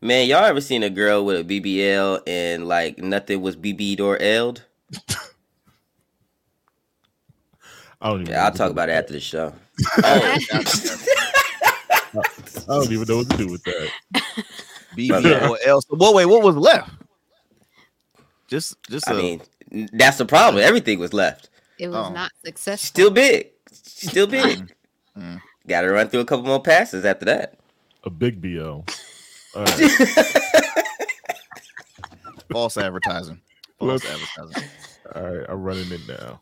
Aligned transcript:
Man, 0.00 0.28
y'all 0.28 0.44
ever 0.44 0.60
seen 0.60 0.82
a 0.84 0.90
girl 0.90 1.24
with 1.24 1.40
a 1.40 1.60
BBL 1.60 2.20
and 2.26 2.68
like 2.68 2.98
nothing 2.98 3.40
was 3.42 3.56
BB'd 3.56 4.00
or 4.00 4.16
L'd? 4.20 4.62
I 8.00 8.10
don't 8.10 8.20
even. 8.20 8.32
Yeah, 8.32 8.44
I'll 8.44 8.52
talk 8.52 8.70
about 8.70 8.88
it 8.88 8.92
after 8.92 9.12
the 9.14 9.20
show. 9.20 9.52
I 9.96 10.38
don't 12.68 12.92
even 12.92 13.08
know 13.08 13.16
what 13.18 13.30
to 13.30 13.36
do 13.36 13.48
with 13.50 13.64
that. 13.64 13.90
BB 14.96 15.48
or 15.50 15.58
else. 15.66 15.84
Well, 15.90 16.14
wait, 16.14 16.26
what 16.26 16.42
was 16.44 16.56
left? 16.56 16.90
Just, 18.46 18.76
just. 18.88 19.08
I 19.08 19.14
a- 19.14 19.16
mean, 19.16 19.42
that's 19.92 20.18
the 20.18 20.24
problem. 20.26 20.62
Everything 20.62 21.00
was 21.00 21.12
left. 21.12 21.50
It 21.78 21.88
was 21.88 21.96
Oh. 21.96 22.12
not 22.12 22.30
successful. 22.44 22.86
Still 22.86 23.10
big. 23.10 23.48
Still 23.72 24.26
big. 24.28 24.72
Mm. 25.16 25.40
Got 25.66 25.80
to 25.82 25.88
run 25.90 26.08
through 26.08 26.20
a 26.20 26.24
couple 26.24 26.46
more 26.46 26.62
passes 26.62 27.04
after 27.04 27.24
that. 27.26 27.58
A 28.04 28.10
big 28.10 28.40
BL. 28.40 28.80
Right. 29.54 30.34
false 32.52 32.76
advertising. 32.78 33.40
False 33.78 34.04
Look. 34.04 34.12
advertising. 34.12 34.70
All 35.14 35.22
right. 35.22 35.46
I'm 35.48 35.62
running 35.62 35.90
it 35.92 36.00
now. 36.08 36.40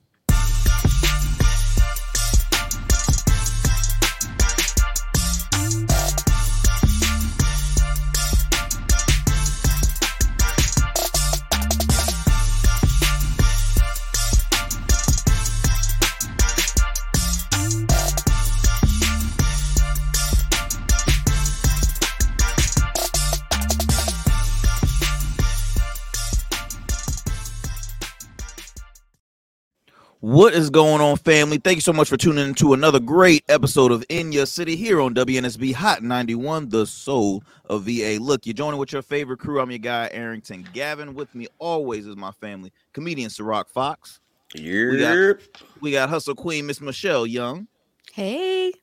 What 30.37 30.53
is 30.53 30.69
going 30.69 31.01
on, 31.01 31.17
family? 31.17 31.57
Thank 31.57 31.77
you 31.77 31.81
so 31.81 31.95
much 31.95 32.11
for 32.11 32.19
tuning 32.19 32.47
into 32.47 32.75
another 32.75 33.01
great 33.01 33.43
episode 33.49 33.91
of 33.91 34.05
In 34.11 34.33
Your 34.33 34.45
City 34.45 34.77
here 34.77 35.01
on 35.01 35.15
WNSB 35.15 35.73
Hot 35.73 36.03
91, 36.03 36.69
the 36.69 36.85
soul 36.85 37.43
of 37.71 37.85
VA. 37.85 38.19
Look, 38.21 38.45
you're 38.45 38.53
joining 38.53 38.79
with 38.79 38.93
your 38.93 39.01
favorite 39.01 39.39
crew. 39.39 39.63
I'm 39.63 39.71
your 39.71 39.79
guy, 39.79 40.11
Arrington 40.13 40.69
Gavin. 40.75 41.15
With 41.15 41.35
me 41.35 41.47
always 41.59 42.07
is 42.07 42.17
my 42.17 42.33
family, 42.33 42.71
comedian 42.93 43.31
Syrok 43.31 43.71
Fox. 43.71 44.21
Yep. 44.55 45.41
We 45.81 45.93
got 45.93 46.11
Hustle 46.11 46.35
Queen, 46.35 46.67
Miss 46.67 46.83
Michelle 46.83 47.27
Young, 47.27 47.67
Hey. 48.13 48.75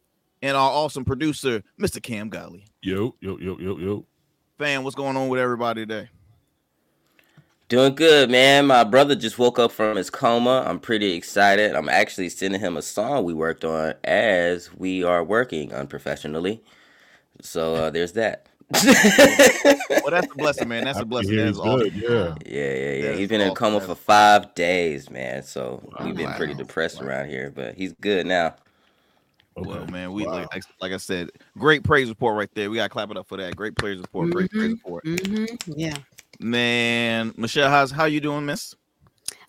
and 0.41 0.57
our 0.57 0.71
awesome 0.71 1.05
producer, 1.05 1.61
Mr. 1.79 2.01
Cam 2.01 2.29
Golly. 2.29 2.65
Yo, 2.81 3.13
yo, 3.19 3.37
yo, 3.37 3.59
yo, 3.59 3.77
yo. 3.77 4.05
Fam, 4.57 4.83
what's 4.83 4.95
going 4.95 5.15
on 5.15 5.29
with 5.29 5.39
everybody 5.39 5.85
today? 5.85 6.09
Doing 7.73 7.95
good, 7.95 8.29
man. 8.29 8.67
My 8.67 8.83
brother 8.83 9.15
just 9.15 9.39
woke 9.39 9.57
up 9.57 9.71
from 9.71 9.97
his 9.97 10.11
coma. 10.11 10.63
I'm 10.63 10.79
pretty 10.79 11.13
excited. 11.13 11.73
I'm 11.75 11.89
actually 11.89 12.29
sending 12.29 12.59
him 12.59 12.77
a 12.77 12.83
song 12.83 13.23
we 13.23 13.33
worked 13.33 13.65
on 13.65 13.95
as 14.03 14.71
we 14.75 15.03
are 15.03 15.23
working 15.23 15.73
unprofessionally. 15.73 16.61
So 17.41 17.73
uh, 17.73 17.89
there's 17.89 18.11
that. 18.11 18.45
Well, 18.69 20.11
that's 20.11 20.31
a 20.31 20.37
blessing, 20.37 20.67
man. 20.67 20.83
That's 20.83 20.99
a 20.99 21.05
blessing. 21.05 21.35
That's 21.35 21.57
he's 21.57 21.59
awesome. 21.65 21.79
good. 21.79 21.93
Yeah. 21.95 22.35
Yeah, 22.45 22.73
yeah, 22.75 22.91
yeah. 22.93 23.01
That 23.07 23.13
He's 23.15 23.23
is 23.23 23.29
been 23.29 23.41
in 23.41 23.51
a 23.51 23.55
coma 23.55 23.81
for 23.81 23.95
five 23.95 24.53
days, 24.53 25.09
man. 25.09 25.41
So 25.41 25.81
Wow. 25.83 26.05
we've 26.05 26.15
been 26.15 26.31
pretty 26.33 26.53
depressed 26.53 27.01
Wow. 27.01 27.07
around 27.07 27.29
here, 27.29 27.51
but 27.55 27.73
he's 27.73 27.93
good 27.93 28.27
now. 28.27 28.53
Okay. 29.57 29.67
Well, 29.67 29.87
man, 29.87 30.13
we 30.13 30.25
Wow. 30.27 30.33
like, 30.33 30.53
like 30.53 30.63
like 30.79 30.91
I 30.91 30.97
said, 30.97 31.31
great 31.57 31.83
praise 31.83 32.07
report 32.07 32.37
right 32.37 32.49
there. 32.53 32.69
We 32.69 32.75
gotta 32.75 32.89
clap 32.89 33.09
it 33.09 33.17
up 33.17 33.27
for 33.27 33.37
that. 33.37 33.55
Great 33.55 33.75
praise 33.77 33.97
report. 33.97 34.29
Great 34.29 34.51
praise 34.51 34.73
Mhm. 34.73 34.73
report. 34.73 35.03
hmm 35.07 35.45
Yeah. 35.75 35.97
Man, 36.43 37.33
Michelle, 37.37 37.69
how's 37.69 37.89
how 37.89 38.03
you 38.03 38.19
doing, 38.19 38.45
Miss? 38.45 38.75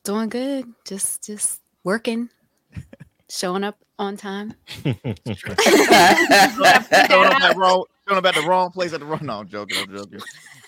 Doing 0.04 0.28
good. 0.28 0.66
Just 0.84 1.24
just 1.24 1.60
working. 1.82 2.30
Showing 3.28 3.64
up 3.64 3.78
on 3.98 4.16
time. 4.16 4.55
showing 4.84 4.96
up 4.96 6.92
at 6.92 7.56
wrong, 7.56 7.84
showing 8.06 8.18
up 8.18 8.27
at 8.27 8.34
the 8.34 8.44
wrong 8.46 8.70
place 8.70 8.92
at 8.92 9.00
the 9.00 9.06
wrong. 9.06 9.20
No, 9.22 9.40
I'm 9.40 9.48
joking. 9.48 9.78
I'm 9.78 9.96
joking. 9.96 10.20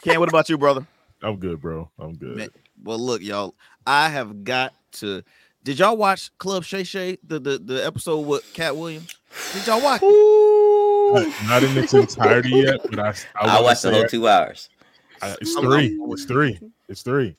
Ken, 0.03 0.19
what 0.19 0.29
about 0.29 0.49
you, 0.49 0.59
brother? 0.59 0.85
I'm 1.23 1.37
good, 1.37 1.61
bro. 1.61 1.89
I'm 1.99 2.15
good. 2.15 2.37
Man, 2.37 2.49
Well, 2.83 2.99
look, 2.99 3.23
y'all. 3.23 3.55
I 3.87 4.09
have 4.09 4.43
got 4.43 4.75
to. 4.95 5.23
Did 5.63 5.79
y'all 5.79 5.97
watch 5.97 6.37
Club 6.39 6.65
Shay 6.65 6.83
Shay 6.83 7.19
the 7.25 7.39
the, 7.39 7.59
the 7.59 7.87
episode 7.87 8.21
with 8.27 8.53
Katt 8.53 8.75
Williams? 8.77 9.15
Did 9.53 9.67
y'all 9.69 9.83
watch? 9.83 10.01
it? 10.03 11.35
Not, 11.39 11.49
not 11.49 11.63
in 11.63 11.79
its 11.79 11.95
entirety 11.95 12.51
yet, 12.51 12.81
but 12.91 12.99
I 12.99 13.15
I, 13.41 13.59
I 13.59 13.61
watched 13.61 13.83
the 13.83 13.91
say 13.91 13.95
whole 13.95 14.09
two 14.09 14.27
hours. 14.27 14.69
I- 15.23 15.37
it's 15.41 15.55
three. 15.55 15.99
It's 16.11 16.25
three. 16.25 16.59
It's 16.89 17.03
three. 17.03 17.37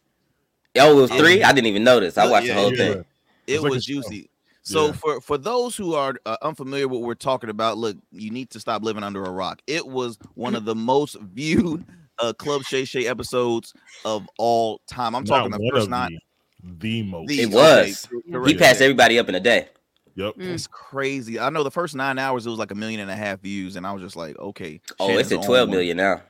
Oh, 0.79 0.97
it 0.97 1.01
was 1.01 1.11
three? 1.11 1.43
I 1.43 1.51
didn't 1.53 1.67
even 1.67 1.83
notice. 1.83 2.17
I 2.17 2.27
watched 2.29 2.47
yeah, 2.47 2.55
the 2.55 2.59
whole 2.61 2.71
yeah. 2.71 2.77
thing. 2.77 3.05
It 3.47 3.53
It's 3.55 3.63
like 3.63 3.71
was 3.71 3.83
show. 3.83 3.93
juicy. 3.95 4.29
So 4.63 4.87
Yeah. 4.87 4.91
for 4.93 5.21
for 5.21 5.37
those 5.37 5.75
who 5.77 5.93
are 5.95 6.13
uh, 6.25 6.35
unfamiliar 6.41 6.87
with 6.87 6.99
what 6.99 7.07
we're 7.07 7.15
talking 7.15 7.49
about, 7.49 7.77
look, 7.77 7.97
you 8.11 8.29
need 8.31 8.49
to 8.51 8.59
stop 8.59 8.83
living 8.83 9.03
under 9.03 9.23
a 9.23 9.31
rock. 9.31 9.61
It 9.65 9.87
was 9.87 10.19
one 10.35 10.55
of 10.55 10.65
the 10.65 10.75
most 10.75 11.15
viewed 11.33 11.85
uh, 12.19 12.33
Club 12.33 12.63
Shay 12.63 12.83
Shay 12.85 13.07
episodes 13.07 13.73
of 14.05 14.27
all 14.37 14.81
time. 14.87 15.15
I'm 15.15 15.23
talking 15.23 15.51
Not 15.51 15.57
the 15.59 15.63
one 15.63 15.73
first 15.73 15.83
of 15.85 15.89
nine. 15.89 16.17
the, 16.63 16.73
the 16.79 17.03
most. 17.03 17.27
The- 17.29 17.41
It 17.41 17.51
was. 17.51 18.07
correct. 18.31 18.47
He 18.49 18.55
passed 18.57 18.81
everybody 18.81 19.17
up 19.17 19.29
in 19.29 19.35
a 19.35 19.39
day. 19.39 19.69
Yep. 20.15 20.35
Mm. 20.35 20.53
It's 20.53 20.67
crazy. 20.67 21.39
I 21.39 21.49
know 21.51 21.63
the 21.63 21.71
first 21.71 21.95
nine 21.95 22.17
hours 22.19 22.45
it 22.45 22.49
was 22.49 22.57
like 22.59 22.71
a 22.71 22.75
million 22.75 22.99
and 22.99 23.09
a 23.11 23.15
half 23.15 23.39
views, 23.39 23.75
and 23.77 23.85
I 23.87 23.91
was 23.93 24.01
just 24.01 24.15
like, 24.15 24.37
okay. 24.39 24.81
Oh, 24.99 25.07
Shannon's 25.07 25.27
it's 25.27 25.31
at 25.31 25.41
the 25.41 25.45
12 25.47 25.49
only 25.49 25.59
one. 25.69 25.69
million 25.77 25.97
now. 25.97 26.21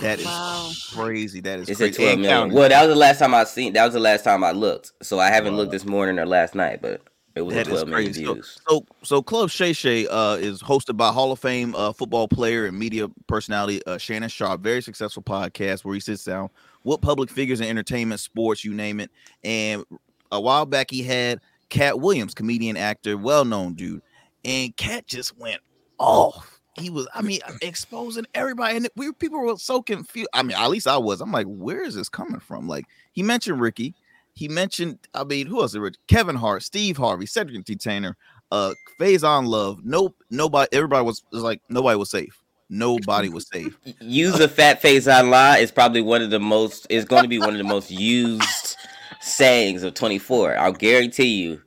That 0.00 0.20
is 0.20 0.26
Wow. 0.26 0.72
crazy. 0.92 1.40
That 1.40 1.60
is 1.60 1.68
It's 1.68 1.78
crazy. 1.78 1.92
at 1.92 2.18
12 2.18 2.42
And 2.44 2.52
Well, 2.52 2.68
that 2.68 2.80
was 2.86 2.94
the 2.94 2.98
last 2.98 3.18
time 3.18 3.34
I 3.34 3.44
seen. 3.44 3.72
That 3.72 3.84
was 3.84 3.94
the 3.94 4.00
last 4.00 4.24
time 4.24 4.44
I 4.44 4.52
looked. 4.52 4.92
So 5.02 5.18
I 5.18 5.28
haven't 5.30 5.52
Wow. 5.52 5.58
looked 5.58 5.72
this 5.72 5.84
morning 5.84 6.18
or 6.18 6.26
last 6.26 6.54
night, 6.54 6.80
but 6.82 7.02
it 7.34 7.42
was 7.42 7.54
That 7.54 7.66
12 7.66 7.88
million 7.88 8.12
crazy. 8.12 8.24
So, 8.24 8.60
so, 8.68 8.86
so 9.02 9.22
Club 9.22 9.50
Shay 9.50 9.72
Shay 9.72 10.06
uh, 10.06 10.34
is 10.34 10.62
hosted 10.62 10.96
by 10.96 11.12
Hall 11.12 11.32
of 11.32 11.38
Fame 11.38 11.74
uh, 11.74 11.92
football 11.92 12.28
player 12.28 12.66
and 12.66 12.78
media 12.78 13.08
personality 13.26 13.84
uh, 13.86 13.98
Shannon 13.98 14.28
Sharpe. 14.28 14.60
Very 14.60 14.82
successful 14.82 15.22
podcast 15.22 15.84
where 15.84 15.94
he 15.94 16.00
sits 16.00 16.24
down 16.24 16.50
with 16.84 17.00
public 17.00 17.30
figures 17.30 17.60
in 17.60 17.68
entertainment, 17.68 18.20
sports, 18.20 18.64
you 18.64 18.74
name 18.74 19.00
it. 19.00 19.10
And 19.44 19.84
a 20.32 20.40
while 20.40 20.66
back, 20.66 20.90
he 20.90 21.02
had 21.02 21.40
Katt 21.70 22.00
Williams, 22.00 22.34
comedian, 22.34 22.76
actor, 22.76 23.16
well 23.16 23.44
known 23.44 23.74
dude. 23.74 24.02
And 24.44 24.76
Katt 24.76 25.06
just 25.06 25.36
went 25.38 25.60
off. 25.98 26.57
He 26.78 26.90
was, 26.90 27.08
I 27.14 27.22
mean, 27.22 27.40
exposing 27.62 28.26
everybody, 28.34 28.76
and 28.76 28.88
we 28.96 29.12
people 29.12 29.40
were 29.40 29.56
so 29.56 29.82
confused. 29.82 30.28
I 30.32 30.42
mean, 30.42 30.56
at 30.56 30.70
least 30.70 30.86
I 30.86 30.96
was. 30.96 31.20
I'm 31.20 31.32
like, 31.32 31.46
where 31.46 31.82
is 31.82 31.94
this 31.94 32.08
coming 32.08 32.40
from? 32.40 32.68
Like, 32.68 32.86
he 33.12 33.22
mentioned 33.22 33.60
Ricky, 33.60 33.94
he 34.38 34.46
mentioned, 34.46 35.00
I 35.14 35.24
mean, 35.24 35.48
who 35.48 35.60
else? 35.60 35.74
Rich? 35.74 35.96
Kevin 36.06 36.36
Hart, 36.36 36.62
Steve 36.62 36.96
Harvey, 36.96 37.26
Cedric 37.26 37.56
Entertainer, 37.56 38.16
uh, 38.52 38.72
Faizon 39.00 39.48
Love. 39.48 39.80
Nope, 39.84 40.14
nobody. 40.30 40.68
Everybody 40.72 41.04
was, 41.04 41.24
was 41.32 41.42
like, 41.42 41.60
nobody 41.68 41.96
was 41.96 42.08
safe. 42.08 42.40
Nobody 42.70 43.30
was 43.30 43.48
safe. 43.48 43.76
Use 44.00 44.38
a 44.38 44.46
fat 44.46 44.80
face 44.80 45.08
online 45.08 45.60
is 45.60 45.72
probably 45.72 46.02
one 46.02 46.22
of 46.22 46.30
the 46.30 46.38
most. 46.38 46.86
Is 46.88 47.04
going 47.04 47.24
to 47.24 47.28
be 47.28 47.40
one 47.40 47.50
of 47.50 47.58
the 47.58 47.64
most 47.64 47.90
used 47.90 48.76
sayings 49.20 49.82
of 49.82 49.94
24. 49.94 50.56
I'll 50.56 50.72
guarantee 50.72 51.42
you. 51.42 51.60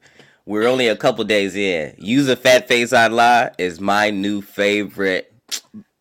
We're 0.46 0.68
only 0.68 0.88
a 0.88 0.96
couple 0.96 1.24
days 1.24 1.56
in. 1.56 1.96
Use 1.98 2.28
a 2.28 2.36
fat 2.36 2.68
face 2.68 2.94
online 2.94 3.52
is 3.58 3.80
my 3.80 4.10
new 4.10 4.42
favorite. 4.42 5.34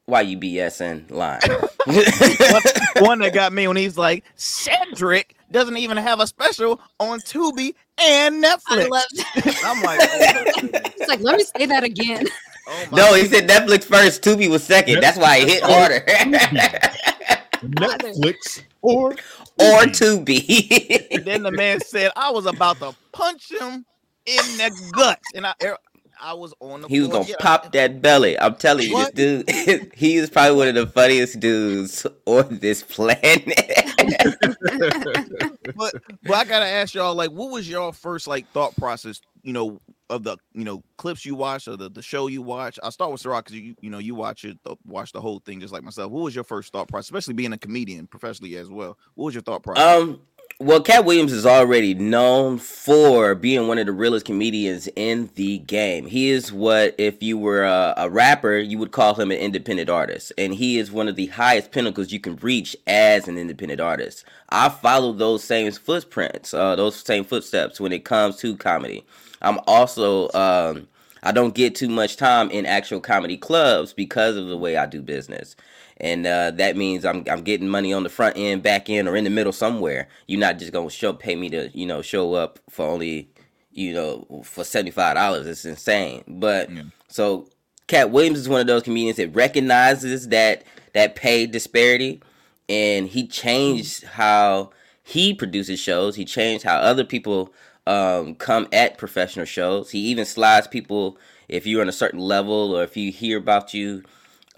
Why 0.06 0.22
you 0.22 0.38
BSing 0.38 1.10
line? 1.10 1.40
One 3.04 3.20
that 3.20 3.32
got 3.32 3.52
me 3.52 3.68
when 3.68 3.76
he's 3.76 3.96
like, 3.96 4.24
Cedric 4.34 5.36
doesn't 5.52 5.76
even 5.76 5.96
have 5.98 6.20
a 6.20 6.26
special 6.26 6.80
on 6.98 7.20
Tubi 7.20 7.74
and 7.98 8.44
I 8.44 8.56
Netflix. 8.56 8.88
love 8.90 9.04
that. 9.36 9.60
I'm 9.64 9.82
like, 9.82 10.00
oh, 10.02 10.90
It's 10.96 11.08
like, 11.08 11.20
let 11.20 11.36
me 11.36 11.44
say 11.56 11.66
that 11.66 11.84
again. 11.84 12.26
oh 12.66 12.84
no, 12.92 13.14
he 13.14 13.26
said 13.26 13.48
Netflix 13.48 13.84
first. 13.84 14.22
Tubi 14.22 14.48
was 14.50 14.64
second. 14.64 15.00
That's 15.00 15.18
why 15.18 15.36
it 15.36 15.48
hit 15.48 15.62
harder. 15.62 16.00
Netflix 17.62 18.62
or 18.82 19.10
or 19.60 19.82
Tubi. 19.84 20.40
Tubi. 20.48 21.06
And 21.10 21.24
then 21.24 21.42
the 21.42 21.52
man 21.52 21.80
said, 21.80 22.10
I 22.16 22.30
was 22.30 22.46
about 22.46 22.78
to 22.78 22.94
punch 23.12 23.52
him 23.52 23.84
in 24.38 24.58
the 24.58 24.70
gut, 24.92 25.20
And 25.34 25.46
I 25.46 25.54
I 26.20 26.34
was 26.34 26.54
on 26.60 26.82
the 26.82 26.88
He 26.88 27.00
was 27.00 27.08
floor. 27.08 27.14
gonna 27.20 27.28
Yeah, 27.28 27.36
pop 27.38 27.72
that 27.72 28.02
belly. 28.02 28.38
I'm 28.38 28.56
telling 28.56 28.88
you, 28.88 28.94
What? 28.94 29.06
this 29.06 29.10
dude. 29.10 29.92
he 29.94 30.16
is 30.16 30.30
probably 30.30 30.56
one 30.56 30.68
of 30.68 30.74
the 30.76 30.86
funniest 30.86 31.40
dudes 31.40 32.06
on 32.26 32.58
this 32.60 32.82
planet. 32.82 33.44
but 35.74 35.94
but 36.24 36.34
I 36.36 36.44
gotta 36.44 36.66
ask 36.66 36.94
y'all, 36.94 37.14
like, 37.14 37.30
what 37.30 37.50
was 37.50 37.68
your 37.68 37.92
first 37.92 38.26
like 38.26 38.50
thought 38.52 38.76
process, 38.76 39.20
you 39.42 39.52
know, 39.52 39.80
of 40.10 40.24
the 40.24 40.36
you 40.52 40.64
know 40.64 40.82
clips 40.98 41.24
you 41.24 41.34
watch 41.34 41.68
or 41.68 41.76
the, 41.76 41.90
the 41.90 42.02
show 42.02 42.26
you 42.28 42.42
watch? 42.42 42.78
I'll 42.82 42.90
start 42.92 43.12
with 43.12 43.22
Syrok 43.22 43.44
because 43.46 43.54
you 43.56 43.74
you 43.80 43.90
know 43.90 43.98
you 43.98 44.14
watch 44.14 44.44
it 44.44 44.58
watch 44.86 45.12
the 45.12 45.20
whole 45.20 45.40
thing 45.40 45.60
just 45.60 45.72
like 45.72 45.82
myself. 45.84 46.10
What 46.12 46.24
was 46.24 46.34
your 46.34 46.44
first 46.44 46.72
thought 46.72 46.88
process, 46.88 47.06
especially 47.06 47.34
being 47.34 47.52
a 47.52 47.58
comedian 47.58 48.06
professionally 48.06 48.56
as 48.56 48.68
well? 48.70 48.98
What 49.14 49.26
was 49.26 49.34
your 49.34 49.42
thought 49.42 49.62
process? 49.62 50.02
um, 50.02 50.20
Well, 50.62 50.82
Katt 50.82 51.06
Williams 51.06 51.32
is 51.32 51.46
already 51.46 51.94
known 51.94 52.58
for 52.58 53.34
being 53.34 53.66
one 53.66 53.78
of 53.78 53.86
the 53.86 53.92
realest 53.92 54.26
comedians 54.26 54.90
in 54.94 55.30
the 55.34 55.56
game. 55.56 56.04
He 56.04 56.28
is 56.28 56.52
what, 56.52 56.94
if 56.98 57.22
you 57.22 57.38
were 57.38 57.64
a, 57.64 57.94
a, 57.96 58.10
rapper, 58.10 58.58
you 58.58 58.76
would 58.76 58.92
call 58.92 59.14
him 59.14 59.30
an 59.30 59.38
independent 59.38 59.88
artist. 59.88 60.34
And 60.36 60.52
he 60.52 60.76
is 60.76 60.92
one 60.92 61.08
of 61.08 61.16
the 61.16 61.28
highest 61.28 61.72
pinnacles 61.72 62.12
you 62.12 62.20
can 62.20 62.36
reach 62.36 62.76
as 62.86 63.26
an 63.26 63.38
independent 63.38 63.80
artist. 63.80 64.26
I 64.50 64.68
follow 64.68 65.14
those 65.14 65.42
same 65.42 65.72
footprints, 65.72 66.52
uh, 66.52 66.76
those 66.76 66.96
same 66.96 67.24
footsteps 67.24 67.80
when 67.80 67.92
it 67.92 68.04
comes 68.04 68.36
to 68.40 68.54
comedy. 68.54 69.02
I'm 69.40 69.60
also, 69.66 70.30
um, 70.32 70.88
I 71.22 71.32
don't 71.32 71.54
get 71.54 71.74
too 71.74 71.88
much 71.88 72.18
time 72.18 72.50
in 72.50 72.66
actual 72.66 73.00
comedy 73.00 73.38
clubs 73.38 73.94
because 73.94 74.36
of 74.36 74.48
the 74.48 74.58
way 74.58 74.76
I 74.76 74.84
do 74.84 75.00
business 75.00 75.56
and 76.00 76.26
uh, 76.26 76.50
that 76.52 76.76
means 76.76 77.04
I'm 77.04 77.24
I'm 77.30 77.42
getting 77.42 77.68
money 77.68 77.92
on 77.92 78.02
the 78.02 78.08
front 78.08 78.36
end, 78.36 78.62
back 78.62 78.88
end, 78.88 79.08
or 79.08 79.16
in 79.16 79.24
the 79.24 79.30
middle 79.30 79.52
somewhere. 79.52 80.08
You're 80.26 80.40
not 80.40 80.58
just 80.58 80.72
gonna 80.72 80.90
show 80.90 81.12
pay 81.12 81.36
me 81.36 81.50
to 81.50 81.70
you 81.74 81.86
know 81.86 82.02
show 82.02 82.34
up 82.34 82.58
for 82.68 82.86
only 82.86 83.30
you 83.70 83.92
know 83.92 84.42
for 84.44 84.64
seventy 84.64 84.90
five 84.90 85.16
dollars. 85.16 85.46
It's 85.46 85.64
insane. 85.64 86.24
But 86.26 86.70
yeah. 86.70 86.82
so 87.08 87.48
Katt 87.86 88.10
Williams 88.10 88.38
is 88.38 88.48
one 88.48 88.60
of 88.60 88.66
those 88.66 88.82
comedians 88.82 89.18
that 89.18 89.34
recognizes 89.34 90.28
that 90.28 90.64
that 90.94 91.16
pay 91.16 91.46
disparity, 91.46 92.22
and 92.68 93.06
he 93.06 93.26
changed 93.26 94.04
how 94.04 94.70
he 95.02 95.34
produces 95.34 95.78
shows. 95.78 96.16
He 96.16 96.24
changed 96.24 96.64
how 96.64 96.76
other 96.78 97.04
people 97.04 97.52
um, 97.86 98.34
come 98.36 98.68
at 98.72 98.96
professional 98.96 99.44
shows. 99.44 99.90
He 99.90 99.98
even 99.98 100.24
slides 100.24 100.66
people 100.66 101.18
if 101.48 101.66
you're 101.66 101.82
on 101.82 101.88
a 101.88 101.92
certain 101.92 102.20
level 102.20 102.74
or 102.74 102.84
if 102.84 102.96
you 102.96 103.10
hear 103.10 103.38
about 103.38 103.74
you 103.74 104.02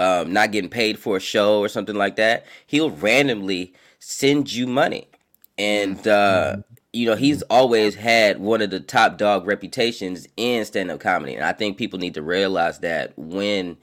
um, 0.03 0.33
not 0.33 0.51
getting 0.51 0.71
paid 0.71 0.99
for 0.99 1.17
a 1.17 1.21
show 1.21 1.61
or 1.61 1.69
something 1.69 1.95
like 1.95 2.17
that, 2.17 2.45
he'll 2.67 2.91
randomly 2.91 3.73
send 4.01 4.53
you 4.53 4.67
money. 4.67 5.07
And, 5.59 6.07
uh, 6.09 6.57
you 6.93 7.07
know, 7.07 7.15
he's 7.15 7.43
always 7.43 7.95
had 7.95 8.41
one 8.41 8.63
of 8.63 8.71
the 8.71 8.81
top 8.81 9.17
dog 9.17 9.47
reputations 9.47 10.27
in 10.37 10.65
stand 10.65 10.91
up 10.91 10.99
comedy. 10.99 11.35
And 11.37 11.45
I 11.45 11.53
think 11.53 11.77
people 11.77 12.01
need 12.01 12.15
to 12.15 12.23
realize 12.23 12.81
that 12.81 13.17
when 13.17 13.77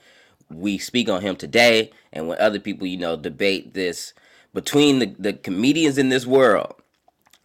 we 0.49 0.77
speak 0.77 1.07
on 1.07 1.21
him 1.21 1.37
today 1.37 1.91
and 2.11 2.27
when 2.27 2.39
other 2.41 2.59
people, 2.59 2.85
you 2.85 2.97
know, 2.97 3.15
debate 3.15 3.73
this 3.73 4.13
between 4.53 4.99
the, 4.99 5.15
the 5.17 5.33
comedians 5.33 5.97
in 5.97 6.09
this 6.09 6.25
world, 6.25 6.73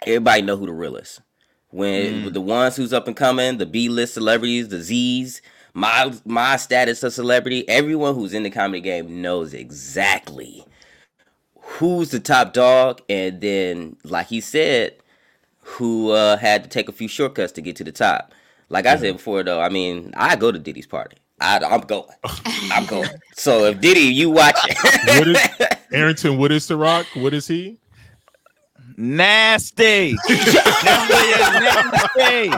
everybody 0.04 0.42
know 0.42 0.56
who 0.56 0.66
the 0.66 0.72
real 0.72 0.96
is. 0.96 1.20
When 1.70 2.24
mm. 2.24 2.32
the 2.32 2.40
ones 2.40 2.76
who's 2.76 2.92
up 2.92 3.06
and 3.06 3.16
coming, 3.16 3.58
the 3.58 3.66
B 3.66 3.88
list 3.88 4.14
celebrities, 4.14 4.68
the 4.68 4.82
Z's, 4.82 5.42
my 5.74 6.14
my 6.24 6.56
status 6.56 7.02
of 7.02 7.12
celebrity, 7.12 7.68
everyone 7.68 8.14
who's 8.14 8.32
in 8.32 8.44
the 8.44 8.50
comedy 8.50 8.80
game 8.80 9.20
knows 9.20 9.52
exactly 9.52 10.64
who's 11.64 12.10
the 12.10 12.20
top 12.20 12.52
dog, 12.52 13.00
and 13.08 13.40
then 13.40 13.96
like 14.04 14.28
he 14.28 14.40
said, 14.40 14.96
who 15.60 16.10
uh, 16.10 16.36
had 16.36 16.62
to 16.62 16.70
take 16.70 16.88
a 16.88 16.92
few 16.92 17.08
shortcuts 17.08 17.52
to 17.52 17.60
get 17.60 17.76
to 17.76 17.84
the 17.84 17.92
top. 17.92 18.32
Like 18.68 18.86
I 18.86 18.96
said 18.96 19.14
before, 19.14 19.42
though, 19.42 19.60
I 19.60 19.68
mean, 19.68 20.12
I 20.16 20.36
go 20.36 20.50
to 20.50 20.58
Diddy's 20.58 20.86
party. 20.86 21.16
I, 21.40 21.58
am 21.62 21.82
going. 21.82 22.08
I'm 22.72 22.86
going. 22.86 23.08
So 23.34 23.64
if 23.64 23.80
Diddy, 23.80 24.00
you 24.00 24.30
watching? 24.30 24.74
what 25.06 25.28
is 25.28 25.38
Arrington? 25.92 26.38
What 26.38 26.52
is 26.52 26.66
The 26.66 26.76
Rock? 26.76 27.06
What 27.14 27.34
is 27.34 27.46
he? 27.46 27.78
Nasty. 28.96 30.16
nasty. 32.16 32.52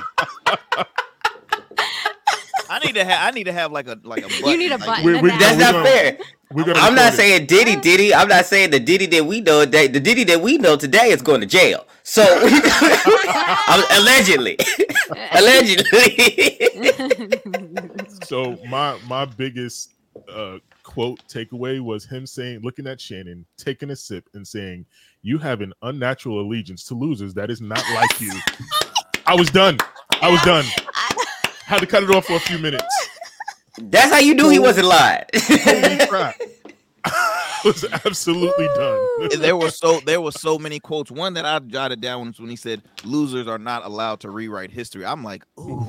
I 2.68 2.78
need 2.80 2.94
to 2.94 3.04
have. 3.04 3.18
I 3.22 3.30
need 3.30 3.44
to 3.44 3.52
have 3.52 3.72
like 3.72 3.88
a 3.88 3.98
like 4.02 4.24
a. 4.24 4.28
Button. 4.28 4.48
You 4.48 4.56
need 4.56 4.72
a 4.72 4.78
button. 4.78 5.04
We, 5.04 5.20
we, 5.20 5.30
that's 5.30 5.58
not 5.58 5.84
fair. 5.84 6.18
I'm 6.54 6.94
not 6.94 7.12
saying 7.14 7.46
Diddy 7.46 7.76
Diddy. 7.76 8.14
I'm 8.14 8.28
not 8.28 8.46
saying 8.46 8.70
the 8.70 8.78
Diddy 8.80 9.06
that 9.06 9.26
we 9.26 9.40
know. 9.40 9.64
That, 9.64 9.92
the 9.92 10.00
Diddy 10.00 10.24
that 10.24 10.40
we 10.40 10.58
know 10.58 10.76
today 10.76 11.10
is 11.10 11.20
going 11.20 11.40
to 11.40 11.46
jail. 11.46 11.86
So 12.04 12.22
allegedly, 13.90 14.56
allegedly. 15.32 16.60
so 18.24 18.56
my 18.68 18.96
my 19.08 19.24
biggest 19.24 19.94
uh, 20.32 20.58
quote 20.84 21.20
takeaway 21.28 21.80
was 21.80 22.04
him 22.04 22.26
saying, 22.26 22.60
looking 22.60 22.86
at 22.86 23.00
Shannon, 23.00 23.44
taking 23.56 23.90
a 23.90 23.96
sip, 23.96 24.28
and 24.34 24.46
saying, 24.46 24.86
"You 25.22 25.38
have 25.38 25.60
an 25.62 25.72
unnatural 25.82 26.40
allegiance 26.40 26.84
to 26.84 26.94
losers 26.94 27.34
that 27.34 27.50
is 27.50 27.60
not 27.60 27.82
like 27.94 28.20
you." 28.20 28.32
I 29.26 29.34
was 29.34 29.50
done. 29.50 29.78
I 30.22 30.30
was 30.30 30.40
done. 30.42 30.64
Had 31.66 31.80
to 31.80 31.86
cut 31.86 32.04
it 32.04 32.10
off 32.10 32.26
for 32.26 32.34
a 32.34 32.40
few 32.40 32.58
minutes. 32.58 32.84
That's 33.78 34.12
how 34.12 34.20
you 34.20 34.34
knew 34.34 34.48
he 34.48 34.58
wasn't 34.58 34.86
lying. 34.86 35.24
Holy 35.34 36.06
crap. 36.08 36.36
was 37.64 37.84
absolutely 37.84 38.68
done. 38.76 39.28
there 39.40 39.56
were 39.56 39.70
so 39.70 40.00
there 40.00 40.20
were 40.20 40.30
so 40.30 40.58
many 40.58 40.78
quotes. 40.78 41.10
One 41.10 41.34
that 41.34 41.44
I 41.44 41.58
jotted 41.58 42.00
down 42.00 42.28
was 42.28 42.40
when 42.40 42.50
he 42.50 42.56
said, 42.56 42.82
"Losers 43.04 43.48
are 43.48 43.58
not 43.58 43.84
allowed 43.84 44.20
to 44.20 44.30
rewrite 44.30 44.70
history." 44.70 45.04
I'm 45.04 45.24
like, 45.24 45.44
ooh, 45.58 45.86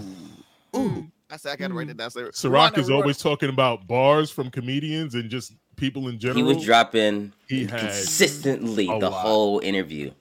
ooh. 0.76 0.80
Mm. 0.80 1.12
I 1.30 1.38
said 1.38 1.54
I 1.54 1.56
gotta 1.58 1.74
write 1.74 1.90
it 1.90 1.98
down. 1.98 2.10
Syrok 2.10 2.78
is 2.78 2.90
always 2.90 3.18
talking 3.18 3.50
about 3.50 3.88
bars 3.88 4.32
from 4.32 4.50
comedians 4.50 5.14
and 5.14 5.30
just 5.30 5.54
people 5.76 6.08
in 6.08 6.20
general. 6.20 6.38
He 6.38 6.56
was 6.56 6.64
dropping 6.64 7.34
he 7.48 7.68
consistently 7.68 8.86
the 8.86 9.10
lot. 9.10 9.12
whole 9.12 9.60
interview. 9.60 10.12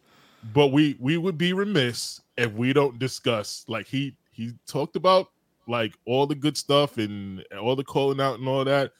But 0.52 0.68
we 0.68 0.96
we 1.00 1.16
would 1.16 1.38
be 1.38 1.52
remiss 1.52 2.20
if 2.36 2.52
we 2.52 2.72
don't 2.72 2.98
discuss 2.98 3.64
like 3.68 3.86
he 3.86 4.16
he 4.30 4.52
talked 4.66 4.96
about 4.96 5.28
like 5.66 5.94
all 6.06 6.26
the 6.26 6.34
good 6.34 6.56
stuff 6.56 6.98
and 6.98 7.44
all 7.60 7.76
the 7.76 7.84
calling 7.84 8.20
out 8.20 8.38
and 8.38 8.48
all 8.48 8.64
that, 8.64 8.92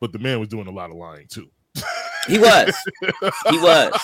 but 0.00 0.12
the 0.12 0.18
man 0.18 0.40
was 0.40 0.48
doing 0.48 0.66
a 0.66 0.72
lot 0.72 0.90
of 0.90 0.96
lying 0.96 1.26
too. 1.28 1.48
He 2.26 2.38
was. 2.38 2.74
He 3.50 3.58
was. 3.58 4.00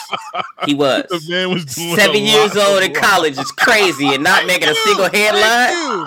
He 0.66 0.74
was. 0.74 1.04
The 1.08 1.26
man 1.30 1.50
was 1.50 1.70
seven 1.70 2.22
years 2.22 2.56
old 2.56 2.82
in 2.82 2.92
college. 2.92 3.38
It's 3.38 3.52
crazy 3.52 4.14
and 4.14 4.22
not 4.22 4.46
making 4.46 4.68
a 4.68 4.74
single 4.74 5.08
headline. 5.10 6.06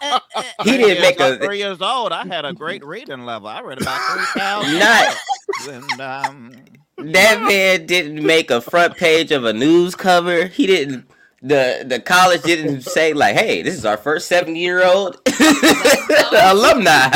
he 0.64 0.76
didn't 0.76 1.02
make 1.02 1.18
a 1.18 1.36
three 1.38 1.58
years 1.58 1.80
old. 1.80 2.12
I 2.12 2.26
had 2.26 2.44
a 2.44 2.52
great 2.52 2.84
reading 2.84 3.24
level. 3.24 3.48
I 3.48 3.60
read 3.62 3.80
about 3.80 4.00
three 4.12 4.40
thousand. 4.40 4.78
Not. 4.78 5.16
And, 5.68 6.00
um, 6.00 6.52
that 6.98 7.42
man 7.42 7.86
didn't 7.86 8.24
make 8.24 8.50
a 8.50 8.60
front 8.60 8.96
page 8.96 9.30
of 9.32 9.44
a 9.44 9.52
news 9.52 9.94
cover. 9.94 10.46
He 10.46 10.66
didn't 10.66 11.08
the 11.42 11.84
the 11.86 12.00
college 12.00 12.42
didn't 12.42 12.82
say 12.82 13.12
like, 13.12 13.36
"Hey, 13.36 13.62
this 13.62 13.74
is 13.74 13.84
our 13.84 13.96
first 13.96 14.28
seven 14.28 14.56
year 14.56 14.84
old 14.84 15.20
alumni." 16.32 17.08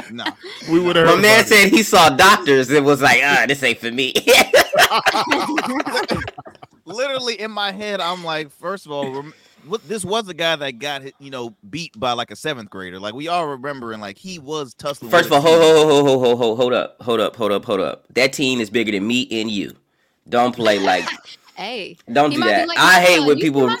no, 0.10 0.24
we 0.70 0.80
would 0.80 0.96
have. 0.96 1.06
My 1.06 1.16
man 1.16 1.44
said 1.44 1.68
he 1.68 1.82
saw 1.82 2.08
doctors. 2.10 2.70
It 2.70 2.82
was 2.82 3.02
like, 3.02 3.20
ah, 3.22 3.44
this 3.46 3.62
ain't 3.62 3.78
for 3.78 3.90
me. 3.90 4.14
Literally 6.84 7.40
in 7.40 7.50
my 7.50 7.72
head, 7.72 8.00
I'm 8.00 8.24
like, 8.24 8.50
first 8.50 8.86
of 8.86 8.92
all, 8.92 9.24
what 9.66 9.86
this 9.88 10.04
was 10.04 10.28
a 10.28 10.34
guy 10.34 10.56
that 10.56 10.78
got 10.78 11.02
you 11.20 11.30
know 11.30 11.54
beat 11.68 11.98
by 11.98 12.12
like 12.12 12.30
a 12.30 12.36
seventh 12.36 12.70
grader. 12.70 12.98
Like 12.98 13.14
we 13.14 13.28
all 13.28 13.46
remember, 13.46 13.92
and 13.92 14.00
like 14.00 14.16
he 14.18 14.38
was 14.38 14.74
tussling. 14.74 15.10
First 15.10 15.26
of 15.26 15.32
all, 15.32 15.40
hold, 15.40 15.60
hold, 15.60 15.76
hold, 15.76 16.04
hold, 16.06 16.20
hold, 16.20 16.38
hold, 16.38 16.58
hold 16.58 16.72
up, 16.72 16.96
hold 17.02 17.20
up, 17.20 17.36
hold 17.36 17.52
up, 17.52 17.64
hold 17.64 17.80
up. 17.80 18.06
That 18.14 18.32
team 18.32 18.60
is 18.60 18.70
bigger 18.70 18.92
than 18.92 19.06
me 19.06 19.28
and 19.30 19.50
you. 19.50 19.76
Don't 20.28 20.54
play 20.54 20.78
like 20.78 21.04
Hey, 21.54 21.98
don't 22.10 22.30
do 22.30 22.40
that. 22.40 22.66
Like, 22.68 22.78
I 22.78 23.00
hate 23.00 23.26
when 23.26 23.38
people. 23.38 23.68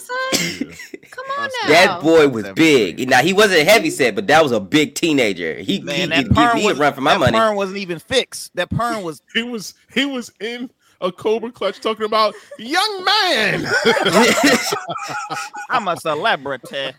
Come 1.12 1.26
on 1.38 1.50
now. 1.62 1.68
That 1.68 2.00
boy 2.02 2.28
was 2.28 2.48
big. 2.50 3.08
Now 3.08 3.22
he 3.22 3.32
wasn't 3.32 3.66
heavy 3.68 3.90
set, 3.90 4.14
but 4.14 4.26
that 4.28 4.42
was 4.42 4.52
a 4.52 4.60
big 4.60 4.94
teenager. 4.94 5.56
He, 5.56 5.80
Man, 5.80 6.10
he, 6.10 6.22
that 6.22 6.34
give 6.34 6.54
me 6.54 6.70
a 6.70 6.74
run 6.74 6.94
for 6.94 7.00
my 7.00 7.12
that 7.12 7.20
money. 7.20 7.38
Perm 7.38 7.56
wasn't 7.56 7.78
even 7.78 7.98
fixed. 7.98 8.54
That 8.56 8.70
perm 8.70 9.02
was. 9.02 9.22
he 9.34 9.42
was. 9.42 9.74
He 9.92 10.04
was 10.04 10.32
in 10.40 10.70
a 11.00 11.10
Cobra 11.10 11.50
Clutch 11.50 11.80
talking 11.80 12.06
about 12.06 12.34
young 12.58 13.04
man. 13.04 13.66
I'm 15.70 15.88
a 15.88 15.96
celebrity. 15.96 16.92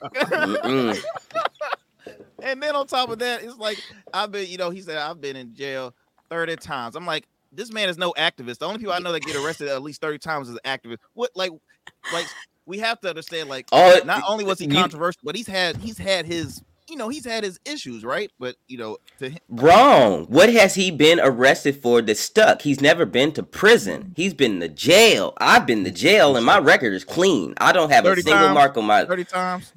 and 2.42 2.62
then 2.62 2.76
on 2.76 2.86
top 2.86 3.10
of 3.10 3.20
that, 3.20 3.44
it's 3.44 3.58
like 3.58 3.80
I've 4.14 4.32
been, 4.32 4.48
you 4.48 4.58
know, 4.58 4.70
he 4.70 4.82
said 4.82 4.98
I've 4.98 5.22
been 5.22 5.36
in 5.36 5.56
jail 5.56 5.94
30 6.30 6.58
times. 6.58 6.96
I'm 6.96 7.06
like, 7.06 7.26
this 7.56 7.72
man 7.72 7.90
is 7.90 7.98
no 7.98 8.14
activist. 8.18 8.60
The 8.60 8.66
only 8.66 8.80
people 8.80 8.94
I 8.94 9.00
know 9.00 9.12
that 9.12 9.24
get 9.24 9.36
arrested 9.36 9.68
at 9.70 9.82
least 9.82 10.02
30 10.02 10.20
times 10.20 10.50
is 10.50 10.58
activists. 10.66 10.98
What 11.14 11.32
like 11.36 11.52
like 12.12 12.26
we 12.66 12.80
have 12.80 13.00
to 13.02 13.10
understand 13.10 13.50
like 13.50 13.68
oh, 13.72 14.02
not 14.06 14.24
only 14.28 14.44
was 14.44 14.60
he 14.60 14.68
controversial, 14.68 15.22
but 15.24 15.36
he's 15.36 15.48
had 15.48 15.78
he's 15.78 15.98
had 15.98 16.26
his 16.26 16.62
you 16.90 16.96
know 16.96 17.10
he's 17.10 17.26
had 17.26 17.44
his 17.44 17.60
issues, 17.66 18.04
right? 18.04 18.32
But 18.40 18.56
you 18.68 18.78
know, 18.78 18.98
to 19.20 19.30
him, 19.30 19.40
wrong. 19.50 20.26
What 20.26 20.50
has 20.54 20.76
he 20.76 20.92
been 20.92 21.20
arrested 21.20 21.82
for 21.82 22.02
that 22.02 22.18
stuck? 22.18 22.62
He's 22.62 22.82
never 22.82 23.06
been 23.06 23.32
to 23.34 23.44
prison. 23.44 24.14
He's 24.16 24.34
been 24.34 24.60
to 24.60 24.70
jail. 24.70 25.34
I've 25.38 25.66
been 25.66 25.84
to 25.86 25.92
jail, 25.92 26.36
and 26.36 26.46
my 26.46 26.60
record 26.60 26.94
is 26.94 27.04
clean. 27.04 27.54
I 27.58 27.72
don't 27.72 27.92
have 27.92 28.06
a 28.06 28.16
single 28.16 28.34
times, 28.34 28.54
mark 28.54 28.78
on 28.78 28.86
my 28.86 29.06
thirty 29.06 29.26
times. 29.26 29.74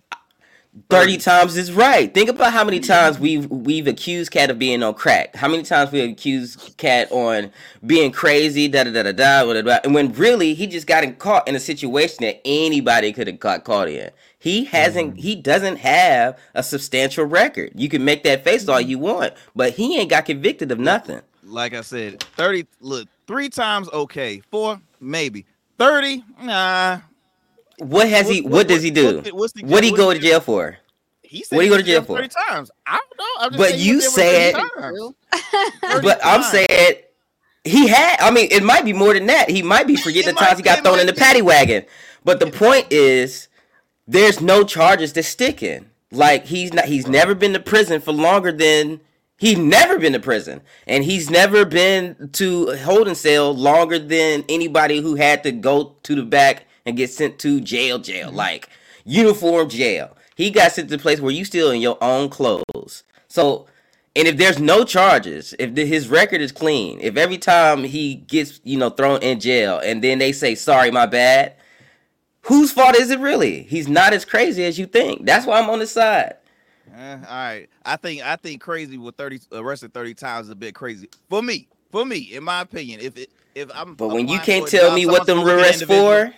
30 0.90 1.18
times 1.18 1.56
is 1.56 1.72
right. 1.72 2.12
Think 2.12 2.28
about 2.28 2.52
how 2.52 2.64
many 2.64 2.80
times 2.80 3.18
we've 3.18 3.50
we've 3.50 3.86
accused 3.86 4.30
Katt 4.30 4.50
of 4.50 4.58
being 4.58 4.82
on 4.82 4.94
crack. 4.94 5.34
How 5.34 5.48
many 5.48 5.62
times 5.62 5.90
we 5.90 6.00
accused 6.00 6.76
Katt 6.76 7.10
on 7.10 7.50
being 7.84 8.12
crazy, 8.12 8.68
da 8.68 8.84
da 8.84 8.92
da 8.92 9.02
da 9.02 9.12
da, 9.12 9.62
da, 9.62 9.78
and 9.84 9.94
when 9.94 10.12
really 10.12 10.54
he 10.54 10.66
just 10.66 10.86
got 10.86 11.18
caught 11.18 11.48
in 11.48 11.54
a 11.54 11.60
situation 11.60 12.18
that 12.20 12.40
anybody 12.44 13.12
could 13.12 13.26
have 13.26 13.40
got 13.40 13.64
caught 13.64 13.88
in. 13.88 14.10
He 14.38 14.64
hasn't. 14.64 15.12
Mm-hmm. 15.12 15.20
He 15.20 15.34
doesn't 15.36 15.76
have 15.76 16.38
a 16.54 16.62
substantial 16.62 17.24
record. 17.24 17.72
You 17.74 17.88
can 17.88 18.04
make 18.04 18.22
that 18.24 18.44
face 18.44 18.68
all 18.68 18.80
you 18.80 18.98
want, 18.98 19.34
but 19.54 19.72
he 19.72 19.98
ain't 19.98 20.10
got 20.10 20.26
convicted 20.26 20.70
of 20.70 20.78
nothing. 20.78 21.20
Like 21.42 21.74
I 21.74 21.80
said, 21.80 22.22
thirty. 22.22 22.66
Look, 22.80 23.08
three 23.26 23.48
times 23.48 23.88
okay, 23.90 24.42
four 24.50 24.80
maybe. 25.00 25.46
30? 25.78 26.24
Nah. 26.42 27.00
What 27.78 28.08
has 28.08 28.28
he? 28.28 28.40
What, 28.42 28.68
does 28.68 28.82
he 28.82 28.90
do? 28.90 29.16
what's 29.16 29.28
the- 29.28 29.34
what's 29.34 29.52
the- 29.52 29.64
What 29.64 29.82
did 29.82 29.84
he 29.84 29.90
what's 29.92 30.02
go 30.02 30.12
to 30.14 30.18
jail 30.18 30.40
for? 30.40 30.78
He 31.22 31.44
What 31.50 31.58
do 31.60 31.64
you 31.64 31.70
go 31.70 31.76
to 31.76 31.82
jail 31.82 32.02
for? 32.02 32.18
Three 32.18 32.28
times. 32.28 32.70
I 32.86 32.98
don't 32.98 33.18
know. 33.18 33.44
I'm 33.44 33.50
just 33.52 33.58
But 33.58 33.78
you 33.78 33.96
was 33.96 34.14
there 34.14 34.52
for 34.52 34.54
said- 34.54 34.54
30 34.54 34.80
times. 34.80 34.94
Real? 34.94 35.14
30 35.92 36.02
But 36.06 36.20
I'm 36.24 36.42
saying 36.42 36.94
he 37.64 37.88
had. 37.88 38.20
I 38.20 38.30
mean, 38.30 38.48
it 38.50 38.62
might 38.62 38.84
be 38.84 38.92
more 38.92 39.12
than 39.12 39.26
that. 39.26 39.50
He 39.50 39.62
might 39.62 39.86
be 39.86 39.96
forgetting 40.04 40.30
It 40.30 40.34
the 40.38 40.40
times 40.44 40.58
he 40.58 40.62
got 40.62 40.82
thrown 40.84 41.00
in 41.00 41.06
the 41.06 41.12
paddy 41.14 41.42
wagon. 41.42 41.84
But 42.24 42.40
the 42.40 42.46
point 42.50 42.86
is, 42.92 43.48
there's 44.06 44.40
no 44.40 44.64
charges 44.64 45.12
that's 45.12 45.28
sticking. 45.28 45.90
Like 46.12 46.44
he's 46.46 46.72
not. 46.72 46.84
He's 46.86 47.08
never 47.08 47.34
been 47.34 47.52
to 47.54 47.60
prison 47.60 48.00
for 48.00 48.12
longer 48.12 48.52
than. 48.52 49.00
He's 49.38 49.58
never 49.58 49.98
been 49.98 50.12
to 50.14 50.20
prison, 50.20 50.62
and 50.86 51.04
he's 51.04 51.28
never 51.28 51.66
been 51.66 52.30
to 52.34 52.68
a 52.68 52.78
holding 52.78 53.14
cell 53.16 53.52
longer 53.54 53.98
than 53.98 54.44
anybody 54.48 55.00
who 55.02 55.16
had 55.16 55.42
to 55.42 55.52
go 55.52 55.96
to 56.04 56.14
the 56.14 56.22
back 56.22 56.65
and 56.86 56.96
get 56.96 57.10
sent 57.10 57.38
to 57.40 57.60
jail, 57.60 57.98
jail, 57.98 58.30
like 58.32 58.70
uniform 59.04 59.68
jail. 59.68 60.16
He 60.36 60.50
got 60.50 60.72
sent 60.72 60.88
to 60.90 60.94
a 60.94 60.98
place 60.98 61.20
where 61.20 61.32
you 61.32 61.44
still 61.44 61.70
in 61.70 61.80
your 61.80 61.98
own 62.00 62.30
clothes. 62.30 63.02
So 63.28 63.66
and 64.16 64.26
if 64.26 64.38
there's 64.38 64.58
no 64.58 64.82
charges, 64.82 65.54
if 65.58 65.74
the, 65.74 65.84
his 65.84 66.08
record 66.08 66.40
is 66.40 66.50
clean, 66.50 66.98
if 67.02 67.18
every 67.18 67.36
time 67.36 67.84
he 67.84 68.14
gets, 68.14 68.60
you 68.64 68.78
know, 68.78 68.88
thrown 68.88 69.22
in 69.22 69.40
jail 69.40 69.78
and 69.78 70.02
then 70.02 70.18
they 70.18 70.32
say, 70.32 70.54
sorry, 70.54 70.90
my 70.90 71.04
bad, 71.04 71.54
whose 72.40 72.72
fault 72.72 72.96
is 72.96 73.10
it 73.10 73.20
really? 73.20 73.64
He's 73.64 73.88
not 73.88 74.14
as 74.14 74.24
crazy 74.24 74.64
as 74.64 74.78
you 74.78 74.86
think. 74.86 75.26
That's 75.26 75.44
why 75.44 75.60
I'm 75.60 75.68
on 75.68 75.80
his 75.80 75.90
side. 75.92 76.36
Eh, 76.96 77.12
all 77.12 77.18
right. 77.20 77.68
I 77.84 77.96
think 77.96 78.22
I 78.22 78.36
think 78.36 78.62
crazy 78.62 78.96
with 78.96 79.16
30 79.16 79.40
arrested 79.52 79.92
30 79.92 80.14
times 80.14 80.46
is 80.46 80.50
a 80.50 80.56
bit 80.56 80.74
crazy. 80.74 81.10
For 81.28 81.42
me. 81.42 81.68
For 81.92 82.06
me, 82.06 82.34
in 82.34 82.42
my 82.42 82.62
opinion. 82.62 83.00
If 83.00 83.18
it 83.18 83.30
if 83.54 83.70
I'm 83.74 83.96
But 83.96 84.08
when 84.08 84.28
you 84.28 84.38
can't 84.38 84.66
tell 84.66 84.94
me 84.94 85.04
what 85.04 85.26
them 85.26 85.40
arrests 85.40 85.82
for, 85.82 86.32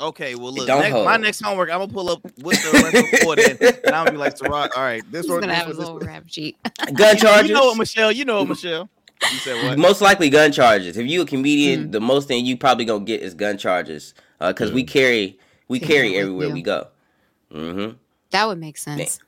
Okay, 0.00 0.34
well 0.34 0.52
look, 0.52 0.66
don't 0.66 0.80
next, 0.82 0.92
my 1.04 1.16
next 1.16 1.40
homework, 1.40 1.70
I'm 1.70 1.78
gonna 1.78 1.92
pull 1.92 2.10
up 2.10 2.20
what's 2.42 2.62
the 2.62 2.78
arrest 2.82 3.12
report 3.12 3.38
in, 3.38 3.56
and 3.84 3.94
I'm 3.94 4.04
gonna 4.04 4.10
be 4.12 4.16
like, 4.18 4.36
Syrok, 4.36 4.76
all 4.76 4.82
right, 4.82 5.02
this 5.10 5.24
He's 5.24 5.30
one. 5.30 5.40
gonna 5.40 5.52
this 5.52 5.58
have 5.58 5.68
his 5.68 5.76
one, 5.78 5.84
little 5.86 5.98
this 6.00 6.06
rap 6.08 6.24
sheet. 6.26 6.56
gun 6.94 7.16
charges. 7.16 7.48
You 7.48 7.54
know 7.54 7.66
what, 7.66 7.78
Michelle? 7.78 8.12
You 8.12 8.24
know 8.26 8.38
what, 8.40 8.48
Michelle? 8.50 8.88
You 9.22 9.38
said 9.38 9.64
what? 9.64 9.78
Most 9.78 10.02
likely 10.02 10.28
gun 10.28 10.52
charges. 10.52 10.98
If 10.98 11.06
you 11.06 11.22
a 11.22 11.26
comedian, 11.26 11.88
Mm. 11.88 11.92
the 11.92 12.00
most 12.00 12.28
thing 12.28 12.44
you 12.44 12.58
probably 12.58 12.84
gonna 12.84 13.04
get 13.04 13.22
is 13.22 13.32
gun 13.32 13.56
charges. 13.56 14.12
Uh, 14.40 14.52
cause 14.52 14.70
we 14.70 14.84
carry 14.84 15.38
we 15.68 15.78
Take 15.80 15.88
carry 15.88 16.16
everywhere 16.16 16.48
you. 16.48 16.52
we 16.52 16.62
go. 16.62 16.88
Mm-hmm. 17.52 17.96
That 18.30 18.46
would 18.48 18.58
make 18.58 18.76
sense. 18.76 19.18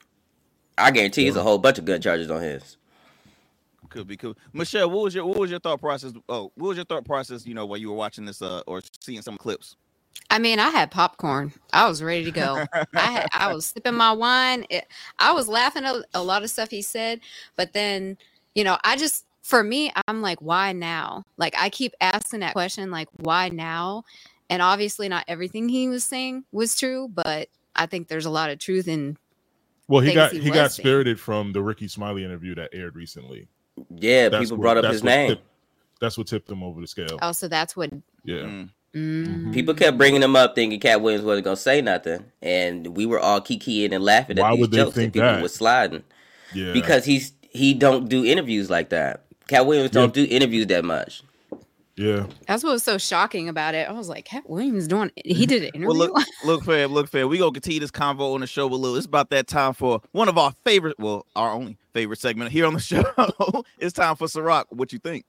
I 0.76 0.90
guarantee 0.90 1.24
there's 1.24 1.36
a 1.36 1.42
whole 1.42 1.58
bunch 1.58 1.78
of 1.78 1.86
gun 1.86 2.00
charges 2.02 2.30
on 2.30 2.42
his. 2.42 2.76
Could 3.88 4.06
be 4.06 4.18
cool. 4.18 4.36
Michelle, 4.52 4.90
what 4.90 5.04
was 5.04 5.14
your 5.14 5.24
what 5.24 5.38
was 5.38 5.50
your 5.50 5.60
thought 5.60 5.80
process? 5.80 6.12
Oh, 6.28 6.52
what 6.56 6.68
was 6.68 6.76
your 6.76 6.84
thought 6.84 7.06
process? 7.06 7.46
You 7.46 7.54
know, 7.54 7.64
while 7.64 7.78
you 7.78 7.88
were 7.88 7.96
watching 7.96 8.26
this 8.26 8.42
uh 8.42 8.60
or 8.66 8.82
seeing 9.00 9.22
some 9.22 9.38
clips? 9.38 9.76
I 10.30 10.38
mean, 10.38 10.58
I 10.58 10.68
had 10.68 10.90
popcorn. 10.90 11.52
I 11.72 11.88
was 11.88 12.02
ready 12.02 12.24
to 12.24 12.30
go. 12.30 12.64
I 12.94 13.10
had, 13.10 13.28
I 13.32 13.52
was 13.54 13.66
sipping 13.66 13.94
my 13.94 14.12
wine. 14.12 14.66
It, 14.68 14.86
I 15.18 15.32
was 15.32 15.48
laughing 15.48 15.84
at 15.84 15.96
a 16.14 16.22
lot 16.22 16.42
of 16.42 16.50
stuff 16.50 16.70
he 16.70 16.82
said, 16.82 17.20
but 17.56 17.72
then, 17.72 18.18
you 18.54 18.62
know, 18.64 18.76
I 18.84 18.96
just 18.96 19.24
for 19.42 19.62
me, 19.62 19.90
I'm 20.06 20.20
like, 20.20 20.40
why 20.42 20.72
now? 20.72 21.24
Like 21.38 21.54
I 21.58 21.70
keep 21.70 21.94
asking 22.02 22.40
that 22.40 22.52
question, 22.52 22.90
like, 22.90 23.08
why 23.16 23.48
now? 23.48 24.04
And 24.50 24.60
obviously, 24.60 25.08
not 25.08 25.24
everything 25.28 25.68
he 25.68 25.88
was 25.88 26.04
saying 26.04 26.44
was 26.52 26.76
true, 26.78 27.08
but 27.08 27.48
I 27.74 27.86
think 27.86 28.08
there's 28.08 28.26
a 28.26 28.30
lot 28.30 28.50
of 28.50 28.58
truth 28.58 28.86
in. 28.88 29.16
Well, 29.88 30.02
he 30.02 30.12
got 30.12 30.32
he 30.32 30.40
he 30.40 30.50
was 30.50 30.56
got 30.58 30.72
saying. 30.72 30.84
spirited 30.84 31.18
from 31.18 31.52
the 31.52 31.62
Ricky 31.62 31.88
Smiley 31.88 32.24
interview 32.24 32.54
that 32.56 32.70
aired 32.74 32.94
recently. 32.96 33.48
Yeah, 33.96 34.28
That's 34.28 34.44
people 34.44 34.58
what- 34.58 34.62
brought 34.62 34.84
up 34.84 34.92
his 34.92 35.02
name. 35.02 35.30
tipped- 35.30 35.44
that's 36.00 36.16
what 36.18 36.26
tipped 36.28 36.50
him 36.50 36.62
over 36.62 36.80
the 36.80 36.86
scale. 36.86 37.18
Oh, 37.22 37.32
so 37.32 37.48
that's 37.48 37.74
what. 37.74 37.90
Yeah. 38.24 38.36
Mm. 38.36 38.70
Mm, 38.94 39.52
People 39.52 39.74
kept 39.74 39.98
bringing 39.98 40.22
him 40.22 40.34
up, 40.34 40.54
thinking 40.54 40.80
Katt 40.80 41.02
Williams 41.02 41.24
wasn't 41.24 41.44
gonna 41.44 41.56
say 41.56 41.80
nothing, 41.82 42.24
and 42.42 42.86
we 42.96 43.04
were 43.06 43.20
all 43.20 43.40
kikiing 43.40 43.92
and 43.92 44.02
laughing 44.02 44.38
at 44.38 44.42
Why 44.42 44.52
these 44.52 44.60
would 44.60 44.70
they 44.70 44.76
jokes 44.78 44.94
think 44.94 45.12
that 45.12 45.18
people 45.20 45.32
that? 45.34 45.42
were 45.42 45.48
sliding 45.48 46.04
Yeah. 46.54 46.72
because 46.72 47.04
he's 47.04 47.32
he 47.50 47.74
don't 47.74 48.08
do 48.08 48.24
interviews 48.24 48.70
like 48.70 48.88
that. 48.90 49.24
Katt 49.46 49.66
Williams 49.66 49.90
don't 49.90 50.14
do 50.14 50.26
interviews 50.28 50.66
that 50.68 50.84
much. 50.84 51.22
yeah. 51.96 52.26
that's 52.46 52.62
what 52.64 52.72
was 52.72 52.82
so 52.82 52.96
shocking 52.98 53.48
about 53.48 53.74
it. 53.74 53.88
I 53.88 53.92
was 53.92 54.08
like, 54.08 54.24
Katt 54.24 54.48
Williams 54.48 54.86
doing. 54.88 55.10
He 55.24 55.44
did 55.46 55.64
an 55.64 55.68
interview. 55.74 55.86
Well, 55.88 55.96
look, 55.96 56.24
look, 56.44 56.64
fam, 56.64 56.92
look, 56.92 57.08
fam. 57.08 57.28
We 57.28 57.38
gonna 57.38 57.52
continue 57.52 57.80
this 57.80 57.90
convo 57.90 58.34
on 58.34 58.40
the 58.40 58.46
show 58.46 58.66
with 58.68 58.80
Lil. 58.80 58.96
It's 58.96 59.06
about 59.06 59.30
that 59.30 59.46
time 59.48 59.74
for 59.74 60.00
one 60.12 60.28
of 60.28 60.38
our 60.38 60.52
favorite, 60.64 60.98
well, 60.98 61.26
our 61.36 61.50
only 61.52 61.76
favorite 61.92 62.20
segment 62.20 62.52
here 62.52 62.64
on 62.66 62.74
the 62.74 62.80
show. 62.80 63.04
it's 63.78 63.92
time 63.92 64.16
for 64.16 64.26
Syrok. 64.28 64.64
What 64.70 64.92
you 64.92 64.98
think? 64.98 65.24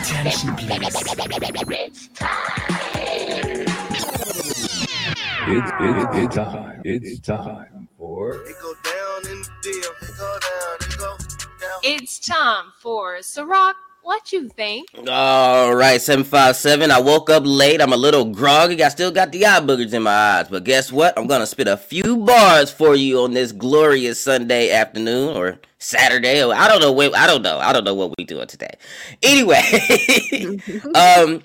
Attention, 0.00 0.56
please. 0.56 0.96
It's, 5.52 5.70
it's, 5.80 6.16
it's 6.16 6.34
time. 6.34 6.82
It's 6.86 7.20
time 7.20 7.88
for 7.98 8.36
It 8.36 8.56
go 8.62 8.74
down 8.82 9.30
in 9.30 9.42
the 9.42 9.50
deal. 9.60 9.92
It 10.00 10.16
go 10.16 10.38
down. 10.40 10.76
It 10.80 10.96
go 10.96 11.16
down. 11.18 11.80
It's 11.82 12.18
time 12.18 12.72
for 12.78 13.18
Syrok. 13.18 13.74
What 14.10 14.32
you 14.32 14.48
think? 14.48 14.88
All 15.08 15.72
right, 15.72 16.02
seven 16.02 16.24
five 16.24 16.56
seven. 16.56 16.90
I 16.90 17.00
woke 17.00 17.30
up 17.30 17.44
late. 17.46 17.80
I'm 17.80 17.92
a 17.92 17.96
little 17.96 18.24
groggy. 18.24 18.82
I 18.82 18.88
still 18.88 19.12
got 19.12 19.30
the 19.30 19.46
eye 19.46 19.60
boogers 19.60 19.94
in 19.94 20.02
my 20.02 20.10
eyes, 20.10 20.48
but 20.48 20.64
guess 20.64 20.90
what? 20.90 21.16
I'm 21.16 21.28
gonna 21.28 21.46
spit 21.46 21.68
a 21.68 21.76
few 21.76 22.16
bars 22.16 22.72
for 22.72 22.96
you 22.96 23.20
on 23.20 23.34
this 23.34 23.52
glorious 23.52 24.20
Sunday 24.20 24.72
afternoon 24.72 25.36
or 25.36 25.60
Saturday. 25.78 26.42
Or 26.42 26.52
I 26.52 26.66
don't 26.66 26.80
know. 26.80 26.90
When, 26.90 27.14
I 27.14 27.28
don't 27.28 27.42
know. 27.42 27.60
I 27.60 27.72
don't 27.72 27.84
know 27.84 27.94
what 27.94 28.12
we 28.18 28.24
doing 28.24 28.48
today. 28.48 28.72
Anyway, 29.22 29.62
um, 30.96 31.42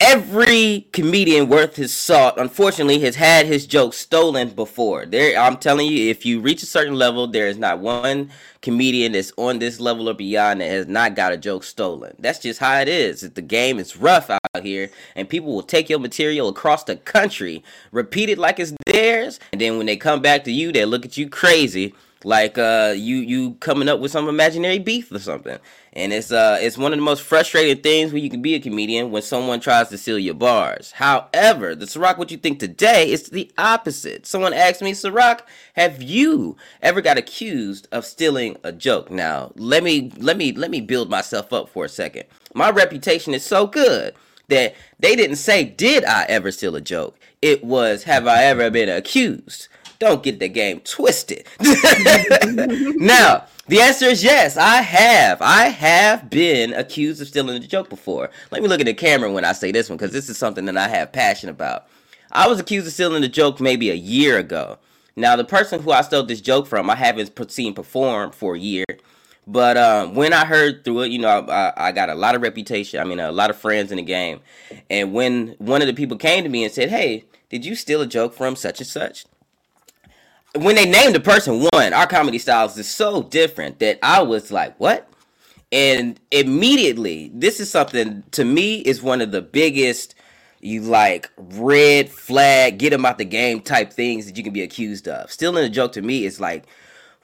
every 0.00 0.86
comedian 0.92 1.48
worth 1.48 1.76
his 1.76 1.94
salt, 1.94 2.34
unfortunately, 2.36 3.00
has 3.00 3.16
had 3.16 3.46
his 3.46 3.66
jokes 3.66 3.96
stolen 3.96 4.50
before. 4.50 5.06
There, 5.06 5.38
I'm 5.38 5.56
telling 5.56 5.86
you, 5.86 6.10
if 6.10 6.26
you 6.26 6.40
reach 6.40 6.62
a 6.62 6.66
certain 6.66 6.94
level, 6.94 7.26
there 7.26 7.48
is 7.48 7.58
not 7.58 7.78
one 7.78 8.30
comedian 8.60 9.12
that's 9.12 9.32
on 9.36 9.58
this 9.58 9.80
level 9.80 10.08
or 10.08 10.14
beyond 10.14 10.60
that 10.60 10.68
has 10.68 10.86
not 10.86 11.14
got 11.14 11.32
a 11.32 11.36
joke 11.36 11.64
stolen. 11.64 12.14
That's 12.18 12.38
just 12.38 12.60
how 12.60 12.78
it 12.80 12.88
is. 12.88 13.20
The 13.20 13.42
game 13.42 13.78
is 13.78 13.96
rough 13.96 14.28
out 14.28 14.40
here, 14.62 14.90
and 15.14 15.28
people 15.28 15.54
will 15.54 15.62
take 15.62 15.88
your 15.88 15.98
material 15.98 16.48
across 16.48 16.84
the 16.84 16.96
country, 16.96 17.64
repeat 17.90 18.28
it 18.28 18.38
like 18.38 18.60
it's 18.60 18.74
theirs, 18.86 19.40
and 19.52 19.60
then 19.60 19.78
when 19.78 19.86
they 19.86 19.96
come 19.96 20.20
back 20.20 20.44
to 20.44 20.52
you, 20.52 20.72
they 20.72 20.84
look 20.84 21.04
at 21.04 21.16
you 21.16 21.28
crazy. 21.28 21.94
Like 22.24 22.56
uh, 22.56 22.94
you 22.96 23.16
you 23.16 23.54
coming 23.54 23.88
up 23.88 24.00
with 24.00 24.10
some 24.10 24.28
imaginary 24.28 24.78
beef 24.78 25.12
or 25.12 25.18
something, 25.18 25.58
and 25.92 26.12
it's 26.12 26.32
uh 26.32 26.58
it's 26.60 26.78
one 26.78 26.92
of 26.92 26.98
the 26.98 27.04
most 27.04 27.22
frustrating 27.22 27.82
things 27.82 28.12
when 28.12 28.22
you 28.22 28.30
can 28.30 28.40
be 28.40 28.54
a 28.54 28.60
comedian 28.60 29.10
when 29.10 29.22
someone 29.22 29.60
tries 29.60 29.90
to 29.90 29.98
steal 29.98 30.18
your 30.18 30.34
bars. 30.34 30.92
However, 30.92 31.74
the 31.74 31.84
Syrok 31.84 32.16
what 32.16 32.30
you 32.30 32.38
think 32.38 32.58
today 32.58 33.10
is 33.10 33.24
the 33.28 33.50
opposite. 33.58 34.26
Someone 34.26 34.54
asked 34.54 34.80
me, 34.80 34.92
Syrok, 34.92 35.40
have 35.74 36.02
you 36.02 36.56
ever 36.80 37.02
got 37.02 37.18
accused 37.18 37.86
of 37.92 38.06
stealing 38.06 38.56
a 38.64 38.72
joke? 38.72 39.10
Now 39.10 39.52
let 39.54 39.84
me 39.84 40.10
let 40.16 40.38
me 40.38 40.52
let 40.52 40.70
me 40.70 40.80
build 40.80 41.10
myself 41.10 41.52
up 41.52 41.68
for 41.68 41.84
a 41.84 41.88
second. 41.88 42.24
My 42.54 42.70
reputation 42.70 43.34
is 43.34 43.44
so 43.44 43.66
good 43.66 44.14
that 44.48 44.74
they 44.98 45.16
didn't 45.16 45.36
say 45.36 45.64
did 45.64 46.04
I 46.04 46.24
ever 46.28 46.50
steal 46.50 46.76
a 46.76 46.80
joke. 46.80 47.18
It 47.42 47.62
was 47.62 48.04
have 48.04 48.26
I 48.26 48.44
ever 48.44 48.70
been 48.70 48.88
accused. 48.88 49.68
Don't 49.98 50.22
get 50.22 50.38
the 50.40 50.48
game 50.48 50.80
twisted. 50.80 51.46
now, 51.60 53.46
the 53.68 53.80
answer 53.80 54.06
is 54.06 54.22
yes, 54.22 54.56
I 54.56 54.82
have. 54.82 55.40
I 55.40 55.64
have 55.68 56.30
been 56.30 56.72
accused 56.72 57.20
of 57.20 57.28
stealing 57.28 57.56
a 57.56 57.66
joke 57.66 57.88
before. 57.88 58.30
Let 58.50 58.62
me 58.62 58.68
look 58.68 58.80
at 58.80 58.86
the 58.86 58.94
camera 58.94 59.32
when 59.32 59.44
I 59.44 59.52
say 59.52 59.72
this 59.72 59.88
one 59.88 59.96
because 59.96 60.12
this 60.12 60.28
is 60.28 60.38
something 60.38 60.66
that 60.66 60.76
I 60.76 60.88
have 60.88 61.12
passion 61.12 61.48
about. 61.48 61.86
I 62.30 62.46
was 62.48 62.60
accused 62.60 62.86
of 62.86 62.92
stealing 62.92 63.24
a 63.24 63.28
joke 63.28 63.60
maybe 63.60 63.90
a 63.90 63.94
year 63.94 64.38
ago. 64.38 64.78
Now, 65.16 65.34
the 65.34 65.44
person 65.44 65.80
who 65.80 65.92
I 65.92 66.02
stole 66.02 66.24
this 66.24 66.42
joke 66.42 66.66
from, 66.66 66.90
I 66.90 66.94
haven't 66.94 67.50
seen 67.50 67.72
perform 67.72 68.32
for 68.32 68.54
a 68.54 68.58
year. 68.58 68.84
But 69.46 69.76
um, 69.76 70.14
when 70.14 70.32
I 70.32 70.44
heard 70.44 70.84
through 70.84 71.02
it, 71.02 71.12
you 71.12 71.18
know, 71.18 71.28
I, 71.28 71.72
I 71.76 71.92
got 71.92 72.10
a 72.10 72.14
lot 72.14 72.34
of 72.34 72.42
reputation. 72.42 73.00
I 73.00 73.04
mean, 73.04 73.20
a 73.20 73.32
lot 73.32 73.48
of 73.48 73.56
friends 73.56 73.90
in 73.90 73.96
the 73.96 74.02
game. 74.02 74.40
And 74.90 75.12
when 75.12 75.54
one 75.58 75.80
of 75.80 75.86
the 75.86 75.94
people 75.94 76.16
came 76.16 76.42
to 76.42 76.50
me 76.50 76.64
and 76.64 76.72
said, 76.72 76.90
"Hey, 76.90 77.24
did 77.48 77.64
you 77.64 77.76
steal 77.76 78.00
a 78.00 78.06
joke 78.06 78.34
from 78.34 78.56
such 78.56 78.80
and 78.80 78.88
such?" 78.88 79.24
When 80.56 80.76
they 80.76 80.88
named 80.88 81.14
the 81.14 81.20
person, 81.20 81.68
one, 81.72 81.92
our 81.92 82.06
comedy 82.06 82.38
styles 82.38 82.76
is 82.78 82.88
so 82.88 83.22
different 83.22 83.78
that 83.80 83.98
I 84.02 84.22
was 84.22 84.50
like, 84.50 84.78
"What?" 84.78 85.08
And 85.72 86.18
immediately, 86.30 87.30
this 87.34 87.60
is 87.60 87.70
something 87.70 88.22
to 88.32 88.44
me 88.44 88.78
is 88.80 89.02
one 89.02 89.20
of 89.20 89.32
the 89.32 89.42
biggest, 89.42 90.14
you 90.60 90.80
like 90.82 91.30
red 91.36 92.08
flag, 92.08 92.78
get 92.78 92.90
them 92.90 93.04
out 93.04 93.18
the 93.18 93.24
game 93.24 93.60
type 93.60 93.92
things 93.92 94.26
that 94.26 94.36
you 94.36 94.44
can 94.44 94.52
be 94.52 94.62
accused 94.62 95.08
of. 95.08 95.30
Stealing 95.30 95.64
a 95.64 95.68
joke 95.68 95.92
to 95.92 96.02
me 96.02 96.24
is 96.24 96.40
like 96.40 96.66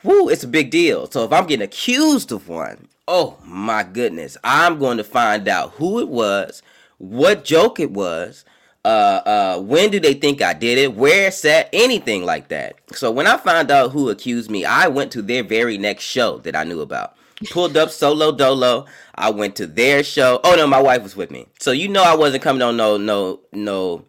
whoo, 0.03 0.29
it's 0.29 0.45
a 0.45 0.49
big 0.49 0.71
deal. 0.71 1.11
So 1.11 1.25
if 1.25 1.33
I'm 1.33 1.47
getting 1.47 1.65
accused 1.65 2.33
of 2.33 2.49
one, 2.49 2.89
oh 3.07 3.39
my 3.45 3.83
goodness, 3.83 4.37
I'm 4.45 4.79
going 4.79 4.97
to 4.99 5.05
find 5.05 5.49
out 5.49 5.73
who 5.73 6.01
it 6.01 6.09
was, 6.09 6.63
what 6.99 7.45
joke 7.45 7.81
it 7.81 7.91
was, 7.91 8.45
uh, 8.85 8.89
uh, 8.89 9.61
when 9.61 9.91
do 9.91 10.01
they 10.01 10.15
think 10.15 10.43
I 10.43 10.55
did 10.55 10.79
it, 10.79 10.95
where 10.95 11.29
it's 11.29 11.45
at, 11.45 11.69
anything 11.73 12.25
like 12.25 12.49
that. 12.49 12.77
So 12.93 13.11
when 13.11 13.27
I 13.27 13.37
found 13.37 13.71
out 13.71 13.93
who 13.93 14.11
accused 14.11 14.51
me, 14.51 14.65
I 14.65 14.89
went 14.89 15.13
to 15.13 15.23
their 15.23 15.45
very 15.45 15.79
next 15.79 16.05
show 16.05 16.39
that 16.39 16.57
I 16.57 16.65
knew 16.65 16.81
about. 16.81 17.15
pulled 17.51 17.77
up 17.77 17.91
solo 17.91 18.33
dolo. 18.33 18.87
I 19.15 19.31
went 19.31 19.57
to 19.57 19.67
their 19.67 20.03
show. 20.03 20.41
Oh 20.45 20.55
no, 20.55 20.67
my 20.67 20.81
wife 20.81 21.03
was 21.03 21.17
with 21.17 21.31
me. 21.31 21.47
So 21.61 21.71
you 21.73 21.89
know 21.89 22.03
I 22.03 22.15
wasn't 22.15 22.43
coming 22.43 22.63
on 22.63 22.77
no 22.77 22.97
no 22.97 23.41
no 23.53 24.05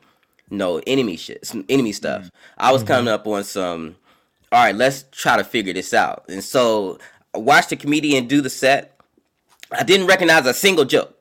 no 0.50 0.82
enemy 0.88 1.18
shit, 1.18 1.46
some 1.46 1.66
enemy 1.70 1.92
stuff. 1.92 2.30
I 2.58 2.72
was 2.72 2.84
coming 2.84 3.12
up 3.12 3.28
on 3.28 3.44
some. 3.44 3.96
All 4.52 4.64
right, 4.64 4.76
let's 4.76 5.06
try 5.12 5.38
to 5.38 5.44
figure 5.44 5.74
this 5.74 5.94
out. 5.94 6.26
And 6.30 6.44
so 6.44 7.00
I 7.34 7.40
watched 7.40 7.70
the 7.70 7.76
comedian 7.76 8.28
do 8.28 8.40
the 8.42 8.50
set. 8.52 9.00
I 9.72 9.84
didn't 9.84 10.06
recognize 10.06 10.46
a 10.46 10.54
single 10.54 10.86
joke. 10.86 11.13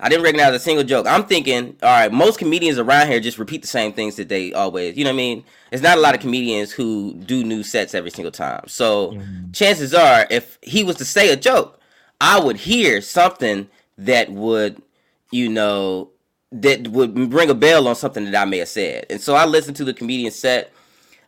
I 0.00 0.08
didn't 0.08 0.22
recognize 0.22 0.54
a 0.54 0.60
single 0.60 0.84
joke. 0.84 1.06
I'm 1.08 1.24
thinking, 1.24 1.76
all 1.82 1.88
right, 1.88 2.12
most 2.12 2.38
comedians 2.38 2.78
around 2.78 3.08
here 3.08 3.18
just 3.18 3.36
repeat 3.38 3.62
the 3.62 3.68
same 3.68 3.92
things 3.92 4.14
that 4.16 4.28
they 4.28 4.52
always, 4.52 4.96
you 4.96 5.02
know 5.02 5.10
what 5.10 5.14
I 5.14 5.16
mean? 5.16 5.44
It's 5.72 5.82
not 5.82 5.98
a 5.98 6.00
lot 6.00 6.14
of 6.14 6.20
comedians 6.20 6.70
who 6.70 7.14
do 7.14 7.42
new 7.42 7.64
sets 7.64 7.94
every 7.94 8.10
single 8.10 8.30
time. 8.30 8.62
So 8.68 9.12
chances 9.52 9.92
are, 9.94 10.26
if 10.30 10.58
he 10.62 10.84
was 10.84 10.96
to 10.96 11.04
say 11.04 11.32
a 11.32 11.36
joke, 11.36 11.80
I 12.20 12.38
would 12.38 12.56
hear 12.56 13.00
something 13.00 13.68
that 13.98 14.30
would, 14.30 14.80
you 15.32 15.48
know, 15.48 16.10
that 16.52 16.88
would 16.88 17.32
ring 17.32 17.50
a 17.50 17.54
bell 17.54 17.88
on 17.88 17.96
something 17.96 18.24
that 18.24 18.40
I 18.40 18.44
may 18.44 18.58
have 18.58 18.68
said. 18.68 19.06
And 19.10 19.20
so 19.20 19.34
I 19.34 19.46
listened 19.46 19.76
to 19.78 19.84
the 19.84 19.92
comedian 19.92 20.30
set. 20.30 20.72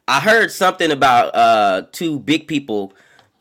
I 0.06 0.20
heard 0.20 0.50
something 0.50 0.90
about 0.90 1.34
uh, 1.34 1.82
two 1.92 2.20
big 2.20 2.46
people 2.46 2.92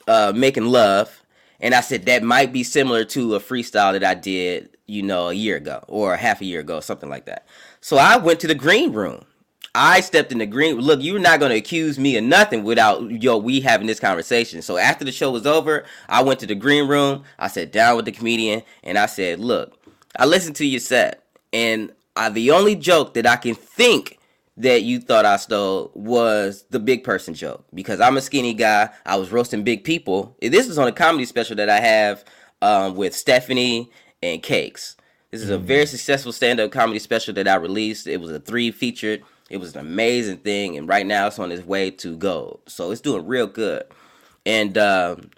uh, 0.07 0.33
making 0.35 0.65
love, 0.65 1.23
and 1.59 1.73
I 1.73 1.81
said 1.81 2.05
that 2.05 2.23
might 2.23 2.51
be 2.51 2.63
similar 2.63 3.05
to 3.05 3.35
a 3.35 3.39
freestyle 3.39 3.93
that 3.93 4.03
I 4.03 4.15
did, 4.15 4.75
you 4.89 5.03
know, 5.03 5.29
a 5.29 5.33
year 5.33 5.55
ago 5.57 5.83
or 5.87 6.15
half 6.15 6.41
a 6.41 6.45
year 6.45 6.59
ago, 6.59 6.79
something 6.79 7.09
like 7.09 7.25
that. 7.25 7.47
So 7.81 7.97
I 7.97 8.17
went 8.17 8.39
to 8.41 8.47
the 8.47 8.55
green 8.55 8.91
room. 8.91 9.25
I 9.75 10.01
stepped 10.01 10.31
in 10.31 10.39
the 10.39 10.47
green. 10.47 10.77
Look, 10.79 11.01
you're 11.01 11.19
not 11.19 11.39
going 11.39 11.51
to 11.51 11.57
accuse 11.57 11.99
me 11.99 12.17
of 12.17 12.23
nothing 12.23 12.63
without 12.63 13.09
yo 13.09 13.37
we 13.37 13.61
having 13.61 13.85
this 13.85 13.99
conversation. 13.99 14.61
So 14.63 14.77
after 14.77 15.05
the 15.05 15.11
show 15.11 15.29
was 15.31 15.45
over, 15.45 15.85
I 16.09 16.23
went 16.23 16.39
to 16.39 16.47
the 16.47 16.55
green 16.55 16.87
room. 16.87 17.23
I 17.37 17.47
sat 17.47 17.71
down 17.71 17.95
with 17.95 18.05
the 18.05 18.11
comedian, 18.11 18.63
and 18.83 18.97
I 18.97 19.05
said, 19.05 19.39
"Look, 19.39 19.77
I 20.17 20.25
listened 20.25 20.55
to 20.57 20.65
your 20.65 20.79
set, 20.79 21.23
and 21.53 21.93
I, 22.15 22.29
the 22.29 22.49
only 22.51 22.75
joke 22.75 23.13
that 23.13 23.27
I 23.27 23.35
can 23.35 23.53
think 23.53 24.17
that 24.57 24.81
you 24.83 24.99
thought 24.99 25.23
I 25.23 25.37
stole 25.37 25.91
was 25.93 26.65
the 26.69 26.79
big 26.79 27.03
person 27.03 27.33
joke 27.33 27.63
because 27.73 28.01
I'm 28.01 28.17
a 28.17 28.21
skinny 28.21 28.53
guy. 28.53 28.89
I 29.05 29.15
was 29.15 29.31
roasting 29.31 29.63
big 29.63 29.83
people. 29.83 30.35
This 30.41 30.67
is 30.67 30.77
on 30.77 30.87
a 30.87 30.91
comedy 30.91 31.25
special 31.25 31.55
that 31.57 31.69
I 31.69 31.79
have 31.79 32.25
um, 32.61 32.95
with 32.95 33.15
Stephanie 33.15 33.89
and 34.21 34.43
Cakes. 34.43 34.95
This 35.31 35.41
is 35.41 35.49
a 35.49 35.57
very 35.57 35.85
successful 35.85 36.31
stand-up 36.31 36.71
comedy 36.71 36.99
special 36.99 37.33
that 37.35 37.47
I 37.47 37.55
released. 37.55 38.07
It 38.07 38.19
was 38.19 38.31
a 38.31 38.39
three 38.39 38.71
featured. 38.71 39.23
It 39.49 39.57
was 39.57 39.75
an 39.75 39.81
amazing 39.81 40.37
thing, 40.37 40.77
and 40.77 40.87
right 40.87 41.05
now 41.05 41.27
it's 41.27 41.39
on 41.39 41.51
its 41.51 41.65
way 41.65 41.91
to 41.91 42.17
gold. 42.17 42.61
So 42.67 42.91
it's 42.91 43.01
doing 43.01 43.27
real 43.27 43.47
good. 43.47 43.83
And 44.45 44.77
um, 44.77 45.29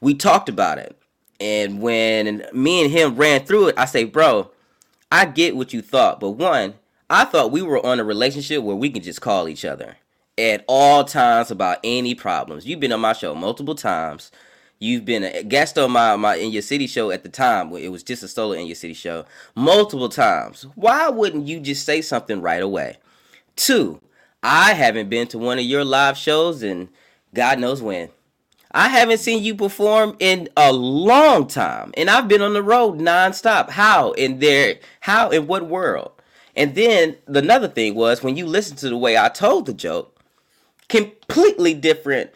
we 0.00 0.14
talked 0.14 0.48
about 0.48 0.78
it. 0.78 0.98
And 1.38 1.80
when 1.80 2.46
me 2.52 2.82
and 2.82 2.90
him 2.90 3.16
ran 3.16 3.44
through 3.44 3.68
it, 3.68 3.78
I 3.78 3.84
say, 3.84 4.04
bro, 4.04 4.50
I 5.12 5.26
get 5.26 5.56
what 5.56 5.72
you 5.72 5.82
thought, 5.82 6.18
but 6.18 6.30
one, 6.30 6.74
I 7.08 7.24
thought 7.24 7.52
we 7.52 7.62
were 7.62 7.84
on 7.84 8.00
a 8.00 8.04
relationship 8.04 8.62
where 8.62 8.74
we 8.74 8.90
can 8.90 9.02
just 9.02 9.20
call 9.20 9.48
each 9.48 9.64
other 9.64 9.96
at 10.38 10.64
all 10.66 11.04
times 11.04 11.50
about 11.50 11.78
any 11.84 12.14
problems. 12.14 12.66
You've 12.66 12.80
been 12.80 12.92
on 12.92 13.00
my 13.00 13.12
show 13.12 13.34
multiple 13.34 13.74
times. 13.74 14.32
You've 14.78 15.04
been 15.04 15.24
a 15.24 15.42
guest 15.42 15.78
on 15.78 15.92
my, 15.92 16.16
my 16.16 16.36
in 16.36 16.50
your 16.50 16.62
city 16.62 16.86
show 16.86 17.10
at 17.10 17.22
the 17.22 17.28
time. 17.30 17.74
It 17.74 17.88
was 17.88 18.02
just 18.02 18.22
a 18.22 18.28
solo 18.28 18.52
in 18.52 18.66
your 18.66 18.74
city 18.74 18.94
show 18.94 19.24
multiple 19.54 20.08
times. 20.10 20.66
Why 20.74 21.08
wouldn't 21.08 21.46
you 21.46 21.60
just 21.60 21.86
say 21.86 22.02
something 22.02 22.42
right 22.42 22.62
away? 22.62 22.98
Two, 23.56 24.00
I 24.42 24.74
haven't 24.74 25.08
been 25.08 25.28
to 25.28 25.38
one 25.38 25.58
of 25.58 25.64
your 25.64 25.84
live 25.84 26.18
shows 26.18 26.62
and 26.62 26.88
God 27.32 27.58
knows 27.58 27.80
when. 27.80 28.10
I 28.72 28.88
haven't 28.88 29.18
seen 29.18 29.42
you 29.42 29.54
perform 29.54 30.16
in 30.18 30.50
a 30.54 30.70
long 30.72 31.46
time, 31.46 31.94
and 31.96 32.10
I've 32.10 32.28
been 32.28 32.42
on 32.42 32.52
the 32.52 32.62
road 32.62 32.98
nonstop. 32.98 33.70
How 33.70 34.12
in 34.12 34.38
there? 34.40 34.76
How 35.00 35.30
in 35.30 35.46
what 35.46 35.66
world? 35.66 36.12
And 36.54 36.74
then 36.74 37.16
the 37.26 37.38
another 37.38 37.68
thing 37.68 37.94
was 37.94 38.22
when 38.22 38.36
you 38.36 38.44
listen 38.44 38.76
to 38.78 38.90
the 38.90 38.96
way 38.96 39.16
I 39.16 39.28
told 39.30 39.64
the 39.64 39.72
joke, 39.72 40.18
completely 40.88 41.72
different. 41.72 42.30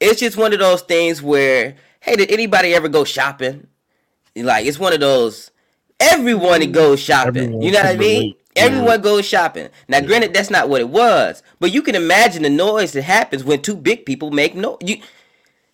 It's 0.00 0.20
just 0.20 0.36
one 0.36 0.52
of 0.52 0.58
those 0.58 0.82
things 0.82 1.22
where, 1.22 1.76
hey, 2.00 2.16
did 2.16 2.30
anybody 2.30 2.74
ever 2.74 2.88
go 2.88 3.04
shopping? 3.04 3.66
Like 4.34 4.66
it's 4.66 4.78
one 4.78 4.92
of 4.92 5.00
those. 5.00 5.50
Everyone 5.98 6.70
goes 6.72 7.00
shopping. 7.00 7.36
Everyone 7.36 7.62
you 7.62 7.72
know 7.72 7.78
what 7.78 7.86
I 7.86 7.96
mean? 7.96 8.20
relate. 8.20 8.40
Everyone 8.56 9.02
goes 9.02 9.26
shopping. 9.26 9.68
Now, 9.86 10.00
granted, 10.00 10.32
that's 10.32 10.50
not 10.50 10.70
what 10.70 10.80
it 10.80 10.88
was, 10.88 11.42
but 11.60 11.72
you 11.72 11.82
can 11.82 11.94
imagine 11.94 12.42
the 12.42 12.48
noise 12.50 12.92
that 12.92 13.02
happens 13.02 13.44
when 13.44 13.60
two 13.60 13.76
big 13.76 14.06
people 14.06 14.30
make 14.30 14.54
noise. 14.54 14.78
You, 14.80 14.96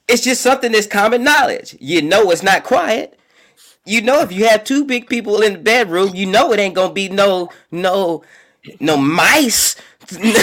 it's 0.09 0.23
just 0.23 0.43
something 0.43 0.73
that's 0.73 0.87
common 0.87 1.23
knowledge. 1.23 1.77
You 1.81 2.03
know 2.03 2.31
it's 2.31 2.43
not 2.43 2.65
quiet. 2.65 3.19
You 3.85 4.01
know 4.03 4.21
if 4.21 4.33
you 4.33 4.47
have 4.49 4.65
two 4.65 4.85
big 4.85 5.09
people 5.09 5.43
in 5.43 5.55
the 5.55 5.59
bedroom, 5.59 6.15
you 6.15 6.27
know 6.27 6.53
it 6.53 6.59
ain't 6.59 6.75
gonna 6.75 6.93
be 6.93 7.09
no 7.09 7.51
no 7.71 8.23
no 8.81 8.97
mice. 8.97 9.77
no, 10.13 10.21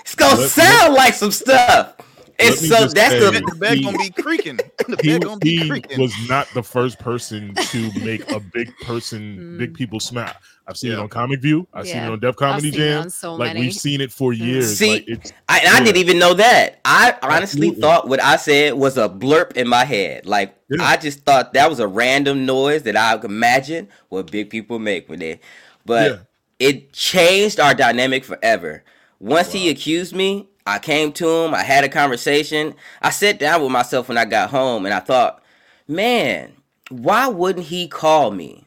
it's 0.00 0.14
gonna 0.14 0.48
sound 0.48 0.94
like 0.94 1.14
some 1.14 1.30
stuff. 1.30 1.99
Me 2.40 2.50
so 2.50 2.86
that's 2.86 2.94
say- 2.94 3.20
the 3.20 3.30
The 3.30 3.56
bed 3.56 3.78
He- 3.78 3.84
gonna 3.84 3.98
be 3.98 4.10
creaking. 4.10 4.60
The 4.88 4.96
he, 5.02 5.08
bed 5.12 5.22
gonna 5.22 5.36
be 5.38 5.56
he 5.58 5.68
creaking. 5.68 6.00
was 6.00 6.12
not 6.28 6.48
the 6.54 6.62
first 6.62 6.98
person 6.98 7.54
to 7.54 7.90
make 8.00 8.28
a 8.32 8.40
big 8.40 8.74
person, 8.82 9.56
big 9.58 9.70
hmm. 9.70 9.74
people 9.74 10.00
smile. 10.00 10.34
I've 10.66 10.76
seen 10.76 10.92
it 10.92 10.98
on 10.98 11.08
Comic 11.08 11.40
View. 11.40 11.66
I've 11.72 11.86
seen 11.86 11.98
it 11.98 12.10
on 12.10 12.20
Def 12.20 12.36
Comedy 12.36 12.68
I've 12.68 12.74
seen 12.74 12.82
it 12.82 12.86
Jam. 13.02 13.10
so 13.10 13.34
like 13.34 13.54
many. 13.54 13.60
we've 13.60 13.74
seen 13.74 14.00
it 14.00 14.12
for 14.12 14.32
hmm. 14.32 14.42
years. 14.42 14.78
See, 14.78 14.92
like 14.94 15.08
it's 15.08 15.32
I, 15.48 15.60
I 15.66 15.84
didn't 15.84 15.96
even 15.98 16.18
know 16.18 16.34
that. 16.34 16.80
I 16.84 17.16
honestly 17.22 17.68
Absolutely. 17.68 17.80
thought 17.80 18.08
what 18.08 18.22
I 18.22 18.36
said 18.36 18.74
was 18.74 18.96
a 18.96 19.08
blurb 19.08 19.56
in 19.56 19.68
my 19.68 19.84
head. 19.84 20.26
Like 20.26 20.54
Yeah. 20.68 20.84
I 20.84 20.96
just 20.96 21.20
thought 21.24 21.52
that 21.54 21.68
was 21.68 21.80
a 21.80 21.88
random 21.88 22.46
noise 22.46 22.84
that 22.84 22.96
I 22.96 23.16
could 23.18 23.30
imagine 23.30 23.88
what 24.08 24.30
big 24.30 24.50
people 24.50 24.78
make 24.78 25.08
when 25.08 25.18
they. 25.18 25.40
But 25.84 26.10
Yeah. 26.10 26.18
it 26.58 26.92
changed 26.92 27.58
our 27.58 27.74
dynamic 27.74 28.24
forever. 28.24 28.84
Once 29.18 29.52
he 29.52 29.68
accused 29.68 30.14
me, 30.14 30.48
I 30.66 30.78
came 30.78 31.12
to 31.12 31.28
him. 31.28 31.54
I 31.54 31.62
had 31.62 31.84
a 31.84 31.88
conversation. 31.88 32.74
I 33.02 33.10
sat 33.10 33.38
down 33.38 33.62
with 33.62 33.72
myself 33.72 34.08
when 34.08 34.18
I 34.18 34.24
got 34.24 34.50
home, 34.50 34.84
and 34.84 34.94
I 34.94 35.00
thought, 35.00 35.42
man, 35.88 36.52
why 36.90 37.28
wouldn't 37.28 37.66
he 37.66 37.88
call 37.88 38.30
me? 38.30 38.66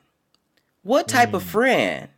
What 0.84 1.08
type 1.08 1.34
of 1.34 1.44
friend 1.44 2.10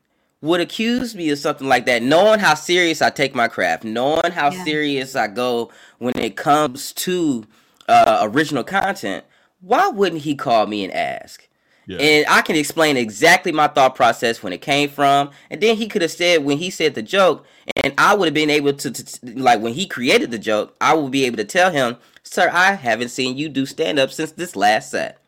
would 0.42 0.60
accuse 0.62 1.16
me 1.16 1.30
of 1.30 1.40
something 1.40 1.68
like 1.68 1.86
that, 1.86 2.02
knowing 2.04 2.40
how 2.40 2.54
serious 2.54 3.02
I 3.02 3.10
take 3.10 3.36
my 3.36 3.48
craft, 3.48 3.84
knowing 3.84 4.32
how 4.32 4.50
Yeah. 4.50 4.64
serious 4.64 5.16
I 5.16 5.28
go 5.28 5.72
when 6.00 6.18
it 6.18 6.36
comes 6.36 6.94
to 6.94 7.46
uh, 7.88 8.20
original 8.22 8.64
content? 8.64 9.26
Why 9.62 9.88
wouldn't 9.88 10.22
he 10.22 10.36
call 10.36 10.68
me 10.68 10.84
and 10.84 10.94
ask? 10.94 11.48
Yeah. 11.88 11.98
And 11.98 12.26
I 12.28 12.42
can 12.42 12.56
explain 12.56 12.98
exactly 12.98 13.52
my 13.52 13.68
thought 13.68 13.96
process 13.96 14.42
when 14.42 14.54
it 14.54 14.62
came 14.62 14.90
from. 14.90 15.30
And 15.50 15.62
then 15.62 15.76
he 15.76 15.88
could 15.88 16.02
have 16.02 16.12
said 16.12 16.44
when 16.44 16.58
he 16.58 16.70
said 16.70 16.96
the 16.96 17.04
joke, 17.04 17.46
and 17.84 17.94
I 17.98 18.16
would 18.16 18.26
have 18.26 18.34
been 18.34 18.50
able 18.50 18.74
to, 18.74 18.92
to, 18.92 19.06
to- 19.06 19.40
like 19.40 19.62
when 19.62 19.74
he 19.74 19.86
created 19.86 20.32
the 20.32 20.40
joke, 20.40 20.76
I 20.82 20.94
would 20.94 21.12
be 21.12 21.26
able 21.26 21.38
to 21.38 21.46
tell 21.46 21.72
him, 21.72 21.98
"Sir, 22.24 22.50
I 22.52 22.74
haven't 22.74 23.10
seen 23.10 23.38
you 23.38 23.50
do 23.50 23.66
stand 23.66 24.00
up 24.00 24.12
since 24.12 24.32
this 24.32 24.56
last 24.56 24.92
set." 24.92 25.20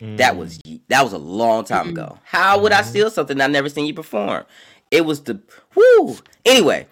That 0.00 0.36
was 0.36 0.58
mm. 0.58 0.80
that 0.88 1.02
was 1.02 1.12
a 1.12 1.18
long 1.18 1.64
time 1.64 1.86
mm-hmm. 1.86 1.98
ago. 1.98 2.18
How 2.24 2.60
would 2.60 2.72
I 2.72 2.80
mm-hmm. 2.80 2.90
steal 2.90 3.10
something 3.10 3.40
I've 3.40 3.50
never 3.50 3.68
seen 3.68 3.86
you 3.86 3.94
perform? 3.94 4.44
It 4.90 5.04
was 5.04 5.22
the 5.22 5.40
whoo. 5.74 6.16
Anyway, 6.44 6.86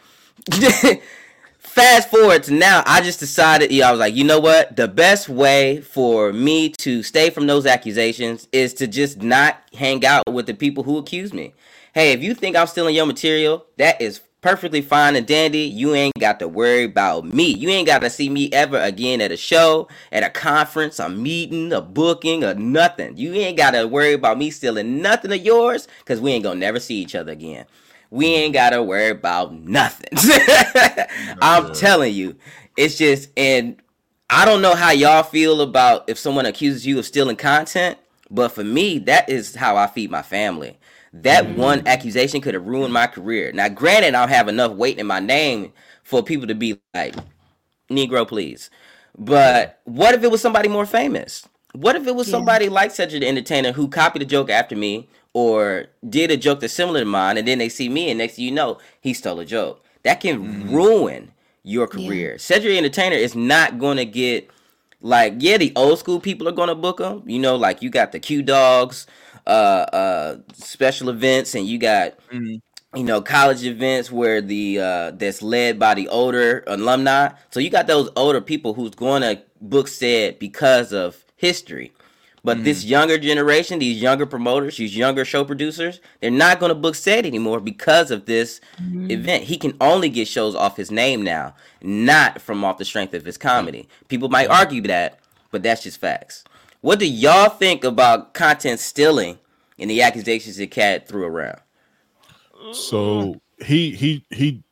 fast 1.77 2.09
forward 2.09 2.43
to 2.43 2.55
now, 2.55 2.83
I 2.87 3.03
just 3.03 3.21
decided, 3.21 3.71
yeah, 3.71 3.89
I 3.89 3.91
was 3.91 4.01
like, 4.01 4.15
you 4.15 4.25
know 4.25 4.41
what? 4.41 4.75
The 4.77 4.89
best 4.89 5.29
way 5.29 5.83
for 5.83 6.33
me 6.33 6.71
to 6.79 7.03
stay 7.03 7.29
from 7.29 7.47
those 7.47 7.67
accusations 7.67 8.49
is 8.51 8.73
to 8.75 8.87
just 8.87 9.21
not 9.21 9.61
hang 9.75 10.03
out 10.07 10.25
with 10.33 10.47
the 10.47 10.55
people 10.55 10.85
who 10.85 10.97
accuse 10.97 11.35
me. 11.35 11.53
Hey, 11.93 12.13
if 12.13 12.23
you 12.23 12.33
think 12.33 12.57
I'm 12.57 12.67
stealing 12.67 12.95
your 12.95 13.05
material, 13.05 13.67
that 13.77 14.01
is 14.01 14.23
perfectly 14.41 14.81
fine 14.81 15.17
and 15.17 15.27
dandy. 15.27 15.61
You 15.61 15.95
ain't 15.95 16.15
got 16.19 16.39
to 16.39 16.49
worry 16.49 16.85
about 16.85 17.27
me. 17.27 17.53
You 17.53 17.69
ain't 17.69 17.87
got 17.87 18.01
to 18.01 18.09
see 18.09 18.31
me 18.31 18.51
ever 18.55 18.79
again 18.79 19.21
at 19.21 19.31
a 19.31 19.37
show, 19.37 19.89
at 20.11 20.23
a 20.23 20.31
conference, 20.31 20.99
a 20.99 21.11
meeting, 21.11 21.75
a 21.75 21.83
booking, 21.83 22.43
or 22.43 22.55
nothing. 22.55 23.19
You 23.19 23.35
ain't 23.35 23.59
got 23.59 23.73
to 23.73 23.87
worry 23.87 24.15
about 24.15 24.39
me 24.39 24.51
stealing 24.51 25.03
nothing 25.03 25.31
of 25.31 25.45
yours 25.45 25.89
because 25.99 26.23
we 26.23 26.33
ain't 26.33 26.45
going 26.45 26.57
to 26.57 26.61
never 26.61 26.81
see 26.81 26.95
each 26.95 27.15
other 27.15 27.33
again. 27.33 27.67
We 28.11 28.27
ain't 28.27 28.55
got 28.55 28.71
to 28.71 28.83
worry 28.83 29.11
about 29.11 29.53
nothing. 29.53 30.09
I'm 31.43 31.73
telling 31.75 32.15
you. 32.15 32.37
It's 32.77 32.97
just, 32.97 33.31
and 33.37 33.77
I 34.29 34.45
don't 34.45 34.63
know 34.63 34.75
how 34.75 34.91
y'all 34.91 35.23
feel 35.23 35.61
about 35.61 36.09
if 36.09 36.19
someone 36.19 36.47
accuses 36.47 36.87
you 36.87 36.99
of 36.99 37.07
stealing 37.07 37.37
content, 37.37 37.99
but 38.31 38.51
for 38.51 38.65
me, 38.65 38.99
that 39.01 39.29
is 39.29 39.55
how 39.55 39.77
I 39.77 39.87
feed 39.87 40.11
my 40.11 40.23
family. 40.23 40.79
That 41.13 41.45
mm. 41.47 41.57
one 41.57 41.87
accusation 41.87 42.41
could 42.41 42.55
have 42.55 42.67
ruined 42.67 42.93
my 42.93 43.07
career. 43.07 43.53
Now, 43.53 43.69
granted, 43.69 44.15
I 44.15 44.21
don't 44.21 44.29
have 44.29 44.49
enough 44.49 44.73
weight 44.73 44.99
in 44.99 45.07
my 45.07 45.21
name 45.21 45.73
for 46.03 46.23
people 46.23 46.47
to 46.49 46.55
be 46.55 46.79
like, 46.95 47.15
Negro, 47.91 48.27
please. 48.27 48.69
But 49.17 49.81
what 49.85 50.15
if 50.15 50.23
it 50.23 50.31
was 50.31 50.43
somebody 50.43 50.69
more 50.69 50.87
famous? 50.87 51.49
What 51.73 51.97
if 51.97 52.07
it 52.07 52.15
was 52.15 52.27
Yeah. 52.27 52.33
somebody 52.33 52.69
like 52.69 52.91
Cedric 52.91 53.21
the 53.21 53.29
Entertainer 53.29 53.73
who 53.73 53.89
copied 53.89 54.23
a 54.23 54.27
joke 54.27 54.51
after 54.51 54.77
me 54.77 55.09
or 55.37 55.87
did 56.09 56.31
a 56.31 56.37
joke 56.37 56.61
that's 56.61 56.73
similar 56.73 57.01
to 57.01 57.07
mine, 57.07 57.37
and 57.39 57.47
then 57.49 57.59
they 57.59 57.69
see 57.69 57.89
me, 57.89 58.11
and 58.11 58.19
next 58.19 58.37
thing 58.37 58.47
you 58.47 58.51
know, 58.53 58.79
he 59.01 59.13
stole 59.15 59.41
a 59.41 59.45
joke. 59.45 59.85
That 60.05 60.21
can 60.21 60.71
ruin 60.71 61.33
your 61.65 61.87
career. 61.89 62.39
Cedric 62.39 62.73
the 62.73 62.79
Entertainer 62.79 63.17
is 63.17 63.35
not 63.37 63.79
going 63.79 63.99
to 63.99 64.07
get 64.07 64.51
Like, 65.03 65.35
yeah, 65.39 65.59
the 65.59 65.73
old 65.77 65.99
school 65.99 66.21
people 66.21 66.49
are 66.49 66.53
gonna 66.53 66.75
book 66.75 66.99
them. 66.99 67.23
You 67.27 67.39
know, 67.39 67.57
like 67.57 67.83
you 67.83 67.91
got 67.91 68.13
the 68.13 68.19
Q 68.21 68.43
Dogs, 68.43 69.07
uh, 69.47 69.51
uh, 69.93 70.37
special 70.55 71.11
events, 71.11 71.55
and 71.55 71.67
you 71.67 71.79
got 71.79 72.15
Mhm. 72.33 72.61
you 72.95 73.05
know 73.05 73.21
college 73.21 73.65
events 73.65 74.11
where 74.11 74.41
the 74.41 74.81
uh 74.81 75.11
that's 75.13 75.43
led 75.43 75.79
by 75.79 75.95
the 75.95 76.09
older 76.09 76.65
alumni. 76.67 77.31
So 77.51 77.61
you 77.61 77.71
got 77.71 77.87
those 77.87 78.11
older 78.17 78.41
people 78.41 78.75
who's 78.75 78.95
going 78.95 79.23
to 79.23 79.43
book 79.61 79.89
said 79.89 80.39
because 80.39 80.93
of 80.93 81.25
history. 81.37 81.93
But 82.47 82.63
this 82.63 82.85
younger 82.85 83.19
generation, 83.19 83.81
these 83.81 84.01
younger 84.01 84.25
promoters, 84.25 84.77
these 84.77 84.97
younger 84.97 85.25
show 85.25 85.45
producers, 85.45 86.01
they're 86.21 86.31
not 86.31 86.61
going 86.61 86.71
to 86.71 86.77
book 86.77 86.95
said 86.95 87.27
anymore 87.27 87.59
because 87.59 88.13
of 88.13 88.27
this 88.27 88.61
event. 89.11 89.43
He 89.43 89.59
can 89.59 89.77
only 89.81 90.09
get 90.09 90.29
shows 90.29 90.55
off 90.55 90.77
his 90.77 90.93
name 90.93 91.23
now, 91.23 91.57
not 91.83 92.41
from 92.41 92.65
off 92.65 92.79
the 92.79 92.85
strength 92.85 93.15
of 93.15 93.25
his 93.25 93.37
comedy. 93.37 93.89
People 94.07 94.29
might 94.29 94.47
argue 94.49 94.81
that, 94.83 95.19
but 95.51 95.65
that's 95.65 95.83
just 95.83 95.99
facts. 95.99 96.45
What 96.83 97.01
do 97.01 97.09
y'all 97.09 97.49
think 97.49 97.83
about 97.83 98.33
content 98.33 98.79
stealing 98.79 99.41
and 99.77 99.91
the 99.91 100.03
accusations 100.03 100.57
that 100.59 100.71
Katt 100.71 101.09
threw 101.09 101.25
around? 101.25 101.59
So 102.71 103.41
he 103.65 103.91
he 103.91 104.25
he 104.31 104.63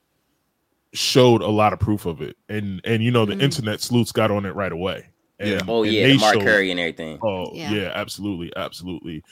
showed 0.93 1.43
a 1.43 1.49
lot 1.51 1.73
of 1.73 1.81
proof 1.81 2.07
of 2.07 2.23
it, 2.23 2.37
and 2.49 2.81
and 2.85 3.03
you 3.03 3.11
know 3.11 3.27
the 3.27 3.35
Mhm. 3.35 3.43
internet 3.43 3.81
sleuths 3.81 4.13
got 4.13 4.31
on 4.31 4.47
it 4.47 4.55
right 4.55 4.71
away. 4.71 5.09
And, 5.41 5.51
Yeah. 5.51 5.61
Oh 5.69 5.83
yeah, 5.83 6.07
they 6.07 6.13
the 6.15 6.19
Mark 6.19 6.35
showed- 6.35 6.43
Curry 6.45 6.71
and 6.71 6.79
everything. 6.81 7.19
Oh 7.23 7.51
Yeah. 7.55 7.73
yeah. 7.73 7.93
absolutely, 7.95 8.53
absolutely. 8.57 9.23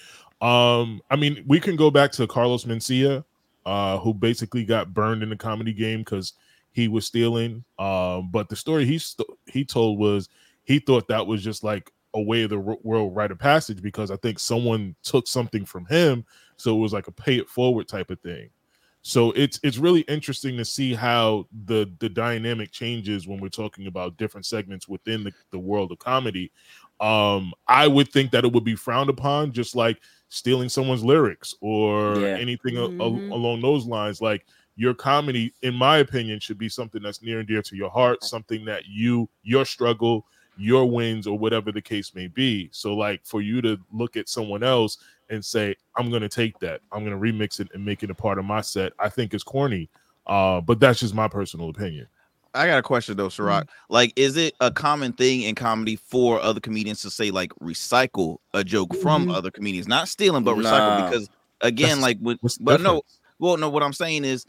Um, 0.40 1.00
I 1.10 1.16
mean, 1.16 1.44
we 1.46 1.60
can 1.60 1.76
go 1.76 1.90
back 1.90 2.10
to 2.12 2.26
Carlos 2.26 2.64
Mencia, 2.64 3.24
uh, 3.64 3.98
who 3.98 4.12
basically 4.12 4.64
got 4.64 4.92
burned 4.92 5.22
in 5.22 5.28
the 5.30 5.36
comedy 5.36 5.72
game 5.72 6.00
because 6.00 6.32
he 6.72 6.88
was 6.88 7.06
stealing. 7.06 7.62
Um, 7.78 8.30
but 8.32 8.48
the 8.48 8.56
story 8.56 8.84
he 8.84 8.98
st- 8.98 9.28
he 9.46 9.64
told 9.64 9.98
was 9.98 10.28
he 10.64 10.78
thought 10.80 11.06
that 11.08 11.26
was 11.26 11.44
just 11.44 11.62
like 11.62 11.92
a 12.14 12.20
way 12.20 12.42
of 12.42 12.50
the 12.50 12.58
ro- 12.58 12.80
world 12.82 13.14
rite 13.14 13.30
of 13.30 13.38
passage 13.38 13.80
because 13.80 14.10
I 14.10 14.16
think 14.16 14.38
someone 14.38 14.96
took 15.04 15.28
something 15.28 15.64
from 15.64 15.86
him, 15.86 16.24
so 16.56 16.74
it 16.76 16.80
was 16.80 16.92
like 16.92 17.06
a 17.06 17.12
pay 17.12 17.36
it 17.36 17.48
forward 17.48 17.86
type 17.88 18.10
of 18.10 18.18
thing. 18.20 18.50
So 19.04 19.32
it's 19.32 19.58
it's 19.64 19.78
really 19.78 20.02
interesting 20.02 20.56
to 20.56 20.64
see 20.64 20.94
how 20.94 21.46
the 21.64 21.90
the 21.98 22.08
dynamic 22.08 22.70
changes 22.70 23.26
when 23.26 23.40
we're 23.40 23.48
talking 23.48 23.88
about 23.88 24.16
different 24.16 24.46
segments 24.46 24.86
within 24.88 25.24
the, 25.24 25.32
the 25.50 25.58
world 25.58 25.90
of 25.90 25.98
comedy. 25.98 26.52
Um, 27.00 27.52
I 27.66 27.88
would 27.88 28.12
think 28.12 28.30
that 28.30 28.44
it 28.44 28.52
would 28.52 28.62
be 28.64 28.76
frowned 28.76 29.10
upon, 29.10 29.52
just 29.52 29.74
like 29.74 30.00
stealing 30.28 30.68
someone's 30.68 31.02
lyrics 31.04 31.52
or 31.60 32.20
Yeah. 32.20 32.38
anything 32.38 32.76
a- 32.76 32.88
a- 33.00 33.22
along 33.34 33.60
those 33.60 33.86
lines. 33.86 34.20
Like 34.20 34.46
your 34.76 34.94
comedy, 34.94 35.52
in 35.62 35.74
my 35.74 35.98
opinion, 35.98 36.38
should 36.38 36.58
be 36.58 36.68
something 36.68 37.02
that's 37.02 37.22
near 37.22 37.40
and 37.40 37.48
dear 37.48 37.60
to 37.62 37.76
your 37.76 37.90
heart, 37.90 38.22
something 38.22 38.64
that 38.66 38.86
you 38.86 39.28
your 39.42 39.64
struggle, 39.64 40.26
your 40.58 40.84
wins, 40.90 41.26
or 41.26 41.38
whatever 41.38 41.72
the 41.72 41.80
case 41.82 42.14
may 42.14 42.26
be. 42.28 42.68
So, 42.72 42.94
like 42.94 43.20
for 43.24 43.40
you 43.40 43.60
to 43.62 43.78
look 43.92 44.16
at 44.16 44.28
someone 44.28 44.62
else 44.62 44.98
and 45.30 45.44
say, 45.44 45.74
"I'm 45.96 46.10
going 46.10 46.22
to 46.22 46.28
take 46.28 46.58
that, 46.60 46.80
I'm 46.92 47.04
going 47.04 47.18
to 47.18 47.32
remix 47.32 47.58
it 47.60 47.68
and 47.74 47.84
make 47.84 48.02
it 48.02 48.10
a 48.10 48.14
part 48.14 48.38
of 48.38 48.44
my 48.44 48.60
set," 48.60 48.92
I 48.98 49.08
think 49.08 49.34
is 49.34 49.42
corny. 49.42 49.88
Uh, 50.26 50.60
but 50.60 50.78
that's 50.78 51.00
just 51.00 51.14
my 51.14 51.26
personal 51.28 51.68
opinion. 51.68 52.06
I 52.54 52.66
got 52.66 52.78
a 52.78 52.82
question 52.82 53.16
though, 53.16 53.28
Syrok. 53.28 53.66
Like, 53.88 54.12
is 54.14 54.36
it 54.36 54.54
a 54.60 54.70
common 54.70 55.14
thing 55.14 55.42
in 55.42 55.54
comedy 55.54 55.96
for 55.96 56.38
other 56.40 56.60
comedians 56.60 57.00
to 57.02 57.10
say 57.10 57.30
like 57.30 57.50
recycle 57.62 58.36
a 58.52 58.62
joke 58.62 58.94
from 58.96 59.28
Mhm. 59.28 59.34
other 59.34 59.50
comedians, 59.50 59.88
not 59.88 60.06
stealing 60.06 60.44
but 60.44 60.56
recycle? 60.56 60.98
Nah. 60.98 61.10
Because 61.10 61.30
again, 61.62 62.00
That's- 62.00 62.02
like, 62.02 62.18
with, 62.20 62.38
What's 62.42 62.58
the 62.58 62.64
but 62.64 62.80
no, 62.82 63.02
well, 63.38 63.56
no. 63.56 63.70
What 63.70 63.82
I'm 63.82 63.94
saying 63.94 64.24
is, 64.24 64.44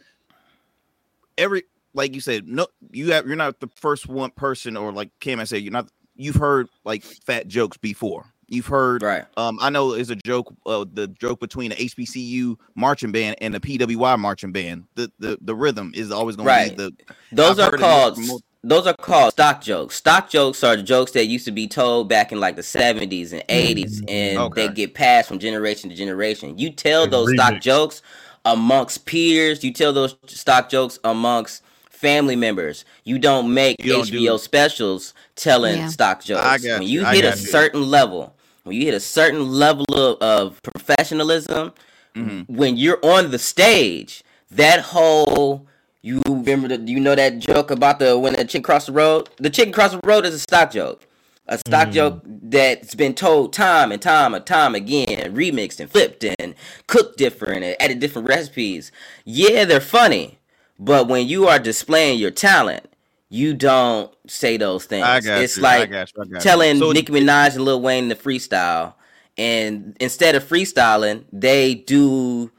every 1.38 1.64
like 1.94 2.14
you 2.16 2.22
said, 2.22 2.48
no, 2.48 2.68
you 2.92 3.12
have 3.12 3.28
you're 3.28 3.36
not 3.36 3.60
the 3.60 3.70
first 3.76 4.08
one 4.08 4.32
person, 4.32 4.78
or 4.78 4.92
like 4.92 5.10
Cam 5.20 5.40
I 5.40 5.44
said, 5.46 5.62
you're 5.64 5.72
not. 5.74 5.90
You've 6.16 6.36
heard 6.36 6.68
like 6.86 7.04
fat 7.26 7.48
jokes 7.48 7.78
before. 7.78 8.26
You've 8.48 8.68
heard 8.68 9.02
Right. 9.02 9.26
um, 9.36 9.58
I 9.62 9.70
know 9.72 9.94
it's 9.94 10.10
a 10.12 10.16
joke, 10.16 10.54
uh, 10.66 10.86
the 10.94 11.08
joke 11.08 11.40
between 11.40 11.72
the 11.72 11.76
HBCU 11.76 12.56
marching 12.76 13.12
band 13.12 13.38
and 13.42 13.54
the 13.54 13.60
PWI 13.60 14.20
marching 14.20 14.52
band. 14.52 14.84
The 14.96 15.12
the, 15.20 15.38
the 15.42 15.56
rhythm 15.56 15.92
is 15.96 16.12
always 16.12 16.36
going 16.36 16.48
Right. 16.48 16.78
to 16.78 16.92
be 16.92 16.92
the 17.06 17.14
Those 17.32 17.58
I've 17.60 17.68
are 17.68 17.72
called 17.78 18.16
from 18.16 18.40
those 18.64 18.88
are 18.88 18.94
called 18.94 19.34
stock 19.34 19.62
jokes. 19.62 19.96
Stock 19.96 20.30
jokes 20.30 20.64
are 20.64 20.76
the 20.78 20.84
jokes 20.84 21.12
that 21.12 21.26
used 21.26 21.46
to 21.46 21.52
be 21.52 21.68
told 21.68 22.08
back 22.10 22.32
in 22.32 22.40
like 22.40 22.56
the 22.56 22.62
70s 22.62 23.34
and 23.34 23.44
80s 23.50 24.04
and 24.08 24.40
Okay. 24.40 24.68
they 24.68 24.70
get 24.70 24.94
passed 24.94 25.28
from 25.28 25.40
generation 25.40 25.90
to 25.90 25.96
generation. 25.96 26.58
You 26.58 26.72
tell 26.72 27.04
And 27.04 27.12
those 27.12 27.32
stock 27.32 27.60
jokes 27.60 28.02
amongst 28.46 29.06
peers, 29.06 29.64
you 29.64 29.74
tell 29.74 29.92
those 29.94 30.16
stock 30.28 30.70
jokes 30.70 31.00
amongst 31.04 31.64
family 32.04 32.36
members. 32.36 32.84
You 33.06 33.18
don't 33.18 33.54
make 33.54 33.78
You 33.84 33.94
don't 33.94 34.08
do- 34.12 34.20
HBO 34.20 34.38
specials 34.38 35.14
telling 35.36 35.78
Yeah. 35.78 35.88
stock 35.88 36.24
jokes. 36.24 36.42
I 36.44 36.58
got 36.58 36.80
when 36.80 36.88
you, 36.90 37.00
you 37.02 37.06
I 37.06 37.16
hit 37.16 37.24
a 37.26 37.30
you. 37.40 37.48
certain 37.58 37.90
level, 37.90 38.36
when 38.64 38.76
you 38.76 38.84
hit 38.86 38.94
a 38.94 39.00
certain 39.00 39.50
level 39.50 39.86
of, 39.94 40.18
of 40.22 40.62
professionalism, 40.62 41.72
Mhm. 42.16 42.46
when 42.50 42.76
you're 42.78 43.00
on 43.04 43.32
the 43.32 43.40
stage, 43.40 44.24
that 44.52 44.80
whole 44.82 45.66
you 46.02 46.22
remember 46.28 46.68
the 46.68 46.78
you 46.92 47.00
know 47.00 47.16
that 47.16 47.40
joke 47.40 47.72
about 47.72 47.98
the 48.00 48.18
when 48.20 48.34
the 48.34 48.44
chick 48.44 48.64
crossed 48.66 48.88
the 48.88 48.92
road? 48.92 49.30
The 49.38 49.50
chicken 49.50 49.72
crossed 49.74 49.94
the 50.00 50.06
road 50.06 50.26
is 50.26 50.34
a 50.36 50.40
stock 50.40 50.72
joke. 50.72 51.08
A 51.48 51.58
stock 51.58 51.88
Mm. 51.90 51.94
joke 51.94 52.22
that's 52.26 52.94
been 52.96 53.14
told 53.14 53.52
time 53.54 53.92
and 53.92 54.02
time 54.02 54.34
and 54.34 54.46
time 54.46 54.76
again, 54.76 55.34
remixed 55.34 55.80
and 55.80 55.90
flipped 55.90 56.24
and 56.24 56.56
cooked 56.88 57.18
different 57.18 57.64
and 57.64 57.76
added 57.80 58.00
different 58.00 58.28
recipes. 58.28 58.92
Yeah, 59.26 59.64
they're 59.66 59.80
funny, 59.82 60.38
but 60.80 61.08
when 61.08 61.28
you 61.28 61.48
are 61.48 61.60
displaying 61.60 62.20
your 62.20 62.32
talent, 62.32 62.86
you 63.30 63.54
don't 63.54 64.14
say 64.28 64.58
those 64.58 64.86
things. 64.86 65.06
I 65.06 65.20
got 65.20 65.42
it's 65.42 65.58
you. 65.58 65.66
I 65.66 65.80
like 65.80 65.92
got 65.92 66.12
you. 66.16 66.24
I 66.24 66.26
got 66.28 66.42
telling 66.42 66.78
So- 66.80 66.92
Nicki 66.92 67.12
Minaj 67.12 67.56
and 67.56 67.66
Lil 67.66 67.82
Wayne 67.82 68.10
to 68.10 68.16
freestyle, 68.16 68.94
and 69.38 69.96
instead 70.00 70.36
of 70.36 70.44
freestyling, 70.44 71.24
they 71.34 71.74
do, 71.74 72.52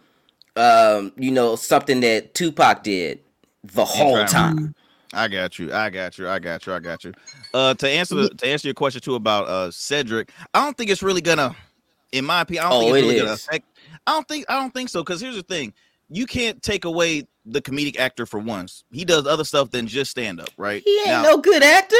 um, 0.56 1.12
you 1.16 1.30
know, 1.30 1.56
something 1.56 2.00
that 2.00 2.34
Tupac 2.34 2.82
did 2.82 3.20
the 3.62 3.84
whole 3.84 4.24
time. 4.24 4.74
I 5.12 5.28
got 5.28 5.58
you. 5.60 5.72
I 5.72 5.90
got 5.90 6.18
you. 6.18 6.28
I 6.28 6.40
got 6.40 6.66
you. 6.66 6.72
I 6.72 6.80
got 6.80 7.04
you. 7.04 7.12
Uh, 7.52 7.72
to 7.74 7.88
answer 7.88 8.16
the, 8.16 8.28
to 8.30 8.46
answer 8.48 8.66
your 8.66 8.74
question 8.74 9.00
too 9.00 9.14
about 9.14 9.46
uh 9.46 9.70
Cedric, 9.70 10.30
I 10.52 10.64
don't 10.64 10.76
think 10.76 10.90
it's 10.90 11.04
really 11.04 11.20
gonna, 11.20 11.54
in 12.10 12.24
my 12.24 12.40
opinion, 12.40 12.64
I 12.64 12.70
don't 12.70 12.78
Oh, 12.78 12.80
think 12.80 12.96
it's 12.96 13.04
it 13.04 13.06
really 13.06 13.20
gonna 13.20 13.32
affect. 13.34 13.64
I 14.08 14.10
don't 14.10 14.26
think. 14.26 14.44
I 14.48 14.58
don't 14.58 14.74
think 14.74 14.88
so. 14.88 15.02
Because 15.04 15.20
here's 15.20 15.36
the 15.36 15.44
thing: 15.44 15.72
you 16.14 16.26
can't 16.26 16.62
take 16.62 16.84
away 16.84 17.26
the 17.44 17.60
comedic 17.60 17.98
actor 17.98 18.26
for 18.26 18.38
once. 18.38 18.84
He 18.90 19.04
does 19.04 19.26
other 19.26 19.44
stuff 19.44 19.70
than 19.70 19.86
just 19.86 20.10
stand 20.10 20.40
up, 20.40 20.50
right? 20.56 20.82
He 20.84 20.98
ain't 21.00 21.08
Now, 21.08 21.22
no 21.22 21.38
good 21.38 21.62
actor. 21.62 21.96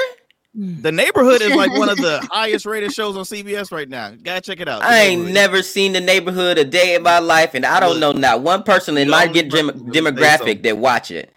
Hmm. 0.57 0.83
the 0.83 0.93
neighborhood 0.93 1.43
is 1.43 1.53
like 1.53 1.73
one 1.73 1.89
of 1.89 1.97
the 1.97 2.25
highest 2.31 2.65
rated 2.65 2.93
shows 2.93 3.17
on 3.17 3.25
CBS 3.25 3.73
right 3.73 3.89
now. 3.89 4.13
Gotta 4.23 4.41
check 4.41 4.61
it 4.61 4.69
out. 4.69 4.83
The 4.83 4.89
I 4.89 4.99
ain't 5.01 5.33
never 5.33 5.65
seen 5.65 5.95
the 5.95 6.01
neighborhood 6.01 6.59
a 6.59 6.65
day 6.65 6.95
in 6.95 7.03
my 7.03 7.19
life, 7.19 7.55
and 7.55 7.67
I 7.67 7.81
don't 7.81 7.99
know 7.99 8.13
not 8.13 8.41
one 8.41 8.63
person 8.63 8.97
in 8.97 9.11
my 9.11 9.27
get 9.27 9.51
dem- 9.51 9.67
person 9.67 9.87
that 9.87 9.95
say 9.95 10.01
demographic 10.01 10.57
so. 10.59 10.63
that 10.63 10.79
watch 10.79 11.11
it. 11.11 11.33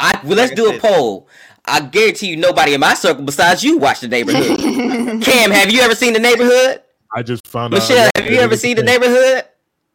I 0.00 0.20
well, 0.24 0.36
let's 0.36 0.50
Like 0.50 0.52
I 0.52 0.54
do 0.54 0.76
a 0.76 0.80
poll. 0.80 1.28
I 1.64 1.80
guarantee 1.80 2.28
you, 2.28 2.36
nobody 2.36 2.74
in 2.74 2.80
my 2.80 2.94
circle 2.94 3.24
besides 3.24 3.62
you 3.62 3.78
watch 3.78 4.00
the 4.00 4.08
neighborhood. 4.08 4.58
Cam, 5.22 5.52
have 5.52 5.70
you 5.70 5.80
ever 5.80 5.94
seen 5.94 6.12
the 6.12 6.18
neighborhood? 6.18 6.82
I 7.14 7.22
just 7.22 7.46
found 7.46 7.72
out. 7.72 7.78
Michelle, 7.78 8.10
have 8.16 8.26
you 8.26 8.38
ever 8.38 8.56
seen 8.56 8.76
the 8.76 8.82
neighborhood? 8.82 9.44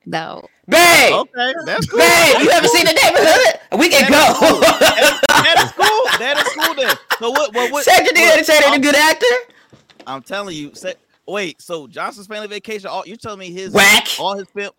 No. 0.05 0.41
Babe, 0.67 1.11
Okay, 1.13 1.53
that's 1.65 1.85
cool. 1.85 1.99
babe, 1.99 2.41
you 2.41 2.49
ever 2.49 2.67
seen 2.67 2.85
the 2.85 2.93
neighborhood? 2.93 3.59
We 3.79 3.89
can 3.89 4.09
That 4.11 4.29
is 4.31 4.37
cool. 4.37 4.59
go. 4.59 4.69
that 4.69 5.63
is 5.65 5.71
cool. 5.71 6.19
That 6.19 6.37
is 6.37 6.53
cool. 6.65 6.75
Then. 6.75 6.95
So 7.19 7.29
what? 7.31 7.53
What? 7.53 7.71
what 7.71 7.83
Cedric 7.83 8.15
the 8.15 8.21
what- 8.21 8.37
Entertainer, 8.39 8.61
the 8.61 8.67
I'm- 8.71 8.81
good 8.81 8.95
actor. 8.95 9.25
I'm 10.07 10.21
telling 10.21 10.55
you. 10.55 10.71
Say, 10.73 10.93
wait, 11.27 11.61
so 11.61 11.87
Johnson's 11.87 12.27
Family 12.27 12.47
Vacation? 12.47 12.87
All 12.89 13.03
you're 13.05 13.17
telling 13.17 13.39
me 13.39 13.51
his 13.51 13.73
Whack. 13.73 14.07
all 14.19 14.37
his 14.37 14.47
film. 14.55 14.71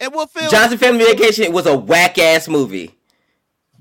And 0.00 0.14
what 0.14 0.30
film? 0.30 0.50
Johnson 0.50 0.78
Family 0.78 1.04
Vacation 1.04 1.52
was 1.52 1.66
a 1.66 1.76
whack 1.76 2.18
ass 2.18 2.48
movie. 2.48 2.94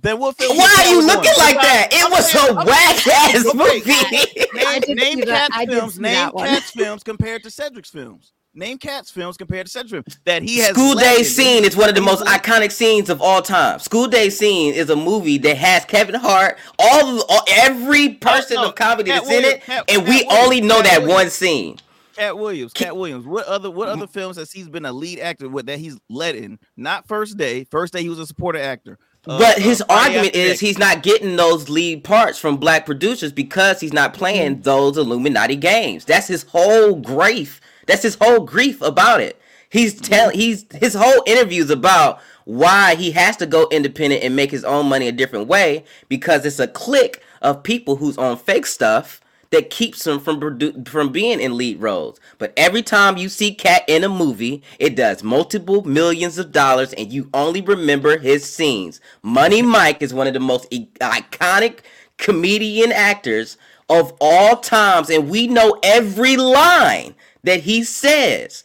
Then 0.01 0.19
what 0.19 0.37
film? 0.37 0.57
Why 0.57 0.75
are 0.79 0.89
you 0.91 0.97
was 0.97 1.05
looking 1.05 1.31
on? 1.31 1.37
like 1.37 1.55
I'm- 1.57 1.65
that? 1.65 1.87
It 1.93 2.05
I'm 2.05 2.11
was 2.11 2.31
saying- 2.31 2.49
a 2.49 2.59
I'm- 2.59 2.67
whack 2.67 3.07
ass 3.07 3.53
movie. 3.53 3.91
I 3.91 4.73
Name, 4.73 4.81
did 4.81 4.97
name 4.97 5.17
see. 5.19 5.25
Cat's 5.25 5.65
films. 5.65 5.99
Name 5.99 6.13
that. 6.13 6.33
Cat's 6.35 6.71
films 6.71 7.03
compared 7.03 7.43
to 7.43 7.49
Cedric's 7.51 7.89
films. 7.91 8.33
Name 8.53 8.77
Cat's 8.79 9.11
films 9.11 9.37
compared 9.37 9.67
to 9.67 9.71
Cedric's 9.71 10.15
films 10.15 10.19
that 10.25 10.41
he 10.41 10.57
has. 10.57 10.69
School 10.69 10.95
Day. 10.95 11.23
Scene 11.23 11.63
is 11.63 11.77
one 11.77 11.87
of 11.87 11.95
the 11.95 12.01
most 12.01 12.23
iconic 12.25 12.71
scenes 12.71 13.09
of 13.09 13.21
all 13.21 13.41
time. 13.41 13.79
School 13.79 14.07
Day 14.07 14.29
Scene 14.29 14.73
is 14.73 14.89
a 14.89 14.95
movie 14.95 15.37
that 15.37 15.55
has 15.57 15.85
Kevin 15.85 16.15
Hart, 16.15 16.57
all, 16.79 17.23
all 17.29 17.43
every 17.47 18.15
person 18.15 18.55
no, 18.55 18.69
of 18.69 18.75
comedy 18.75 19.11
Cat 19.11 19.23
that's 19.23 19.33
in 19.35 19.45
it, 19.45 19.61
Cat- 19.61 19.85
and 19.87 19.99
Cat 19.99 20.09
we 20.09 20.25
Williams, 20.25 20.33
only 20.43 20.61
know 20.61 20.81
that 20.81 21.01
Williams. 21.01 21.13
one 21.13 21.29
scene. 21.29 21.77
Katt 22.15 22.37
Williams. 22.37 22.73
Katt 22.73 22.97
Williams. 22.97 23.25
What 23.25 23.45
other 23.45 23.69
what 23.71 23.87
other 23.87 24.07
films 24.07 24.35
has 24.37 24.51
he's 24.51 24.67
been 24.67 24.85
a 24.85 24.91
lead 24.91 25.19
actor 25.19 25.47
with 25.47 25.67
that 25.67 25.79
he's 25.79 25.97
led 26.09 26.35
in? 26.35 26.59
Not 26.75 27.07
First 27.07 27.37
Day. 27.37 27.63
First 27.65 27.93
Day 27.93 28.01
he 28.01 28.09
was 28.09 28.19
a 28.19 28.25
supporting 28.25 28.61
actor. 28.61 28.97
Uh, 29.25 29.37
But 29.37 29.57
uh, 29.57 29.61
his 29.61 29.83
Friday 29.87 30.03
argument 30.17 30.35
is 30.35 30.59
he's 30.59 30.77
not 30.77 31.03
getting 31.03 31.35
those 31.37 31.69
lead 31.69 32.03
parts 32.03 32.37
from 32.39 32.57
black 32.57 32.85
producers 32.85 33.31
because 33.31 33.79
he's 33.79 33.93
not 33.93 34.13
playing 34.13 34.61
those 34.61 34.97
Illuminati 34.97 35.55
games. 35.55 36.03
That's 36.03 36.27
his 36.27 36.43
whole 36.43 36.95
grief. 36.95 37.61
That's 37.89 38.03
his 38.03 38.15
whole 38.15 38.41
grief 38.41 38.81
about 38.81 39.21
it. 39.21 39.39
He's 39.69 39.95
mm-hmm. 39.95 40.13
telling 40.13 40.37
he's 40.37 40.65
his 40.73 40.93
whole 40.93 41.23
interviews 41.25 41.69
about 41.69 42.19
why 42.45 42.95
he 42.95 43.11
has 43.11 43.37
to 43.37 43.45
go 43.45 43.67
independent 43.71 44.23
and 44.23 44.35
make 44.35 44.51
his 44.51 44.63
own 44.63 44.87
money 44.87 45.07
a 45.07 45.11
different 45.11 45.47
way 45.47 45.83
because 46.07 46.45
it's 46.45 46.59
a 46.59 46.67
clique 46.67 47.21
of 47.41 47.63
people 47.63 47.97
who's 47.97 48.17
on 48.17 48.37
fake 48.37 48.65
stuff 48.65 49.21
that 49.51 49.69
keeps 49.69 50.05
him 50.05 50.19
from 50.19 50.39
produ- 50.39 50.87
from 50.87 51.11
being 51.11 51.39
in 51.39 51.57
lead 51.57 51.81
roles. 51.81 52.19
But 52.37 52.53
every 52.55 52.81
time 52.81 53.17
you 53.17 53.29
see 53.29 53.53
Katt 53.53 53.83
in 53.87 54.03
a 54.03 54.09
movie, 54.09 54.61
it 54.77 54.95
does 54.95 55.23
multiple 55.23 55.83
millions 55.83 56.37
of 56.37 56.51
dollars, 56.51 56.93
and 56.93 57.11
you 57.11 57.29
only 57.33 57.61
remember 57.61 58.17
his 58.17 58.45
scenes. 58.45 59.01
Money 59.23 59.61
Mike 59.63 60.01
is 60.01 60.13
one 60.13 60.27
of 60.27 60.33
the 60.33 60.39
most 60.39 60.67
e- 60.69 60.89
iconic 61.01 61.79
comedian 62.17 62.91
actors 62.91 63.57
of 63.89 64.13
all 64.21 64.57
times, 64.57 65.09
and 65.09 65.29
we 65.29 65.47
know 65.47 65.79
every 65.81 66.37
line 66.37 67.15
that 67.43 67.61
he 67.61 67.83
says. 67.83 68.63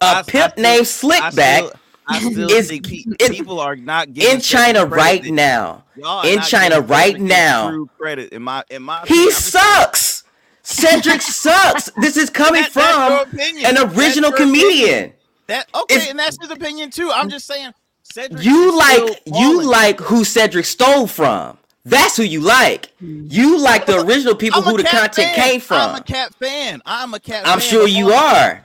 I- 0.00 0.20
A 0.20 0.24
pimp 0.24 0.54
I 0.58 0.60
named 0.60 0.80
I 0.80 0.84
Slickback 0.84 1.70
I 2.08 2.20
still 2.20 2.50
is- 2.50 2.68
think 2.68 2.86
pe- 2.86 3.28
people 3.28 3.60
are 3.60 3.76
not 3.76 4.12
giving 4.12 4.36
in 4.36 4.40
China 4.40 4.84
right 4.84 5.24
now. 5.24 5.84
In 6.24 6.40
China 6.42 6.80
right 6.80 7.18
now. 7.20 7.70
true 7.70 7.90
Credit 7.98 8.32
in 8.32 8.42
my 8.42 8.62
in 8.70 8.82
my. 8.82 8.98
He 9.00 9.04
opinion. 9.04 9.24
I'm 9.26 9.30
just 9.30 9.46
sucks. 9.52 10.24
Cedric 10.62 11.22
sucks. 11.22 11.90
This 12.00 12.16
is 12.16 12.28
coming 12.30 12.62
That- 12.62 12.72
from 12.72 13.38
an 13.64 13.78
original 13.96 14.30
opinion. 14.30 14.34
comedian. 14.60 15.12
That 15.46 15.68
okay, 15.74 15.94
It's- 15.94 16.10
and 16.10 16.18
that's 16.18 16.36
his 16.40 16.50
opinion 16.50 16.90
too. 16.90 17.10
I'm 17.12 17.28
just 17.30 17.46
saying, 17.46 17.72
Cedric. 18.02 18.44
You 18.44 18.76
like 18.76 19.22
you 19.26 19.62
like 19.62 20.00
who 20.00 20.24
Cedric 20.24 20.64
stole 20.66 21.06
from. 21.06 21.56
That's 21.86 22.16
who 22.16 22.24
you 22.24 22.40
like. 22.40 22.92
You 23.00 23.60
like 23.60 23.86
the 23.86 24.00
original 24.00 24.34
people 24.34 24.60
who 24.60 24.76
the 24.76 24.82
content 24.82 25.14
fan. 25.14 25.34
came 25.34 25.60
from. 25.60 25.90
I'm 25.90 25.94
a 25.94 26.02
cat 26.02 26.34
fan. 26.34 26.82
I'm 26.84 27.14
a 27.14 27.20
cat. 27.20 27.44
Fan. 27.44 27.52
I'm 27.52 27.60
sure 27.60 27.86
you 27.86 28.10
are. 28.10 28.64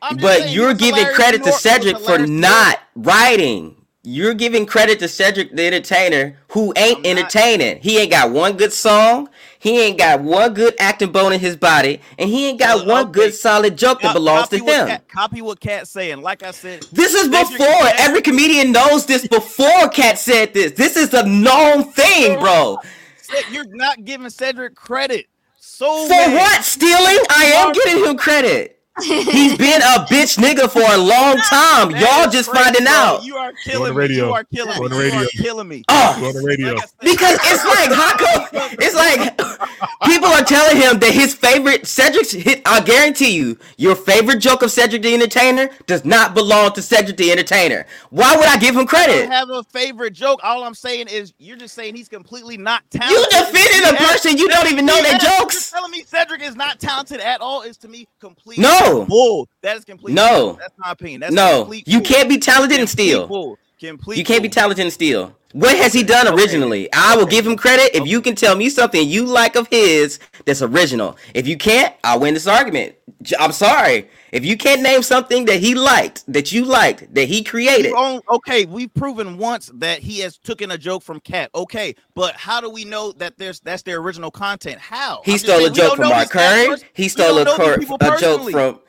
I'm 0.00 0.16
But 0.16 0.50
you're 0.50 0.72
giving 0.74 1.04
credit 1.06 1.42
to 1.42 1.50
New 1.50 1.50
York. 1.50 1.50
He 1.50 1.50
was 1.50 1.60
Cedric 1.60 1.98
for 1.98 2.18
not 2.18 2.78
writing. 2.94 3.76
You're 4.02 4.34
giving 4.34 4.66
credit 4.66 5.00
to 5.00 5.08
Cedric 5.08 5.54
the 5.54 5.66
entertainer 5.66 6.36
who 6.48 6.72
ain't 6.76 7.04
entertaining. 7.04 7.80
He 7.82 7.98
ain't 7.98 8.12
got 8.12 8.30
one 8.30 8.56
good 8.56 8.72
song. 8.72 9.28
He 9.60 9.78
ain't 9.82 9.98
got 9.98 10.22
one 10.22 10.54
good 10.54 10.74
acting 10.78 11.12
bone 11.12 11.34
in 11.34 11.38
his 11.40 11.54
body, 11.54 12.00
and 12.18 12.30
he 12.30 12.48
ain't 12.48 12.58
got 12.58 12.78
Well, 12.78 12.86
one 12.86 13.02
okay. 13.04 13.12
good 13.12 13.34
solid 13.34 13.76
joke 13.76 14.00
that 14.00 14.14
belongs 14.14 14.44
copy 14.48 14.58
to 14.58 14.64
him. 14.64 14.86
Cat, 14.88 15.08
copy 15.08 15.42
what 15.42 15.60
Cat's 15.60 15.90
saying. 15.90 16.22
Like 16.22 16.42
I 16.42 16.50
said, 16.50 16.82
This 16.92 17.12
is 17.12 17.28
before 17.28 17.58
Cedric- 17.66 18.00
every 18.00 18.22
comedian 18.22 18.72
knows 18.72 19.04
this. 19.04 19.28
Before 19.28 19.88
Cat 19.90 20.18
said 20.18 20.54
this, 20.54 20.72
this 20.72 20.96
is 20.96 21.12
a 21.12 21.26
known 21.26 21.84
thing, 21.84 22.38
bro. 22.40 22.78
You're 23.52 23.66
not 23.66 24.04
giving 24.04 24.30
Cedric 24.30 24.74
credit. 24.74 25.26
So 25.58 26.06
For 26.06 26.10
mad. 26.14 26.34
what? 26.34 26.64
Stealing? 26.64 27.18
I 27.30 27.44
am 27.56 27.72
getting 27.72 28.04
him 28.04 28.16
credit. 28.16 28.78
He's 29.02 29.56
been 29.58 29.80
a 29.80 30.04
bitch 30.10 30.36
nigga 30.36 30.68
for 30.70 30.82
a 30.82 30.98
long 30.98 31.36
time. 31.38 31.92
That 31.92 32.00
Y'all 32.22 32.30
just 32.30 32.50
crazy, 32.50 32.64
finding 32.64 32.84
bro. 32.84 32.92
out. 32.92 33.24
You 33.24 33.36
are 33.36 33.52
killing 33.64 33.88
the 33.88 33.94
me. 33.94 33.96
radio. 33.96 34.26
You 34.26 34.32
are 34.34 34.44
killing 34.44 34.74
me. 34.78 34.84
on 34.84 34.90
You 34.90 34.96
are 34.96 35.00
radio. 35.00 35.28
killing 35.38 35.68
me. 35.68 35.82
Oh, 35.88 36.22
on 36.26 36.34
the 36.34 36.42
radio. 36.46 36.74
Like 36.74 36.82
I 36.82 36.86
said- 36.86 36.98
because 37.00 37.38
it's 37.44 37.64
like 37.64 37.92
how 37.92 38.16
come 38.18 38.68
it's 38.78 38.94
like 38.94 39.49
people 40.04 40.28
are 40.28 40.42
telling 40.44 40.76
him 40.76 40.98
that 41.00 41.10
his 41.12 41.34
favorite 41.34 41.86
Cedric's 41.86 42.30
hit 42.32 42.62
I 42.66 42.80
guarantee 42.80 43.30
you, 43.36 43.58
your 43.76 43.94
favorite 43.94 44.38
joke 44.40 44.62
of 44.62 44.70
Cedric 44.70 45.02
the 45.02 45.12
Entertainer 45.14 45.70
does 45.86 46.04
not 46.04 46.34
belong 46.34 46.72
to 46.74 46.82
Cedric 46.82 47.16
the 47.16 47.30
Entertainer. 47.32 47.86
Why 48.10 48.36
would 48.36 48.46
I 48.46 48.58
give 48.58 48.74
him 48.74 48.82
I 48.82 48.86
credit? 48.86 49.22
don't 49.22 49.30
have 49.32 49.50
a 49.50 49.62
favorite 49.64 50.12
joke. 50.12 50.40
All 50.42 50.64
I'm 50.64 50.74
saying 50.74 51.08
is 51.08 51.32
you're 51.38 51.56
just 51.56 51.74
saying 51.74 51.94
he's 51.96 52.08
completely 52.08 52.56
not 52.56 52.82
talented. 52.90 53.16
You 53.32 53.40
defending 53.40 53.94
a 53.94 53.96
person 53.98 54.36
you 54.38 54.48
don't 54.48 54.70
even 54.70 54.86
know 54.86 54.94
their 55.02 55.12
yes, 55.12 55.22
you're 55.22 55.38
jokes. 55.40 55.70
telling 55.70 55.90
me 55.90 56.02
Cedric 56.04 56.42
is 56.42 56.56
not 56.56 56.80
talented 56.80 57.20
at 57.20 57.40
all 57.40 57.62
is 57.62 57.76
to 57.78 57.88
me 57.88 58.06
complete 58.20 58.58
No. 58.58 59.04
bull. 59.08 59.48
That 59.62 59.76
is 59.76 59.84
complete. 59.84 60.14
No. 60.14 60.40
bull. 60.50 60.52
that's 60.54 60.74
my 60.78 60.90
opinion. 60.92 61.20
That's 61.20 61.32
No, 61.34 61.70
you 61.72 61.98
bull. 62.00 62.06
can't 62.06 62.28
be 62.28 62.38
talented 62.38 62.80
and 62.80 62.88
steal. 62.88 63.26
Complete. 63.80 64.18
You 64.18 64.24
can't 64.24 64.42
be 64.42 64.48
talented 64.48 64.84
and 64.84 64.92
steal. 64.92 65.34
What 65.52 65.76
has 65.78 65.92
he 65.92 66.04
done 66.04 66.28
Okay. 66.28 66.36
originally? 66.36 66.88
I 66.92 67.16
will 67.16 67.26
give 67.26 67.44
him 67.44 67.56
credit 67.56 67.90
if 67.96 68.06
you 68.06 68.20
can 68.20 68.36
tell 68.36 68.54
me 68.54 68.68
something 68.68 69.08
you 69.08 69.24
like 69.24 69.56
of 69.56 69.66
his 69.68 70.20
that's 70.44 70.62
original. 70.62 71.16
If 71.34 71.48
you 71.48 71.56
can't, 71.56 71.92
I'll 72.04 72.20
win 72.20 72.34
this 72.34 72.46
argument. 72.46 72.94
I'm 73.38 73.50
sorry. 73.50 74.08
If 74.30 74.44
you 74.44 74.56
can't 74.56 74.80
name 74.80 75.02
something 75.02 75.46
that 75.46 75.58
he 75.58 75.74
liked, 75.74 76.24
that 76.32 76.52
you 76.52 76.64
liked, 76.64 77.12
that 77.14 77.24
he 77.24 77.42
created, 77.42 77.92
okay, 78.30 78.64
we've 78.64 78.94
proven 78.94 79.38
once 79.38 79.70
that 79.74 79.98
he 79.98 80.20
has 80.20 80.38
taken 80.38 80.70
a 80.70 80.78
joke 80.78 81.02
from 81.02 81.18
Cat. 81.18 81.50
Okay, 81.52 81.96
but 82.14 82.36
how 82.36 82.60
do 82.60 82.70
we 82.70 82.84
know 82.84 83.10
that 83.12 83.36
there's 83.38 83.58
that's 83.58 83.82
their 83.82 83.98
original 83.98 84.30
content? 84.30 84.78
How 84.78 85.22
he 85.24 85.32
I'm 85.32 85.38
stole 85.38 85.56
a 85.58 85.62
saying, 85.62 85.74
joke 85.74 85.96
from 85.96 86.10
Mark 86.10 86.30
Curry. 86.30 86.76
He 86.92 87.08
stole 87.08 87.38
a, 87.38 87.44
cor- 87.44 87.74
a 87.74 88.20
joke 88.20 88.50
from. 88.50 88.80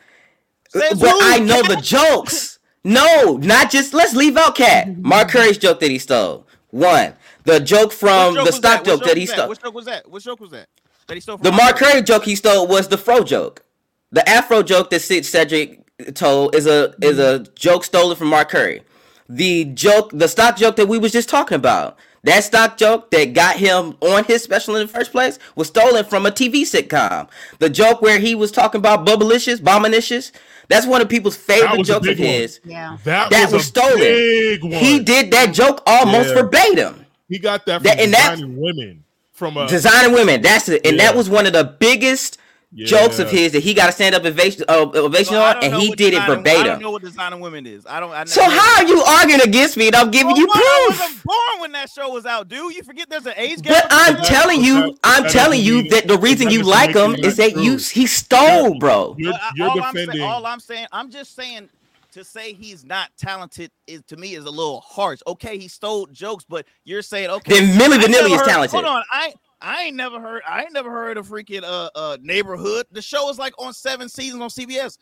Says 0.70 1.00
But 1.00 1.10
who? 1.10 1.20
I 1.22 1.40
know 1.44 1.64
the 1.64 1.78
jokes. 1.82 2.60
No, 2.84 3.38
not 3.38 3.72
just. 3.72 3.94
Let's 3.94 4.15
leave 4.15 4.38
out 4.38 4.56
Cat. 4.56 4.98
Mark 4.98 5.30
Curry's 5.30 5.58
joke 5.58 5.80
that 5.80 5.91
he 5.91 6.00
stole. 6.00 6.48
One. 6.70 7.13
The 7.44 7.60
joke 7.60 7.91
from 7.91 8.36
joke 8.36 8.46
the 8.46 8.52
stock 8.52 8.80
What 8.80 8.86
joke 8.86 9.04
that 9.04 9.17
he 9.17 9.26
stole. 9.26 9.48
What 9.48 9.62
joke 9.62 9.74
was 9.74 9.86
that? 9.86 10.10
What 10.10 10.22
joke 10.22 10.39
was 10.39 10.52
that? 10.52 10.67
That 11.08 11.15
he 11.15 11.22
stole 11.22 11.38
from 11.38 11.44
The 11.44 11.52
Mark 11.52 11.78
Curry 11.78 12.02
joke 12.02 12.24
he 12.24 12.36
stole 12.36 12.67
was 12.67 12.88
the 12.88 12.98
fro 12.98 13.24
joke. 13.24 13.63
The 14.12 14.28
Afro 14.28 14.62
joke 14.62 14.89
that 14.89 15.02
Sid 15.02 15.26
Cedric 15.26 15.82
told 16.13 16.56
is 16.56 16.67
a 16.67 16.94
is 17.02 17.20
a 17.20 17.39
joke 17.56 17.84
stolen 17.84 18.15
from 18.15 18.28
Mark 18.28 18.50
Curry. 18.50 18.82
The 19.30 19.65
joke, 19.65 20.12
the 20.13 20.28
stock 20.28 20.58
joke 20.58 20.76
that 20.76 20.88
we 20.88 20.98
was 20.98 21.13
just 21.13 21.30
talking 21.30 21.56
about, 21.56 21.98
that 22.24 22.44
stock 22.44 22.78
joke 22.78 23.10
that 23.12 23.34
got 23.34 23.56
him 23.58 23.96
on 24.02 24.24
his 24.26 24.44
special 24.44 24.76
in 24.76 24.86
the 24.86 24.92
first 24.94 25.12
place 25.12 25.40
was 25.56 25.68
stolen 25.68 26.06
from 26.06 26.26
a 26.26 26.32
TV 26.32 26.62
sitcom. 26.62 27.28
The 27.60 27.70
joke 27.70 28.02
where 28.02 28.20
he 28.20 28.36
was 28.36 28.52
talking 28.52 28.80
about 28.80 29.06
bubblicious, 29.06 29.58
bombinicious, 29.58 30.32
that's 30.68 30.86
one 30.86 31.02
of 31.02 31.10
people's 31.10 31.36
favorite 31.36 31.84
jokes 31.86 31.90
of 31.90 32.04
big 32.04 32.20
one. 32.20 32.28
his. 32.28 32.60
Yeah. 32.64 32.98
That, 33.04 33.30
That 33.32 33.46
was, 33.46 33.54
was 33.54 33.64
a 33.64 33.66
stolen. 33.66 33.98
Big 33.98 34.62
one. 34.64 34.72
He 34.74 35.00
did 35.00 35.32
that 35.32 35.54
joke 35.54 35.82
almost 35.88 36.30
Yeah. 36.30 36.36
verbatim. 36.36 37.06
He 37.28 37.40
got 37.40 37.66
that 37.66 37.78
from 37.82 37.84
That- 37.86 38.00
and 38.00 38.14
that- 38.14 38.32
designing 38.36 38.58
women 38.62 39.04
from 39.34 39.58
uh, 39.58 39.66
Designing 39.68 40.14
women, 40.14 40.42
that's 40.44 40.70
it, 40.70 40.86
and 40.86 40.98
Yeah. 40.98 41.04
that 41.08 41.16
was 41.16 41.28
one 41.28 41.48
of 41.48 41.54
the 41.54 41.64
biggest 41.64 42.38
jokes 42.74 43.20
of 43.20 43.30
his 43.30 43.52
that 43.52 43.62
he 43.64 43.74
got 43.74 43.90
a 43.90 43.92
stand 43.92 44.16
up 44.16 44.24
ovation, 44.24 44.64
uh, 44.70 44.90
ovation 44.96 45.34
Well, 45.36 45.44
I 45.44 45.48
on, 45.50 45.54
don't 45.56 45.64
and 45.66 45.74
know 45.74 45.80
he 45.80 45.90
what 45.90 45.98
did 45.98 46.08
it 46.08 46.20
designing- 46.20 46.48
I 46.48 46.64
don't 46.64 46.82
know 46.82 46.92
what 46.92 47.02
designing 47.02 47.40
women 47.42 47.66
is. 47.68 47.86
I 47.86 48.00
don't. 48.00 48.12
I 48.14 48.24
So 48.26 48.42
how 48.50 48.78
are 48.78 48.88
you 48.88 49.02
arguing 49.04 49.42
against 49.42 49.76
me? 49.78 49.88
And 49.88 49.96
I'm 49.96 50.10
giving 50.10 50.28
Well, 50.28 50.38
you 50.38 50.48
what? 50.48 50.58
I 50.58 50.86
proof. 50.88 51.00
wasn't 51.02 51.24
born 51.24 51.60
when 51.60 51.72
that 51.74 51.90
show 51.90 52.10
was 52.10 52.26
out, 52.26 52.48
dude. 52.48 52.74
You 52.76 52.84
forget 52.84 53.10
there's 53.10 53.26
an 53.26 53.34
age 53.36 53.62
gap. 53.62 53.74
But 53.84 53.88
I'm 53.92 54.14
that- 54.16 54.24
telling 54.26 54.64
you, 54.64 54.74
that- 54.76 54.94
I'm 55.04 55.24
that 55.24 55.32
telling 55.32 55.62
you 55.62 55.90
that 55.90 56.08
the 56.08 56.18
reason 56.18 56.46
that 56.48 56.54
you 56.54 56.64
like 56.64 56.96
him 56.96 57.16
is 57.16 57.38
that 57.38 57.56
not 57.56 57.64
you 57.66 57.78
he 57.78 58.08
stole, 58.08 58.80
bro. 58.80 59.16
You're, 59.18 59.34
you're 59.56 59.70
all 59.70 59.82
I'm 59.84 59.94
defending. 59.94 60.18
saying, 60.20 60.30
all 60.30 60.46
I'm 60.46 60.60
saying, 60.60 60.88
I'm 60.92 61.12
just 61.12 61.36
saying 61.36 61.70
to 62.14 62.24
say 62.26 62.54
he's 62.54 62.84
not 62.86 63.10
talented 63.18 63.72
is 63.88 64.02
to 64.08 64.18
me 64.18 64.36
is 64.36 64.46
a 64.46 64.50
little 64.50 64.82
harsh. 64.82 65.20
Okay, 65.28 65.58
he 65.58 65.68
stole 65.68 66.06
jokes, 66.08 66.46
but 66.48 66.66
you're 66.84 67.02
saying 67.02 67.30
okay. 67.30 67.60
Then 67.66 67.78
Milli 67.80 67.98
Vanilli 68.00 68.36
is 68.36 68.42
talented. 68.42 68.72
Hold 68.72 68.86
on, 68.86 69.04
I 69.12 69.34
I 69.62 69.84
ain't 69.84 69.95
never 69.95 70.19
heard 70.19 70.41
I 70.47 70.62
ain't 70.63 70.74
never 70.74 70.89
heard 70.89 71.17
of 71.17 71.28
freaking 71.28 71.63
uh 71.63 71.89
uh 71.95 72.17
neighborhood. 72.21 72.86
The 72.91 73.02
show 73.02 73.30
is 73.30 73.38
like 73.38 73.54
on 73.60 73.74
seven 73.74 74.10
seasons 74.10 74.41
on 74.41 74.50
CBS. 74.50 74.97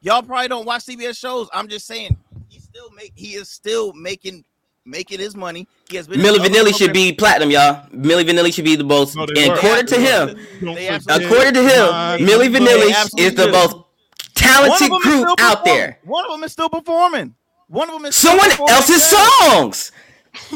Y'all 0.00 0.22
probably 0.22 0.48
don't 0.48 0.66
watch 0.66 0.82
CBS 0.84 1.16
shows. 1.16 1.48
I'm 1.52 1.68
just 1.68 1.86
saying 1.86 2.16
he 2.48 2.58
still 2.60 2.90
make 2.90 3.12
he 3.14 3.34
is 3.34 3.48
still 3.48 3.92
making 3.92 4.44
making 4.84 5.18
his 5.20 5.34
money. 5.36 5.66
He 5.88 5.96
has 5.96 6.06
been 6.06 6.20
in 6.20 6.26
Milli 6.26 6.38
Vanilli 6.38 6.76
should 6.76 6.92
be 6.92 7.12
platinum, 7.12 7.50
y'all. 7.50 7.86
Milli 7.90 8.24
Vanilli 8.28 8.52
should 8.52 8.64
be 8.66 8.76
the 8.76 8.84
most. 8.84 9.16
No, 9.16 9.22
and 9.22 9.52
according 9.52 9.86
to 9.86 9.96
him, 10.00 10.26
Don't 10.60 10.74
They 10.74 10.86
forget 10.86 10.92
absolutely- 10.92 11.24
according 11.26 11.54
to 11.54 11.62
him, 11.62 11.90
my- 11.90 12.18
Milli 12.18 12.54
Vanilli 12.54 13.20
is 13.20 13.34
the 13.34 13.48
most 13.50 13.76
talented 14.34 14.90
group 15.02 15.40
out 15.40 15.58
performing. 15.60 15.64
there. 15.64 15.98
One 16.04 16.24
of 16.26 16.32
them 16.32 16.44
is 16.44 16.52
still 16.52 16.68
performing. 16.68 17.34
One 17.68 17.88
of 17.88 17.94
them 17.94 18.04
is 18.06 18.14
Someone 18.14 18.50
performing 18.50 18.74
else's 18.74 19.08
today. 19.08 19.24
songs. 19.48 19.92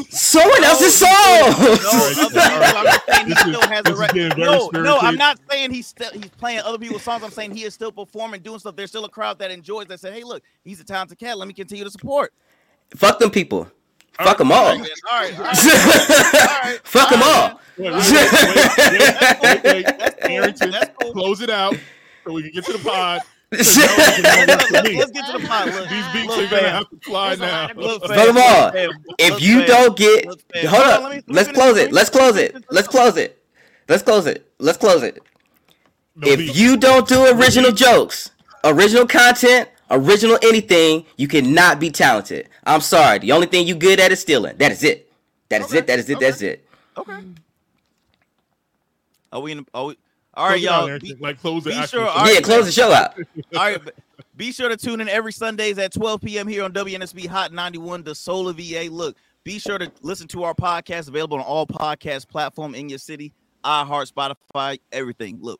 Someone 0.09 0.63
else's 0.63 1.01
No, 1.01 1.07
songs. 1.07 2.35
No, 2.35 2.41
I'm 2.41 2.85
just 2.85 3.05
saying 3.05 3.27
he 3.27 3.33
This 3.33 3.37
is- 3.37 3.39
still 3.55 3.61
has 3.61 3.83
this 3.83 3.91
a 3.91 3.93
is 3.93 3.99
right. 3.99 4.13
getting 4.13 4.35
very 4.37 4.45
No, 4.47 4.69
no. 4.73 4.97
I'm 4.99 5.15
not 5.15 5.39
saying 5.49 5.71
he's 5.71 5.87
still 5.87 6.11
he's 6.11 6.27
playing 6.29 6.59
other 6.61 6.77
people's 6.77 7.03
songs. 7.03 7.23
I'm 7.23 7.31
saying 7.31 7.51
he 7.55 7.63
is 7.63 7.73
still 7.73 7.91
performing, 7.91 8.41
doing 8.41 8.59
stuff. 8.59 8.75
There's 8.75 8.89
still 8.89 9.05
a 9.05 9.09
crowd 9.09 9.39
that 9.39 9.51
enjoys 9.51 9.87
that. 9.87 9.99
Say, 9.99 10.11
hey, 10.11 10.23
look, 10.23 10.43
he's 10.63 10.79
a 10.79 10.83
talented 10.83 11.17
cat. 11.19 11.37
Let 11.37 11.47
me 11.47 11.53
continue 11.53 11.83
to 11.83 11.91
support. 11.91 12.33
Fuck 12.95 13.19
them 13.19 13.31
people. 13.31 13.69
Fuck 14.13 14.37
them 14.39 14.51
all. 14.51 14.65
All 14.67 14.77
right, 14.77 14.89
all 15.09 15.19
right, 15.21 15.39
all 15.39 15.43
right. 15.45 16.79
Fuck 16.83 17.09
them 17.09 17.21
all. 17.23 17.59
Close 21.13 21.41
it 21.41 21.49
out 21.49 21.75
so 22.25 22.33
we 22.33 22.43
can 22.43 22.51
get 22.51 22.65
to 22.65 22.73
the 22.73 22.79
pod. 22.79 23.21
Let's, 23.51 23.77
let's- 23.77 24.71
let's 24.71 25.11
get 25.11 25.25
to 25.25 25.39
the 25.39 25.47
pot. 25.47 25.65
Look, 25.67 25.89
These 25.89 26.05
beats 26.13 26.27
look, 26.27 26.45
are 26.45 26.49
gonna 26.55 26.69
have 26.69 26.89
to 26.89 26.97
fly 26.97 27.35
now. 27.35 27.69
Look, 27.75 28.05
fam. 28.05 28.15
Fuck 28.17 28.27
'em 28.29 28.37
all. 28.37 28.71
If 29.17 29.41
you 29.41 29.65
don't 29.65 29.97
get 29.97 30.25
hold 30.25 30.83
up 30.83 31.01
let 31.03 31.11
me- 31.11 31.15
let 31.15 31.27
me 31.27 31.33
let's 31.33 31.49
close 31.51 31.77
it. 31.77 31.91
let's 31.91 32.09
close 32.09 32.37
it. 32.37 32.65
let's 32.69 32.87
close 32.87 33.17
it. 33.17 33.41
Let's 33.87 34.03
close 34.03 34.25
it. 34.27 34.51
Let's 34.59 34.77
close 34.77 35.01
it. 35.03 35.21
If 36.21 36.55
you 36.55 36.77
don't 36.77 37.07
do 37.07 37.25
original 37.35 37.71
jokes 37.71 38.31
original 38.63 39.07
content 39.07 39.69
original 39.89 40.37
anything 40.43 41.05
you 41.17 41.27
cannot 41.27 41.79
be 41.79 41.89
talented. 41.89 42.49
I'm 42.65 42.81
sorry. 42.81 43.19
The 43.19 43.31
only 43.31 43.47
thing 43.47 43.65
you 43.65 43.73
good 43.75 43.99
at 43.99 44.11
is 44.11 44.19
stealing. 44.19 44.57
That 44.57 44.71
is 44.71 44.83
it. 44.83 45.11
That 45.49 45.61
is 45.61 45.67
Okay, 45.67 45.77
it 45.79 45.87
that 45.87 45.97
is 45.99 46.09
it. 46.09 46.19
That's 46.19 46.41
it. 46.43 46.65
Okay. 46.97 47.19
Are 49.31 49.39
we 49.39 49.51
in? 49.53 49.65
Are 49.73 49.85
we? 49.85 49.97
All 50.35 50.47
right, 50.47 50.61
Close 50.61 50.63
it 50.63 50.69
out, 50.69 50.79
y'all. 50.79 50.87
Arrington. 50.89 51.17
Be, 51.17 51.21
like 51.23 51.39
close 51.39 51.63
the 51.63 51.71
sure- 51.71 51.87
show. 51.87 52.07
all 52.07 52.23
right, 52.23 52.33
yeah 52.35 52.41
close 52.41 52.65
the 52.65 52.71
show 52.71 52.91
out 52.91 53.15
all 53.55 53.61
right. 53.61 53.81
Be 54.35 54.51
sure 54.53 54.69
to 54.69 54.77
tune 54.77 55.01
in 55.01 55.09
every 55.09 55.33
Sundays 55.33 55.77
at 55.79 55.91
12 55.91 56.21
p.m. 56.21 56.47
here 56.47 56.63
on 56.63 56.71
WNSB 56.71 57.27
Hot 57.27 57.51
91, 57.51 58.03
the 58.03 58.15
Soul 58.15 58.47
of 58.47 58.55
VA. 58.55 58.87
Look, 58.89 59.17
be 59.43 59.59
sure 59.59 59.77
to 59.77 59.91
listen 60.01 60.29
to 60.29 60.43
our 60.43 60.53
podcast 60.53 61.09
available 61.09 61.37
on 61.37 61.43
all 61.43 61.67
podcast 61.67 62.29
platform 62.29 62.73
in 62.73 62.87
your 62.87 62.99
city, 62.99 63.33
iHeart, 63.65 64.09
Spotify, 64.13 64.79
everything. 64.93 65.39
Look, 65.41 65.59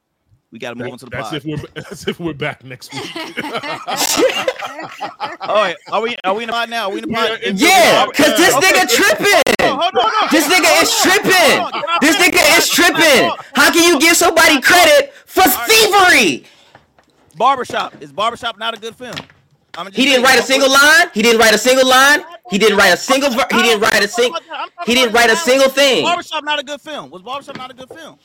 We 0.52 0.58
got 0.58 0.70
to 0.72 0.76
move 0.76 0.92
on 0.94 0.98
to 1.00 1.06
the 1.06 1.12
That's 1.12 1.30
pod. 1.30 1.36
if 1.38 1.46
we're 1.46 1.58
that's 1.76 2.08
if 2.08 2.20
we're 2.20 2.34
back 2.34 2.64
next 2.64 2.92
week. 2.94 3.04
All 5.42 5.56
right, 5.56 5.76
are 5.92 6.02
we 6.02 6.16
are 6.24 6.34
we 6.34 6.44
in 6.44 6.48
the 6.48 6.54
pod 6.54 6.70
now? 6.70 6.86
Are 6.90 6.92
we 6.92 7.02
in 7.04 7.08
the 7.10 7.14
pod? 7.14 7.40
Yeah, 7.44 7.52
Yeah, 7.54 8.06
cause 8.08 8.38
this 8.38 8.56
Okay. 8.56 8.68
nigga 8.68 8.90
tripping. 8.90 9.44
Hold 9.62 9.80
on, 9.82 9.92
hold 9.94 10.14
on. 10.24 10.30
This 10.32 10.48
nigga 10.48 10.82
is 10.82 11.02
tripping. 11.02 11.60
Hold 11.62 11.74
on, 11.74 11.82
can 11.82 11.84
I 11.90 11.98
This 12.02 12.16
nigga 12.18 12.58
is 12.58 12.70
tripping. 12.70 13.32
How 13.56 13.72
can 13.72 13.84
you 13.94 14.00
give 14.00 14.16
somebody 14.16 14.60
credit 14.62 15.14
for 15.26 15.44
thievery? 15.44 16.46
Barbershop 17.36 18.02
is 18.02 18.12
Barbershop 18.12 18.58
not 18.58 18.76
a 18.76 18.80
good 18.80 18.96
film? 18.96 19.16
I'm 19.78 19.92
He 19.92 20.06
didn't 20.06 20.24
write 20.24 20.40
a 20.40 20.44
single 20.44 20.70
line. 20.72 21.10
He 21.14 21.22
didn't 21.22 21.40
write 21.40 21.54
a 21.54 21.58
single 21.60 21.88
line. 21.88 22.22
He 22.50 22.58
didn't 22.58 22.78
write 22.78 22.92
a 22.92 22.98
single. 22.98 23.30
Ver- 23.30 23.46
he 23.52 23.62
didn't 23.62 23.82
write 23.82 24.04
a 24.04 24.08
single. 24.08 24.40
He 24.86 24.96
didn't 24.96 25.14
write 25.14 25.30
a 25.30 25.36
single 25.36 25.70
thing. 25.70 26.04
Barbershop 26.04 26.44
not 26.44 26.60
a 26.60 26.64
good 26.64 26.82
film. 26.82 27.12
Was 27.12 27.22
Barbershop 27.22 27.56
not 27.56 27.70
a 27.70 27.74
good 27.76 27.90
film? 27.90 28.18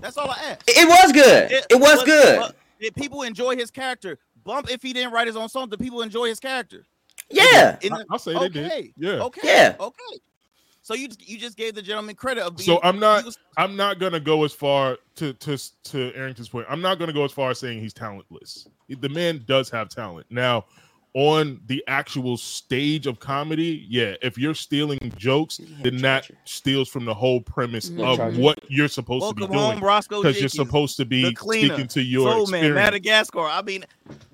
That's 0.00 0.16
all 0.16 0.30
I 0.30 0.38
asked. 0.50 0.64
It 0.68 0.88
was 0.88 1.12
good. 1.12 1.52
It 1.52 1.80
was 1.80 1.98
but- 1.98 2.06
good. 2.06 2.38
but 2.40 2.56
Did 2.80 2.94
people 2.94 3.22
enjoy 3.22 3.56
his 3.56 3.70
character? 3.70 4.18
Bump 4.44 4.70
if 4.70 4.82
he 4.82 4.92
didn't 4.92 5.12
write 5.12 5.26
his 5.26 5.36
own 5.36 5.48
song. 5.48 5.68
Did 5.68 5.80
people 5.80 6.02
enjoy 6.02 6.28
his 6.28 6.40
character? 6.40 6.84
Yeah. 7.30 7.76
In 7.82 7.92
I, 7.92 8.02
I'll 8.10 8.18
say 8.18 8.38
they 8.38 8.48
did. 8.48 8.92
Yeah. 8.96 9.22
Okay. 9.24 9.40
Yeah. 9.44 9.76
Okay. 9.78 10.20
So 10.82 10.94
you 10.94 11.08
you 11.20 11.38
just 11.38 11.56
gave 11.56 11.74
the 11.74 11.82
gentleman 11.82 12.14
credit 12.16 12.42
of 12.42 12.56
being. 12.56 12.66
So 12.66 12.80
I'm 12.82 12.98
not 12.98 13.24
was- 13.24 13.38
I'm 13.56 13.76
not 13.76 13.98
gonna 13.98 14.18
go 14.18 14.44
as 14.44 14.52
far 14.52 14.96
to 15.16 15.32
to 15.34 15.58
to 15.84 16.12
Arrington's 16.16 16.48
point. 16.48 16.66
I'm 16.68 16.80
not 16.80 16.98
gonna 16.98 17.12
go 17.12 17.24
as 17.24 17.32
far 17.32 17.50
as 17.50 17.58
saying 17.58 17.80
he's 17.80 17.92
talentless. 17.92 18.66
The 18.88 19.08
man 19.08 19.44
does 19.46 19.70
have 19.70 19.88
talent. 19.90 20.26
Now, 20.30 20.64
on 21.14 21.60
the 21.66 21.82
actual 21.88 22.36
stage 22.36 23.06
of 23.06 23.18
comedy, 23.18 23.84
yeah, 23.88 24.14
if 24.22 24.38
you're 24.38 24.54
stealing 24.54 25.12
jokes, 25.16 25.60
then 25.82 25.96
that 25.98 26.30
steals 26.44 26.88
from 26.88 27.04
the 27.04 27.14
whole 27.14 27.40
premise 27.40 27.90
of 27.98 28.36
what 28.38 28.58
you're 28.68 28.86
supposed 28.88 29.28
to 29.28 29.34
be 29.34 29.46
doing. 29.46 29.80
Because 29.80 30.38
you're 30.38 30.48
supposed 30.48 30.96
to 30.98 31.04
be 31.04 31.34
cleaner, 31.34 31.74
speaking 31.74 31.88
to 31.88 32.02
your 32.02 32.30
Soul 32.30 32.46
Man, 32.46 32.60
experience. 32.64 32.74
Madagascar. 32.74 33.40
I 33.40 33.62
mean, 33.62 33.84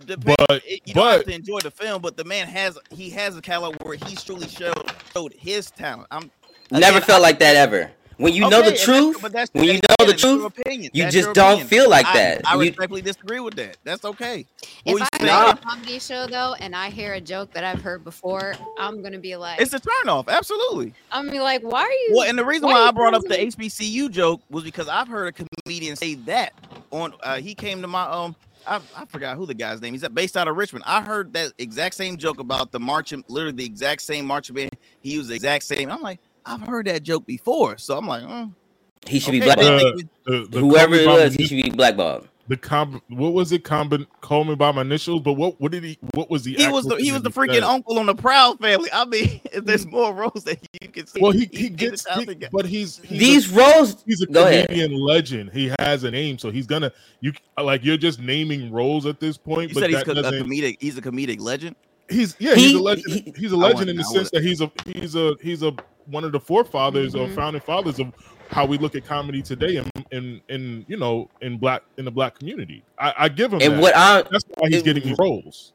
the 0.00 0.18
But- 0.18 0.36
it- 0.66 0.82
you 0.84 0.92
don't 0.94 1.06
have 1.06 1.24
to 1.24 1.34
enjoy 1.34 1.60
the 1.60 1.70
film, 1.70 2.02
but 2.02 2.16
the 2.16 2.24
man 2.24 2.46
has 2.48 2.78
he 2.90 3.08
has 3.10 3.36
a 3.36 3.40
caliber 3.40 3.78
where 3.82 3.96
he's 4.06 4.22
truly 4.22 4.48
showed 4.48 4.90
showed 5.14 5.32
his 5.38 5.70
talent. 5.70 6.08
I'm 6.10 6.30
Never 6.70 6.98
again, 6.98 7.06
felt 7.06 7.22
like 7.22 7.38
that 7.38 7.56
ever. 7.56 7.90
When 8.18 8.32
you 8.32 8.40
know 8.42 8.48
the 8.50 8.56
and 8.56 8.64
that's- 8.68 8.82
truth, 8.84 9.18
but 9.20 9.32
that's- 9.32 9.50
when 9.52 9.64
you 9.64 9.74
know 9.74 10.06
the 10.06 10.14
truth, 10.14 10.44
opinion. 10.46 10.90
you 10.94 11.02
That's 11.02 11.14
just 11.14 11.34
don't 11.34 11.46
opinion. 11.60 11.68
feel 11.68 11.90
like 11.90 12.06
I- 12.06 12.14
that. 12.14 12.40
I, 12.46 12.54
You- 12.54 12.60
respectfully 12.60 13.02
disagree 13.02 13.40
with 13.40 13.54
that. 13.56 13.76
That's 13.84 14.04
okay. 14.06 14.46
If 14.86 14.94
What 14.94 15.02
I 15.02 15.08
you 15.20 15.26
go 15.26 15.26
saying? 15.26 15.52
a 15.52 15.56
comedy 15.56 15.98
show 15.98 16.26
though, 16.26 16.54
and 16.60 16.74
I 16.74 16.88
hear 16.90 17.12
a 17.14 17.20
joke 17.20 17.52
that 17.52 17.62
I've 17.64 17.82
heard 17.82 18.04
before, 18.04 18.54
I'm 18.78 19.02
gonna 19.02 19.18
be 19.18 19.36
like, 19.36 19.60
It's 19.60 19.74
a 19.74 19.80
turnoff. 19.80 20.28
Absolutely. 20.28 20.94
I'm 21.12 21.24
gonna 21.26 21.32
be 21.32 21.40
like, 21.40 21.62
why 21.62 21.82
are 21.82 21.90
you? 21.90 22.10
Well, 22.14 22.28
and 22.28 22.38
the 22.38 22.44
reason 22.44 22.68
why 22.68 22.74
why 22.80 22.88
I 22.88 22.90
brought 22.90 23.14
up 23.14 23.22
the 23.22 23.36
HBCU 23.36 24.08
joke 24.10 24.40
was 24.50 24.64
because 24.64 24.88
I've 24.88 25.08
heard 25.08 25.28
a 25.28 25.44
comedian 25.64 25.96
say 25.96 26.14
that 26.14 26.52
on. 26.90 27.12
Uh, 27.22 27.36
he 27.36 27.54
came 27.54 27.82
to 27.82 27.88
my 27.88 28.02
um. 28.04 28.34
I, 28.68 28.80
I 28.96 29.04
forgot 29.04 29.36
who 29.36 29.46
the 29.46 29.54
guy's 29.54 29.80
name. 29.80 29.92
He's 29.94 30.06
based 30.08 30.36
out 30.36 30.48
of 30.48 30.56
Richmond. 30.56 30.82
I 30.88 31.00
heard 31.00 31.32
that 31.34 31.52
exact 31.58 31.94
same 31.94 32.16
joke 32.16 32.40
about 32.40 32.72
the 32.72 32.80
marching, 32.80 33.22
literally 33.28 33.54
the 33.56 33.64
exact 33.64 34.02
same 34.02 34.24
marching 34.26 34.56
band. 34.56 34.70
He 35.00 35.12
used 35.12 35.28
the 35.28 35.34
exact 35.36 35.62
same. 35.62 35.88
I'm 35.88 36.02
like, 36.02 36.18
I've 36.46 36.62
heard 36.62 36.86
that 36.86 37.02
joke 37.02 37.26
before, 37.26 37.76
so 37.78 37.98
I'm 37.98 38.06
like, 38.06 38.22
mm, 38.22 38.52
he 39.06 39.18
should 39.18 39.32
be 39.32 39.42
okay, 39.42 39.50
I 39.50 39.54
didn't 39.56 39.72
blackballed. 39.80 39.96
think 39.98 40.10
The, 40.24 40.30
the, 40.32 40.46
the 40.48 40.58
Whoever 40.60 41.04
Call 41.04 41.16
Me 41.16 41.20
it 41.20 41.24
was, 41.24 41.34
he 41.34 41.46
should 41.46 41.62
be 41.64 41.70
blackballed. 41.70 42.28
the 42.48 42.56
comb 42.56 43.02
what 43.08 43.32
was 43.32 43.50
it 43.50 43.64
combin 43.64 44.06
call 44.20 44.44
me 44.44 44.54
by 44.54 44.70
my 44.70 44.82
initials 44.82 45.20
but 45.20 45.32
what 45.32 45.60
what 45.60 45.72
did 45.72 45.82
he 45.82 45.98
what 46.14 46.30
was 46.30 46.44
the 46.44 46.54
he 46.54 46.68
was 46.68 46.84
the 46.86 46.94
he 46.94 47.10
was 47.10 47.22
the 47.22 47.30
freaking 47.30 47.54
said? 47.54 47.62
uncle 47.64 47.98
on 47.98 48.06
the 48.06 48.14
Proud 48.14 48.60
Family. 48.60 48.88
I 48.92 49.04
mean, 49.04 49.40
if 49.52 49.64
there's 49.64 49.84
more 49.86 50.14
roles 50.14 50.44
that 50.44 50.58
you 50.80 50.88
can 50.88 51.08
see, 51.08 51.20
well 51.20 51.32
he, 51.32 51.48
he 51.50 51.56
he's 51.58 51.66
a 51.66 51.70
gets 51.70 52.04
talented 52.04 52.42
he- 52.42 52.48
but 52.52 52.64
he's, 52.64 52.98
he's 52.98 53.18
These 53.18 53.52
a, 53.52 53.56
roles, 53.56 54.04
he's 54.06 54.22
a 54.22 54.26
Canadian 54.28 54.92
legend 54.92 55.50
he 55.52 55.72
has 55.80 56.04
a 56.04 56.10
name 56.12 56.38
so 56.38 56.50
he's 56.50 56.66
gonna 56.68 56.92
you 57.20 57.32
like 57.60 57.84
you're 57.84 57.96
just 57.96 58.20
naming 58.20 58.70
roles 58.70 59.06
at 59.06 59.18
this 59.18 59.36
point 59.36 59.70
you 59.70 59.74
but 59.74 59.80
said 59.80 59.90
he's 59.90 60.04
that 60.04 60.16
a 60.16 60.22
doesn't 60.22 60.44
comedic. 60.46 60.76
He's 60.80 60.96
a 60.96 61.02
comedic 61.02 61.40
legend. 61.40 61.74
he's 62.08 62.36
yeah 62.38 62.54
he's 62.54 62.74
a 62.74 62.78
legend 62.80 63.12
he- 63.12 63.32
he's 63.36 63.52
a 63.52 63.56
I 63.56 63.58
legend 63.58 63.78
wouldn't- 63.78 63.90
in 63.90 63.96
the 63.96 64.04
sense 64.04 64.30
that 64.30 64.44
he's 64.44 64.60
a 64.60 64.70
he's 64.84 65.16
a 65.16 65.34
he's 65.42 65.62
a 65.64 65.74
one 66.06 66.24
of 66.24 66.32
the 66.32 66.40
forefathers 66.40 67.14
or 67.14 67.26
Mhm. 67.28 67.34
founding 67.34 67.60
fathers 67.62 67.98
of 67.98 68.12
how 68.48 68.64
we 68.64 68.78
look 68.78 68.94
at 68.94 69.04
comedy 69.04 69.42
today 69.42 69.76
in 69.76 69.90
in, 70.12 70.40
in 70.48 70.84
you 70.88 70.96
know 70.96 71.28
in 71.40 71.58
black 71.58 71.82
in 71.96 72.04
the 72.04 72.10
black 72.10 72.38
community 72.38 72.82
i, 72.98 73.12
I 73.18 73.28
give 73.28 73.52
him 73.52 73.60
and 73.60 73.74
that. 73.74 73.80
what 73.80 73.96
I 73.96 74.22
that's 74.30 74.44
why 74.54 74.68
he's 74.68 74.78
it- 74.78 74.84
getting 74.84 75.02
these 75.04 75.18
roles 75.18 75.72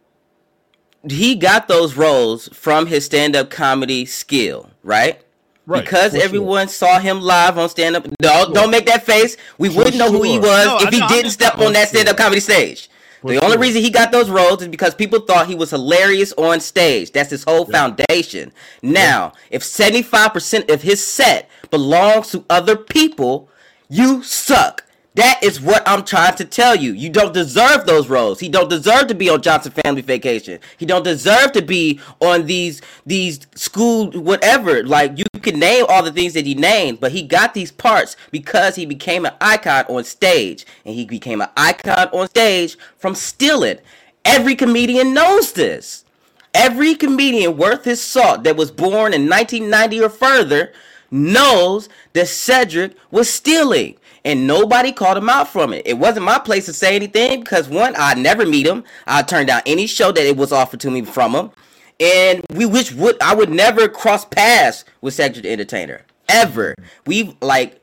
he 1.10 1.36
got 1.36 1.68
those 1.68 1.96
roles 1.98 2.48
from 2.50 2.86
his 2.86 3.06
stand-up 3.06 3.50
comedy 3.50 4.06
skill, 4.06 4.70
right? 4.84 5.20
right 5.66 5.84
because 5.84 6.12
for 6.12 6.18
sure. 6.18 6.26
everyone 6.26 6.68
saw 6.68 7.00
him 7.00 7.22
live 7.22 7.58
on 7.58 7.70
stand-up. 7.70 8.06
Don't, 8.20 8.54
don't 8.54 8.70
make 8.70 8.86
that 8.86 9.04
face. 9.04 9.36
We 9.58 9.70
For 9.70 9.78
wouldn't 9.78 9.98
know 9.98 10.12
who 10.12 10.22
he 10.22 10.38
was 10.38 10.66
No, 10.68 10.78
I 10.78 10.84
if 10.88 10.94
he 10.94 11.00
know, 11.00 11.08
didn't 11.08 11.24
just- 11.24 11.34
step 11.34 11.58
on 11.58 11.74
that 11.74 11.90
stand-up 11.90 12.18
comedy 12.18 12.40
stage. 12.40 12.88
The 13.24 13.38
only 13.44 13.58
reason 13.58 13.82
he 13.82 13.90
got 13.90 14.12
those 14.12 14.30
roles 14.30 14.62
is 14.62 14.68
because 14.68 14.96
people 14.96 15.20
thought 15.20 15.48
he 15.48 15.56
was 15.56 15.70
hilarious 15.70 16.34
on 16.34 16.60
stage. 16.60 17.12
That's 17.12 17.30
his 17.30 17.44
whole 17.44 17.68
Yeah. 17.70 17.78
foundation. 17.78 18.52
Now, 18.82 19.34
if 19.50 19.64
75% 19.64 20.70
of 20.72 20.82
his 20.82 21.06
set 21.06 21.50
belongs 21.70 22.32
to 22.32 22.44
other 22.50 22.76
people, 22.76 23.50
you 23.90 24.24
suck. 24.24 24.84
That 25.16 25.44
is 25.44 25.60
what 25.60 25.84
I'm 25.86 26.06
trying 26.06 26.36
to 26.36 26.46
tell 26.46 26.74
you. 26.74 26.94
You 26.94 27.10
don't 27.10 27.34
deserve 27.34 27.86
those 27.86 28.08
roles. 28.08 28.40
He 28.40 28.48
don't 28.48 28.70
deserve 28.70 29.08
to 29.08 29.14
be 29.14 29.30
on 29.30 29.42
Johnson 29.42 29.74
Family 29.74 30.02
Vacation. 30.02 30.60
He 30.78 30.86
don't 30.86 31.04
deserve 31.04 31.52
to 31.52 31.62
be 31.62 32.00
on 32.22 32.46
these 32.46 32.82
these 33.06 33.42
school 33.56 34.12
whatever. 34.12 34.84
Like 34.84 35.18
you 35.18 35.26
can 35.42 35.60
name 35.60 35.86
all 35.90 36.02
the 36.02 36.14
things 36.14 36.34
that 36.34 36.46
he 36.46 36.56
named, 36.56 37.02
but 37.02 37.12
he 37.12 37.24
got 37.24 37.54
these 37.54 37.74
parts 37.74 38.16
because 38.32 38.78
he 38.78 38.86
became 38.86 39.26
an 39.26 39.34
icon 39.42 39.84
on 39.90 40.06
stage, 40.06 40.66
and 40.86 40.96
he 40.96 41.04
became 41.04 41.42
an 41.42 41.50
icon 41.58 42.08
on 42.14 42.30
stage 42.30 42.78
from 42.98 43.14
stealing. 43.14 43.80
Every 44.24 44.56
comedian 44.56 45.14
knows 45.14 45.52
this. 45.52 46.06
Every 46.54 46.96
comedian 46.96 47.58
worth 47.58 47.84
his 47.84 48.02
salt 48.02 48.44
that 48.44 48.56
was 48.56 48.72
born 48.72 49.14
in 49.14 49.30
1990 49.30 50.02
or 50.02 50.10
further 50.10 50.72
knows 51.10 51.90
that 52.14 52.28
Cedric 52.28 52.96
was 53.10 53.30
stealing. 53.30 53.98
And 54.24 54.46
nobody 54.46 54.92
called 54.92 55.18
him 55.18 55.30
out 55.30 55.48
from 55.48 55.74
it. 55.74 55.82
It 55.86 55.98
wasn't 55.98 56.26
my 56.26 56.38
place 56.38 56.66
to 56.68 56.74
say 56.74 56.96
anything 56.96 57.40
because 57.40 57.68
one, 57.68 57.96
I'd 57.96 58.20
never 58.20 58.46
meet 58.46 58.68
him. 58.68 58.84
I 59.08 59.24
turned 59.24 59.48
down 59.48 59.62
any 59.66 59.88
show 59.88 60.12
that 60.12 60.26
it 60.26 60.38
was 60.38 60.52
offered 60.52 60.80
to 60.82 60.92
me 60.92 61.02
from 61.02 61.34
him. 61.34 61.52
And 62.00 62.44
we 62.54 62.66
wish 62.66 62.92
would 62.94 63.22
I 63.22 63.36
would 63.36 63.50
never 63.50 63.88
cross 63.88 64.26
paths 64.26 64.86
with 65.02 65.14
Cedric 65.14 65.44
the 65.44 65.52
Entertainer. 65.52 66.02
Ever. 66.28 66.76
We've 67.06 67.36
like 67.42 67.82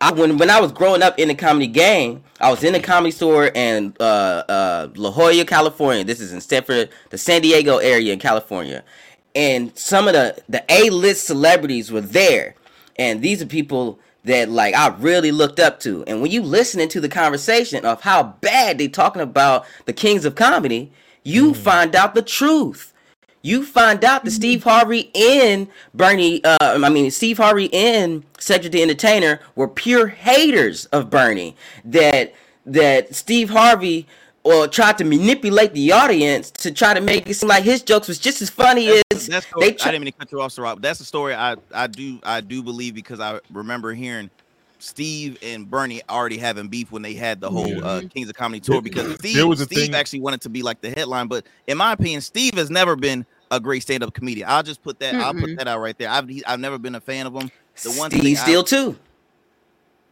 I, 0.00 0.12
when 0.12 0.38
when 0.38 0.50
I 0.50 0.60
was 0.60 0.72
growing 0.72 1.02
up 1.02 1.18
in 1.18 1.28
the 1.28 1.34
comedy 1.34 1.66
game, 1.66 2.22
I 2.40 2.50
was 2.50 2.62
in 2.62 2.72
the 2.72 2.80
comedy 2.80 3.10
store 3.10 3.46
in 3.48 3.94
uh, 3.98 4.02
uh, 4.48 4.88
La 4.94 5.10
Jolla, 5.10 5.44
California. 5.44 6.04
This 6.04 6.20
is 6.20 6.32
in 6.32 6.40
Stanford, 6.40 6.90
the 7.10 7.18
San 7.18 7.42
Diego 7.42 7.78
area 7.78 8.12
in 8.12 8.20
California, 8.20 8.84
and 9.34 9.76
some 9.76 10.06
of 10.06 10.14
the 10.14 10.40
the 10.48 10.64
A 10.68 10.90
list 10.90 11.26
celebrities 11.26 11.90
were 11.90 12.00
there, 12.00 12.54
and 12.96 13.22
these 13.22 13.42
are 13.42 13.46
people 13.46 13.98
that 14.24 14.48
like 14.48 14.74
I 14.74 14.88
really 14.98 15.32
looked 15.32 15.60
up 15.60 15.80
to. 15.80 16.04
And 16.06 16.20
when 16.20 16.30
you 16.30 16.42
listening 16.42 16.88
to 16.90 17.00
the 17.00 17.08
conversation 17.08 17.84
of 17.84 18.02
how 18.02 18.34
bad 18.40 18.78
they 18.78 18.88
talking 18.88 19.22
about 19.22 19.66
the 19.86 19.92
kings 19.92 20.24
of 20.24 20.34
comedy, 20.34 20.92
you 21.22 21.54
find 21.54 21.94
out 21.96 22.14
the 22.14 22.22
truth 22.22 22.92
you 23.42 23.64
find 23.64 24.04
out 24.04 24.24
that 24.24 24.30
Steve 24.30 24.64
Harvey 24.64 25.10
and 25.14 25.68
Bernie, 25.94 26.42
uh, 26.44 26.56
I 26.60 26.88
mean 26.88 27.10
Steve 27.10 27.38
Harvey 27.38 27.72
and 27.72 28.24
Cedric 28.38 28.72
the 28.72 28.82
Entertainer 28.82 29.40
were 29.54 29.68
pure 29.68 30.08
haters 30.08 30.86
of 30.86 31.10
Bernie. 31.10 31.56
That 31.84 32.34
that 32.66 33.14
Steve 33.14 33.50
Harvey 33.50 34.06
or 34.48 34.66
tried 34.68 34.96
to 34.98 35.04
manipulate 35.04 35.72
the 35.74 35.92
audience 35.92 36.50
to 36.50 36.70
try 36.72 36.94
to 36.94 37.00
make 37.00 37.28
it 37.28 37.34
seem 37.34 37.48
like 37.48 37.64
his 37.64 37.82
jokes 37.82 38.08
was 38.08 38.18
just 38.18 38.40
as 38.40 38.48
funny 38.48 38.88
as 39.10 39.26
That's 39.26 39.46
they. 39.60 39.66
I 39.66 39.90
didn't 39.90 40.00
mean 40.04 40.12
to 40.12 40.18
cut 40.18 40.32
you 40.32 40.40
off, 40.40 40.52
Sir 40.52 40.74
That's 40.76 40.98
the 40.98 41.04
story 41.04 41.34
I 41.34 41.56
I 41.74 41.86
do 41.86 42.18
I 42.22 42.40
do 42.40 42.62
believe 42.62 42.94
because 42.94 43.20
I 43.20 43.40
remember 43.52 43.92
hearing 43.92 44.30
Steve 44.78 45.38
and 45.42 45.68
Bernie 45.68 46.00
already 46.08 46.38
having 46.38 46.68
beef 46.68 46.92
when 46.92 47.02
they 47.02 47.12
had 47.14 47.40
the 47.40 47.50
whole 47.50 47.84
uh, 47.84 48.00
Kings 48.14 48.28
of 48.28 48.36
Comedy 48.36 48.60
tour 48.60 48.80
because 48.80 49.14
Steve 49.16 49.46
was 49.46 49.60
Steve 49.60 49.78
thing- 49.86 49.94
actually 49.94 50.20
wanted 50.20 50.40
to 50.42 50.48
be 50.48 50.62
like 50.62 50.80
the 50.80 50.90
headline, 50.90 51.26
but 51.26 51.44
in 51.66 51.76
my 51.76 51.92
opinion, 51.92 52.20
Steve 52.20 52.54
has 52.54 52.70
never 52.70 52.94
been 52.96 53.26
a 53.50 53.58
great 53.58 53.80
stand-up 53.82 54.14
comedian. 54.14 54.48
I'll 54.48 54.62
just 54.62 54.82
put 54.82 54.98
that 55.00 55.14
I'll 55.16 55.34
put 55.34 55.56
that 55.58 55.66
out 55.66 55.80
right 55.80 55.98
there. 55.98 56.08
I've 56.08 56.28
he- 56.28 56.44
I've 56.46 56.60
never 56.60 56.78
been 56.78 56.94
a 56.94 57.00
fan 57.00 57.26
of 57.26 57.34
him. 57.34 57.50
The 57.82 57.90
one 57.92 58.10
Steve 58.10 58.22
thing 58.22 58.36
I- 58.36 58.40
Steele 58.40 58.62
too. 58.64 58.96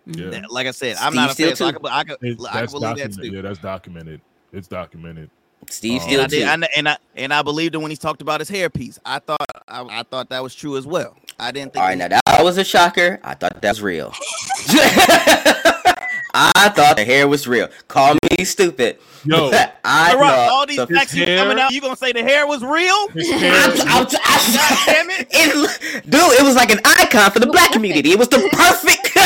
yeah 0.07 0.43
Like 0.51 0.67
I 0.67 0.71
said, 0.73 0.97
I'm 1.01 1.15
not 1.15 1.31
a 1.31 1.33
Steele 1.35 1.49
fan. 1.49 1.57
So 1.57 1.67
I 1.67 1.71
too. 1.73 1.79
could, 1.79 1.87
I 1.91 2.05
could, 2.05 2.19
It's, 2.23 2.45
I 2.45 2.51
could 2.53 2.61
that's 2.63 2.73
believe 2.73 2.83
that 2.83 2.97
documented. 2.97 3.31
too. 3.31 3.37
Yeah, 3.37 3.43
that's 3.43 3.59
documented. 3.61 4.21
It's 4.53 4.69
documented. 4.69 5.31
Steve 5.71 6.01
Uh, 6.03 6.05
Steele 6.05 6.21
And 6.21 6.25
I, 6.25 6.29
did. 6.29 6.43
I, 6.65 6.69
and 6.77 6.89
I 6.89 6.97
and 7.17 7.35
I 7.35 7.43
believed 7.43 7.75
him 7.75 7.83
when 7.83 7.91
he 7.91 7.97
talked 7.97 8.23
about 8.23 8.41
his 8.41 8.51
hairpiece. 8.51 8.99
I 9.05 9.19
thought 9.19 9.39
I, 9.67 9.83
I 9.83 10.03
thought 10.05 10.29
that 10.29 10.43
was 10.43 10.55
true 10.55 10.77
as 10.77 10.87
well. 10.87 11.17
I 11.39 11.51
didn't 11.51 11.73
think. 11.73 11.83
All 11.83 11.89
right, 11.89 11.95
he- 12.01 12.09
now 12.09 12.21
that 12.27 12.45
was 12.45 12.57
a 12.59 12.65
shocker. 12.65 13.19
I 13.25 13.35
thought 13.35 13.61
that 13.61 13.69
was 13.71 13.83
real. 13.83 14.13
I 16.39 16.69
thought 16.77 16.97
the 16.97 17.05
hair 17.05 17.27
was 17.27 17.47
real. 17.49 17.69
Call 17.89 18.15
me 18.39 18.45
stupid. 18.45 18.99
Yo, 19.25 19.51
I 19.85 20.13
All 20.13 20.21
right, 20.21 20.49
all 20.51 20.67
these 20.67 20.77
the- 20.77 20.87
facts 20.87 21.15
you 21.15 21.25
coming 21.25 21.59
out, 21.59 21.71
you 21.73 21.81
gonna 21.81 21.97
say 21.97 22.13
the 22.13 22.23
hair 22.23 22.47
was 22.47 22.63
real? 22.63 23.09
his 23.15 23.31
I'm, 23.33 23.73
I'm, 23.89 24.07
I'm, 24.07 24.07
damn 24.87 25.11
it. 25.11 25.27
it- 25.31 26.05
dude, 26.11 26.21
it 26.39 26.45
was 26.45 26.55
like 26.55 26.71
an 26.71 26.81
icon 26.85 27.31
for 27.31 27.41
the 27.41 27.47
black 27.47 27.73
community. 27.73 28.11
It 28.13 28.19
was 28.19 28.29
the 28.29 28.39
perfect. 28.53 29.17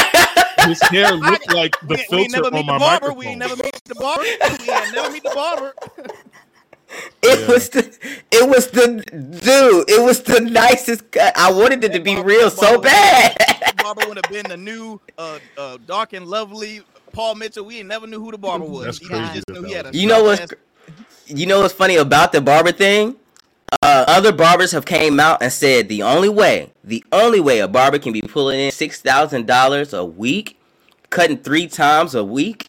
His 0.67 0.81
hair 0.91 1.13
looked 1.15 1.53
like 1.55 1.79
the 1.81 1.97
we, 1.97 2.07
we 2.11 2.29
filter 2.29 2.29
never 2.29 2.51
meet 2.51 2.61
on 2.61 2.67
the 2.67 2.73
my 2.73 2.79
barber. 2.79 3.13
We 3.13 3.27
microphone. 3.27 3.27
ain't 3.27 3.39
never 3.39 3.57
meet 3.57 3.81
the 3.85 3.95
barber. 3.97 4.25
We 4.61 4.71
ain't 4.71 4.95
never 4.95 5.11
meet 5.11 5.23
the 5.25 5.31
barber. 5.31 5.75
It 7.23 7.39
Yeah. 7.41 7.47
was 7.49 7.69
the, 7.71 7.99
it 8.33 8.49
was 8.49 8.69
the 8.71 8.87
dude. 9.43 9.91
It 9.91 10.03
was 10.03 10.23
the 10.23 10.41
nicest. 10.41 11.11
Guy. 11.13 11.33
I 11.37 11.53
wanted 11.53 11.85
it 11.85 11.93
to 11.93 12.01
be 12.01 12.21
real 12.21 12.51
so 12.51 12.81
bad. 12.81 13.37
The 13.67 13.75
barber 13.83 14.03
would 14.09 14.17
have 14.17 14.29
been 14.31 14.49
the 14.49 14.57
new 14.57 15.01
uh, 15.19 15.39
uh, 15.57 15.79
dark 15.87 16.13
and 16.15 16.27
lovely 16.27 16.83
Paul 17.13 17.37
Mitchell. 17.37 17.65
We 17.65 17.83
never 17.85 18.07
knew 18.07 18.21
who 18.21 18.33
the 18.33 18.39
barber 18.39 18.65
was. 18.65 18.85
That's 18.87 18.99
He- 18.99 19.07
crazy 19.07 19.23
We 19.25 19.35
just 19.35 19.49
knew 19.51 19.63
he 19.63 19.73
had 19.75 19.87
a 19.87 19.97
You 19.97 20.09
know 20.09 20.25
what's 20.25 20.41
sharp 20.41 20.53
you 21.27 21.47
know 21.47 21.61
what's 21.61 21.75
funny 21.75 21.97
about 21.97 22.33
the 22.33 22.41
barber 22.41 22.73
thing? 22.73 23.17
Uh, 23.83 24.05
other 24.09 24.33
barbers 24.33 24.73
have 24.73 24.85
came 24.85 25.21
out 25.21 25.43
and 25.43 25.53
said 25.53 25.89
the 25.89 26.03
only 26.03 26.29
way, 26.29 26.73
the 26.83 27.05
only 27.13 27.41
way 27.41 27.61
a 27.61 27.69
barber 27.69 27.99
can 27.99 28.13
be 28.13 28.21
pulling 28.21 28.59
in 28.59 28.71
six 28.73 29.01
thousand 29.01 29.47
dollars 29.47 29.93
a 29.93 30.05
week, 30.05 30.59
cutting 31.11 31.39
three 31.39 31.69
times 31.69 32.15
a 32.15 32.25
week, 32.25 32.69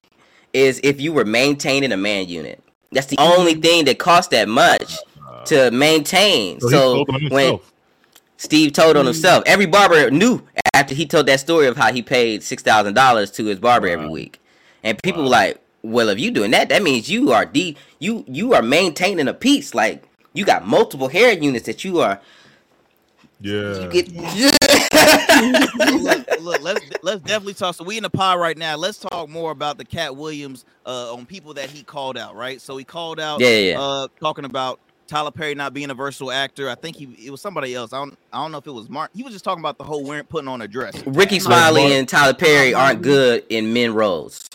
is 0.54 0.80
if 0.84 1.02
you 1.02 1.12
were 1.12 1.26
maintaining 1.26 1.92
a 1.92 1.98
man 1.98 2.28
unit. 2.28 2.64
That's 2.92 3.08
the 3.08 3.18
only 3.20 3.56
mm. 3.56 3.62
thing 3.62 3.86
that 3.86 3.98
costs 3.98 4.30
that 4.32 4.48
much 4.48 4.98
uh, 5.28 5.44
to 5.46 5.72
maintain. 5.72 6.60
So, 6.60 6.70
So, 6.70 6.78
he 6.78 7.06
told 7.06 7.10
on 7.10 7.30
when. 7.30 7.60
Steve 8.38 8.74
told 8.74 8.98
on 8.98 9.04
mm. 9.04 9.10
himself, 9.10 9.44
every 9.46 9.68
barber 9.68 10.10
knew 10.10 10.42
after 10.74 10.96
he 10.96 11.06
told 11.06 11.28
that 11.28 11.40
story 11.40 11.68
of 11.68 11.78
how 11.78 11.94
he 11.94 12.02
paid 12.02 12.42
six 12.42 12.64
thousand 12.64 12.96
dollars 12.96 13.30
to 13.32 13.46
his 13.46 13.60
barber 13.60 13.88
every 13.88 14.10
week, 14.10 14.40
and 14.84 15.02
people 15.04 15.24
were 15.24 15.30
like, 15.30 15.62
"Well, 15.84 16.10
if 16.10 16.20
you're 16.20 16.32
doing 16.32 16.50
that, 16.52 16.70
that 16.70 16.82
means 16.82 17.10
you 17.10 17.32
are 17.32 17.46
de- 17.46 17.76
you 18.00 18.26
you 18.28 18.54
are 18.54 18.64
maintaining 18.64 19.28
a 19.28 19.34
piece. 19.34 19.76
Like 19.76 20.04
you 20.34 20.46
got 20.46 20.68
multiple 20.68 21.08
hair 21.08 21.34
units 21.34 21.66
that 21.66 21.84
you 21.84 22.00
are 22.02 22.20
yeah. 23.42 23.80
you 23.80 23.90
get." 23.90 24.12
look, 26.02 26.42
look, 26.42 26.62
let's 26.62 26.86
let's 27.02 27.22
definitely 27.22 27.54
talk. 27.54 27.76
So 27.76 27.84
we 27.84 27.98
in 27.98 28.04
the 28.04 28.10
pod 28.10 28.40
right 28.40 28.58
now. 28.58 28.76
Let's 28.76 28.98
talk 29.00 29.30
more 29.30 29.52
about 29.52 29.78
the 29.78 29.86
Katt 29.86 30.16
Williams 30.16 30.66
uh, 30.86 31.14
on 31.14 31.26
people 31.26 31.54
that 31.56 31.70
he 31.70 31.84
called 31.84 32.18
out. 32.18 32.36
Right. 32.36 32.62
So 32.62 32.78
he 32.78 32.84
called 32.84 33.20
out. 33.20 33.40
Yeah, 33.40 33.50
yeah, 33.50 33.72
yeah. 33.72 33.80
Uh, 33.80 34.08
talking 34.20 34.46
about 34.46 34.80
Tyler 35.08 35.32
Perry 35.32 35.56
not 35.56 35.74
being 35.74 35.90
a 35.90 35.94
versatile 35.94 36.32
actor. 36.32 36.70
I 36.70 36.76
think 36.76 36.96
he 36.96 37.06
it 37.26 37.32
was 37.32 37.42
somebody 37.42 37.74
else. 37.74 37.94
I 37.94 37.98
don't 37.98 38.18
I 38.32 38.42
don't 38.42 38.52
know 38.52 38.60
if 38.60 38.68
it 38.68 38.72
was 38.72 38.90
Mark. 38.90 39.12
He 39.14 39.24
was 39.24 39.34
just 39.34 39.44
talking 39.44 39.62
about 39.62 39.78
the 39.78 39.84
whole 39.84 40.04
wearing 40.04 40.26
putting 40.26 40.48
on 40.48 40.62
a 40.62 40.68
dress. 40.68 40.96
Ricky 41.06 41.36
Mark- 41.36 41.44
Smiley 41.44 41.94
and 41.94 42.08
Tyler 42.08 42.34
Perry 42.34 42.74
aren't 42.74 43.02
good 43.02 43.46
in 43.50 43.74
men 43.74 43.94
roles. 43.94 44.50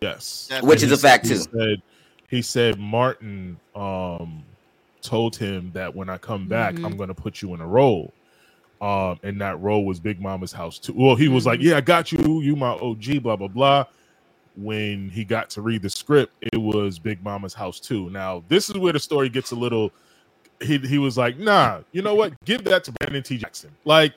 Yes. 0.00 0.50
Which 0.62 0.82
is 0.82 0.90
a 0.90 0.96
said- 0.96 1.08
fact, 1.08 1.26
he 1.26 1.34
too. 1.34 1.40
Said, 1.40 1.82
he 2.28 2.42
said 2.42 2.78
Martin 2.78 3.58
um 3.74 4.43
told 5.04 5.36
him 5.36 5.70
that 5.74 5.94
when 5.94 6.08
I 6.08 6.18
come 6.18 6.48
back, 6.48 6.74
Mhm. 6.74 6.84
I'm 6.84 6.96
gonna 6.96 7.14
put 7.14 7.40
you 7.42 7.54
in 7.54 7.60
a 7.60 7.66
role. 7.66 8.12
Um, 8.80 9.18
and 9.22 9.40
that 9.40 9.60
role 9.60 9.84
was 9.84 10.00
Big 10.00 10.20
Mama's 10.20 10.52
house 10.52 10.78
too. 10.78 10.92
Well, 10.96 11.14
he 11.16 11.28
was 11.28 11.46
like, 11.46 11.60
Mm-hmm. 11.60 11.68
Yeah, 11.68 11.76
I 11.76 11.80
got 11.80 12.10
you, 12.12 12.40
you 12.40 12.56
my 12.56 12.70
OG, 12.70 13.18
blah 13.22 13.36
blah 13.36 13.48
blah. 13.48 13.84
When 14.56 15.08
he 15.08 15.24
got 15.24 15.50
to 15.50 15.62
read 15.62 15.82
the 15.82 15.90
script, 15.90 16.32
it 16.52 16.56
was 16.56 16.98
Big 16.98 17.22
Mama's 17.24 17.54
house 17.54 17.80
too. 17.80 18.08
Now, 18.10 18.42
this 18.48 18.70
is 18.70 18.76
where 18.78 18.92
the 18.92 19.00
story 19.00 19.28
gets 19.28 19.50
a 19.52 19.56
little 19.56 19.90
he 20.60 20.78
he 20.78 20.98
was 20.98 21.18
like, 21.18 21.38
nah, 21.38 21.80
you 21.92 22.02
know 22.02 22.14
what? 22.14 22.32
Give 22.44 22.62
that 22.64 22.84
to 22.84 22.92
Brandon 22.92 23.22
T. 23.22 23.36
Jackson. 23.38 23.70
Like 23.84 24.14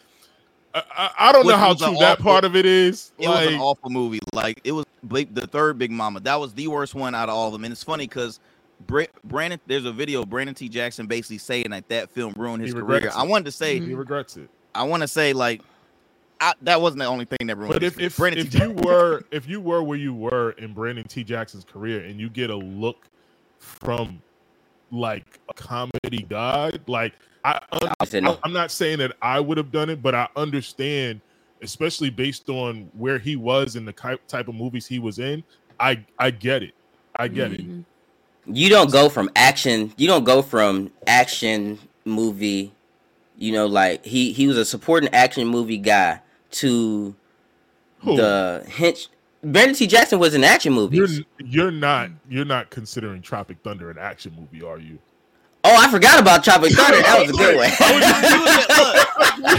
I, 0.76 0.84
I, 0.96 1.10
I 1.30 1.32
don't 1.32 1.46
Which 1.46 1.54
know 1.54 1.60
how 1.60 1.74
true 1.74 1.98
that 2.00 2.20
awful- 2.20 2.24
part 2.24 2.44
of 2.46 2.56
it 2.56 2.66
is. 2.66 3.12
It 3.18 3.28
was 3.28 3.48
an 3.48 3.54
Like, 3.54 3.62
awful 3.62 3.90
movie. 3.90 4.20
Like 4.34 4.62
it 4.64 4.72
was 4.74 4.86
the 5.04 5.48
third 5.52 5.78
Big 5.80 5.90
Mama. 5.92 6.20
That 6.20 6.40
was 6.40 6.54
the 6.54 6.68
worst 6.68 6.94
one 6.94 7.16
out 7.16 7.30
of 7.30 7.36
all 7.36 7.48
of 7.48 7.54
them. 7.54 7.64
And 7.64 7.72
it's 7.72 7.84
funny 7.84 8.06
because 8.08 8.40
Brandon, 8.80 9.60
there's 9.66 9.86
a 9.86 9.92
video 9.92 10.22
of 10.22 10.30
Brandon 10.30 10.56
T. 10.56 10.70
Jackson 10.70 11.08
basically 11.08 11.40
saying 11.40 11.72
that 11.72 11.88
that 11.90 12.10
film 12.10 12.34
ruined 12.38 12.64
his 12.64 12.74
career. 12.74 12.86
regrets 12.86 13.16
I 13.16 13.24
wanted 13.24 13.46
to 13.46 13.52
say, 13.52 13.80
he 13.80 13.94
regrets 13.94 14.38
it. 14.38 14.50
I 14.76 14.84
want 14.84 15.02
to 15.02 15.08
say 15.08 15.34
like, 15.34 15.62
I, 16.40 16.54
that 16.62 16.80
wasn't 16.80 17.00
the 17.00 17.06
only 17.06 17.26
thing 17.26 17.48
that 17.48 17.58
ruined. 17.58 17.74
But 17.74 17.82
his 17.82 17.94
if 17.94 18.00
if, 18.00 18.18
Brandon 18.18 18.46
if 18.46 18.52
T. 18.52 18.60
you 18.60 18.72
were 18.72 19.24
if 19.32 19.48
you 19.48 19.60
were 19.60 19.82
where 19.84 19.98
you 19.98 20.14
were 20.14 20.52
in 20.52 20.74
Brandon 20.74 21.04
T. 21.04 21.24
Jackson's 21.24 21.64
career 21.64 22.04
and 22.04 22.20
you 22.20 22.30
get 22.30 22.50
a 22.50 22.56
look 22.56 23.08
from 23.58 24.22
like 24.92 25.40
a 25.50 25.54
comedy 25.54 26.26
god, 26.30 26.82
like 26.88 27.14
I, 27.44 27.60
un- 27.72 27.94
I 28.00 28.06
said 28.06 28.24
no. 28.24 28.38
I'm 28.44 28.54
not 28.54 28.72
saying 28.72 29.00
that 29.00 29.14
I 29.22 29.40
would 29.40 29.58
have 29.58 29.72
done 29.72 29.90
it, 29.90 30.02
but 30.04 30.14
I 30.14 30.28
understand, 30.36 31.22
especially 31.62 32.10
based 32.10 32.50
on 32.50 32.90
where 32.94 33.18
he 33.18 33.36
was 33.36 33.76
and 33.76 33.88
the 33.88 33.94
ki- 33.94 34.20
type 34.28 34.48
of 34.48 34.56
movies 34.56 34.86
he 34.86 35.00
was 35.00 35.18
in. 35.18 35.44
I 35.80 36.06
I 36.20 36.30
get 36.30 36.62
it. 36.62 36.76
I 37.16 37.28
get 37.28 37.52
it. 37.52 37.62
Mm-hmm. 37.62 37.82
You 38.48 38.70
don't 38.70 38.92
go 38.92 39.10
from 39.10 39.30
action 39.36 39.94
you 39.98 40.08
don't 40.08 40.24
go 40.24 40.42
from 40.42 40.92
action 41.06 41.80
movie 42.06 42.74
you 43.38 43.52
know 43.52 43.66
like 43.66 44.06
he 44.06 44.32
he 44.32 44.48
was 44.48 44.58
a 44.58 44.66
supporting 44.66 45.14
action 45.14 45.48
movie 45.48 45.78
guy 45.78 46.22
to 46.52 47.16
Who? 48.00 48.16
the 48.18 48.64
hinch 48.68 49.10
Brandon 49.44 49.76
T. 49.76 49.88
Jackson 49.88 50.20
was 50.20 50.34
an 50.34 50.44
action 50.44 50.74
movie. 50.74 50.98
You're 50.98 51.08
you're 51.40 51.72
not 51.72 52.10
you're 52.28 52.46
not 52.46 52.70
considering 52.70 53.22
Tropic 53.22 53.58
Thunder 53.64 53.90
an 53.92 53.98
action 53.98 54.36
movie, 54.38 54.66
are 54.66 54.80
you? 54.80 54.98
Oh, 55.70 55.76
I 55.76 55.92
forgot 55.92 56.18
about 56.18 56.46
Tropic 56.46 56.72
Thunder. 56.72 56.98
That 57.08 57.20
was 57.20 57.30
a 57.30 57.34
good 57.34 57.58
one. 57.58 57.68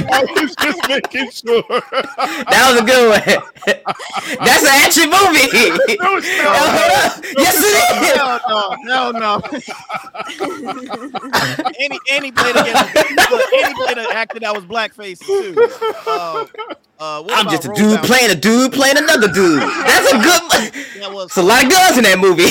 I 0.09 0.25
was 0.41 0.57
just 0.57 0.89
making 0.89 1.31
sure. 1.31 1.63
that 1.69 2.65
was 2.73 2.81
a 2.81 2.85
good 2.85 3.13
one. 3.13 3.21
That's 4.41 4.65
an 4.65 4.73
action 4.73 5.13
movie. 5.13 5.53
No, 6.01 6.17
it's 6.17 6.33
not. 6.41 7.21
yes, 7.37 7.61
it 7.61 7.77
is. 8.01 8.17
no, 8.17 8.73
no, 8.85 9.13
no. 9.13 9.33
and, 11.79 11.93
he, 11.93 11.99
and 12.11 12.25
he 12.25 12.33
played 12.33 12.57
against, 12.57 12.95
look, 13.31 13.53
and 13.53 13.69
he 13.69 13.75
played 13.85 13.99
an 13.99 14.07
actor 14.13 14.41
that 14.41 14.55
was 14.55 14.65
blackface 14.65 15.21
too. 15.21 15.55
Uh, 16.07 16.47
uh, 16.99 17.23
what 17.23 17.39
I'm 17.39 17.51
just 17.51 17.65
a 17.67 17.69
dude 17.75 17.97
Down? 17.97 18.05
playing 18.05 18.31
a 18.31 18.35
dude 18.35 18.73
playing 18.73 18.97
another 18.97 19.29
dude. 19.29 19.61
That's 19.61 20.13
a 20.13 20.17
good. 20.17 20.43
That 21.01 21.13
was 21.13 21.27
It's 21.27 21.37
a 21.37 21.43
lot 21.43 21.65
of 21.65 21.71
guns 21.71 21.99
in 21.99 22.05
that 22.05 22.19
movie. 22.19 22.49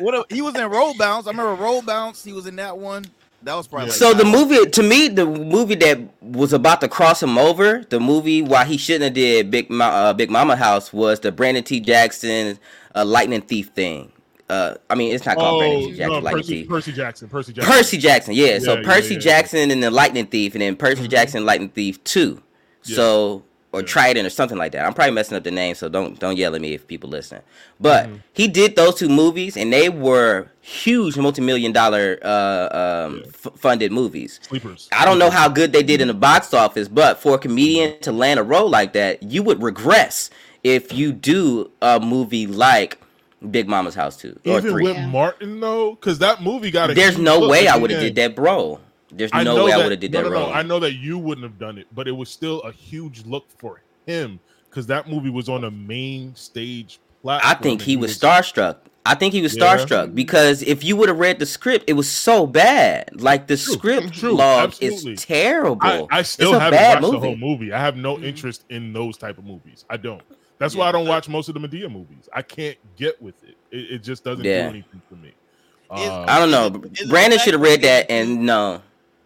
What 0.00 0.14
a- 0.14 0.34
he 0.34 0.42
was 0.42 0.54
in 0.56 0.68
Roll 0.70 0.94
Bounce. 0.94 1.26
I 1.26 1.30
remember 1.30 1.54
Roll 1.62 1.82
Bounce. 1.82 2.24
He 2.24 2.32
was 2.32 2.46
in 2.46 2.56
that 2.56 2.76
one. 2.78 3.04
That 3.44 3.54
was 3.54 3.68
probably 3.68 3.88
like 3.90 3.96
so 3.96 4.12
the 4.14 4.24
nine- 4.24 4.32
movie, 4.32 4.66
to 4.68 4.82
me, 4.82 5.06
the 5.08 5.24
movie 5.24 5.76
that 5.76 6.00
was 6.20 6.52
about 6.52 6.80
to 6.80 6.88
cross 6.88 7.22
him 7.22 7.38
over, 7.38 7.84
the 7.88 8.00
movie 8.00 8.42
why 8.42 8.64
he 8.64 8.76
shouldn't 8.76 9.04
have 9.04 9.14
did 9.14 9.50
Big 9.50 9.70
Ma- 9.70 9.84
uh, 9.86 10.12
Big 10.12 10.28
Mama 10.28 10.56
House 10.56 10.92
was 10.92 11.20
the 11.20 11.30
Brandon 11.30 11.62
T. 11.62 11.78
Jackson 11.78 12.58
uh, 12.96 13.04
Lightning 13.04 13.40
Thief 13.42 13.68
thing. 13.68 14.10
Uh, 14.50 14.74
I 14.90 14.94
mean, 14.96 15.14
it's 15.14 15.24
not 15.24 15.36
called 15.36 15.56
Oh 15.56 15.58
Brandon 15.60 15.80
T. 15.90 15.96
Jackson 15.96 16.08
no, 16.14 16.18
Lightning 16.18 16.42
Percy, 16.42 16.60
Thief. 16.62 16.68
Percy 16.68 16.92
Jackson. 16.92 17.28
Percy 17.28 17.52
Jackson. 17.52 17.72
Percy 17.72 17.98
Jackson, 17.98 18.34
yeah. 18.34 18.58
So 18.58 18.72
Yeah, 18.74 18.80
yeah, 18.80 18.86
Percy 18.86 19.08
yeah, 19.08 19.14
yeah. 19.14 19.20
Jackson 19.20 19.70
and 19.70 19.82
the 19.82 19.90
Lightning 19.90 20.26
Thief, 20.26 20.54
and 20.54 20.62
then 20.62 20.74
Percy 20.74 21.02
Mhm. 21.04 21.10
Jackson 21.10 21.46
Lightning 21.46 21.68
Thief 21.68 22.02
Two. 22.02 22.42
Yeah. 22.86 22.96
So 22.96 23.42
or 23.72 23.80
Yeah. 23.80 23.86
Trident 23.86 24.26
or 24.26 24.30
something 24.30 24.56
like 24.56 24.72
that. 24.72 24.86
I'm 24.86 24.94
probably 24.94 25.12
messing 25.14 25.36
up 25.36 25.44
the 25.44 25.50
name, 25.50 25.74
so 25.74 25.88
don't 25.88 26.18
don't 26.18 26.36
yell 26.36 26.54
at 26.54 26.60
me 26.60 26.72
if 26.72 26.86
people 26.86 27.10
listen. 27.10 27.40
But 27.80 28.06
Mhm. 28.08 28.20
he 28.32 28.48
did 28.48 28.76
those 28.76 28.94
two 28.96 29.08
movies, 29.08 29.56
and 29.56 29.72
they 29.72 29.88
were 29.88 30.48
huge, 30.60 31.16
multi-million 31.16 31.72
dollar 31.72 32.18
uh, 32.22 32.68
um, 33.06 33.16
Yeah. 33.24 33.30
f- 33.44 33.52
funded 33.58 33.92
movies. 33.92 34.40
Sleepers. 34.42 34.88
I 34.92 35.04
don't 35.04 35.18
know 35.18 35.30
how 35.30 35.48
good 35.48 35.72
they 35.72 35.82
did 35.82 36.00
in 36.00 36.08
the 36.08 36.14
box 36.14 36.54
office, 36.54 36.88
but 36.88 37.20
for 37.20 37.34
a 37.34 37.38
comedian 37.38 37.98
to 38.00 38.12
land 38.12 38.40
a 38.40 38.42
role 38.42 38.68
like 38.70 38.92
that, 38.94 39.22
you 39.22 39.42
would 39.42 39.62
regress 39.62 40.30
if 40.64 40.92
you 40.92 41.12
do 41.12 41.70
a 41.82 42.00
movie 42.00 42.46
like 42.46 42.98
Big 43.50 43.68
Mama's 43.68 43.94
House 43.94 44.16
Two 44.16 44.36
or 44.46 44.58
Even 44.58 44.70
Three. 44.72 44.82
with 44.82 44.96
Yeah. 44.96 45.06
Martin 45.06 45.60
though, 45.60 45.92
because 45.94 46.18
that 46.18 46.42
movie 46.42 46.70
got 46.70 46.90
a. 46.90 46.94
There's 46.94 47.14
huge 47.14 47.24
no 47.24 47.48
way 47.48 47.68
I 47.68 47.76
would 47.76 47.90
have 47.90 48.00
did 48.00 48.16
that 48.16 48.36
role. 48.38 48.80
There's 49.10 49.30
I 49.32 49.42
no 49.42 49.56
know 49.56 49.64
way 49.64 49.72
I 49.72 49.78
that- 49.78 49.82
would 49.84 49.90
have 49.92 50.00
did 50.00 50.12
no, 50.12 50.22
that 50.22 50.28
no, 50.28 50.34
role. 50.34 50.48
no. 50.48 50.52
I 50.52 50.62
know 50.62 50.78
that 50.80 50.94
you 50.94 51.18
wouldn't 51.18 51.44
have 51.44 51.58
done 51.58 51.78
it, 51.78 51.86
but 51.94 52.06
it 52.08 52.12
was 52.12 52.28
still 52.28 52.60
a 52.62 52.72
huge 52.72 53.24
look 53.24 53.46
for 53.58 53.80
him 54.06 54.38
because 54.68 54.86
that 54.88 55.08
movie 55.08 55.30
was 55.30 55.48
on 55.48 55.64
a 55.64 55.70
main 55.70 56.34
stage 56.34 56.98
platform. 57.22 57.50
I 57.50 57.54
think 57.54 57.80
and 57.80 57.86
he 57.88 57.96
was 57.96 58.18
starstruck. 58.18 58.76
I 59.06 59.14
think 59.14 59.32
he 59.32 59.40
was 59.40 59.56
Yeah. 59.56 59.76
starstruck 59.78 60.14
because 60.14 60.62
if 60.62 60.84
you 60.84 60.94
would 60.96 61.08
have 61.08 61.18
read 61.18 61.38
the 61.38 61.46
script, 61.46 61.84
it 61.88 61.94
was 61.94 62.10
so 62.10 62.46
bad. 62.46 63.08
Like 63.22 63.46
the 63.46 63.56
True, 63.56 63.72
script 63.74 64.12
true, 64.12 64.32
log 64.32 64.68
absolutely. 64.68 65.12
is 65.14 65.24
terrible. 65.24 65.78
I, 65.80 66.06
I 66.18 66.22
still 66.22 66.54
a 66.54 66.58
haven't 66.60 66.78
bad 66.78 67.02
watched 67.02 67.12
the 67.12 67.18
whole 67.20 67.36
movie. 67.36 67.72
I 67.72 67.78
have 67.80 67.96
no 67.96 68.16
Mhm. 68.18 68.24
interest 68.24 68.64
in 68.68 68.92
those 68.92 69.16
type 69.16 69.38
of 69.38 69.44
movies. 69.44 69.86
I 69.88 69.96
don't. 69.96 70.20
That's 70.58 70.74
why 70.76 70.88
I 70.88 70.92
don't 70.92 71.06
watch 71.08 71.28
most 71.28 71.48
of 71.48 71.54
the 71.54 71.60
Madea 71.60 71.90
movies. 71.90 72.28
I 72.34 72.42
can't 72.42 72.76
get 72.96 73.22
with 73.22 73.42
it. 73.44 73.56
It, 73.70 73.92
it 73.92 74.02
just 74.02 74.24
doesn't 74.24 74.44
Yeah. 74.44 74.64
do 74.64 74.68
anything 74.68 75.00
for 75.08 75.14
me. 75.14 75.28
Is- 75.28 76.08
Uh, 76.10 76.24
I 76.28 76.38
don't 76.38 76.50
know. 76.50 76.82
Is 76.92 77.02
it 77.02 77.08
Brandon 77.08 77.38
should 77.38 77.54
have 77.54 77.62
read 77.62 77.80
that 77.82 78.08
that 78.08 78.12
and 78.12 78.40
no. 78.44 78.82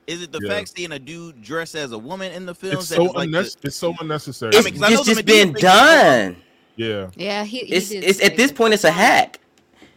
Is 0.06 0.22
it 0.22 0.32
the 0.32 0.40
Yeah. 0.42 0.50
fact 0.50 0.76
seeing 0.76 0.92
a 0.92 0.98
dude 0.98 1.40
dress 1.42 1.74
as 1.74 1.92
a 1.92 1.98
woman 1.98 2.32
in 2.32 2.44
the 2.46 2.54
films? 2.54 2.90
it's 2.90 2.96
so 2.96 3.06
is 3.06 3.14
like 3.14 3.30
the- 3.30 3.56
it's 3.62 3.76
so 3.76 3.94
unnecessary. 4.00 4.50
It's, 4.54 4.66
I 4.82 4.88
know 4.90 4.98
it's 4.98 5.04
just 5.06 5.20
Madea 5.22 5.26
been 5.26 5.52
done. 5.52 6.36
yeah, 6.76 7.10
Yeah, 7.16 7.44
he. 7.44 7.58
he 7.60 7.74
It's 7.74 7.90
it's 7.92 8.20
at 8.22 8.36
this 8.36 8.50
point 8.52 8.74
it's 8.74 8.84
a 8.84 8.90
hack. 8.90 9.38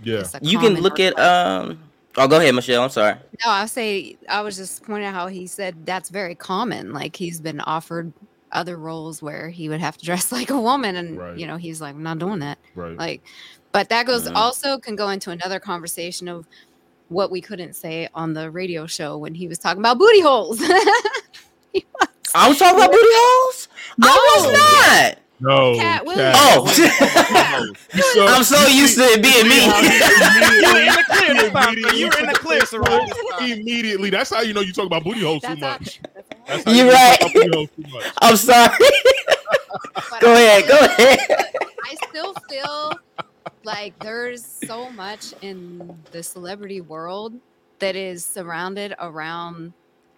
yeah. 0.03 0.23
A 0.33 0.39
You 0.41 0.59
can 0.59 0.75
look 0.75 0.99
at 0.99 1.09
request. 1.13 1.29
um. 1.29 1.79
Oh, 2.17 2.27
go 2.29 2.39
ahead, 2.39 2.55
Michelle. 2.55 2.81
I'm 2.83 2.89
sorry. 2.89 3.15
No, 3.43 3.49
I 3.51 3.65
say 3.65 4.15
I 4.29 4.39
was 4.41 4.55
just 4.55 4.83
pointing 4.83 5.05
out 5.05 5.13
how 5.13 5.27
he 5.27 5.47
said 5.47 5.85
that's 5.85 6.09
very 6.09 6.33
common. 6.35 6.93
Like 6.93 7.15
he's 7.15 7.41
been 7.41 7.59
offered 7.61 8.13
other 8.53 8.77
roles 8.77 9.21
where 9.21 9.49
he 9.49 9.67
would 9.67 9.81
have 9.81 9.97
to 9.97 10.05
dress 10.05 10.31
like 10.31 10.49
a 10.51 10.59
woman, 10.59 10.95
and 10.95 11.17
Right. 11.17 11.37
you 11.37 11.47
know 11.47 11.57
he's 11.57 11.81
like, 11.81 11.95
I'm 11.95 12.03
not 12.03 12.19
doing 12.19 12.39
that. 12.39 12.57
Right. 12.75 12.95
Like, 12.95 13.21
but 13.73 13.89
that 13.89 14.05
goes 14.05 14.29
Mhm. 14.29 14.35
also 14.35 14.77
can 14.77 14.95
go 14.95 15.09
into 15.09 15.31
another 15.31 15.59
conversation 15.59 16.27
of 16.29 16.45
what 17.09 17.29
we 17.31 17.41
couldn't 17.41 17.73
say 17.73 18.07
on 18.13 18.33
the 18.33 18.49
radio 18.51 18.85
show 18.87 19.17
when 19.17 19.33
he 19.35 19.47
was 19.47 19.57
talking 19.59 19.79
about 19.81 19.97
booty 19.99 20.21
holes. 20.21 20.59
Was- 21.73 22.09
I 22.33 22.47
was 22.49 22.57
talking 22.57 22.77
about 22.77 22.91
booty 22.91 23.03
holes. 23.11 23.67
I 24.01 24.35
was 24.37 24.51
not. 24.51 25.21
No, 25.41 25.75
Katt 25.75 26.05
Williams. 26.05 26.35
Oh, 26.37 26.65
You 27.93 28.01
saw- 28.13 28.27
I'm 28.27 28.43
so 28.43 28.67
used 28.67 28.95
to 28.97 29.03
it 29.03 29.21
being 29.21 29.47
me. 29.47 29.65
You 30.65 30.71
were 30.73 30.79
in 30.81 30.95
the 30.95 31.03
clear 31.07 31.33
He 31.33 31.39
this 31.41 31.51
sir. 31.51 31.69
immediately 31.69 31.99
You 31.99 32.07
were 32.07 32.19
in 32.19 32.25
the 32.27 32.33
clear, 32.33 32.65
sir. 32.65 32.79
Rob, 32.79 33.07
this 33.07 33.17
foot 33.17 33.39
time. 33.39 33.51
Immediately, 33.51 34.09
that's 34.09 34.33
how 34.33 34.41
you 34.41 34.53
know 34.53 34.61
you 34.61 34.71
talk 34.73 34.85
about 34.85 35.03
booty 35.03 35.21
holes 35.21 35.41
too 35.43 35.55
much. 35.57 35.99
That's 36.47 36.65
You're 36.65 36.89
right. 36.89 37.19
talk 37.19 37.31
about 37.31 37.33
booty 37.33 37.55
holes 37.55 37.69
too 37.75 37.91
much. 37.91 38.05
I'm 38.21 38.37
sorry. 38.37 38.77
Go 40.21 40.33
ahead, 40.33 40.67
go 40.67 40.77
ahead. 40.79 41.19
I 41.83 41.95
still 42.09 42.33
feel 42.49 42.93
like 43.65 43.95
there's 43.99 44.45
so 44.45 44.89
much 44.91 45.33
in 45.41 46.03
the 46.11 46.23
celebrity 46.23 46.81
world 46.81 47.33
that 47.79 47.95
is 47.95 48.25
surrounded 48.25 48.93
around 48.99 49.73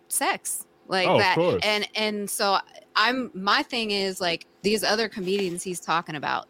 sex 0.09 0.65
like 0.87 1.07
Oh, 1.07 1.17
that 1.17 1.35
course. 1.35 1.61
and 1.63 1.87
and 1.95 2.29
so 2.29 2.57
i'm 2.95 3.31
my 3.33 3.63
thing 3.63 3.91
is 3.91 4.21
like 4.21 4.45
these 4.63 4.83
other 4.83 5.09
comedians 5.09 5.63
he's 5.63 5.79
talking 5.79 6.15
about 6.15 6.45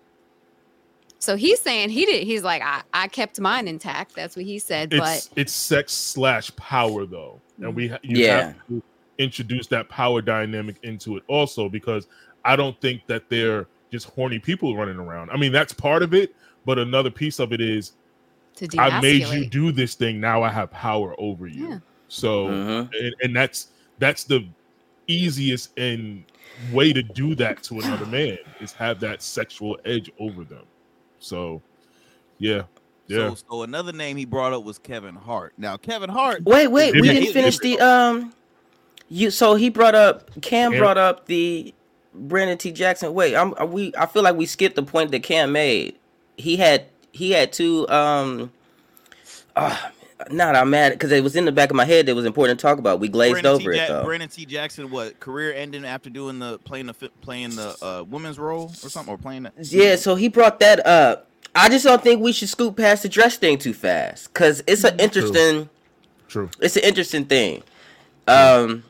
so 1.19 1.35
he's 1.35 1.59
saying 1.61 1.89
he 1.89 2.05
did 2.05 2.23
he's 2.23 2.43
like 2.43 2.61
i, 2.61 2.81
I 2.93 3.07
kept 3.07 3.39
mine 3.39 3.67
intact 3.67 4.15
that's 4.15 4.35
what 4.35 4.45
he 4.45 4.59
said 4.59 4.89
It's 4.91 5.27
but 5.27 5.39
it's 5.39 5.53
sex 5.53 5.93
slash 5.93 6.55
power 6.55 7.05
though, 7.05 7.41
and 7.61 7.75
we 7.75 7.91
you 8.03 8.17
Yeah. 8.21 8.47
have 8.47 8.55
to 8.69 8.83
introduce 9.17 9.65
that 9.67 9.89
power 9.89 10.21
dynamic 10.21 10.77
into 10.83 11.17
it 11.17 11.23
also 11.27 11.69
because 11.69 12.07
I 12.45 12.55
don't 12.55 12.79
think 12.81 13.01
that 13.07 13.23
they're 13.31 13.67
just 13.91 14.05
horny 14.11 14.37
people 14.37 14.75
running 14.77 14.97
around. 14.97 15.31
I 15.31 15.37
mean 15.37 15.51
that's 15.51 15.73
part 15.73 16.03
of 16.03 16.13
it, 16.13 16.29
but 16.67 16.77
another 16.77 17.09
piece 17.09 17.39
of 17.39 17.51
it 17.53 17.61
is 17.61 17.93
I 18.77 18.99
made 19.01 19.25
you 19.29 19.47
do 19.47 19.71
this 19.71 19.95
thing. 19.95 20.19
Now 20.19 20.43
I 20.43 20.49
have 20.49 20.69
power 20.71 21.15
over 21.17 21.47
you. 21.47 21.69
Yeah. 21.69 21.79
So, 22.09 22.47
Mhm. 22.49 22.89
and, 22.93 23.15
and 23.23 23.35
that's 23.35 23.69
that's 23.99 24.23
the 24.25 24.45
easiest 25.07 25.77
and 25.79 26.23
way 26.71 26.91
to 26.93 27.01
do 27.01 27.33
that 27.35 27.63
to 27.63 27.79
another 27.79 28.05
man 28.17 28.37
is 28.59 28.73
have 28.73 28.99
that 28.99 29.21
sexual 29.23 29.77
edge 29.85 30.11
over 30.19 30.43
them. 30.43 30.65
So, 31.19 31.61
yeah, 32.39 32.63
yeah. 33.07 33.29
So, 33.29 33.35
so 33.49 33.63
another 33.63 33.93
name 33.93 34.17
he 34.17 34.25
brought 34.25 34.53
up 34.53 34.63
was 34.63 34.77
Kevin 34.77 35.15
Hart. 35.15 35.53
Now, 35.57 35.77
Kevin 35.77 36.09
Hart. 36.09 36.43
Wait, 36.43 36.67
wait, 36.67 36.93
we 36.95 37.01
didn't 37.01 37.23
he- 37.23 37.33
finish 37.33 37.57
the 37.59 37.79
um. 37.79 38.33
You 39.09 39.31
so 39.31 39.55
he 39.55 39.69
brought 39.69 39.95
up 39.95 40.29
Cam 40.41 40.73
Yeah. 40.73 40.79
brought 40.79 40.97
up 40.97 41.27
the 41.27 41.73
Brandon 42.13 42.57
T 42.57 42.71
Jackson. 42.71 43.13
Wait, 43.13 43.35
I'm 43.35 43.53
are 43.57 43.65
we. 43.65 43.93
I 43.97 44.05
feel 44.07 44.23
like 44.23 44.35
we 44.35 44.45
skipped 44.47 44.75
the 44.75 44.83
point 44.83 45.11
that 45.11 45.21
Cam 45.23 45.51
made. 45.53 45.96
He 46.37 46.55
had 46.57 46.85
he 47.11 47.31
had 47.31 47.51
two 47.51 47.87
um. 47.89 48.51
Uh, 49.55 49.75
not 50.31 50.55
I'm 50.55 50.69
mad 50.69 50.93
because 50.93 51.11
it 51.11 51.23
was 51.23 51.35
in 51.35 51.45
the 51.45 51.51
back 51.51 51.69
of 51.69 51.75
my 51.75 51.85
head 51.85 52.05
that 52.07 52.15
was 52.15 52.25
important 52.25 52.59
to 52.59 52.61
talk 52.65 52.79
about. 52.79 52.99
We 52.99 53.07
glazed 53.07 53.33
Brandon 53.33 53.59
T. 53.59 53.63
over 53.65 53.71
it 53.71 53.75
Jack- 53.77 53.87
though. 53.87 54.03
Brandon 54.03 54.29
T. 54.29 54.45
Jackson, 54.45 54.89
what 54.89 55.19
career 55.19 55.53
ending 55.53 55.85
after 55.85 56.09
doing 56.09 56.39
the 56.39 56.57
playing 56.59 56.87
the 56.87 56.93
playing 57.21 57.55
the 57.55 57.75
uh, 57.81 58.03
women's 58.03 58.39
role 58.39 58.71
or 58.83 58.89
something 58.89 59.13
or 59.13 59.17
playing 59.17 59.43
that? 59.43 59.53
Yeah, 59.59 59.95
so 59.95 60.15
he 60.15 60.27
brought 60.27 60.59
that 60.59 60.85
up. 60.85 61.27
I 61.55 61.69
just 61.69 61.85
don't 61.85 62.01
think 62.01 62.21
we 62.21 62.31
should 62.31 62.49
scoop 62.49 62.77
past 62.77 63.03
the 63.03 63.09
dress 63.09 63.37
thing 63.37 63.57
too 63.57 63.73
fast 63.73 64.33
because 64.33 64.63
it's 64.67 64.83
an 64.83 64.99
interesting. 64.99 65.69
True. 66.27 66.49
It's 66.59 66.75
an 66.75 66.83
interesting 66.83 67.25
thing. 67.25 67.63
Um, 68.27 68.83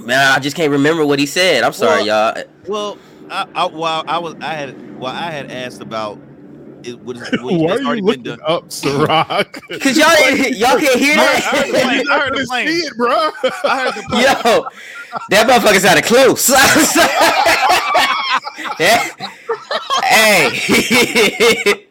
man, 0.00 0.32
I 0.32 0.38
just 0.38 0.56
can't 0.56 0.70
remember 0.70 1.04
what 1.04 1.18
he 1.18 1.26
said. 1.26 1.64
I'm 1.64 1.72
sorry, 1.72 2.04
Well- 2.04 2.34
y'all. 2.36 2.44
Well, 2.66 2.98
I, 3.30 3.46
I 3.54 3.66
while 3.66 4.04
I 4.06 4.18
was 4.18 4.34
I 4.40 4.54
had 4.54 4.98
well 4.98 5.12
I 5.12 5.30
had 5.30 5.50
asked 5.50 5.80
about 5.80 6.18
it 6.82 7.00
what 7.00 7.16
is 7.16 7.30
what 7.40 7.56
Why 7.58 7.72
has 7.72 7.80
are 7.82 7.86
already 7.86 8.00
you 8.00 8.02
been 8.02 8.22
looking 8.22 8.22
done. 8.22 8.40
up, 8.46 8.68
Syrok? 8.68 9.60
Cause 9.80 9.96
y'all 9.96 10.14
y'all 10.54 10.78
can't 10.78 10.98
hear 10.98 11.16
I 11.18 11.40
heard 11.40 11.66
the 11.68 11.72
that. 11.72 11.82
plane. 11.82 12.04
I 12.10 12.18
heard 12.20 12.32
the 12.36 12.44
plane. 12.46 12.68
see 12.68 12.80
it, 12.86 12.96
bro. 12.96 13.30
I 13.64 13.80
heard 13.84 13.94
the 13.94 14.02
plane. 14.08 14.22
Yo, 14.44 14.68
that 15.30 15.46
motherfucker 15.48 15.80
sounded 15.80 16.04
close. 16.04 16.48
Yeah. 18.78 19.02
hey, 20.04 21.86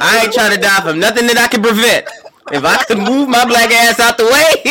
I 0.00 0.22
ain't 0.24 0.32
trying 0.32 0.54
to 0.54 0.60
die 0.60 0.80
from 0.82 0.98
nothing 0.98 1.26
that 1.28 1.38
I 1.38 1.48
can 1.48 1.62
prevent. 1.62 2.08
If 2.52 2.64
I 2.64 2.82
could 2.84 2.98
move 2.98 3.28
my 3.28 3.44
black 3.46 3.70
ass 3.72 3.98
out 4.00 4.18
the 4.18 4.24
way, 4.24 4.62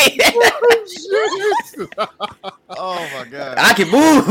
Oh 2.69 3.09
my 3.13 3.25
god. 3.25 3.57
I 3.57 3.73
can 3.73 3.89
move. 3.89 4.25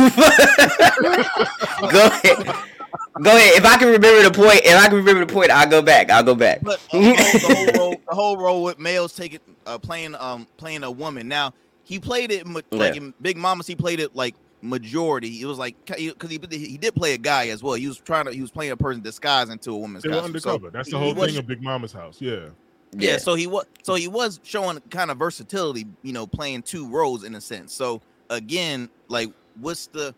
go 1.90 2.06
ahead. 2.06 2.71
Go 3.20 3.30
ahead. 3.36 3.58
If 3.58 3.64
I 3.66 3.76
can 3.76 3.88
remember 3.88 4.22
the 4.22 4.30
point, 4.30 4.60
if 4.64 4.74
I 4.74 4.86
can 4.88 4.96
remember 4.96 5.24
the 5.24 5.32
point, 5.32 5.50
I'll 5.50 5.68
go 5.68 5.82
back. 5.82 6.10
I'll 6.10 6.22
go 6.22 6.34
back. 6.34 6.60
But 6.62 6.80
uh, 6.92 6.98
the, 6.98 7.44
whole, 7.44 7.66
role, 7.78 7.96
the 8.08 8.14
whole 8.14 8.36
role 8.38 8.62
with 8.62 8.78
males 8.78 9.14
taking 9.14 9.40
uh, 9.66 9.78
playing 9.78 10.14
um 10.14 10.46
playing 10.56 10.82
a 10.82 10.90
woman. 10.90 11.28
Now 11.28 11.52
he 11.84 11.98
played 11.98 12.30
it 12.30 12.46
ma- 12.46 12.60
like 12.70 12.96
in 12.96 13.12
Big 13.20 13.36
Mamas. 13.36 13.66
He 13.66 13.76
played 13.76 14.00
it 14.00 14.16
like 14.16 14.34
majority. 14.62 15.42
It 15.42 15.46
was 15.46 15.58
like 15.58 15.76
because 15.84 16.30
he, 16.30 16.38
he 16.50 16.78
did 16.78 16.94
play 16.94 17.12
a 17.12 17.18
guy 17.18 17.48
as 17.48 17.62
well. 17.62 17.74
He 17.74 17.86
was 17.86 17.98
trying 17.98 18.24
to 18.26 18.32
he 18.32 18.40
was 18.40 18.50
playing 18.50 18.72
a 18.72 18.76
person 18.76 19.02
disguised 19.02 19.50
into 19.50 19.72
a 19.72 19.76
woman's 19.76 20.04
They 20.04 20.08
were 20.08 20.14
costume. 20.20 20.38
So, 20.40 20.50
undercover. 20.50 20.70
That's 20.70 20.90
the 20.90 20.98
he 20.98 21.04
whole 21.04 21.14
was- 21.14 21.30
thing 21.30 21.38
of 21.38 21.46
Big 21.46 21.62
Mama's 21.62 21.92
house. 21.92 22.16
Yeah. 22.20 22.46
yeah. 22.92 23.18
So 23.18 23.34
he 23.34 23.46
was 23.46 23.66
so 23.82 23.94
he 23.94 24.08
was 24.08 24.40
showing 24.42 24.80
kind 24.90 25.10
of 25.10 25.18
versatility. 25.18 25.86
You 26.02 26.12
know, 26.14 26.26
playing 26.26 26.62
two 26.62 26.88
roles 26.88 27.24
in 27.24 27.34
a 27.34 27.40
sense. 27.42 27.74
So 27.74 28.00
again, 28.30 28.88
like 29.08 29.30
what's 29.60 29.86
the 29.88 30.14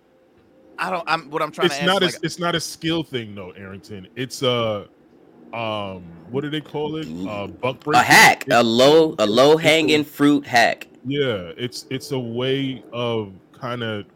I 0.79 0.91
don't. 0.91 1.05
I'm 1.07 1.31
what 1.31 1.43
I'm 1.43 1.53
trying 1.53 1.67
it's 1.67 1.77
to 1.77 1.83
ask. 1.83 1.87
not 1.87 2.03
like, 2.03 2.15
a 2.15 2.19
it's 2.23 2.39
not 2.39 2.55
a 2.55 2.61
skill 2.61 3.03
thing 3.03 3.35
though, 3.35 3.51
Arrington. 3.53 4.09
It's 4.17 4.43
a 4.43 4.89
um 5.53 6.03
what 6.31 6.41
do 6.41 6.51
they 6.51 6.61
call 6.61 6.97
it? 6.97 7.07
Uh 7.29 7.47
buck 7.47 7.81
break. 7.81 7.97
a 7.97 8.03
hack, 8.03 8.45
a 8.51 8.63
low, 8.63 9.15
a 9.19 9.27
low 9.27 9.57
hanging 9.57 10.05
fruit 10.05 10.47
hack. 10.47 10.89
Yeah, 11.05 11.53
it's 11.57 11.87
it's 11.91 12.13
a 12.13 12.19
way 12.19 12.83
of 12.93 13.33
kind 13.53 13.83
of 13.83 14.07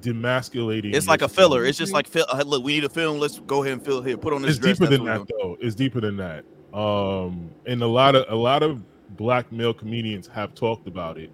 demasculating. 0.00 0.94
it's 0.94 1.08
like 1.08 1.22
a 1.22 1.28
filler. 1.28 1.64
It's 1.64 1.78
just 1.78 1.92
like 1.92 2.06
fill, 2.06 2.26
uh, 2.30 2.42
look, 2.46 2.64
we 2.64 2.74
need 2.74 2.84
a 2.84 2.88
film. 2.88 3.18
Let's 3.18 3.38
go 3.40 3.62
ahead 3.62 3.74
and 3.74 3.84
fill 3.84 4.02
here. 4.02 4.16
Put 4.16 4.32
on 4.32 4.42
this 4.42 4.52
it's 4.52 4.58
dress. 4.58 4.78
deeper 4.78 4.90
than 4.90 5.04
what 5.04 5.12
we're 5.12 5.18
that 5.18 5.28
though. 5.28 5.56
It's 5.60 5.74
deeper 5.74 6.00
than 6.00 6.16
that. 6.16 6.44
Um, 6.76 7.50
and 7.66 7.82
a 7.82 7.86
lot 7.86 8.14
of 8.14 8.26
a 8.28 8.34
lot 8.34 8.62
of 8.62 8.82
black 9.16 9.50
male 9.52 9.74
comedians 9.74 10.26
have 10.28 10.54
talked 10.54 10.86
about 10.86 11.18
it. 11.18 11.30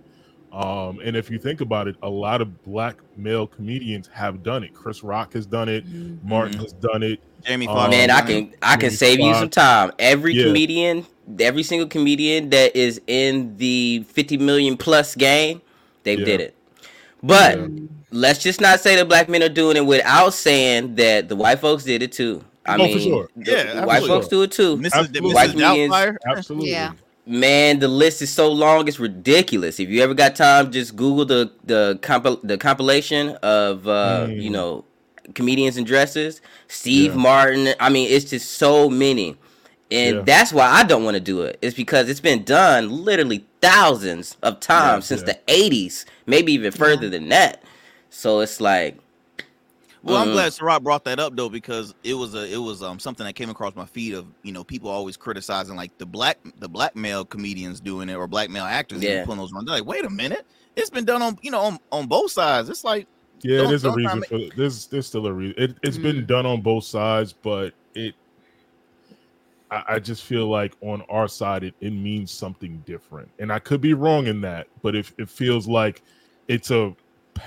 Um, 0.54 1.00
and 1.02 1.16
if 1.16 1.30
you 1.30 1.38
think 1.38 1.60
about 1.60 1.88
it, 1.88 1.96
a 2.02 2.08
lot 2.08 2.40
of 2.40 2.62
black 2.62 2.96
male 3.16 3.46
comedians 3.46 4.08
have 4.12 4.42
done 4.44 4.62
it. 4.62 4.72
Chris 4.72 5.02
Rock 5.02 5.32
has 5.32 5.46
done 5.46 5.68
it. 5.68 5.84
Martin 6.22 6.58
has 6.60 6.72
done 6.74 7.02
it. 7.02 7.20
Jamie 7.44 7.66
Um, 7.66 7.90
Man, 7.90 8.10
I 8.10 8.20
can 8.20 8.54
I 8.62 8.76
can 8.76 8.90
Jamie 8.90 8.96
save 8.96 9.20
you 9.20 9.34
some 9.34 9.50
time. 9.50 9.90
Every 9.98 10.32
Yeah. 10.34 10.44
comedian, 10.44 11.06
every 11.40 11.62
single 11.64 11.88
comedian 11.88 12.50
that 12.50 12.74
is 12.76 13.00
in 13.08 13.56
the 13.56 14.04
50 14.08 14.36
million 14.38 14.76
plus 14.76 15.14
game, 15.16 15.60
they 16.04 16.16
Yeah. 16.16 16.24
did 16.24 16.40
it. 16.40 16.54
But 17.22 17.58
Yeah. 17.58 17.66
let's 18.12 18.38
just 18.42 18.60
not 18.60 18.78
say 18.80 18.94
that 18.96 19.08
black 19.08 19.28
men 19.28 19.42
are 19.42 19.48
doing 19.48 19.76
it 19.76 19.84
without 19.84 20.34
saying 20.34 20.94
that 20.94 21.28
the 21.28 21.36
white 21.36 21.58
folks 21.58 21.82
did 21.84 22.02
it 22.02 22.12
too. 22.12 22.44
I 22.64 22.74
Oh, 22.76 22.78
for 22.78 22.82
mean, 22.84 22.98
sure. 23.00 23.28
the- 23.36 23.50
Yeah, 23.50 23.62
the 23.80 23.86
white 23.86 23.96
absolutely. 23.96 24.08
folks 24.08 24.28
do 24.28 24.42
it 24.42 24.50
too. 24.52 24.76
Mrs. 24.78 24.92
Absolutely. 24.94 25.34
White 25.34 25.48
Mrs. 25.50 25.52
comedians- 25.52 25.92
Doubtfire. 25.92 26.16
Absolutely. 26.30 26.70
Yeah. 26.70 26.92
Man, 27.26 27.78
the 27.78 27.88
list 27.88 28.20
is 28.20 28.30
so 28.30 28.52
long, 28.52 28.86
it's 28.86 28.98
ridiculous. 29.00 29.80
If 29.80 29.88
you 29.88 30.02
ever 30.02 30.12
got 30.12 30.36
time, 30.36 30.70
just 30.70 30.94
Google 30.94 31.24
the 31.24 31.50
the 31.64 31.98
compil- 32.02 32.40
the 32.42 32.58
compilation 32.58 33.30
of 33.42 33.88
uh, 33.88 34.26
Mm. 34.28 34.42
you 34.42 34.50
know 34.50 34.84
comedians 35.34 35.78
and 35.78 35.86
dresses. 35.86 36.42
Steve 36.68 37.12
Yeah. 37.14 37.20
Martin. 37.20 37.74
I 37.80 37.88
mean, 37.88 38.10
it's 38.10 38.28
just 38.28 38.52
so 38.58 38.90
many, 38.90 39.36
and 39.90 40.16
Yeah. 40.16 40.22
that's 40.26 40.52
why 40.52 40.68
I 40.68 40.82
don't 40.82 41.02
want 41.02 41.14
to 41.14 41.20
do 41.20 41.40
it. 41.42 41.58
It's 41.62 41.74
because 41.74 42.10
it's 42.10 42.20
been 42.20 42.44
done 42.44 42.90
literally 43.04 43.46
thousands 43.62 44.36
of 44.42 44.60
times 44.60 45.06
since 45.06 45.22
Yeah. 45.22 45.32
the 45.32 45.38
'80s, 45.48 46.04
maybe 46.26 46.52
even 46.52 46.72
further 46.72 47.08
than 47.08 47.30
that. 47.30 47.62
So 48.10 48.40
it's 48.40 48.60
like, 48.60 48.98
Well, 50.04 50.16
I'm 50.18 50.28
Mhm. 50.28 50.32
glad 50.32 50.52
Sarat 50.52 50.82
brought 50.82 51.04
that 51.04 51.18
up 51.18 51.34
though 51.34 51.48
because 51.48 51.94
it 52.04 52.12
was 52.14 52.34
a 52.34 52.46
it 52.52 52.58
was 52.58 52.82
um 52.82 52.98
something 52.98 53.24
that 53.24 53.32
came 53.34 53.48
across 53.48 53.74
my 53.74 53.86
feed 53.86 54.12
of 54.14 54.26
you 54.42 54.52
know 54.52 54.62
people 54.62 54.90
always 54.90 55.16
criticizing 55.16 55.76
like 55.76 55.96
the 55.98 56.04
black 56.06 56.38
the 56.58 56.68
black 56.68 56.94
male 56.94 57.24
comedians 57.24 57.80
doing 57.80 58.08
it 58.10 58.14
or 58.14 58.26
black 58.26 58.50
male 58.50 58.64
actors 58.64 59.02
even 59.02 59.16
Yeah. 59.16 59.24
pulling 59.24 59.38
those 59.40 59.52
ones. 59.52 59.66
They're 59.66 59.76
like, 59.76 59.86
wait 59.86 60.04
a 60.04 60.10
minute, 60.10 60.46
it's 60.76 60.90
been 60.90 61.06
done 61.06 61.22
on 61.22 61.38
you 61.42 61.50
know 61.50 61.60
on, 61.60 61.78
on 61.90 62.06
both 62.06 62.30
sides. 62.30 62.68
It's 62.68 62.84
like 62.84 63.06
Yeah, 63.42 63.58
Don't- 63.58 63.68
there's 63.70 63.84
a 63.84 63.92
reason 63.92 64.22
to 64.22 64.26
for 64.50 64.56
there's 64.56 64.86
there's 64.86 65.06
still 65.06 65.26
a 65.26 65.32
reason. 65.32 65.54
It, 65.58 65.76
it's 65.82 65.98
been 65.98 66.18
Mm. 66.22 66.26
done 66.26 66.46
on 66.46 66.60
both 66.60 66.84
sides, 66.84 67.32
but 67.32 67.72
it 67.94 68.14
I, 69.70 69.84
I 69.94 69.98
just 69.98 70.22
feel 70.24 70.46
like 70.48 70.74
on 70.82 71.02
our 71.08 71.26
side 71.28 71.64
it, 71.64 71.74
it 71.80 71.90
means 71.92 72.30
something 72.30 72.82
different. 72.86 73.28
And 73.38 73.50
I 73.52 73.58
could 73.58 73.80
be 73.80 73.94
wrong 73.94 74.26
in 74.26 74.40
that, 74.42 74.66
but 74.82 74.94
if 74.94 75.14
it 75.18 75.28
feels 75.30 75.66
like 75.66 76.02
it's 76.48 76.70
a 76.70 76.94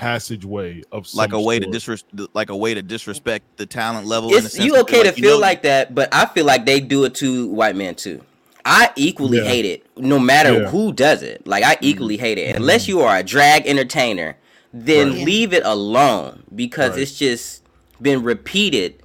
passageway 0.02 0.84
of 0.92 1.12
like 1.16 1.30
a 1.32 1.36
some 1.36 1.44
way 1.44 1.60
to 1.60 1.66
disres- 1.68 2.04
like 2.34 2.50
a 2.50 2.56
way 2.56 2.74
to 2.74 2.82
disrespect 2.82 3.46
the 3.58 3.66
talent 3.66 4.06
level. 4.08 4.30
in 4.32 4.38
it's 4.46 4.54
sense 4.54 4.66
you 4.66 4.74
that 4.74 4.82
okay 4.82 5.04
like, 5.04 5.16
to 5.16 5.22
you 5.22 5.28
feel 5.28 5.36
know- 5.38 5.42
like 5.42 5.64
that, 5.64 5.96
but 5.96 6.10
I 6.14 6.26
feel 6.28 6.46
like 6.46 6.66
they 6.66 6.80
do 6.80 7.04
it 7.06 7.16
to 7.16 7.48
white 7.48 7.76
men 7.76 7.96
too. 7.96 8.22
I 8.64 8.92
equally 8.96 9.38
Yeah. 9.40 9.46
hate 9.46 9.66
it, 9.66 9.86
no 9.98 10.20
matter 10.20 10.52
Yeah. 10.54 10.60
Mm-hmm. 10.60 10.70
who 10.78 10.94
does 10.94 11.24
it. 11.24 11.48
Like 11.48 11.64
I 11.64 11.78
equally 11.82 12.18
hate 12.18 12.38
it. 12.38 12.56
Unless 12.56 12.88
you 12.88 13.02
are 13.02 13.18
a 13.18 13.24
drag 13.24 13.66
entertainer, 13.66 14.38
then 14.74 15.12
Right. 15.14 15.26
leave 15.26 15.54
it 15.54 15.64
alone 15.66 16.44
because 16.56 16.92
Right. 16.92 17.00
it's 17.02 17.18
just 17.18 17.64
been 18.02 18.22
repeated. 18.24 19.02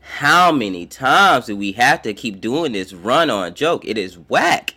How 0.00 0.50
many 0.52 0.86
times 0.86 1.46
do 1.46 1.56
we 1.56 1.72
have 1.72 2.02
to 2.02 2.14
keep 2.14 2.40
doing 2.40 2.72
this 2.72 2.92
run 2.92 3.28
on 3.28 3.54
joke? 3.54 3.84
It 3.86 3.98
is 3.98 4.16
whack, 4.28 4.74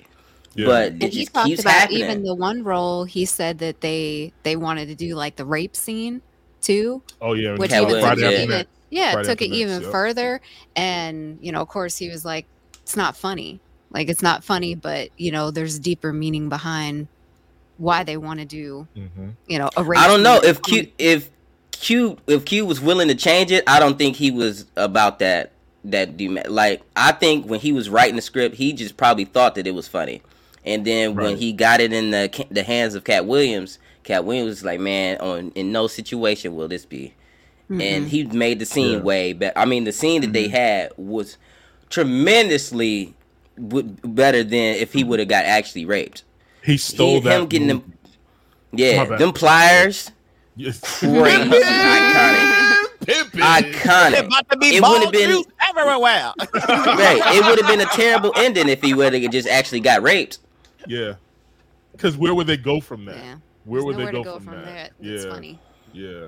Yeah. 0.55 0.65
but 0.67 0.85
it 0.85 1.03
and 1.03 1.03
he 1.13 1.19
just 1.21 1.33
talked 1.33 1.47
keeps 1.47 1.61
about 1.61 1.73
happening. 1.73 1.99
even 2.03 2.23
the 2.23 2.33
one 2.35 2.63
role 2.63 3.03
he 3.03 3.25
said 3.25 3.59
that 3.59 3.81
they 3.81 4.31
they 4.43 4.55
wanted 4.55 4.87
to 4.87 4.95
do 4.95 5.13
like 5.15 5.35
the 5.35 5.45
rape 5.45 5.75
scene 5.75 6.21
too, 6.61 7.01
Oh 7.21 7.33
yeah, 7.33 7.55
which 7.57 7.71
Katt 7.71 7.83
even 7.83 8.01
took 8.01 8.17
it 8.17 8.19
yeah. 8.19 8.43
even 8.43 8.65
yeah 8.89 9.11
Friday 9.13 9.27
took 9.27 9.41
it 9.41 9.49
Next, 9.49 9.57
even 9.59 9.81
yep. 9.81 9.91
further. 9.91 10.41
And 10.75 11.37
you 11.41 11.51
know, 11.51 11.61
of 11.61 11.67
course, 11.67 11.97
he 11.97 12.09
was 12.09 12.23
like, 12.25 12.45
"It's 12.83 12.95
not 12.95 13.15
funny. 13.17 13.59
Like 13.91 14.09
it's 14.09 14.21
not 14.21 14.43
funny, 14.43 14.75
but 14.75 15.09
you 15.17 15.31
know, 15.31 15.51
there's 15.51 15.77
deeper 15.79 16.11
meaning 16.13 16.49
behind 16.49 17.07
why 17.77 18.03
they 18.05 18.15
want 18.17 18.39
to 18.39 18.45
do 18.45 18.87
Mhm. 18.97 19.33
you 19.47 19.59
know 19.59 19.69
a 19.75 19.83
race." 19.83 19.99
I 19.99 20.07
don't 20.07 20.23
know 20.23 20.39
if 20.43 20.61
Q 20.61 20.87
if 20.97 21.29
Q 21.71 22.17
if 22.27 22.45
Q 22.45 22.65
was 22.65 22.79
willing 22.79 23.09
to 23.09 23.15
change 23.15 23.51
it. 23.51 23.63
I 23.67 23.79
don't 23.79 23.97
think 23.97 24.15
he 24.15 24.31
was 24.31 24.65
about 24.77 25.19
that. 25.19 25.51
That 25.83 26.17
dem- 26.17 26.39
like 26.47 26.81
I 26.95 27.11
think 27.11 27.45
when 27.47 27.59
he 27.59 27.71
was 27.71 27.89
writing 27.89 28.15
the 28.15 28.21
script, 28.23 28.55
he 28.55 28.73
just 28.73 28.97
probably 28.97 29.25
thought 29.25 29.53
that 29.55 29.67
it 29.67 29.75
was 29.75 29.87
funny, 29.87 30.21
and 30.65 30.85
then 30.85 31.15
when 31.15 31.37
he 31.37 31.53
got 31.53 31.79
it 31.79 31.93
in 31.93 32.11
the 32.11 32.45
the 32.51 32.63
hands 32.63 32.95
of 32.95 33.03
Katt 33.03 33.25
Williams, 33.25 33.79
Katt 34.03 34.25
Williams 34.25 34.49
was 34.49 34.63
like, 34.65 34.79
"Man, 34.79 35.17
on 35.19 35.51
in 35.55 35.71
no 35.71 35.87
situation 35.87 36.55
will 36.55 36.67
this 36.67 36.85
be." 36.85 37.13
Mhm. 37.69 37.81
and 37.81 38.07
he 38.07 38.23
made 38.25 38.59
the 38.59 38.65
scene 38.65 38.97
Yeah. 38.97 38.99
way 38.99 39.33
better. 39.33 39.57
I 39.57 39.65
mean, 39.65 39.85
the 39.85 39.91
scene 39.91 40.21
that 40.21 40.33
they 40.33 40.47
had 40.49 40.91
was 40.97 41.37
tremendously 41.89 43.15
w- 43.57 43.87
better 44.03 44.43
than 44.43 44.75
if 44.75 44.93
he 44.93 45.03
would 45.03 45.17
have 45.19 45.27
got 45.27 45.45
actually 45.45 45.83
raped. 45.85 46.23
He 46.63 46.77
stole 46.77 47.15
He- 47.15 47.19
that. 47.21 47.39
him 47.41 47.47
getting 47.47 47.67
them, 47.67 47.93
yeah, 48.71 49.05
them 49.17 49.33
pliers, 49.33 50.11
Yes. 50.55 50.79
crazy, 50.79 51.49
iconic, 51.49 52.85
Pimpin'. 53.05 53.41
iconic. 53.41 54.25
about 54.27 54.49
to 54.51 54.57
be 54.57 54.75
It 54.75 54.83
would've 54.83 55.11
been- 55.11 55.43
everywhere. 55.69 56.33
right, 56.37 57.21
it 57.35 57.45
would 57.45 57.59
have 57.59 57.67
been 57.67 57.81
a 57.81 57.89
terrible 57.93 58.31
ending 58.35 58.69
if 58.69 58.81
he 58.83 58.93
would 58.93 59.13
have 59.13 59.31
just 59.31 59.47
actually 59.47 59.79
got 59.79 60.03
raped. 60.03 60.37
Yeah. 60.87 61.15
Because 61.91 62.17
where 62.17 62.33
would 62.35 62.47
they 62.47 62.57
go 62.57 62.79
from 62.81 63.05
that? 63.05 63.15
Yeah. 63.17 63.35
Where 63.65 63.81
There's 63.81 63.85
would 63.85 63.97
they 63.97 64.11
go, 64.11 64.17
to 64.19 64.23
go 64.23 64.35
from, 64.35 64.45
from 64.45 64.55
that? 64.65 64.91
there. 64.99 65.13
It's 65.15 65.25
yeah. 65.25 65.31
funny. 65.31 65.59
Yeah. 65.93 66.27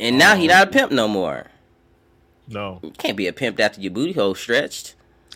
And 0.00 0.18
now 0.18 0.36
he 0.36 0.46
not 0.46 0.68
a 0.68 0.70
pimp 0.70 0.92
no 0.92 1.08
more. 1.08 1.46
No, 2.48 2.80
You 2.82 2.90
can't 2.90 3.16
be 3.16 3.28
a 3.28 3.32
pimp 3.32 3.58
after 3.60 3.80
your 3.80 3.92
booty 3.92 4.12
hole 4.12 4.34
stretched. 4.34 4.94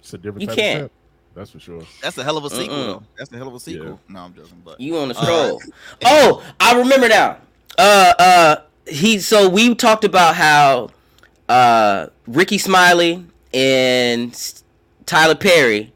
it's 0.00 0.12
a 0.12 0.18
different 0.18 0.42
You 0.42 0.46
type 0.48 0.56
can't. 0.56 0.76
of 0.76 0.90
pimp. 0.90 0.92
That's 1.34 1.50
for 1.50 1.58
sure. 1.60 1.82
That's 2.02 2.16
a 2.18 2.24
hell 2.24 2.36
of 2.38 2.44
a 2.44 2.50
sequel. 2.50 2.76
Mm-mm. 2.76 2.86
though. 2.86 3.02
That's 3.18 3.32
a 3.32 3.36
hell 3.36 3.48
of 3.48 3.54
a 3.54 3.60
sequel. 3.60 4.00
No, 4.08 4.20
I'm 4.20 4.34
joking. 4.34 4.62
But 4.64 4.80
You 4.80 4.96
on 4.98 5.10
a 5.10 5.14
Uh, 5.14 5.22
stroll. 5.22 5.62
oh, 6.04 6.42
I 6.60 6.78
remember 6.78 7.08
now. 7.08 7.38
Uh 7.78 8.12
uh 8.18 8.56
he 8.88 9.18
so 9.18 9.48
we 9.48 9.74
talked 9.74 10.04
about 10.04 10.34
how 10.36 10.90
uh 11.48 12.06
Ricky 12.26 12.56
Smiley 12.58 13.26
and 13.52 14.34
Tyler 15.04 15.34
Perry 15.34 15.92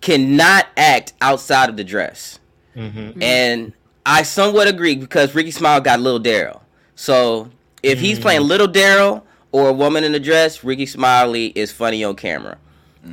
cannot 0.00 0.66
act 0.76 1.12
outside 1.20 1.68
of 1.68 1.76
the 1.76 1.84
dress. 1.84 2.38
Mm-hmm. 2.76 3.22
And 3.22 3.72
I 4.06 4.22
somewhat 4.22 4.68
agree 4.68 4.96
because 4.96 5.34
Ricky 5.34 5.50
Smiley 5.50 5.82
got 5.82 6.00
Little 6.00 6.20
Daryl. 6.20 6.60
So 6.94 7.50
if 7.82 8.00
he's 8.00 8.18
Mm. 8.18 8.22
playing 8.22 8.40
Little 8.42 8.68
Daryl 8.68 9.22
or 9.52 9.68
a 9.68 9.72
woman 9.72 10.04
in 10.04 10.14
a 10.14 10.20
dress, 10.20 10.62
Ricky 10.64 10.86
Smiley 10.86 11.46
is 11.54 11.72
funny 11.72 12.04
on 12.04 12.16
camera. 12.16 12.56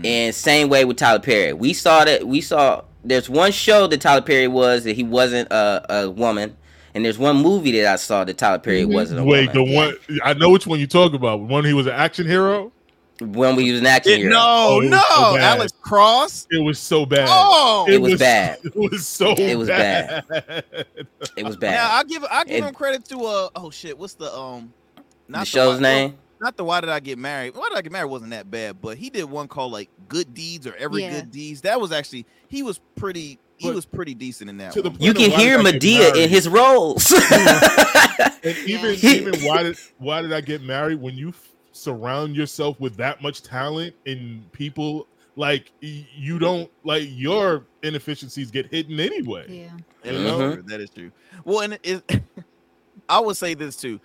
And 0.03 0.35
same 0.35 0.67
way 0.67 0.83
with 0.83 0.97
Tyler 0.97 1.19
Perry. 1.19 1.53
We 1.53 1.71
saw 1.71 2.03
that 2.03 2.27
we 2.27 2.41
saw 2.41 2.81
there's 3.05 3.29
one 3.29 3.53
show 3.53 3.87
that 3.87 4.01
Tyler 4.01 4.21
Perry 4.21 4.49
was 4.49 4.83
that 4.83 4.97
he 4.97 5.03
wasn't 5.03 5.49
a, 5.49 5.85
a 5.89 6.09
woman. 6.11 6.57
And 6.93 7.05
there's 7.05 7.17
one 7.17 7.37
movie 7.37 7.71
that 7.79 7.93
I 7.93 7.95
saw 7.95 8.25
that 8.25 8.37
Tyler 8.37 8.59
Perry 8.59 8.83
wasn't 8.83 9.21
a 9.21 9.23
Wait, 9.23 9.53
the 9.53 9.63
one 9.63 9.93
I 10.25 10.33
know 10.33 10.49
which 10.49 10.67
one 10.67 10.79
you 10.79 10.87
talk 10.87 11.13
about. 11.13 11.39
One 11.39 11.63
he 11.63 11.71
was 11.73 11.85
an 11.87 11.93
action 11.93 12.27
hero. 12.27 12.73
When 13.19 13.55
we 13.55 13.71
was 13.71 13.81
an 13.81 13.87
action 13.87 14.13
It- 14.13 14.17
hero. 14.19 14.31
no, 14.33 14.39
Oh, 14.45 14.77
was 14.81 14.89
no, 14.89 15.01
so. 15.15 15.37
Alex 15.37 15.73
Cross. 15.81 16.47
It 16.51 16.59
was 16.63 16.77
so 16.79 17.05
bad. 17.05 17.27
Oh, 17.29 17.85
It 17.89 17.99
was 18.01 18.19
bad. 18.19 18.59
It 18.63 18.75
was 18.75 19.07
so. 19.07 19.31
It 19.31 19.57
was 19.57 19.67
bad. 19.69 20.23
It 21.35 21.43
was 21.43 21.55
now 21.55 21.59
bad. 21.61 21.91
I 21.91 22.03
give 22.03 22.23
I 22.29 22.43
give 22.43 22.63
It- 22.63 22.67
him 22.67 22.73
credit 22.73 23.05
to 23.05 23.25
uh 23.25 23.49
oh 23.55 23.69
shit, 23.71 23.97
what's 23.97 24.13
the 24.13 24.31
um 24.35 24.71
the 25.29 25.43
show's 25.45 25.75
Why- 25.77 25.81
name? 25.81 26.17
Not 26.39 26.55
the 26.55 26.63
Why 26.63 26.81
Did 26.81 26.91
I 26.91 26.99
Get 26.99 27.17
Married? 27.17 27.55
Why 27.55 27.67
Did 27.69 27.79
I 27.79 27.81
Get 27.81 27.91
Married 27.91 28.11
wasn't 28.11 28.29
that 28.29 28.51
bad, 28.51 28.79
but 28.79 28.95
he 28.97 29.09
did 29.09 29.23
one 29.23 29.47
called 29.47 29.71
like 29.71 29.89
Good 30.07 30.35
Deeds 30.35 30.67
or 30.67 30.75
Every 30.75 31.01
Yeah. 31.01 31.13
Good 31.21 31.31
Deeds. 31.31 31.61
That 31.61 31.81
was 31.81 31.91
actually 31.91 32.27
he 32.47 32.61
was 32.61 32.79
pretty 32.95 33.39
he 33.55 33.67
But 33.69 33.73
was 33.75 33.85
pretty 33.87 34.13
decent 34.13 34.51
in 34.51 34.57
that. 34.57 34.73
to 34.73 34.83
the 34.83 34.91
point 34.91 35.01
You 35.01 35.15
can 35.15 35.31
hear 35.31 35.57
I 35.57 35.63
Madea 35.63 36.15
in 36.15 36.29
his 36.29 36.47
roles. 36.47 37.11
And 37.11 38.55
even 38.67 38.95
Yeah. 38.99 39.09
even 39.09 39.39
why 39.41 39.63
did 39.63 39.77
why 39.97 40.21
did 40.21 40.31
I 40.31 40.41
get 40.41 40.61
married? 40.61 41.01
When 41.01 41.15
you 41.17 41.29
f- 41.29 41.53
surround 41.77 42.35
yourself 42.35 42.79
with 42.79 42.95
that 42.97 43.21
much 43.21 43.41
talent 43.43 43.93
and 44.05 44.51
people 44.51 45.07
like 45.35 45.71
you 45.81 46.39
don't 46.39 46.69
like 46.83 47.03
your 47.11 47.65
inefficiencies 47.83 48.49
get 48.51 48.65
hidden 48.67 48.99
anyway. 48.99 49.45
Yeah. 49.47 49.77
That 50.03 50.15
is 50.15 50.21
Mhm. 50.31 50.53
true. 50.53 50.63
That 50.63 50.81
is 50.81 50.89
true. 50.89 51.11
Well, 51.45 51.59
and 51.61 51.79
it, 51.83 52.03
I 53.09 53.19
would 53.19 53.37
say 53.37 53.53
this 53.53 53.75
too. 53.75 53.99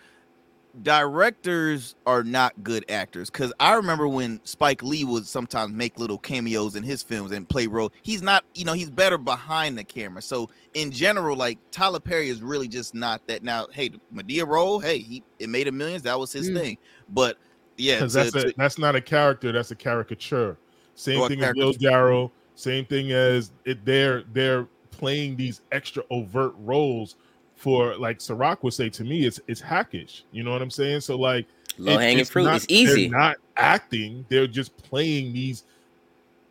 Directors 0.83 1.95
are 2.07 2.25
not 2.25 2.63
good 2.63 2.85
actors 2.91 3.31
because 3.31 3.53
I 3.61 3.75
remember 3.75 4.09
when 4.09 4.41
Spike 4.45 4.83
Lee 4.83 5.05
would 5.05 5.27
sometimes 5.27 5.73
make 5.73 5.99
little 5.99 6.19
cameos 6.19 6.77
in 6.77 6.83
his 6.83 7.03
films 7.03 7.31
and 7.31 7.49
play 7.49 7.67
role. 7.67 7.93
He's 8.03 8.21
not, 8.23 8.45
you 8.55 8.65
know, 8.65 8.73
he's 8.73 8.91
better 8.91 9.17
behind 9.19 9.79
the 9.79 9.85
camera. 9.85 10.23
So 10.23 10.51
in 10.75 10.91
general, 10.91 11.37
like 11.37 11.59
Tyler 11.71 12.01
Perry 12.01 12.31
is 12.31 12.43
really 12.43 12.69
just 12.69 12.95
not 12.95 13.27
that. 13.29 13.43
Now, 13.43 13.67
hey, 13.73 13.89
the 13.91 14.01
Madea 14.15 14.47
role, 14.47 14.81
hey, 14.81 14.99
he 14.99 15.23
it 15.39 15.49
made 15.49 15.69
a 15.69 15.73
millions. 15.73 16.03
That 16.03 16.19
was 16.19 16.33
his 16.33 16.51
Mm. 16.51 16.59
thing. 16.59 16.79
But 17.11 17.37
yeah, 17.77 17.97
because 17.97 18.13
that's 18.13 18.35
a, 18.35 18.53
that's 18.57 18.79
not 18.79 18.95
a 18.97 19.01
character. 19.01 19.53
That's 19.53 19.71
a 19.71 19.77
caricature. 19.77 20.57
Same 20.95 21.27
thing 21.29 21.43
as 21.43 21.55
Will 21.55 21.73
caricature. 21.73 21.91
Darrow. 21.91 22.33
Same 22.55 22.85
thing 22.85 23.13
as 23.13 23.53
it. 23.65 23.85
They're 23.85 24.25
they're 24.33 24.67
playing 24.91 25.37
these 25.37 25.63
extra 25.73 26.03
overt 26.11 26.55
roles 26.59 27.17
for 27.57 27.97
like 27.97 28.19
Syrok 28.19 28.63
would 28.63 28.75
say 28.75 28.89
to 28.91 29.05
me. 29.05 29.25
It's 29.25 29.41
it's 29.49 29.61
hackish. 29.61 30.25
You 30.33 30.43
know 30.45 30.53
what 30.53 30.63
I'm 30.63 30.71
saying? 30.71 31.01
So 31.01 31.17
like 31.17 31.47
Low 31.79 31.95
it- 31.95 32.01
hanging 32.01 32.19
it's 32.21 32.31
fruit. 32.31 32.45
not- 32.45 32.57
it's 32.57 32.67
easy. 32.69 33.09
They're 33.09 33.19
not 33.19 33.37
acting. 33.57 34.27
They're 34.29 34.47
just 34.47 34.77
playing 34.77 35.33
these 35.33 35.65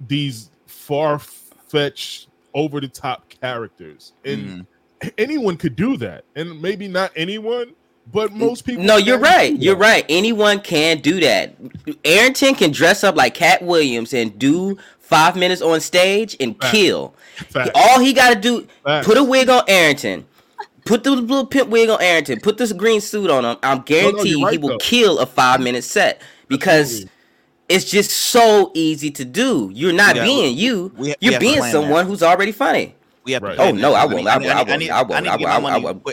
these 0.08 0.50
far 0.66 1.20
fetched, 1.20 2.28
over 2.54 2.82
the 2.82 2.88
top 2.88 3.30
characters, 3.30 4.14
and 4.26 4.66
Mhm. 5.02 5.14
anyone 5.18 5.56
could 5.58 5.76
do 5.76 5.96
that. 5.98 6.26
And 6.36 6.60
maybe 6.62 6.88
not 6.88 7.12
anyone, 7.16 7.74
but 8.12 8.32
most 8.34 8.66
people. 8.66 8.84
No, 8.84 8.98
you're 8.98 9.20
right. 9.20 9.56
You're 9.58 9.76
right. 9.76 10.06
Anyone 10.10 10.60
can 10.62 11.00
do 11.00 11.20
that. 11.20 11.56
Arrington 12.06 12.56
can 12.56 12.72
dress 12.72 13.04
up 13.04 13.16
like 13.16 13.34
Katt 13.34 13.62
Williams 13.62 14.14
and 14.14 14.38
do 14.40 14.78
five 15.00 15.36
minutes 15.36 15.62
on 15.62 15.80
stage 15.82 16.36
and 16.40 16.56
Facts. 16.60 16.72
kill. 16.72 17.14
Facts. 17.50 17.72
All 17.76 18.00
he 18.00 18.14
got 18.14 18.34
to 18.34 18.40
do, 18.40 18.68
Facts. 18.84 19.06
put 19.08 19.18
a 19.18 19.24
wig 19.24 19.50
on 19.50 19.64
Arrington. 19.68 20.26
Put 20.86 21.04
the 21.04 21.12
little 21.12 21.46
pimp 21.46 21.70
wig 21.70 21.90
on 21.90 22.02
Arrington. 22.02 22.40
Put 22.40 22.58
this 22.58 22.74
green 22.74 23.02
suit 23.02 23.30
on 23.30 23.46
him. 23.46 23.58
I'm 23.62 23.82
guarantee 23.82 24.30
you're 24.30 24.50
he 24.52 24.58
will 24.58 24.70
though. 24.70 24.78
kill 24.80 25.20
a 25.20 25.26
five 25.28 25.60
minute 25.62 25.84
set 25.84 26.22
because 26.48 27.06
it's 27.70 27.86
just 27.90 28.10
so 28.12 28.72
easy 28.74 29.12
to 29.12 29.24
do. 29.24 29.70
You're 29.74 29.94
not 29.94 30.16
Yeah, 30.16 30.24
being 30.24 30.58
you. 30.58 30.92
we- 30.98 31.10
we 31.10 31.16
You're 31.20 31.34
have 31.34 31.40
to 31.42 31.46
being 31.48 31.60
plan 31.60 31.72
someone 31.72 32.08
who's 32.08 32.24
already 32.24 32.52
funny. 32.52 32.96
We 33.24 33.34
have 33.34 33.44
Right. 33.44 33.60
Oh, 33.60 33.72
no. 33.72 33.94
I 33.94 34.06
won't. 34.06 34.28
I 34.28 34.38
won't. 34.38 34.50
I 34.50 34.64
won't. 34.64 34.92
I 34.92 35.02
won't. 35.04 35.28
I 35.28 35.34
to 35.34 35.38
get 35.38 35.62
my 35.62 35.78
won't. 35.78 36.04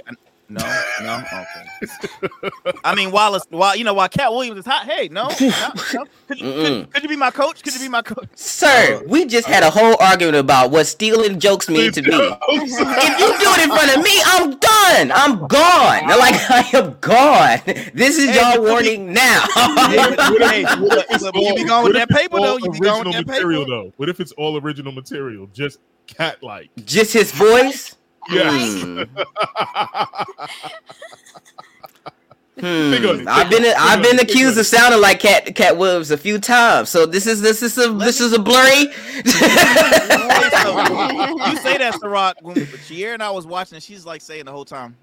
I 0.51 0.53
money 0.53 0.65
won't. 0.65 1.27
quick. 1.29 2.11
No, 2.11 2.41
no, 2.41 2.51
okay. 2.73 2.77
I 2.85 2.95
mean, 2.95 3.11
Wallace, 3.11 3.43
it's 3.43 3.53
while 3.53 3.77
you 3.77 3.85
know 3.85 3.95
while 3.95 4.09
Katt 4.09 4.33
Williams 4.33 4.59
is 4.61 4.67
hot, 4.67 4.87
hey, 4.87 5.09
no, 5.09 5.29
no, 5.41 5.49
no. 5.95 6.05
Could, 6.29 6.41
you, 6.41 6.53
could, 6.53 6.93
could 6.95 7.03
you 7.03 7.09
be 7.09 7.17
my 7.17 7.31
coach? 7.31 7.63
Could 7.63 7.75
you 7.75 7.81
be 7.81 7.89
my 7.89 8.03
coach? 8.03 8.29
Sir, 8.35 8.97
uh, 8.97 9.03
we 9.07 9.27
just 9.27 9.47
had 9.47 9.63
a 9.63 9.71
whole 9.71 9.97
argument 10.01 10.37
about 10.37 10.71
what 10.71 10.87
stealing 10.87 11.39
jokes 11.39 11.69
mean 11.69 11.93
to 11.93 12.03
me. 12.03 12.09
If 12.51 13.19
you 13.21 13.27
do 13.39 13.51
it 13.51 13.63
in 13.65 13.69
front 13.71 13.97
of 13.97 14.03
me, 14.03 14.21
I'm 14.25 14.59
done. 14.59 15.13
I'm 15.15 15.47
gone. 15.47 16.07
They're 16.09 16.17
Like 16.19 16.35
I 16.51 16.71
am 16.75 16.97
gone. 17.01 17.61
This 17.95 18.19
is 18.19 18.31
Hey, 18.31 18.37
y'all 18.41 18.53
but- 18.63 18.63
warning 18.71 19.13
now. 19.13 19.45
Hey, 19.89 20.15
but- 20.17 20.81
What 20.81 20.99
if 20.99 21.07
it's 21.11 21.25
you 21.25 21.33
be 21.33 21.47
all- 21.63 21.67
going 21.67 21.85
with 21.85 21.93
that 21.95 22.09
paper, 22.09 22.39
though? 22.41 22.57
You 22.59 22.71
be 22.73 22.79
going 22.81 22.99
with 23.05 23.09
original 23.09 23.13
that 23.13 23.27
material 23.27 23.65
paper? 23.65 23.71
though. 23.71 23.93
What 23.97 24.09
if 24.09 24.21
it's 24.21 24.33
all 24.33 24.59
original 24.59 24.93
material, 24.93 25.49
just 25.53 25.79
Katt 26.07 26.43
like? 26.43 26.71
just 26.85 27.13
his 27.13 27.33
voice. 27.33 27.97
Yes. 28.31 28.83
Hmm. 28.83 29.03
Think 32.61 33.05
of 33.05 33.21
Hmm. 33.21 33.21
it. 33.21 33.29
I've 33.29 33.49
been 33.51 33.63
Think 33.63 33.77
I've 33.79 34.03
been 34.03 34.17
it. 34.19 34.23
Accused 34.23 34.55
of 34.57 34.61
of 34.63 34.67
sounding 34.67 35.01
like 35.01 35.21
Katt 35.21 35.55
Katt 35.55 35.77
Williams 35.77 36.11
a 36.11 36.17
few 36.19 36.39
times. 36.41 36.89
So 36.89 37.07
this 37.07 37.25
is 37.27 37.41
this 37.41 37.63
is 37.63 37.79
a 37.79 37.93
this 37.93 38.21
is 38.21 38.33
a 38.33 38.39
blurry. 38.41 38.81
you 38.85 38.87
say 41.59 41.79
that, 41.79 41.95
Syrok. 42.03 42.35
When 42.43 42.57
Shier 42.57 43.15
and 43.15 43.23
I 43.23 43.31
was 43.31 43.47
watching, 43.47 43.77
it, 43.79 43.83
she's 43.85 44.05
like 44.05 44.21
saying 44.21 44.47
the 44.47 44.51
whole 44.51 44.65
time, 44.65 44.97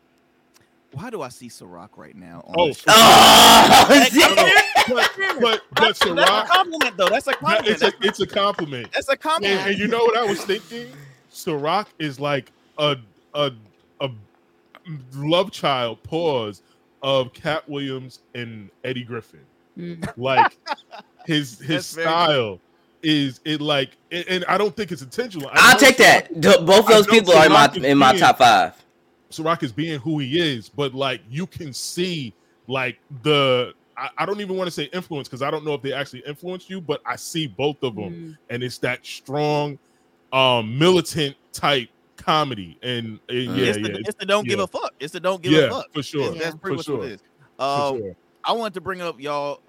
"Why 0.91 1.09
do 1.09 1.21
I 1.21 1.29
see 1.29 1.47
Syrok 1.47 1.91
right 1.95 2.15
now?" 2.15 2.43
on 2.45 2.55
Oh, 2.57 2.67
the 2.67 2.73
show?" 2.73 2.83
oh, 2.89 3.85
Like, 3.89 4.11
shit. 4.11 4.35
but 4.89 5.11
but 5.39 5.39
but 5.39 5.61
That's 5.81 6.01
a 6.01 6.13
compliment, 6.47 6.97
though. 6.97 7.07
That's 7.07 7.27
a 7.27 7.33
compliment. 7.35 7.67
it's 7.69 7.81
a 7.83 7.93
it's 8.01 8.19
a 8.19 8.27
compliment. 8.27 8.91
That's 8.93 9.07
a 9.07 9.11
And, 9.13 9.21
compliment. 9.21 9.67
and 9.69 9.77
you 9.79 9.87
know 9.87 9.99
what 9.99 10.17
I 10.17 10.25
was 10.25 10.43
thinking? 10.43 10.87
Syrok 11.31 11.87
is 11.99 12.19
like 12.19 12.51
a 12.77 12.97
a 13.35 13.51
a 14.01 14.09
love 15.13 15.51
child 15.51 16.01
pause 16.03 16.61
of 17.03 17.33
Katt 17.33 17.67
Williams 17.69 18.19
and 18.33 18.69
Eddie 18.83 19.03
Griffin. 19.03 19.41
Mm. 19.77 20.07
Like 20.17 20.57
his 21.25 21.59
his 21.59 21.67
That's 21.67 21.85
style 21.87 22.59
is 23.03 23.39
it 23.45 23.61
like 23.61 23.97
and 24.11 24.25
and 24.27 24.45
I 24.47 24.57
don't 24.57 24.75
think 24.75 24.91
it's 24.91 25.01
intentional. 25.01 25.49
I 25.49 25.71
I'll 25.73 25.77
take 25.79 25.95
Syrok- 25.97 26.29
that. 26.29 26.41
D- 26.41 26.65
Both 26.65 26.87
those 26.87 27.05
know 27.07 27.11
people 27.13 27.33
are 27.33 27.45
in 27.45 27.51
my 27.51 27.67
Syrok 27.67 27.77
is 27.77 27.83
in 27.83 27.97
my 27.97 28.17
top 28.17 28.37
five. 28.37 28.73
Syrok 29.31 29.63
is 29.63 29.71
being 29.71 29.99
who 29.99 30.19
he 30.19 30.39
is, 30.39 30.69
but 30.69 30.93
like 30.93 31.21
you 31.29 31.45
can 31.45 31.73
see 31.73 32.33
like 32.67 32.97
the 33.23 33.73
I, 33.97 34.09
I 34.19 34.25
don't 34.25 34.39
even 34.41 34.55
want 34.57 34.67
to 34.67 34.71
say 34.71 34.83
influence 34.85 35.27
because 35.27 35.41
I 35.41 35.49
don't 35.51 35.63
know 35.65 35.73
if 35.73 35.81
they 35.81 35.93
actually 35.93 36.23
influenced 36.25 36.69
you, 36.69 36.79
but 36.81 37.01
I 37.05 37.15
see 37.15 37.47
both 37.47 37.81
of 37.83 37.95
them, 37.95 38.11
Mm. 38.13 38.37
and 38.49 38.63
it's 38.63 38.77
that 38.79 39.05
strong, 39.05 39.77
um, 40.33 40.77
militant 40.77 41.35
type 41.53 41.89
comedy, 42.17 42.77
and, 42.81 43.19
and 43.29 43.37
Mm. 43.49 43.57
yeah, 43.57 43.63
it's, 43.65 43.77
yeah, 43.79 43.87
it's 43.99 44.15
the 44.19 44.25
don't 44.25 44.47
give 44.47 44.59
a 44.59 44.67
fuck. 44.67 44.93
It's 44.99 45.13
the 45.13 45.19
don't 45.19 45.41
give 45.41 45.51
yeah, 45.53 45.59
a 45.59 45.69
fuck. 45.69 45.93
for 45.93 46.03
sure, 46.03 46.23
That's- 46.29 46.43
That's 46.43 46.55
pretty 46.55 46.75
for 46.75 46.77
much 46.77 46.85
sure, 46.85 46.97
what 46.97 47.07
it 47.07 47.11
is. 47.13 47.21
for 47.57 47.63
Um, 47.63 47.97
sure. 47.99 48.15
I 48.43 48.51
wanted 48.53 48.73
to 48.75 48.81
bring 48.81 49.01
up 49.01 49.19
y'all. 49.19 49.61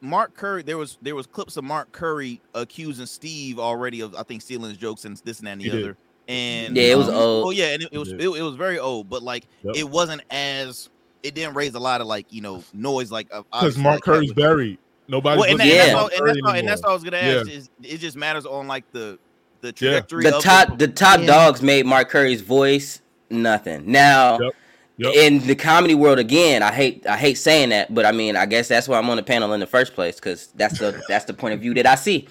Mark 0.00 0.34
Curry. 0.36 0.62
There 0.62 0.78
was 0.78 0.96
there 1.02 1.16
was 1.16 1.26
clips 1.26 1.56
of 1.56 1.64
Mark 1.64 1.90
Curry 1.90 2.40
accusing 2.54 3.06
Steve 3.06 3.58
already 3.58 4.00
of 4.00 4.14
I 4.14 4.22
think 4.22 4.42
stealing 4.42 4.68
his 4.68 4.78
jokes 4.78 5.04
and 5.04 5.16
this 5.24 5.38
and 5.38 5.48
that 5.48 5.52
and 5.52 5.60
the 5.60 5.64
He 5.64 5.70
did. 5.70 5.82
other. 5.82 5.96
And 6.28 6.76
Yeah, 6.76 6.84
it 6.92 6.98
was 6.98 7.08
um, 7.08 7.14
old. 7.16 7.46
Oh 7.46 7.50
yeah, 7.50 7.72
and 7.72 7.82
it, 7.82 7.88
it 7.90 7.98
was 7.98 8.12
it, 8.12 8.20
it 8.20 8.28
was 8.42 8.54
very 8.54 8.78
old, 8.78 9.08
but 9.08 9.22
like 9.24 9.46
Yep. 9.64 9.74
it 9.76 9.88
wasn't 9.88 10.22
as 10.30 10.88
it 11.24 11.34
didn't 11.34 11.54
raise 11.54 11.74
a 11.74 11.80
lot 11.80 12.00
of 12.00 12.06
like 12.06 12.26
you 12.32 12.40
know 12.42 12.62
noise 12.72 13.10
like 13.10 13.26
uh, 13.32 13.42
Because 13.50 13.76
Mark 13.76 13.94
like 13.96 14.02
Curry's 14.04 14.30
with- 14.30 14.36
buried. 14.36 14.78
Nobody. 15.08 15.40
Well, 15.40 15.50
and, 15.50 15.58
that, 15.58 15.66
Yeah. 15.66 15.72
and, 15.72 15.80
that's 15.80 15.94
all, 15.94 16.06
and, 16.06 16.28
that's 16.28 16.38
all, 16.44 16.50
and 16.54 16.68
that's 16.68 16.82
all 16.82 16.90
I 16.90 16.94
was 16.94 17.02
gonna 17.02 17.16
Yeah. 17.16 17.40
ask. 17.40 17.50
Is 17.50 17.70
it 17.82 17.96
just 17.98 18.16
matters 18.16 18.46
on 18.46 18.68
like 18.68 18.84
the 18.92 19.18
the 19.60 19.74
Yeah. 19.78 20.00
The 20.08 20.36
of 20.36 20.42
top, 20.42 20.78
the 20.78 20.88
top 20.88 21.20
Yeah. 21.20 21.26
dogs 21.26 21.62
made 21.62 21.86
Mark 21.86 22.08
Curry's 22.10 22.40
voice 22.40 23.00
nothing. 23.30 23.82
Now, 23.86 24.38
Yep. 24.40 24.52
Yep. 24.98 25.14
in 25.14 25.46
the 25.46 25.54
comedy 25.54 25.94
world, 25.94 26.18
again, 26.18 26.62
I 26.62 26.72
hate, 26.72 27.06
I 27.06 27.16
hate 27.16 27.38
saying 27.38 27.68
that, 27.70 27.94
but 27.94 28.04
I 28.04 28.12
mean, 28.12 28.36
I 28.36 28.46
guess 28.46 28.68
that's 28.68 28.88
why 28.88 28.98
I'm 28.98 29.08
on 29.10 29.16
the 29.16 29.22
panel 29.22 29.52
in 29.52 29.60
the 29.60 29.66
first 29.66 29.94
place 29.94 30.16
because 30.16 30.48
that's 30.56 30.78
the, 30.78 31.00
that's 31.08 31.24
the 31.24 31.34
point 31.34 31.54
of 31.54 31.60
view 31.60 31.74
that 31.74 31.86
I 31.86 31.94
see. 31.94 32.28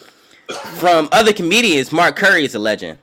From 0.76 1.10
other 1.12 1.34
comedians, 1.34 1.92
Mark 1.92 2.16
Curry 2.16 2.46
is 2.46 2.56
a 2.56 2.60
legend. 2.60 2.98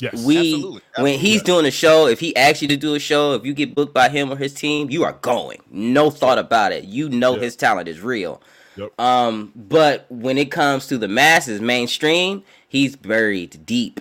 Yes. 0.00 0.24
We 0.24 0.54
Absolutely. 0.54 0.80
when 0.98 1.18
he's 1.18 1.42
doing 1.42 1.66
a 1.66 1.70
show, 1.70 2.06
if 2.08 2.18
he 2.20 2.34
asks 2.36 2.62
you 2.62 2.68
to 2.68 2.76
do 2.76 2.94
a 2.94 2.98
show, 2.98 3.34
if 3.34 3.44
you 3.44 3.54
get 3.54 3.74
booked 3.74 3.94
by 3.94 4.08
him 4.08 4.32
or 4.32 4.36
his 4.36 4.52
team, 4.52 4.90
you 4.90 5.04
are 5.04 5.12
going. 5.22 5.58
No 5.70 6.10
thought 6.10 6.38
about 6.38 6.72
it. 6.72 6.84
You 6.84 7.08
know 7.08 7.34
Yeah. 7.36 7.42
his 7.42 7.56
talent 7.56 7.88
is 7.88 8.00
real. 8.00 8.42
Yep. 8.76 9.00
Um, 9.00 9.52
but 9.54 10.06
when 10.10 10.36
it 10.36 10.50
comes 10.50 10.88
to 10.88 10.98
the 10.98 11.06
masses, 11.06 11.60
mainstream, 11.60 12.42
he's 12.74 12.96
buried 12.96 13.64
deep. 13.64 14.00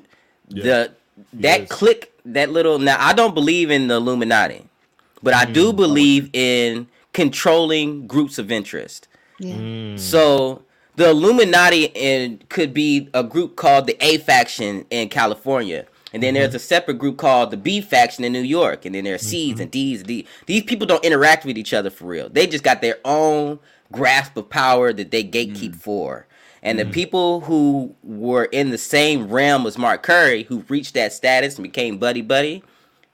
Yeah. 0.49 0.63
The 0.63 0.91
that 1.33 1.61
is. 1.61 1.69
click, 1.69 2.11
that 2.25 2.49
little 2.51 2.79
now 2.79 2.97
I 2.99 3.13
don't 3.13 3.33
believe 3.35 3.69
in 3.71 3.87
the 3.87 3.95
Illuminati, 3.95 4.67
but 5.21 5.33
I 5.33 5.45
do 5.45 5.71
Mm. 5.71 5.75
believe 5.75 6.29
in 6.33 6.87
controlling 7.13 8.07
groups 8.07 8.37
of 8.39 8.51
interest. 8.51 9.07
Yeah. 9.39 9.55
Mm. 9.55 9.99
So 9.99 10.63
the 10.95 11.09
Illuminati 11.09 11.85
in, 11.93 12.41
could 12.49 12.73
be 12.73 13.09
a 13.13 13.23
group 13.23 13.55
called 13.55 13.85
the 13.87 13.97
A 14.03 14.17
faction 14.17 14.85
in 14.89 15.09
California. 15.09 15.85
And 16.13 16.21
then 16.21 16.35
there's 16.35 16.53
a 16.53 16.59
separate 16.59 16.99
group 16.99 17.17
called 17.17 17.49
the 17.49 17.57
B 17.57 17.81
faction 17.81 18.23
in 18.23 18.33
New 18.33 18.41
York. 18.41 18.85
And 18.85 18.93
then 18.93 19.03
there 19.03 19.15
are 19.15 19.19
C's 19.19 19.59
and 19.59 19.71
D's 19.71 19.99
and 20.01 20.07
D. 20.07 20.27
These 20.45 20.63
people 20.63 20.85
don't 20.85 21.03
interact 21.03 21.43
with 21.43 21.57
each 21.57 21.73
other 21.73 21.89
for 21.89 22.05
real. 22.05 22.29
They 22.29 22.45
just 22.45 22.63
got 22.63 22.81
their 22.81 22.97
own 23.03 23.57
grasp 23.91 24.37
of 24.37 24.47
power 24.49 24.93
that 24.93 25.09
they 25.09 25.23
gatekeep 25.23 25.75
for. 25.75 26.27
And 26.63 26.79
the 26.79 26.85
people 26.85 27.41
who 27.41 27.93
were 28.03 28.45
in 28.45 28.69
the 28.71 28.77
same 28.77 29.27
realm 29.27 29.67
as 29.67 29.77
Mark 29.77 30.01
Curry, 30.01 30.43
who 30.43 30.63
reached 30.69 30.93
that 30.95 31.11
status 31.13 31.55
and 31.57 31.63
became 31.63 31.97
buddy 31.97 32.21
buddy, 32.21 32.63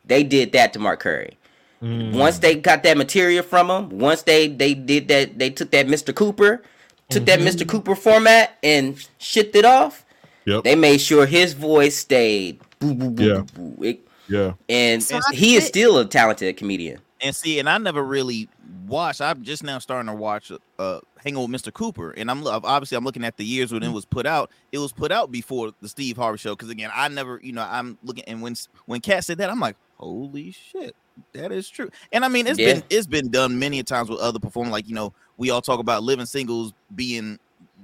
they 0.05 0.23
did 0.23 0.51
that 0.53 0.71
to 0.73 0.79
Mark 0.79 0.99
Curry. 1.01 1.35
Mm. 1.81 2.13
Once 2.15 2.39
they 2.39 2.55
got 2.55 2.83
that 2.83 2.95
material 2.97 3.41
from 3.43 3.69
him, 3.69 3.89
once 3.97 4.21
they 4.21 4.47
they 4.47 4.73
did 4.75 5.07
that, 5.07 5.39
they 5.39 5.49
took 5.49 5.71
that 5.71 5.87
Mr. 5.87 6.13
Cooper, 6.13 6.61
took 7.09 7.25
that 7.25 7.39
Mr. 7.39 7.67
Cooper 7.67 7.95
format 7.95 8.57
and 8.61 9.03
shipped 9.17 9.55
it 9.55 9.65
off. 9.65 10.05
Yep. 10.45 10.63
They 10.63 10.75
made 10.75 10.99
sure 11.01 11.25
his 11.25 11.53
voice 11.53 11.95
stayed. 11.97 12.59
Boo, 12.79 12.93
boo, 12.93 13.09
boo, 13.09 13.23
Yeah. 13.23 13.41
boo, 13.53 13.69
boo. 13.77 13.83
It- 13.83 14.07
yeah. 14.27 14.53
and 14.69 15.01
So 15.01 15.17
I 15.17 15.33
he 15.35 15.55
is 15.55 15.63
think- 15.63 15.73
still 15.73 15.97
a 15.97 16.05
talented 16.05 16.55
comedian. 16.57 16.99
And 17.21 17.35
see, 17.35 17.57
and 17.59 17.67
I 17.67 17.77
never 17.79 18.03
really 18.03 18.47
watched. 18.87 19.21
I'm 19.21 19.41
just 19.43 19.63
now 19.63 19.79
starting 19.79 20.07
to 20.07 20.13
watch 20.15 20.51
uh 20.77 20.99
Hanging 21.23 21.51
with 21.51 21.61
Mr. 21.61 21.73
Cooper, 21.73 22.11
and 22.11 22.31
I'm 22.31 22.45
obviously 22.47 22.97
I'm 22.97 23.03
looking 23.03 23.25
at 23.25 23.37
the 23.37 23.43
years 23.43 23.71
when 23.71 23.83
it 23.83 23.87
mm-hmm. 23.87 23.95
was 23.95 24.05
put 24.05 24.25
out. 24.25 24.51
It 24.71 24.77
was 24.77 24.93
put 24.93 25.11
out 25.11 25.31
before 25.31 25.71
the 25.81 25.89
Steve 25.89 26.15
Harvey 26.15 26.37
show 26.37 26.55
because 26.55 26.69
again, 26.69 26.91
I 26.93 27.07
never, 27.09 27.39
you 27.43 27.51
know, 27.51 27.65
I'm 27.69 27.97
looking 28.03 28.23
and 28.25 28.41
when 28.41 28.55
when 28.85 29.01
Katt 29.01 29.25
said 29.25 29.37
that, 29.39 29.49
I'm 29.49 29.59
like, 29.59 29.75
holy 29.97 30.51
shit, 30.51 30.95
that 31.33 31.51
is 31.51 31.69
true. 31.69 31.89
And 32.11 32.23
I 32.23 32.29
mean, 32.29 32.47
it's 32.47 32.59
Yeah. 32.59 32.75
been 32.75 32.83
it's 32.89 33.07
been 33.07 33.29
done 33.29 33.59
many 33.59 33.79
a 33.79 33.83
times 33.83 34.09
with 34.09 34.19
other 34.19 34.39
performers. 34.39 34.71
Like 34.71 34.87
you 34.87 34.95
know, 34.95 35.13
we 35.37 35.49
all 35.49 35.61
talk 35.61 35.79
about 35.79 36.03
living 36.03 36.25
singles 36.25 36.73
being 36.95 37.37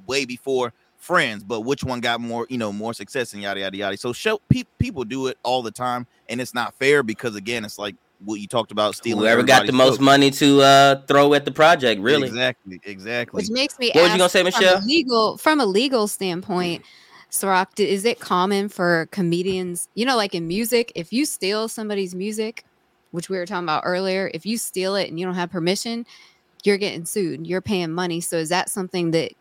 way 0.07 0.25
before 0.25 0.73
friends, 0.97 1.43
but 1.43 1.61
which 1.61 1.83
one 1.83 1.99
got 1.99 2.19
more, 2.19 2.47
you 2.49 2.57
know, 2.57 2.71
more 2.71 2.93
success 2.93 3.33
and 3.33 3.41
yada 3.41 3.59
yada 3.59 3.77
yada. 3.77 3.97
So 3.97 4.13
show 4.13 4.39
pe- 4.49 4.63
people 4.79 5.03
do 5.03 5.27
it 5.27 5.37
all 5.43 5.61
the 5.61 5.71
time, 5.71 6.07
and 6.29 6.41
it's 6.41 6.53
not 6.53 6.73
fair 6.75 7.03
because 7.03 7.35
again, 7.35 7.65
it's 7.65 7.77
like 7.77 7.95
what 8.25 8.39
you 8.39 8.47
talked 8.47 8.71
about 8.71 8.95
stealing. 8.95 9.19
Whoever 9.19 9.43
got 9.43 9.65
the 9.65 9.71
most 9.71 9.93
jokes. 9.93 10.01
money 10.01 10.31
to 10.31 10.61
uh, 10.61 11.01
throw 11.07 11.33
at 11.33 11.45
the 11.45 11.51
project, 11.51 12.01
really. 12.01 12.27
Exactly, 12.27 12.81
exactly. 12.83 13.41
Which 13.41 13.49
makes 13.49 13.79
me 13.79 13.91
What 13.93 14.03
was 14.03 14.11
you 14.11 14.17
gonna 14.17 14.29
say, 14.29 14.43
Michelle? 14.43 14.79
a 14.79 14.85
legal 14.85 15.37
from 15.37 15.59
a 15.59 15.65
legal 15.65 16.07
standpoint, 16.07 16.83
Syrok, 17.31 17.75
d- 17.75 17.89
is 17.89 18.05
it 18.05 18.19
common 18.19 18.69
for 18.69 19.07
comedians, 19.11 19.87
you 19.95 20.05
know, 20.05 20.15
like 20.15 20.35
in 20.35 20.47
music, 20.47 20.91
if 20.95 21.13
you 21.13 21.25
steal 21.25 21.67
somebody's 21.67 22.15
music, 22.15 22.65
which 23.11 23.29
we 23.29 23.37
were 23.37 23.45
talking 23.45 23.63
about 23.65 23.83
earlier, 23.85 24.29
if 24.33 24.45
you 24.45 24.57
steal 24.57 24.95
it 24.95 25.09
and 25.09 25.19
you 25.19 25.25
don't 25.25 25.35
have 25.35 25.51
permission, 25.51 26.05
you're 26.63 26.77
getting 26.77 27.05
sued. 27.05 27.45
You're 27.45 27.61
paying 27.61 27.91
money. 27.91 28.21
So 28.21 28.37
is 28.37 28.49
that 28.49 28.69
something 28.69 29.11
that 29.11 29.33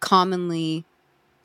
commonly 0.00 0.84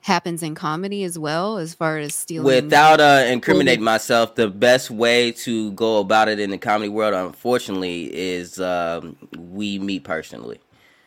happens 0.02 0.44
in 0.44 0.56
comedy 0.56 1.04
as 1.04 1.18
well, 1.18 1.58
as 1.58 1.74
far 1.74 1.98
as 1.98 2.14
stealing? 2.14 2.46
Without 2.46 3.00
uh, 3.00 3.26
incriminating 3.28 3.84
myself, 3.84 4.36
the 4.36 4.48
best 4.50 4.92
way 4.92 5.32
to 5.32 5.72
go 5.72 6.00
about 6.00 6.28
it 6.28 6.40
in 6.40 6.50
the 6.50 6.58
comedy 6.58 6.90
world, 6.90 7.14
unfortunately, 7.14 8.06
is 8.14 8.60
um, 8.60 9.16
we 9.38 9.80
meet 9.80 10.04
personally. 10.04 10.60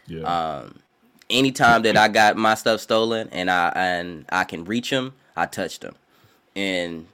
Yeah. 0.06 0.22
Um, 0.22 0.80
anytime 1.30 1.82
that 1.82 1.96
I 1.96 2.08
got 2.08 2.36
my 2.36 2.54
stuff 2.54 2.80
stolen 2.80 3.28
and 3.32 3.50
I 3.50 3.72
and 3.74 4.24
I 4.30 4.44
can 4.44 4.64
reach 4.64 4.90
them, 4.90 5.14
I 5.36 5.46
touch 5.46 5.80
them, 5.80 5.94
and 6.54 7.06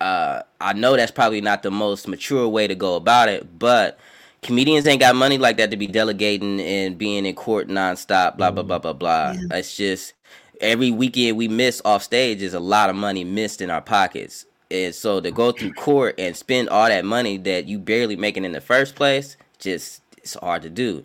uh, 0.00 0.42
I 0.60 0.72
know 0.72 0.96
that's 0.96 1.12
probably 1.12 1.40
not 1.40 1.62
the 1.62 1.70
most 1.70 2.08
mature 2.08 2.48
way 2.48 2.66
to 2.66 2.74
go 2.74 2.96
about 2.96 3.28
it, 3.28 3.58
but 3.58 3.98
comedians 4.42 4.86
ain't 4.86 5.00
got 5.00 5.14
money 5.14 5.38
like 5.38 5.56
that 5.56 5.70
to 5.70 5.76
be 5.76 5.86
delegating 5.86 6.60
and 6.60 6.98
being 6.98 7.24
in 7.24 7.34
court 7.34 7.68
nonstop. 7.68 8.36
Blah 8.36 8.50
blah 8.50 8.62
blah 8.62 8.78
blah 8.78 8.92
blah. 8.92 9.34
It's 9.50 9.76
just 9.76 10.14
every 10.62 10.90
weekend 10.90 11.36
we 11.36 11.48
miss 11.48 11.82
off 11.84 12.02
stage 12.02 12.40
is 12.42 12.54
a 12.54 12.60
lot 12.60 12.88
of 12.90 12.96
money 12.96 13.24
missed 13.24 13.60
in 13.60 13.70
our 13.70 13.82
pockets. 13.82 14.46
And 14.70 14.94
so 14.94 15.20
to 15.20 15.30
go 15.30 15.52
through 15.52 15.74
court 15.74 16.14
and 16.18 16.34
spend 16.36 16.68
all 16.70 16.88
that 16.88 17.04
money 17.04 17.36
that 17.38 17.66
you 17.66 17.78
barely 17.78 18.16
making 18.16 18.44
in 18.44 18.52
the 18.52 18.60
first 18.60 18.94
place, 18.94 19.36
just 19.58 20.00
it's 20.16 20.34
hard 20.34 20.62
to 20.62 20.70
do. 20.70 21.04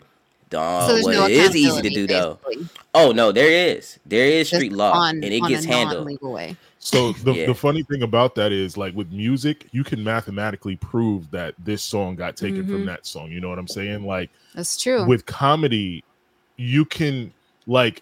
Dog, 0.50 0.88
So 0.88 0.94
there's 0.94 1.06
what 1.06 1.14
no 1.16 1.26
it 1.26 1.32
is 1.32 1.56
easy 1.58 1.64
to 1.64 1.70
accountability, 1.72 1.96
do 1.96 2.08
though. 2.08 2.40
basically, 2.48 2.70
Oh 2.94 3.12
no, 3.12 3.34
there 3.34 3.52
is. 3.76 4.00
There 4.06 4.26
is 4.26 4.50
just 4.50 4.62
street 4.62 4.72
law 4.72 4.94
on- 4.94 5.16
and 5.16 5.26
it 5.26 5.42
on 5.42 5.50
gets 5.50 5.66
a 5.66 5.68
handled. 5.68 5.98
non-legal 6.06 6.32
way. 6.32 6.56
So 6.80 7.12
the, 7.12 7.34
Yeah. 7.34 7.46
the 7.48 7.54
funny 7.54 7.84
thing 7.84 8.04
about 8.04 8.36
that 8.36 8.54
is 8.54 8.78
like 8.78 8.96
with 8.96 9.12
music, 9.12 9.68
you 9.74 9.84
can 9.84 10.02
mathematically 10.02 10.78
prove 10.78 11.30
that 11.32 11.54
this 11.66 11.84
song 11.84 12.16
got 12.16 12.38
taken 12.38 12.64
Mhm. 12.64 12.70
from 12.70 12.86
that 12.86 13.06
song. 13.06 13.30
You 13.30 13.42
know 13.42 13.50
what 13.50 13.60
I'm 13.60 13.68
saying? 13.68 14.06
Like 14.06 14.30
That's 14.56 14.78
true. 14.82 15.04
with 15.06 15.26
comedy, 15.26 16.06
you 16.56 16.86
can 16.86 17.34
like 17.66 18.02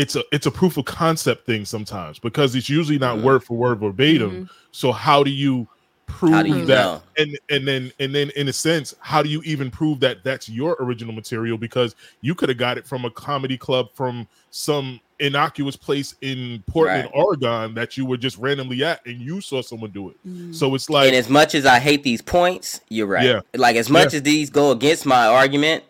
it's 0.00 0.16
a 0.16 0.24
it's 0.32 0.46
a 0.46 0.50
proof 0.50 0.78
of 0.78 0.86
concept 0.86 1.44
thing 1.44 1.64
sometimes 1.64 2.18
because 2.18 2.54
it's 2.54 2.70
usually 2.70 2.98
not 2.98 3.18
Mhm. 3.18 3.22
word 3.22 3.44
for 3.44 3.56
word 3.56 3.80
verbatim. 3.80 4.46
Mhm. 4.46 4.48
So 4.72 4.92
how 4.92 5.22
do 5.22 5.30
you 5.30 5.68
prove 6.06 6.44
do 6.44 6.48
you 6.48 6.64
that? 6.66 6.84
know? 6.84 7.02
And 7.18 7.38
and 7.50 7.68
then 7.68 7.92
and 8.00 8.14
then 8.14 8.30
in 8.34 8.48
a 8.48 8.52
sense, 8.52 8.94
how 9.00 9.22
do 9.22 9.28
you 9.28 9.42
even 9.44 9.70
prove 9.70 10.00
that 10.00 10.24
that's 10.24 10.48
your 10.48 10.76
original 10.80 11.12
material? 11.12 11.58
Because 11.58 11.94
you 12.22 12.34
could 12.34 12.48
have 12.48 12.58
got 12.58 12.78
it 12.78 12.86
from 12.86 13.04
a 13.04 13.10
comedy 13.10 13.58
club 13.58 13.88
from 13.94 14.26
some 14.50 15.00
innocuous 15.20 15.76
place 15.76 16.14
in 16.22 16.62
Portland, 16.66 17.04
Right. 17.04 17.12
Oregon 17.14 17.74
that 17.74 17.96
you 17.96 18.06
were 18.06 18.16
just 18.16 18.36
randomly 18.38 18.82
at, 18.84 19.04
and 19.06 19.20
you 19.20 19.40
saw 19.40 19.62
someone 19.62 19.90
do 19.90 20.10
it. 20.10 20.16
Mhm. 20.26 20.54
So 20.54 20.74
it's 20.74 20.88
like 20.90 21.08
and 21.08 21.16
as 21.16 21.28
much 21.28 21.54
as 21.54 21.66
I 21.66 21.78
hate 21.78 22.02
these 22.02 22.22
points, 22.22 22.80
you're 22.88 23.06
right. 23.06 23.24
Yeah. 23.24 23.40
Like 23.54 23.76
as 23.76 23.88
much 23.90 24.14
as 24.14 24.22
these 24.22 24.50
go 24.50 24.70
against 24.70 25.06
my 25.06 25.26
argument, 25.26 25.84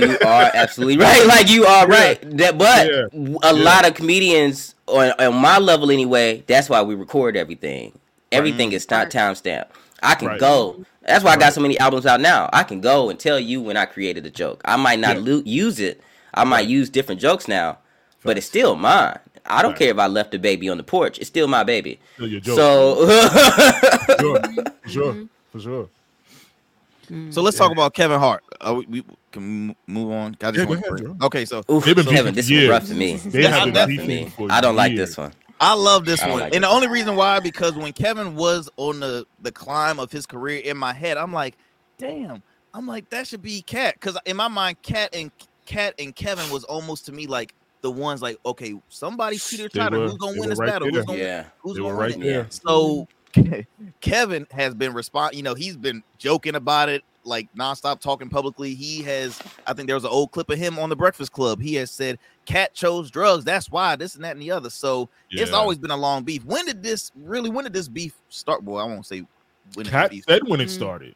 you 0.00 0.18
are 0.26 0.50
absolutely 0.54 0.96
right. 0.98 1.24
Like 1.26 1.48
you 1.48 1.64
are 1.66 1.86
Yeah. 1.90 1.98
right. 1.98 2.36
That, 2.38 2.58
but 2.58 2.86
Yeah. 2.90 3.02
w- 3.12 3.38
a 3.42 3.54
Yeah. 3.54 3.62
lot 3.64 3.86
of 3.86 3.94
comedians 3.94 4.74
on, 4.86 5.12
on 5.18 5.34
my 5.36 5.58
level 5.58 5.90
anyway. 5.90 6.42
That's 6.46 6.68
why 6.68 6.82
we 6.82 6.94
record 6.94 7.36
everything. 7.36 7.92
Everything 8.32 8.72
is 8.72 8.88
not 8.90 9.10
timestamped. 9.10 9.66
I 10.02 10.14
can 10.14 10.28
Right. 10.28 10.40
go. 10.40 10.84
That's 11.06 11.24
why 11.24 11.32
I 11.32 11.36
got 11.36 11.46
Right. 11.46 11.54
so 11.54 11.60
many 11.60 11.78
albums 11.78 12.06
out 12.06 12.20
now. 12.20 12.48
I 12.52 12.62
can 12.62 12.80
go 12.80 13.10
and 13.10 13.18
tell 13.18 13.38
you 13.38 13.60
when 13.60 13.76
I 13.76 13.84
created 13.84 14.24
a 14.26 14.30
joke. 14.30 14.60
I 14.64 14.76
might 14.76 14.98
not 15.00 15.16
Yeah. 15.16 15.34
lo- 15.34 15.42
use 15.44 15.78
it. 15.80 16.00
I 16.32 16.44
might 16.44 16.58
Right. 16.60 16.68
use 16.68 16.88
different 16.88 17.20
jokes 17.20 17.48
now, 17.48 17.78
but 18.22 18.36
it's 18.36 18.46
still 18.46 18.76
mine. 18.76 19.18
I 19.46 19.62
don't 19.62 19.72
Right. 19.72 19.78
care 19.78 19.90
if 19.90 19.98
I 19.98 20.06
left 20.06 20.32
the 20.32 20.38
baby 20.38 20.68
on 20.68 20.76
the 20.76 20.82
porch. 20.82 21.18
It's 21.18 21.28
still 21.28 21.48
my 21.48 21.64
baby. 21.64 21.98
Still 22.14 22.28
your 22.28 22.40
joke. 22.40 22.56
So 22.56 23.06
sure, 24.20 24.40
for 24.82 24.88
sure, 24.88 25.28
for 25.52 25.60
sure. 25.60 25.88
So 27.30 27.42
let's 27.42 27.56
talk 27.56 27.72
about 27.72 27.94
Kevin 27.94 28.20
Hart. 28.20 28.44
Uh, 28.60 28.74
we, 28.74 28.86
we 28.86 29.04
can 29.32 29.74
move 29.88 30.12
on. 30.12 30.36
I 30.42 30.52
just 30.52 30.58
Yeah, 30.68 30.76
go 30.76 30.94
ahead. 30.94 31.16
Okay, 31.22 31.44
so 31.44 31.62
Oof, 31.70 31.84
They've 31.84 31.96
Kevin, 32.06 32.34
this 32.34 32.48
is 32.50 32.68
rough 32.68 32.86
for 32.86 32.94
me. 32.94 33.16
They 33.16 33.42
This 33.42 33.50
have 33.50 33.64
been 33.64 33.74
rough 33.74 33.90
for 33.92 34.06
me. 34.06 34.32
I 34.48 34.60
don't 34.60 34.76
like 34.76 34.94
this 34.94 35.16
one. 35.16 35.32
I 35.60 35.74
love 35.74 36.04
this 36.06 36.22
I 36.22 36.30
one, 36.30 36.40
like 36.40 36.54
and 36.54 36.64
it. 36.64 36.66
the 36.68 36.72
only 36.72 36.88
reason 36.88 37.16
why 37.16 37.38
because 37.40 37.74
when 37.74 37.92
Kevin 37.92 38.34
was 38.34 38.70
on 38.78 39.00
the 39.00 39.26
the 39.42 39.52
climb 39.52 39.98
of 39.98 40.10
his 40.10 40.24
career 40.24 40.60
in 40.60 40.76
my 40.78 40.92
head, 40.94 41.18
I'm 41.18 41.32
like, 41.34 41.58
damn, 41.98 42.42
I'm 42.72 42.86
like 42.86 43.10
that 43.10 43.26
should 43.26 43.42
be 43.42 43.60
Katt 43.62 43.94
because 43.94 44.16
in 44.24 44.36
my 44.38 44.48
mind, 44.48 44.80
Katt 44.82 45.14
and 45.14 45.30
Katt 45.66 45.94
and 45.98 46.16
Kevin 46.16 46.48
was 46.50 46.64
almost 46.64 47.06
to 47.06 47.12
me 47.12 47.26
like 47.26 47.54
the 47.82 47.90
ones 47.90 48.20
like, 48.22 48.38
okay, 48.44 48.74
somebody's 48.88 49.46
Peter 49.48 49.64
They 49.64 49.68
Trotter. 49.80 49.98
were- 49.98 50.08
Who's 50.08 50.18
gonna 50.18 50.38
win 50.40 50.48
this 50.50 50.58
right 50.58 50.70
battle? 50.70 50.88
there. 50.90 51.00
Who's 51.00 51.06
gonna 51.06 51.18
Yeah. 51.18 51.44
who's 51.60 51.76
They 51.76 51.82
gonna 51.82 51.94
right 51.94 52.16
win 52.18 52.26
it? 52.26 52.52
So 52.52 53.08
Kevin 54.00 54.46
has 54.50 54.74
been 54.74 54.92
respond. 54.92 55.34
You 55.36 55.42
know, 55.42 55.54
he's 55.54 55.76
been 55.76 56.02
joking 56.18 56.54
about 56.56 56.88
it, 56.88 57.02
like 57.24 57.48
nonstop 57.54 58.00
talking 58.00 58.28
publicly. 58.28 58.74
He 58.74 59.02
has. 59.02 59.40
I 59.66 59.72
think 59.72 59.86
there 59.86 59.94
was 59.96 60.04
an 60.04 60.10
old 60.10 60.32
clip 60.32 60.50
of 60.50 60.58
him 60.58 60.78
on 60.78 60.88
the 60.88 60.96
Breakfast 60.96 61.32
Club. 61.32 61.60
He 61.60 61.74
has 61.76 61.90
said, 61.90 62.18
"Katt 62.44 62.74
chose 62.74 63.10
drugs. 63.10 63.44
That's 63.44 63.70
why 63.70 63.94
this 63.96 64.14
and 64.16 64.24
that 64.24 64.32
and 64.32 64.42
the 64.42 64.50
other." 64.50 64.70
So 64.70 65.08
it's 65.30 65.52
always 65.52 65.78
been 65.78 65.90
a 65.92 65.96
long 65.96 66.24
beef. 66.24 66.44
When 66.44 66.66
did 66.66 66.82
this 66.82 67.12
really? 67.14 67.50
When 67.50 67.64
did 67.64 67.72
this 67.72 67.88
beef 67.88 68.14
start? 68.30 68.64
Boy, 68.64 68.78
I 68.80 68.84
won't 68.84 69.06
say 69.06 69.24
when 69.74 69.86
Katt 69.86 70.10
beef. 70.10 70.24
said 70.28 70.42
when 70.48 70.60
it 70.60 70.68
Mhm. 70.68 70.72
started. 70.74 71.14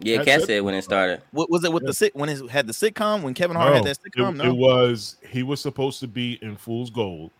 Yeah, 0.00 0.16
That's 0.18 0.26
Katt 0.28 0.40
it. 0.42 0.46
said 0.46 0.62
when 0.62 0.74
it 0.74 0.82
started. 0.82 1.22
What 1.30 1.50
was 1.50 1.64
it 1.64 1.72
with 1.72 1.82
Yeah. 1.82 1.88
the 1.88 1.94
sit 1.94 2.14
when 2.14 2.28
it 2.28 2.50
had 2.50 2.66
the 2.66 2.72
sitcom 2.74 3.22
when 3.22 3.32
Kevin 3.34 3.56
Hart 3.56 3.74
had 3.74 3.84
that 3.84 3.98
sitcom? 3.98 4.30
it, 4.30 4.36
no, 4.36 4.44
it 4.44 4.54
was 4.56 5.16
he 5.30 5.42
was 5.42 5.60
supposed 5.60 6.00
to 6.00 6.06
be 6.06 6.38
in 6.42 6.56
Fool's 6.56 6.90
Gold, 6.90 7.30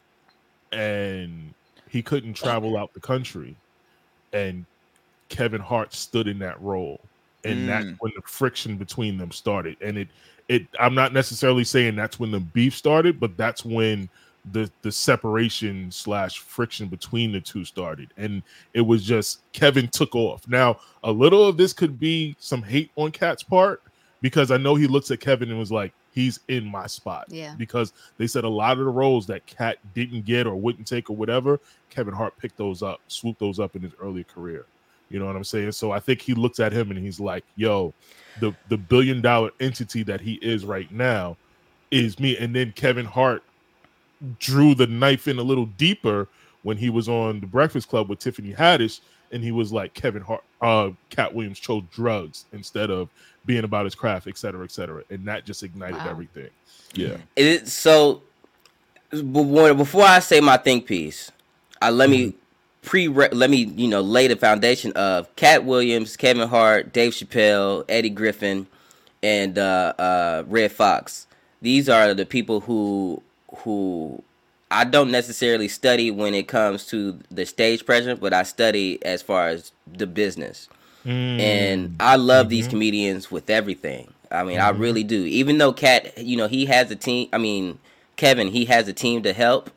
and 0.73 1.53
he 1.89 2.03
couldn't 2.03 2.35
travel 2.35 2.77
out 2.77 2.93
the 2.95 3.01
country, 3.01 3.55
and 4.33 4.65
Kevin 5.29 5.61
Hart 5.61 5.93
stood 5.95 6.29
in 6.29 6.39
that 6.41 6.61
role, 6.63 7.01
and 7.45 7.69
that's 7.69 7.85
Mm. 7.87 7.97
when 8.01 8.13
the 8.17 8.23
friction 8.23 8.77
between 8.77 9.19
them 9.19 9.31
started. 9.31 9.77
And 9.81 9.99
it, 9.99 10.09
it, 10.49 10.67
I'm 10.79 10.95
not 10.95 11.13
necessarily 11.13 11.65
saying 11.65 11.97
that's 11.97 12.19
when 12.19 12.31
the 12.31 12.41
beef 12.41 12.75
started, 12.75 13.19
but 13.21 13.37
that's 13.37 13.65
when 13.65 14.09
the 14.53 14.71
the 14.83 14.93
separation 14.93 15.91
slash 15.91 16.39
friction 16.39 16.89
between 16.89 17.33
the 17.33 17.41
two 17.41 17.65
started, 17.65 18.13
and 18.17 18.43
it 18.75 18.81
was 18.81 19.05
just 19.05 19.41
Kevin 19.53 19.89
took 19.89 20.15
off. 20.15 20.47
Now, 20.49 20.79
a 21.05 21.11
little 21.11 21.47
of 21.47 21.57
this 21.57 21.73
could 21.73 21.99
be 21.99 22.37
some 22.39 22.63
hate 22.63 22.91
on 22.97 23.11
Katt's 23.11 23.43
part 23.43 23.83
because 24.21 24.51
I 24.51 24.57
know 24.57 24.75
he 24.75 24.87
looks 24.87 25.11
at 25.11 25.21
Kevin 25.21 25.51
and 25.51 25.59
was 25.59 25.73
like, 25.73 25.93
he's 26.13 26.41
in 26.49 26.65
my 26.65 26.87
spot. 26.87 27.27
Yeah. 27.29 27.55
Because 27.57 27.93
they 28.19 28.27
said 28.27 28.45
a 28.45 28.49
lot 28.49 28.73
of 28.73 28.85
the 28.85 28.91
roles 28.91 29.27
that 29.27 29.47
Katt 29.47 29.77
didn't 29.95 30.25
get 30.25 30.47
or 30.47 30.57
wouldn't 30.57 30.87
take 30.87 31.11
or 31.11 31.17
whatever, 31.17 31.61
Kevin 31.91 32.15
Hart 32.15 32.37
picked 32.39 32.57
those 32.57 32.83
up, 32.83 33.01
swooped 33.09 33.39
those 33.39 33.61
up 33.61 33.77
in 33.77 33.83
his 33.83 33.93
early 34.01 34.25
career. 34.25 34.67
You 35.11 35.21
know 35.21 35.27
what 35.27 35.37
I'm 35.37 35.45
saying? 35.45 35.73
So 35.73 35.93
I 35.93 36.01
think 36.01 36.21
he 36.21 36.35
looks 36.35 36.59
at 36.59 36.73
him 36.73 36.91
and 36.91 36.99
he's 36.99 37.21
like, 37.21 37.45
yo, 37.55 37.95
the 38.41 38.53
the 38.69 38.77
billion 38.77 39.21
dollar 39.21 39.51
entity 39.61 40.03
that 40.03 40.21
he 40.21 40.35
is 40.43 40.65
right 40.65 40.91
now 40.91 41.37
is 41.91 42.19
me. 42.19 42.37
And 42.39 42.55
then 42.55 42.73
Kevin 42.73 43.07
Hart 43.07 43.45
drew 44.39 44.75
the 44.75 44.87
knife 44.87 45.29
in 45.29 45.39
a 45.39 45.43
little 45.43 45.67
deeper 45.67 46.29
when 46.63 46.77
he 46.77 46.91
was 46.91 47.09
on 47.09 47.41
the 47.41 47.47
Breakfast 47.47 47.89
Club 47.89 48.09
with 48.09 48.19
Tiffany 48.19 48.53
Haddish, 48.53 49.01
and 49.33 49.43
he 49.43 49.53
was 49.53 49.73
like 49.73 49.95
Kevin 49.95 50.23
Hart, 50.23 50.43
uh, 50.61 50.91
Katt 51.11 51.35
Williams 51.35 51.59
chose 51.59 51.83
drugs 51.93 52.45
instead 52.53 52.91
of 52.91 53.09
being 53.45 53.65
about 53.65 53.85
his 53.85 53.95
craft, 53.95 54.27
et 54.27 54.37
cetera, 54.39 54.65
et 54.65 54.73
cetera, 54.73 55.03
and 55.11 55.27
that 55.27 55.45
just 55.45 55.63
ignited 55.63 55.97
Wow. 55.99 56.11
everything. 56.11 56.51
Yeah, 56.95 57.17
It, 57.37 57.69
so 57.69 58.23
before, 59.11 59.75
before 59.75 60.05
I 60.05 60.19
say 60.21 60.41
my 60.41 60.57
think 60.57 60.87
piece, 60.87 61.31
uh, 61.83 61.91
let 61.91 62.11
me 62.11 62.35
pre 62.83 63.09
let 63.09 63.51
me 63.51 63.59
you 63.77 63.89
know 63.89 64.01
lay 64.01 64.27
the 64.29 64.37
foundation 64.37 64.93
of 64.93 65.35
Katt 65.37 65.65
Williams, 65.65 66.17
Kevin 66.17 66.49
Hart, 66.49 66.93
Dave 66.93 67.13
Chappelle, 67.13 67.85
Eddie 67.89 68.11
Griffin, 68.11 68.67
and 69.23 69.59
uh, 69.59 69.93
uh, 69.99 70.45
Redd 70.47 70.73
Foxx. 70.73 71.27
These 71.63 71.89
are 71.89 72.15
the 72.15 72.27
people 72.27 72.61
who 72.61 73.23
who 73.59 74.23
I 74.71 74.85
don't 74.85 75.11
necessarily 75.11 75.69
study 75.69 76.11
when 76.11 76.35
it 76.35 76.49
comes 76.49 76.87
to 76.87 77.19
the 77.31 77.47
stage 77.47 77.87
presence, 77.87 78.21
but 78.21 78.33
I 78.33 78.43
study 78.43 79.05
as 79.05 79.23
far 79.23 79.49
as 79.49 79.73
the 79.87 80.07
business. 80.07 80.69
Mm. 81.05 81.41
And 81.41 81.97
I 82.01 82.17
love 82.17 82.49
these 82.49 82.65
mm-hmm. 82.65 82.71
comedians 82.71 83.31
with 83.31 83.49
everything. 83.49 84.13
I 84.31 84.43
mean, 84.43 84.59
I 84.59 84.73
mm-hmm. 84.73 84.83
really 84.83 85.05
do. 85.05 85.25
Even 85.25 85.59
though 85.59 85.73
Katt, 85.73 86.19
you 86.19 86.37
know, 86.37 86.49
he 86.49 86.67
has 86.67 86.91
a 86.91 86.97
team. 86.97 87.29
I 87.33 87.39
mean, 87.39 87.79
Kevin, 88.17 88.49
he 88.49 88.65
has 88.65 88.89
a 88.89 88.93
team 88.93 89.23
to 89.23 89.33
help 89.33 89.71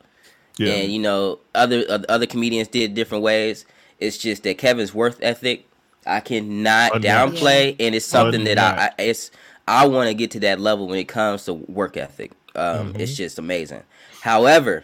yeah, 0.59 0.73
and 0.73 0.91
you 0.91 0.99
know 0.99 1.39
other 1.55 1.85
other 2.09 2.25
comedians 2.25 2.67
did 2.67 2.93
different 2.93 3.23
ways 3.23 3.65
it's 3.99 4.17
just 4.17 4.43
that 4.43 4.57
kevin's 4.57 4.93
worth 4.93 5.17
ethic 5.21 5.65
i 6.05 6.19
cannot 6.19 6.95
Unmatched. 6.95 7.35
downplay 7.35 7.75
and 7.79 7.95
it's 7.95 8.05
something 8.05 8.43
that 8.43 8.59
I, 8.59 8.87
I 8.97 9.01
it's 9.01 9.31
i 9.67 9.87
want 9.87 10.09
to 10.09 10.13
get 10.13 10.31
to 10.31 10.39
that 10.41 10.59
level 10.59 10.87
when 10.87 10.99
it 10.99 11.07
comes 11.07 11.45
to 11.45 11.53
work 11.53 11.97
ethic 11.97 12.31
um 12.59 12.93
it's 12.95 13.15
just 13.15 13.39
amazing 13.39 13.83
however 14.21 14.83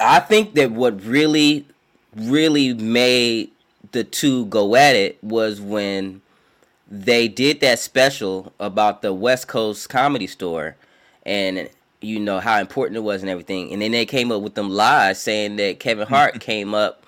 i 0.00 0.18
think 0.20 0.54
that 0.54 0.70
what 0.70 1.02
really 1.04 1.66
really 2.16 2.72
made 2.74 3.50
the 3.92 4.04
two 4.04 4.46
go 4.46 4.74
at 4.76 4.96
it 4.96 5.22
was 5.22 5.60
when 5.60 6.20
they 6.90 7.28
did 7.28 7.60
that 7.60 7.78
special 7.78 8.52
about 8.60 9.02
the 9.02 9.12
West 9.12 9.48
Coast 9.48 9.88
comedy 9.88 10.26
store 10.26 10.76
and 11.24 11.68
you 12.00 12.20
know 12.20 12.38
how 12.40 12.60
important 12.60 12.96
it 12.96 13.00
was 13.02 13.22
and 13.22 13.30
everything. 13.30 13.72
And 13.72 13.80
then 13.82 13.90
they 13.92 14.04
came 14.04 14.30
up 14.30 14.42
with 14.42 14.54
them 14.54 14.68
lies 14.68 15.20
saying 15.20 15.56
that 15.56 15.80
Kevin 15.80 16.06
Hart 16.06 16.40
came 16.50 16.74
up 16.74 17.04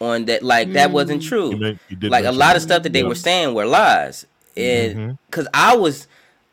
on 0.00 0.26
that 0.26 0.42
like 0.42 0.72
that 0.74 0.90
wasn't 0.90 1.22
true. 1.22 1.56
You 1.56 1.78
you 1.88 2.10
like 2.10 2.26
a 2.26 2.32
lot 2.32 2.54
of 2.54 2.62
stuff 2.62 2.82
that 2.82 2.92
they 2.92 3.00
Yeah. 3.02 3.08
were 3.08 3.14
saying 3.14 3.54
were 3.54 3.66
lies. 3.66 4.26
And 4.56 4.94
Mhm. 4.96 5.18
cuz 5.30 5.48
I 5.54 5.74
was 5.74 6.06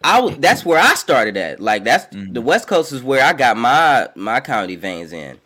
I 0.05 0.21
was 0.21 0.37
that's 0.37 0.63
where 0.63 0.79
I 0.79 0.93
started 0.93 1.35
at. 1.35 1.59
Like 1.59 1.83
that's 1.83 2.05
the 2.05 2.17
mm-hmm. 2.17 2.43
West 2.43 2.67
Coast 2.67 2.91
is 2.91 3.01
where 3.01 3.25
I 3.25 3.33
got 3.33 3.57
my 3.57 4.07
my 4.15 4.39
comedy 4.39 4.75
veins 4.75 5.11
in. 5.11 5.39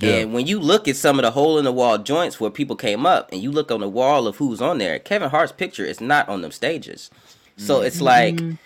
Yeah. 0.00 0.16
And 0.16 0.34
when 0.34 0.46
you 0.46 0.58
look 0.58 0.86
at 0.86 0.96
some 0.96 1.18
of 1.18 1.22
the 1.22 1.30
hole 1.30 1.58
in 1.58 1.64
the 1.64 1.72
wall 1.72 1.96
joints 1.96 2.38
where 2.38 2.50
people 2.50 2.76
came 2.76 3.06
up 3.06 3.30
and 3.32 3.40
you 3.40 3.50
look 3.50 3.70
on 3.70 3.80
the 3.80 3.88
wall 3.88 4.26
of 4.26 4.36
who's 4.36 4.60
on 4.60 4.78
there, 4.78 4.98
Kevin 4.98 5.30
Hart's 5.30 5.52
picture 5.52 5.84
is 5.84 6.00
not 6.00 6.28
on 6.28 6.42
them 6.42 6.50
stages. 6.50 7.10
So 7.56 7.80
it's 7.80 8.00
mm-hmm. 8.00 8.48
like 8.50 8.58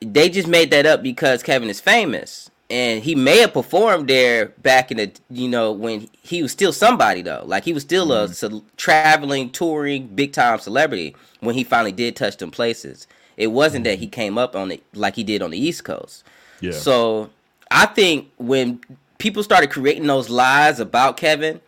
they 0.00 0.28
just 0.28 0.48
made 0.48 0.70
that 0.72 0.84
up 0.84 1.02
because 1.02 1.42
Kevin 1.42 1.70
is 1.70 1.80
famous. 1.80 2.50
And 2.70 3.02
he 3.02 3.14
may 3.14 3.38
have 3.38 3.54
performed 3.54 4.08
there 4.08 4.46
back 4.46 4.90
in 4.90 4.98
the, 4.98 5.12
you 5.30 5.48
know, 5.48 5.72
when 5.72 6.08
he 6.20 6.42
was 6.42 6.52
still 6.52 6.72
somebody 6.72 7.22
though. 7.22 7.44
Like 7.46 7.64
he 7.64 7.72
was 7.72 7.84
still 7.84 8.12
a 8.12 8.28
mm-hmm. 8.28 8.58
ce- 8.58 8.62
traveling, 8.76 9.48
touring, 9.50 10.08
big 10.08 10.32
time 10.32 10.58
celebrity 10.58 11.16
when 11.40 11.54
he 11.54 11.64
finally 11.64 11.92
did 11.92 12.16
touch 12.16 12.36
them 12.36 12.50
places. 12.50 13.06
It 13.38 13.46
wasn't 13.46 13.84
that 13.84 13.98
he 13.98 14.06
mm-hmm. 14.06 14.10
came 14.10 14.36
up 14.36 14.54
on 14.54 14.72
it 14.72 14.82
like 14.92 15.16
he 15.16 15.24
did 15.24 15.40
on 15.40 15.52
the 15.52 15.58
East 15.58 15.84
Coast. 15.84 16.24
yeah. 16.60 16.72
So 16.72 17.30
I 17.70 17.86
think 17.86 18.30
when 18.36 18.80
people 19.16 19.42
started 19.42 19.70
creating 19.70 20.06
those 20.06 20.28
lies 20.28 20.80
about 20.80 21.16
Kevin, 21.16 21.60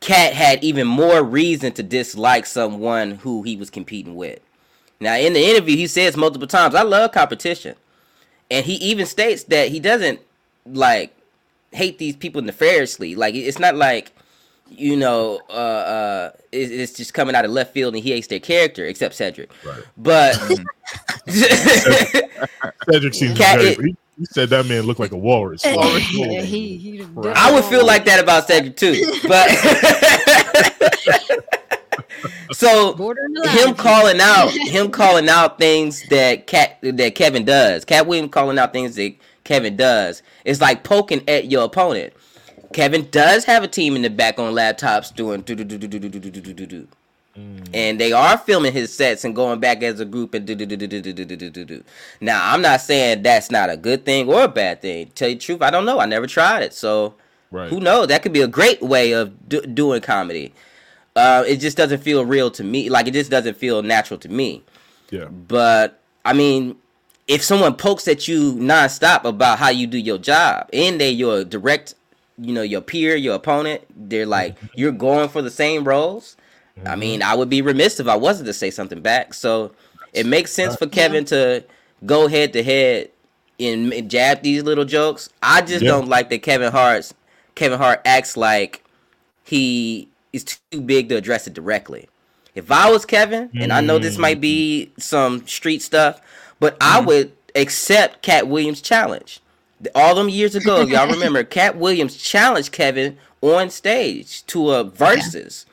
Katt 0.00 0.32
had 0.32 0.64
even 0.64 0.88
more 0.88 1.22
reason 1.22 1.72
to 1.74 1.82
dislike 1.82 2.46
someone 2.46 3.12
who 3.12 3.42
he 3.42 3.54
was 3.54 3.70
competing 3.70 4.16
with. 4.16 4.40
Now, 4.98 5.16
in 5.16 5.34
the 5.34 5.44
interview, 5.44 5.76
he 5.76 5.86
says 5.86 6.16
multiple 6.16 6.48
times, 6.48 6.74
"I 6.74 6.82
love 6.82 7.12
competition," 7.12 7.76
and 8.50 8.64
he 8.64 8.74
even 8.74 9.06
states 9.06 9.44
that 9.44 9.68
he 9.68 9.78
doesn't 9.78 10.20
like 10.66 11.14
hate 11.72 11.98
these 11.98 12.16
people 12.16 12.40
nefariously. 12.42 13.14
Like 13.14 13.34
it's 13.34 13.58
not 13.58 13.76
like 13.76 14.12
you 14.78 14.96
know, 14.96 15.40
uh, 15.48 15.52
uh, 15.52 16.30
it, 16.52 16.70
it's 16.72 16.92
just 16.94 17.14
coming 17.14 17.34
out 17.34 17.44
of 17.44 17.50
left 17.50 17.72
field 17.72 17.94
and 17.94 18.02
he 18.02 18.10
hates 18.12 18.26
their 18.26 18.40
character, 18.40 18.84
except 18.86 19.14
Cedric. 19.14 19.50
Right. 19.64 19.82
But 19.96 20.34
Cedric 22.90 23.14
seems 23.14 23.38
Katt- 23.38 23.58
very. 23.58 23.70
it- 23.72 23.80
he, 23.80 23.96
he 24.18 24.26
said 24.26 24.50
that 24.50 24.66
man 24.66 24.82
looked 24.82 25.00
like 25.00 25.12
a 25.12 25.16
walrus. 25.16 25.64
Yeah, 25.64 26.42
he, 26.42 26.76
he 26.76 27.06
I 27.34 27.50
would 27.50 27.64
feel 27.64 27.86
like 27.86 28.04
that 28.04 28.22
about 28.22 28.46
Cedric 28.46 28.76
too. 28.76 29.10
But 29.26 29.48
so 32.52 32.94
him 33.44 33.74
calling 33.74 34.20
out 34.20 34.50
him 34.68 34.90
calling 34.90 35.28
out 35.28 35.58
things 35.58 36.02
that 36.10 36.46
Katt 36.46 36.78
that 36.82 37.14
Kevin 37.14 37.44
does. 37.44 37.84
Katt 37.84 38.06
Williams 38.06 38.32
calling 38.32 38.58
out 38.58 38.72
things 38.72 38.96
that 38.96 39.14
Kevin 39.44 39.76
does. 39.76 40.22
It's 40.44 40.60
like 40.60 40.84
poking 40.84 41.26
at 41.28 41.50
your 41.50 41.64
opponent. 41.64 42.12
Kevin 42.72 43.08
does 43.10 43.44
have 43.44 43.62
a 43.62 43.68
team 43.68 43.96
in 43.96 44.02
the 44.02 44.10
back 44.10 44.38
on 44.38 44.52
laptops 44.54 45.14
doing 45.14 45.40
do 45.42 45.54
do 45.54 45.64
do 45.64 45.78
do 45.78 45.88
do 45.88 45.98
do 45.98 46.08
do 46.08 46.20
do 46.20 46.40
do 46.40 46.52
do 46.54 46.66
do. 46.66 46.88
And 47.72 47.98
they 47.98 48.12
are 48.12 48.36
filming 48.36 48.74
his 48.74 48.94
sets 48.94 49.24
and 49.24 49.34
going 49.34 49.58
back 49.58 49.82
as 49.82 50.00
a 50.00 50.04
group 50.04 50.34
and 50.34 50.46
do 50.46 50.54
do 50.54 50.66
do 50.66 50.76
do 50.76 50.86
do 50.86 51.00
do 51.00 51.12
do 51.12 51.24
do 51.30 51.36
do 51.42 51.50
do 51.50 51.64
do. 51.64 51.84
Now 52.20 52.52
I'm 52.52 52.60
not 52.60 52.80
saying 52.82 53.22
that's 53.22 53.50
not 53.50 53.70
a 53.70 53.76
good 53.76 54.04
thing 54.04 54.28
or 54.28 54.42
a 54.44 54.48
bad 54.48 54.82
thing. 54.82 55.10
Tell 55.14 55.28
you 55.30 55.36
the 55.36 55.40
truth, 55.40 55.62
I 55.62 55.70
don't 55.70 55.86
know. 55.86 55.98
I 55.98 56.06
never 56.06 56.26
tried 56.26 56.62
it, 56.62 56.74
so 56.74 57.14
Right. 57.50 57.68
who 57.70 57.80
knows? 57.80 58.08
That 58.08 58.22
could 58.22 58.32
be 58.32 58.40
a 58.42 58.48
great 58.48 58.82
way 58.82 59.12
of 59.12 59.48
do- 59.48 59.60
doing 59.62 60.00
comedy. 60.00 60.52
Uh, 61.16 61.44
it 61.46 61.56
just 61.56 61.76
doesn't 61.76 62.02
feel 62.02 62.24
real 62.24 62.50
to 62.50 62.64
me. 62.64 62.88
Like 62.88 63.06
it 63.06 63.12
just 63.12 63.30
doesn't 63.30 63.56
feel 63.58 63.82
natural 63.82 64.18
to 64.20 64.28
me. 64.28 64.62
Yeah. 65.10 65.26
But 65.26 66.00
I 66.24 66.32
mean, 66.34 66.76
if 67.28 67.42
someone 67.42 67.74
pokes 67.74 68.08
at 68.08 68.26
you 68.28 68.54
nonstop 68.54 69.24
about 69.24 69.58
how 69.58 69.68
you 69.68 69.86
do 69.86 69.98
your 69.98 70.18
job, 70.18 70.68
and 70.72 71.00
they 71.00 71.10
your 71.10 71.44
direct, 71.44 71.94
you 72.38 72.52
know, 72.52 72.62
your 72.62 72.80
peer, 72.80 73.16
your 73.16 73.34
opponent, 73.34 73.82
they're 73.94 74.26
like 74.26 74.56
mm-hmm. 74.56 74.66
you're 74.74 74.92
going 74.92 75.28
for 75.28 75.42
the 75.42 75.50
same 75.50 75.84
roles. 75.84 76.36
I 76.86 76.96
mean, 76.96 77.20
mm-hmm. 77.20 77.30
I 77.30 77.34
would 77.34 77.50
be 77.50 77.60
remiss 77.60 78.00
if 78.00 78.08
I 78.08 78.16
wasn't 78.16 78.46
to 78.46 78.54
say 78.54 78.70
something 78.70 79.02
back. 79.02 79.34
So 79.34 79.72
it 80.12 80.26
makes 80.26 80.50
uh, 80.52 80.62
sense 80.62 80.76
for 80.76 80.86
Kevin 80.86 81.24
to 81.26 81.64
go 82.06 82.28
head 82.28 82.52
to 82.54 82.62
head 82.62 83.10
and 83.60 84.10
jab 84.10 84.42
these 84.42 84.62
little 84.62 84.84
jokes. 84.84 85.28
I 85.42 85.60
just 85.60 85.82
Yeah. 85.82 85.90
don't 85.90 86.08
like 86.08 86.30
that 86.30 86.42
Kevin 86.42 86.72
Hart's 86.72 87.14
Kevin 87.54 87.78
Hart 87.78 88.00
acts 88.04 88.36
like 88.36 88.82
he 89.44 90.08
is 90.32 90.44
too 90.44 90.80
big 90.80 91.10
to 91.10 91.16
address 91.16 91.46
it 91.46 91.54
directly. 91.54 92.08
If 92.54 92.70
I 92.70 92.90
was 92.90 93.04
Kevin, 93.04 93.50
and 93.54 93.72
I 93.72 93.80
know 93.80 93.98
this 93.98 94.18
might 94.18 94.36
mm-hmm. 94.36 94.40
be 94.40 94.92
some 94.98 95.46
street 95.46 95.80
stuff, 95.80 96.20
but 96.60 96.76
I 96.80 97.00
would 97.00 97.32
accept 97.54 98.22
Katt 98.22 98.46
Williams' 98.46 98.82
challenge. 98.82 99.40
All 99.94 100.14
them 100.14 100.28
years 100.28 100.54
ago, 100.54 100.82
y'all 100.82 101.08
remember 101.12 101.42
Katt 101.44 101.76
Williams 101.76 102.16
challenged 102.16 102.72
Kevin 102.72 103.16
on 103.40 103.70
stage 103.70 104.44
to 104.46 104.70
a 104.70 104.84
versus. 104.84 105.66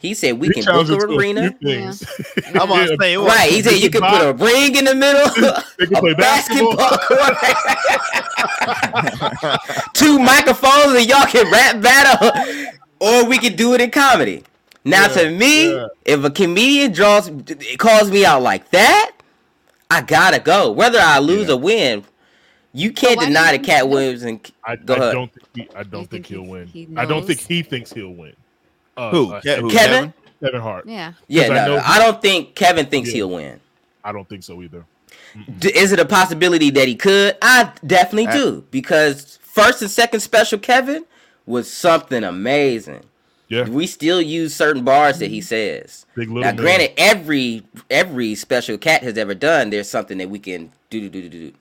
He 0.00 0.14
said 0.14 0.38
we 0.38 0.46
He 0.48 0.52
can 0.54 0.64
book 0.64 0.86
challenged 0.86 0.92
an 0.92 1.10
a 1.10 1.16
arena. 1.16 1.50
things. 1.62 2.04
I'm 2.48 2.56
about 2.56 2.86
to 2.88 2.96
say, 3.00 3.16
what? 3.18 3.28
Right, 3.36 3.50
he 3.50 3.62
said 3.62 3.72
you 3.78 3.90
can 3.90 4.00
can 4.02 4.10
put 4.10 4.22
a 4.28 4.32
ring 4.44 4.76
in 4.76 4.84
the 4.84 4.94
middle, 4.94 5.28
They 5.78 5.86
can 5.86 5.96
a 5.96 6.00
play 6.00 6.14
basketball. 6.14 6.76
basketball 6.76 6.98
court, 6.98 7.34
two 9.94 10.18
microphones, 10.18 10.94
and 10.96 11.06
y'all 11.08 11.26
can 11.26 11.50
rap 11.50 11.80
battle, 11.82 12.30
or 13.00 13.24
we 13.24 13.38
can 13.38 13.56
do 13.56 13.74
it 13.74 13.80
in 13.80 13.90
comedy. 13.90 14.44
Now, 14.84 15.02
Yeah, 15.08 15.22
to 15.22 15.30
me, 15.30 15.74
yeah. 15.74 15.86
if 16.04 16.22
a 16.24 16.30
comedian 16.30 16.92
draws 16.92 17.30
calls 17.78 18.10
me 18.10 18.24
out 18.24 18.42
like 18.42 18.70
that, 18.70 19.12
I 19.90 20.02
gotta 20.02 20.38
go. 20.38 20.70
Whether 20.70 21.00
I 21.00 21.18
lose 21.18 21.48
Yeah. 21.48 21.54
or 21.54 21.58
win, 21.58 22.04
you 22.72 22.92
can't 22.92 23.16
why 23.18 23.26
deny 23.26 23.52
you 23.52 23.58
that 23.58 23.64
Katt 23.66 23.82
he 23.84 23.88
Williams 23.88 24.22
and 24.22 24.52
I, 24.64 24.76
Go 24.76 24.94
I 24.94 24.96
ahead. 24.98 25.12
don't 25.14 25.32
think 25.32 25.46
he, 25.54 25.68
I 25.76 25.82
don't 25.82 26.00
think, 26.02 26.10
think, 26.10 26.26
he'll 26.26 26.42
he- 26.44 26.48
win. 26.48 26.66
he 26.68 26.88
I 26.96 27.04
don't 27.04 27.26
think 27.26 27.40
he 27.40 27.62
thinks 27.62 27.92
he'll 27.92 28.12
win. 28.14 28.34
Uh, 28.96 29.10
Who? 29.10 29.32
uh, 29.32 29.40
Ke- 29.40 29.60
who? 29.60 29.70
Kevin? 29.70 30.12
Kevin 30.42 30.60
Hart. 30.60 30.86
Yeah. 30.86 31.12
yeah, 31.28 31.48
'Cause 31.48 31.50
I 31.58 31.66
no, 31.66 31.76
know- 31.76 31.82
I 31.84 31.98
don't 31.98 32.20
think 32.22 32.54
Kevin 32.54 32.86
thinks 32.86 33.08
Yeah. 33.10 33.16
he'll 33.16 33.30
win. 33.30 33.60
I 34.04 34.12
don't 34.12 34.28
think 34.28 34.42
so 34.44 34.62
either. 34.62 34.84
D- 35.58 35.68
Is 35.76 35.92
it 35.92 35.98
a 36.00 36.04
possibility 36.04 36.70
that 36.70 36.86
he 36.88 36.94
could? 36.94 37.36
I 37.42 37.72
definitely 37.86 38.28
I- 38.28 38.32
do 38.36 38.64
because 38.70 39.38
first 39.42 39.82
and 39.82 39.90
second 39.90 40.20
special 40.20 40.58
Kevin 40.58 41.04
was 41.46 41.70
something 41.70 42.22
amazing. 42.24 43.00
Yeah, 43.48 43.66
We 43.66 43.86
still 43.86 44.20
use 44.20 44.54
certain 44.54 44.84
bars 44.84 45.20
that 45.20 45.30
he 45.30 45.40
says. 45.40 46.04
big 46.14 46.28
little. 46.28 46.42
Now, 46.42 46.48
man. 46.48 46.56
granted, 46.56 46.92
every 46.98 47.62
every 47.90 48.34
special 48.34 48.76
Katt 48.76 49.02
has 49.02 49.16
ever 49.16 49.34
done, 49.34 49.70
there's 49.70 49.88
something 49.88 50.18
that 50.18 50.28
we 50.28 50.38
can 50.38 50.70
do 50.90 51.00
do 51.00 51.08
do 51.08 51.22
do 51.22 51.28
do. 51.30 51.52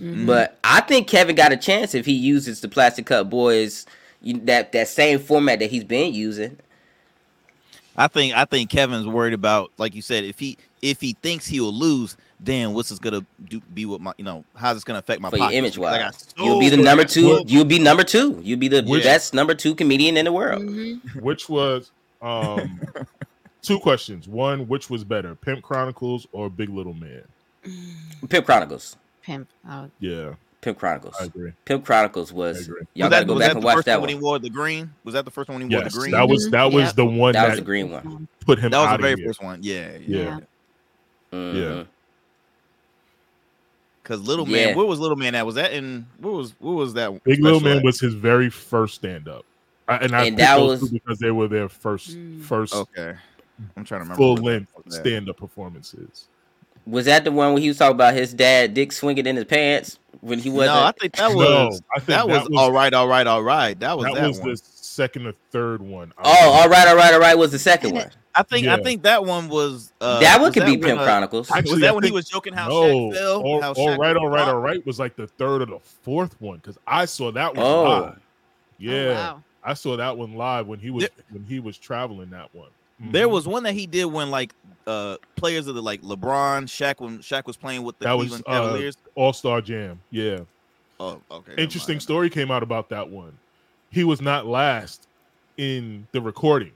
Mm-hmm. 0.00 0.26
But 0.26 0.58
I 0.62 0.80
think 0.82 1.08
Kevin 1.08 1.34
got 1.36 1.52
a 1.52 1.56
chance 1.56 1.94
if 1.94 2.04
he 2.06 2.12
uses 2.12 2.60
the 2.60 2.68
Plastic 2.68 3.06
Cup 3.06 3.30
Boys 3.30 3.86
that 4.22 4.72
that 4.72 4.88
same 4.88 5.18
format 5.18 5.58
that 5.60 5.70
he's 5.70 5.84
been 5.84 6.12
using. 6.12 6.58
I 7.96 8.08
think 8.08 8.34
I 8.36 8.44
think 8.44 8.68
Kevin's 8.70 9.06
worried 9.06 9.32
about, 9.32 9.72
like 9.78 9.94
you 9.94 10.02
said, 10.02 10.24
if 10.24 10.38
he 10.38 10.58
if 10.82 11.00
he 11.00 11.14
thinks 11.22 11.46
he'll 11.46 11.72
lose, 11.72 12.16
then 12.38 12.74
what's 12.74 12.90
this 12.90 12.98
gonna 12.98 13.24
do? 13.48 13.60
Be 13.72 13.86
with 13.86 14.02
my, 14.02 14.12
you 14.18 14.24
know, 14.24 14.44
how's 14.54 14.76
this 14.76 14.84
gonna 14.84 14.98
affect 14.98 15.22
my 15.22 15.30
For 15.30 15.36
your 15.36 15.46
pockets? 15.46 15.56
image 15.58 15.74
Because 15.76 15.94
I 15.94 16.02
wise, 16.02 16.22
got 16.36 16.44
you'll 16.44 16.60
be 16.60 16.68
the 16.68 16.76
number 16.76 17.04
two. 17.04 17.42
You'll 17.46 17.64
be 17.64 17.78
number 17.78 18.04
two. 18.04 18.38
You'll 18.42 18.58
be 18.58 18.68
the 18.68 18.82
Which- 18.82 19.02
best 19.04 19.32
number 19.32 19.54
two 19.54 19.74
comedian 19.74 20.18
in 20.18 20.26
the 20.26 20.32
world. 20.32 20.62
Mhm. 20.62 21.22
which 21.22 21.48
was 21.48 21.90
um 22.20 22.80
two 23.62 23.78
questions. 23.80 24.28
One, 24.28 24.68
which 24.68 24.90
was 24.90 25.02
better, 25.02 25.34
Pimp 25.34 25.62
Chronicles 25.62 26.26
or 26.32 26.50
Big 26.50 26.68
Little 26.68 26.94
Man? 26.94 27.22
Pimp 28.28 28.44
Chronicles. 28.44 28.96
Pimp. 29.26 29.48
Oh, 29.68 29.90
Yeah, 29.98 30.34
Pimp 30.60 30.78
Chronicles. 30.78 31.16
I 31.20 31.24
agree. 31.24 31.52
Pimp 31.64 31.84
Chronicles 31.84 32.30
I 32.32 32.34
was. 32.36 32.68
Y'all 32.94 33.10
gotta 33.10 33.26
that, 33.26 33.26
go 33.26 33.38
back 33.38 33.52
and 33.54 33.60
the 33.62 33.66
watch 33.66 33.74
first 33.76 33.86
that 33.86 34.00
one 34.00 34.06
when 34.08 34.16
he 34.16 34.22
wore 34.22 34.38
the 34.38 34.48
green? 34.48 34.92
Was 35.04 35.14
that 35.14 35.24
the 35.24 35.30
first 35.32 35.48
one 35.48 35.58
when 35.58 35.68
he 35.68 35.74
wore 35.74 35.82
Yes, 35.84 35.92
the 35.92 35.98
green? 36.00 36.12
that 36.12 36.28
was 36.28 36.48
that 36.50 36.64
was 36.72 36.84
Yep. 36.84 36.94
the 36.94 37.04
one 37.06 37.32
That 37.32 37.42
that, 37.42 37.48
was 37.50 37.58
the 37.58 37.64
green 37.64 37.90
one. 37.90 38.28
put 38.46 38.58
him 38.60 38.70
That 38.70 38.78
was 38.78 38.86
out 38.88 38.96
the 38.98 39.02
very 39.02 39.26
first 39.26 39.42
one. 39.42 39.58
Yeah, 39.62 39.96
Yeah. 40.06 40.18
yeah. 40.22 40.38
Mhm. 41.32 41.86
Because 44.02 44.20
Little 44.22 44.48
Yeah. 44.48 44.66
Man, 44.66 44.76
where 44.76 44.86
was 44.86 45.00
Little 45.00 45.16
Man 45.16 45.34
at? 45.34 45.44
Was 45.44 45.56
that 45.56 45.72
in 45.72 46.06
where 46.20 46.32
was 46.34 46.54
where 46.60 46.74
was 46.74 46.94
that? 46.94 47.24
Big 47.24 47.42
Little 47.42 47.60
Man 47.60 47.78
at? 47.78 47.84
was 47.84 47.98
his 47.98 48.14
very 48.14 48.48
first 48.48 48.94
stand 48.94 49.26
up, 49.28 49.44
and 49.88 50.14
I 50.14 50.26
And 50.26 50.38
that 50.38 50.56
those 50.56 50.82
was- 50.82 50.90
because 50.90 51.18
they 51.18 51.32
were 51.32 51.48
their 51.48 51.68
first 51.68 52.16
Mm. 52.16 52.42
first 52.42 52.74
okay. 52.74 53.14
I'm 53.76 53.84
trying 53.84 54.00
to 54.00 54.04
remember. 54.04 54.14
full 54.16 54.34
what 54.34 54.42
length 54.44 54.72
that 54.76 54.84
was 54.86 54.96
at. 54.96 55.00
stand 55.04 55.28
up 55.28 55.38
performances. 55.38 56.28
Was 56.86 57.06
that 57.06 57.24
the 57.24 57.32
one 57.32 57.52
where 57.52 57.60
he 57.60 57.68
was 57.68 57.78
talking 57.78 57.94
about 57.96 58.14
his 58.14 58.32
dad 58.32 58.74
dick 58.74 58.92
swinging 58.92 59.26
in 59.26 59.36
his 59.36 59.44
pants 59.44 59.98
when 60.20 60.38
he 60.38 60.50
wasn't? 60.50 60.76
No, 60.76 60.84
I 60.84 60.92
think 60.92 61.16
that 61.16 61.34
was 61.34 61.82
I 61.94 61.98
think 61.98 62.06
that 62.06 62.28
was, 62.28 62.42
that 62.42 62.50
was- 62.50 62.60
all 62.60 62.72
right, 62.72 62.92
all 62.94 63.08
right, 63.08 63.26
all 63.26 63.42
right. 63.42 63.78
That 63.80 63.96
was 63.96 64.06
that, 64.06 64.14
that, 64.14 64.28
was 64.28 64.38
one. 64.40 64.50
the 64.50 64.56
second 64.56 65.26
or 65.26 65.32
third 65.50 65.82
one. 65.82 66.12
I 66.18 66.22
oh, 66.44 66.50
all 66.50 66.68
right, 66.68 66.86
all 66.86 66.96
right, 66.96 67.12
all 67.12 67.20
right. 67.20 67.36
Was 67.36 67.50
the 67.50 67.58
second 67.58 67.94
one? 67.94 68.10
I 68.34 68.42
think 68.42 68.66
I 68.66 68.80
think 68.82 69.02
that 69.02 69.24
one 69.24 69.48
was 69.48 69.92
uh, 70.00 70.20
that 70.20 70.36
one 70.36 70.48
was 70.48 70.54
could 70.54 70.66
be 70.66 70.72
when, 70.72 70.82
Pimp 70.82 71.00
uh, 71.00 71.04
Chronicles. 71.04 71.50
Actually, 71.50 71.72
was 71.72 71.80
that 71.80 71.90
I 71.90 71.92
when 71.92 72.04
he 72.04 72.10
was 72.12 72.28
joking 72.28 72.52
how 72.52 72.68
no, 72.68 72.82
Shaq 72.82 73.14
fell? 73.14 73.42
all, 73.42 73.60
how 73.62 73.72
all 73.72 73.88
Shaq 73.88 73.98
right, 73.98 74.14
was 74.14 74.22
all 74.22 74.28
right, 74.28 74.36
dropped? 74.36 74.50
all 74.50 74.60
right 74.60 74.86
was 74.86 74.98
like 74.98 75.16
the 75.16 75.26
third 75.26 75.62
or 75.62 75.66
the 75.66 75.78
fourth 75.80 76.40
one 76.40 76.58
because 76.58 76.78
I 76.86 77.06
saw 77.06 77.32
that 77.32 77.54
one 77.56 77.64
Oh. 77.66 77.82
live. 77.84 78.20
Yeah, 78.78 78.92
Oh, 78.92 79.12
wow. 79.14 79.42
I 79.64 79.74
saw 79.74 79.96
that 79.96 80.16
one 80.18 80.34
live 80.34 80.66
when 80.66 80.78
he 80.78 80.90
was 80.90 81.04
There- 81.04 81.24
when 81.30 81.44
he 81.44 81.60
was 81.60 81.78
traveling 81.78 82.30
that 82.30 82.54
one. 82.54 82.68
There 83.00 83.26
Mhm. 83.26 83.30
was 83.30 83.48
one 83.48 83.62
that 83.64 83.72
he 83.72 83.86
did 83.86 84.04
when 84.04 84.30
like 84.30 84.54
uh 84.86 85.16
players 85.36 85.66
of 85.66 85.74
the 85.74 85.82
like 85.82 86.02
LeBron, 86.02 86.64
Shaq 86.64 87.00
when 87.00 87.18
Shaq 87.18 87.46
was 87.46 87.56
playing 87.56 87.82
with 87.82 87.98
the 87.98 88.04
That 88.04 88.12
was, 88.12 88.28
Cleveland 88.28 88.44
uh, 88.46 88.52
Cavaliers. 88.52 88.96
All 89.14 89.32
Star 89.32 89.60
Jam. 89.60 90.00
Yeah, 90.10 90.40
oh, 91.00 91.20
okay. 91.30 91.54
interesting 91.58 92.00
story 92.00 92.30
came 92.30 92.50
out 92.50 92.62
about 92.62 92.88
that 92.90 93.08
one. 93.08 93.36
He 93.90 94.04
was 94.04 94.20
not 94.20 94.46
last 94.46 95.08
in 95.56 96.06
the 96.12 96.20
recording. 96.20 96.72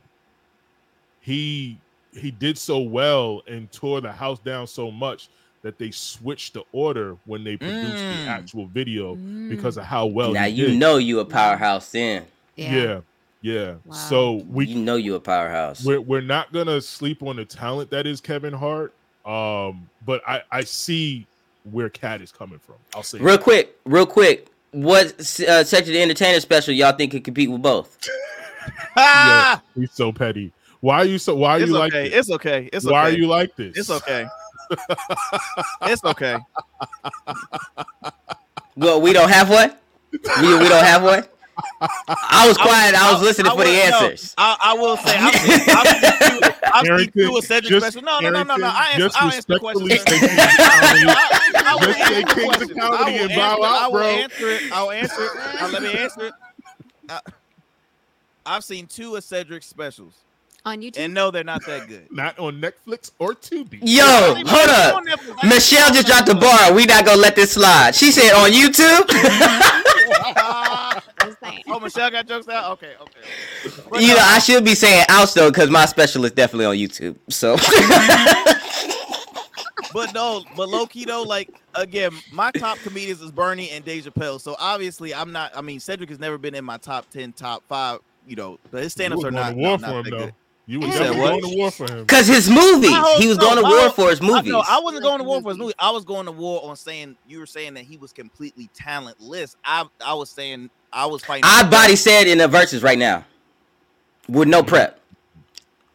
He 1.21 1.79
he 2.13 2.31
did 2.31 2.59
so 2.59 2.79
well 2.81 3.43
and 3.47 3.71
tore 3.71 4.01
the 4.01 4.11
house 4.11 4.39
down 4.41 4.67
so 4.67 4.91
much 4.91 5.29
that 5.63 5.79
they 5.79 5.91
switched 5.91 6.55
the 6.55 6.65
order 6.73 7.17
when 7.27 7.45
they 7.45 7.57
produced 7.57 7.95
Mm. 8.03 8.25
the 8.25 8.31
actual 8.31 8.67
video 8.67 9.15
Mm. 9.15 9.51
because 9.51 9.77
of 9.77 9.85
how 9.85 10.07
well. 10.07 10.33
now 10.33 10.45
he 10.45 10.53
you 10.55 10.67
did. 10.69 10.79
know 10.79 10.97
you 10.97 11.21
a 11.21 11.25
powerhouse 11.25 11.91
then. 11.93 12.25
Yeah. 12.57 12.75
Yeah, 12.75 13.01
yeah. 13.43 13.75
Wow. 13.85 13.95
So 13.95 14.33
we 14.49 14.67
you 14.67 14.79
know 14.81 14.97
you 14.97 15.15
a 15.15 15.21
powerhouse. 15.21 15.85
we're 15.85 16.01
we're 16.01 16.21
not 16.21 16.53
gonna 16.53 16.81
sleep 16.81 17.23
on 17.23 17.37
the 17.37 17.45
talent 17.45 17.91
that 17.91 18.07
is 18.07 18.21
Kevin 18.21 18.53
Hart. 18.53 18.95
Um, 19.25 19.89
but 20.05 20.23
I 20.27 20.43
I 20.51 20.65
see 20.65 21.27
where 21.65 21.89
Katt 21.89 22.21
is 22.21 22.33
coming 22.33 22.59
from. 22.59 22.77
I'll 22.95 23.03
say 23.03 23.19
Real 23.19 23.39
quick, 23.39 23.79
real 23.85 24.07
quick. 24.07 24.49
What 24.73 25.07
uh, 25.07 25.65
section 25.65 25.91
of 25.91 25.95
the 25.95 26.03
entertainer 26.03 26.39
special 26.41 26.73
y'all 26.73 26.93
think 26.93 27.13
could 27.13 27.25
compete 27.25 27.51
with 27.51 27.63
both? 27.63 27.99
Ah! 28.97 29.63
Yeah, 29.75 29.81
he's 29.83 29.93
so 29.93 30.13
petty. 30.13 30.53
Why 30.81 30.99
are 30.99 31.05
you 31.05 31.19
so? 31.19 31.35
Why 31.35 31.57
are 31.57 31.61
It's 31.61 31.71
you 31.71 31.77
okay. 31.77 31.83
like 31.83 31.93
this? 31.93 32.15
It's 32.15 32.31
okay. 32.31 32.71
It's 32.73 32.85
why 32.85 33.07
okay. 33.07 33.15
are 33.15 33.19
you 33.19 33.27
like 33.27 33.57
this? 33.57 33.77
It's 33.77 33.91
okay. 33.91 34.27
it's 35.83 36.05
okay. 36.05 36.37
Well, 38.77 39.01
we 39.01 39.13
don't 39.13 39.31
have 39.31 39.49
one. 39.51 39.75
We, 40.13 40.59
we 40.59 40.69
don't 40.69 40.85
have 40.85 41.03
one. 41.03 41.25
I 42.09 42.47
was 42.49 42.57
quiet. 42.59 42.95
I 42.95 43.13
was 43.13 43.23
listening 43.23 43.51
for 43.53 43.59
the 43.59 43.71
will- 43.71 43.91
no, 43.91 43.97
answers. 44.01 44.35
I, 44.39 44.57
I 44.61 44.75
will 44.75 44.97
say 44.97 45.17
I've 45.17 45.35
seen, 45.35 45.61
I've 45.69 45.87
seen 45.89 46.41
two, 46.41 46.41
I've 46.65 46.87
seen 46.87 46.87
Harrington, 46.87 47.43
Cedric 47.43 47.71
just- 47.71 47.87
special. 47.87 48.03
No, 48.03 48.21
no, 48.21 48.31
no, 48.31 48.43
no, 48.43 48.57
no. 48.57 48.67
I 48.67 48.91
answer, 48.95 49.11
I'll 49.19 49.33
answer 49.33 49.43
the 49.49 49.59
question. 49.59 49.85
respectfully 49.85 50.29
sir. 50.29 50.29
say 50.29 50.29
King's 50.29 51.11
I- 51.11 51.63
I 51.67 51.75
will 51.75 51.89
answer 51.95 52.15
the 52.15 52.45
question. 52.45 52.81
I 52.81 52.89
will 52.91 52.97
answer- 53.07 53.41
out, 53.41 53.61
I 53.63 53.87
will 53.89 53.93
bro. 53.99 54.07
answer 54.07 54.49
it. 54.49 54.73
I'll 54.73 54.91
answer 54.91 55.25
it. 55.25 55.73
Let 55.73 55.83
me 55.83 55.93
answer 55.95 56.27
it. 56.27 56.33
I, 57.09 57.21
I've 58.47 58.65
seen 58.65 58.87
two 58.87 59.17
of 59.17 59.25
Cedric's 59.25 59.67
specials, 59.67 60.15
On 60.67 60.83
YouTube. 60.83 60.99
and 60.99 61.15
no, 61.15 61.31
they're 61.31 61.43
not 61.43 61.65
that 61.67 61.89
good. 61.89 62.07
Not 62.13 62.39
on 62.39 62.61
Netflix 62.61 63.13
or 63.19 63.33
Tubi. 63.35 63.79
Yo, 63.81 64.05
hold 64.05 64.69
up. 64.69 64.97
on 64.97 65.07
Netflix. 65.07 65.37
I 65.43 65.49
Michelle 65.49 65.89
just 65.95 66.07
dropped 66.07 66.27
the 66.27 66.35
bar. 66.35 66.75
We 66.75 66.85
not 66.85 67.07
gonna 67.07 67.19
let 67.21 67.35
this 67.35 67.53
slide. 67.53 67.95
She 67.95 68.11
said 68.13 68.33
on 68.35 68.51
YouTube. 68.51 69.09
Just 71.23 71.41
saying. 71.41 71.63
oh, 71.69 71.81
Michelle 71.81 72.11
got 72.11 72.27
jokes 72.27 72.49
out. 72.49 72.73
Okay, 72.73 72.93
okay. 73.01 73.21
But 73.91 74.01
you 74.03 74.09
no, 74.09 74.15
know, 74.17 74.21
I 74.23 74.39
should 74.39 74.65
be 74.65 74.75
saying 74.75 75.05
ouch 75.09 75.35
though, 75.35 75.51
because 75.51 75.71
my 75.71 75.87
special 75.87 76.25
is 76.25 76.33
definitely 76.33 76.67
on 76.67 76.77
YouTube. 76.77 77.17
So 77.29 77.57
But 79.93 80.15
no, 80.15 80.45
but 80.57 80.69
low 80.69 80.87
key 80.87 81.05
though, 81.05 81.23
like 81.23 81.51
again, 81.75 82.13
my 82.33 82.51
top 82.53 82.79
comedians 82.79 83.21
is 83.23 83.33
Bernie 83.33 83.71
and 83.71 83.85
Dave 83.85 84.05
Chappelle. 84.05 84.41
So 84.41 84.55
obviously, 84.59 85.13
I'm 85.15 85.33
not. 85.33 85.51
I 85.57 85.63
mean, 85.63 85.81
Cedric 85.81 86.09
has 86.11 86.19
never 86.21 86.39
been 86.39 86.55
in 86.55 86.65
my 86.65 86.77
top 86.77 87.09
ten, 87.11 87.33
top 87.33 87.65
five. 87.69 87.99
You 88.27 88.37
know, 88.37 88.59
but 88.71 88.85
his 88.85 88.97
You 89.15 89.21
stand-ups 89.21 89.25
are 89.25 89.31
not, 89.33 89.51
to 89.51 89.57
war 89.57 89.79
not, 89.79 89.81
for 89.81 89.87
not 89.87 89.97
him 89.97 90.03
that 90.05 90.11
though. 90.11 90.25
good. 90.27 90.35
You 90.67 90.81
were 90.81 90.87
You 90.87 90.93
definitely 90.93 91.17
said 91.17 91.23
what? 91.23 91.31
going 91.31 91.53
to 91.53 91.59
war 91.59 91.71
for 91.71 91.93
him. 91.93 92.07
Cause 92.07 92.27
his 92.29 92.49
movies, 92.49 92.91
My 92.91 92.99
whole- 92.99 93.19
he 93.21 93.27
was 93.27 93.39
no, 93.39 93.45
going 93.45 93.57
to 93.57 93.63
war 93.63 93.81
whole- 93.81 93.91
for 93.91 94.11
his 94.11 94.21
I, 94.21 94.25
movies. 94.25 94.53
no, 94.53 94.63
I 94.67 94.81
wasn't 94.81 95.03
going 95.03 95.19
to 95.19 95.25
war 95.25 95.43
for 95.43 95.49
his 95.51 95.59
movie. 95.59 95.75
I 95.79 95.91
was 95.91 96.05
going 96.05 96.27
to 96.27 96.33
war 96.33 96.65
on 96.65 96.77
saying 96.77 97.17
you 97.27 97.41
were 97.41 97.47
saying 97.47 97.75
that 97.75 97.85
he 97.85 97.97
was 97.97 98.13
completely 98.13 98.71
talentless. 98.75 99.57
I 99.65 99.85
I 100.05 100.15
was 100.15 100.31
saying 100.31 100.71
I 100.93 101.07
was 101.07 101.25
fighting. 101.25 101.45
I 101.45 101.69
body 101.69 101.97
said 101.97 102.29
in 102.29 102.39
the 102.39 102.49
verses 102.49 102.83
right 102.83 102.99
now 102.99 103.25
with 104.29 104.49
no 104.49 104.61
mm-hmm. 104.61 104.69
prep. 104.69 105.01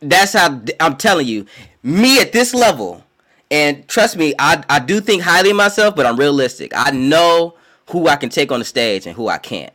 That's 0.02 0.34
how 0.34 0.62
I'm 0.80 0.98
telling 0.98 1.28
you. 1.28 1.46
Me 1.82 2.20
at 2.20 2.34
this 2.34 2.54
level, 2.54 3.04
and 3.50 3.88
trust 3.88 4.18
me, 4.18 4.34
I 4.40 4.64
I 4.70 4.80
do 4.80 5.00
think 5.00 5.24
highly 5.24 5.52
of 5.52 5.56
myself, 5.56 5.96
but 5.96 6.06
I'm 6.06 6.18
realistic. 6.18 6.74
I 6.76 6.92
know 6.92 7.56
who 7.90 8.08
I 8.08 8.16
can 8.16 8.30
take 8.30 8.52
on 8.52 8.60
the 8.60 8.66
stage 8.66 9.06
and 9.06 9.16
who 9.16 9.28
I 9.30 9.38
can't. 9.38 9.74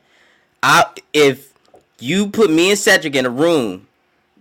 I 0.62 0.84
if 1.12 1.54
you 2.00 2.28
put 2.28 2.50
me 2.50 2.70
and 2.70 2.78
Cedric 2.78 3.14
in 3.14 3.24
a 3.24 3.30
room 3.30 3.86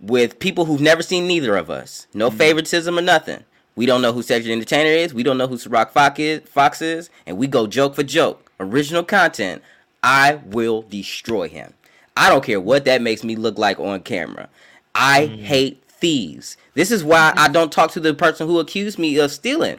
with 0.00 0.38
people 0.38 0.64
who've 0.64 0.80
never 0.80 1.02
seen 1.02 1.26
neither 1.26 1.56
of 1.56 1.70
us, 1.70 2.06
no 2.14 2.28
mm-hmm. 2.28 2.38
favoritism 2.38 2.98
or 2.98 3.02
nothing. 3.02 3.44
We 3.76 3.86
don't 3.86 4.02
know 4.02 4.12
who 4.12 4.22
Cedric 4.22 4.50
Entertainer 4.50 4.90
is. 4.90 5.14
We 5.14 5.22
don't 5.22 5.38
know 5.38 5.46
who 5.46 5.56
Syrok 5.56 5.90
Fox 5.90 6.18
is, 6.18 6.40
Fox 6.48 6.82
is, 6.82 7.10
and 7.26 7.38
we 7.38 7.46
go 7.46 7.66
joke 7.66 7.94
for 7.94 8.02
joke, 8.02 8.50
original 8.58 9.04
content. 9.04 9.62
I 10.02 10.34
will 10.46 10.82
destroy 10.82 11.48
him. 11.48 11.74
I 12.16 12.28
don't 12.28 12.44
care 12.44 12.60
what 12.60 12.84
that 12.86 13.02
makes 13.02 13.22
me 13.22 13.36
look 13.36 13.58
like 13.58 13.78
on 13.78 14.00
camera. 14.00 14.48
I 14.94 15.26
mm-hmm. 15.26 15.42
hate 15.44 15.84
thieves. 15.86 16.56
This 16.74 16.90
is 16.90 17.04
why 17.04 17.32
I 17.36 17.44
mm-hmm. 17.44 17.52
don't 17.52 17.72
talk 17.72 17.92
to 17.92 18.00
the 18.00 18.14
person 18.14 18.46
who 18.46 18.58
accused 18.58 18.98
me 18.98 19.18
of 19.18 19.30
stealing 19.30 19.78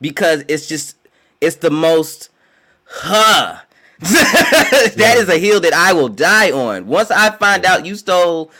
because 0.00 0.44
it's 0.48 0.66
just 0.66 0.96
it's 1.40 1.56
the 1.56 1.70
most 1.70 2.30
huh. 2.84 3.58
that 4.00 5.14
is 5.16 5.28
a 5.28 5.38
hill 5.38 5.60
that 5.60 5.72
I 5.72 5.92
will 5.92 6.08
die 6.08 6.50
on. 6.52 6.86
Once 6.86 7.10
I 7.10 7.30
find 7.30 7.64
out 7.64 7.84
you 7.84 7.96
stole 7.96 8.50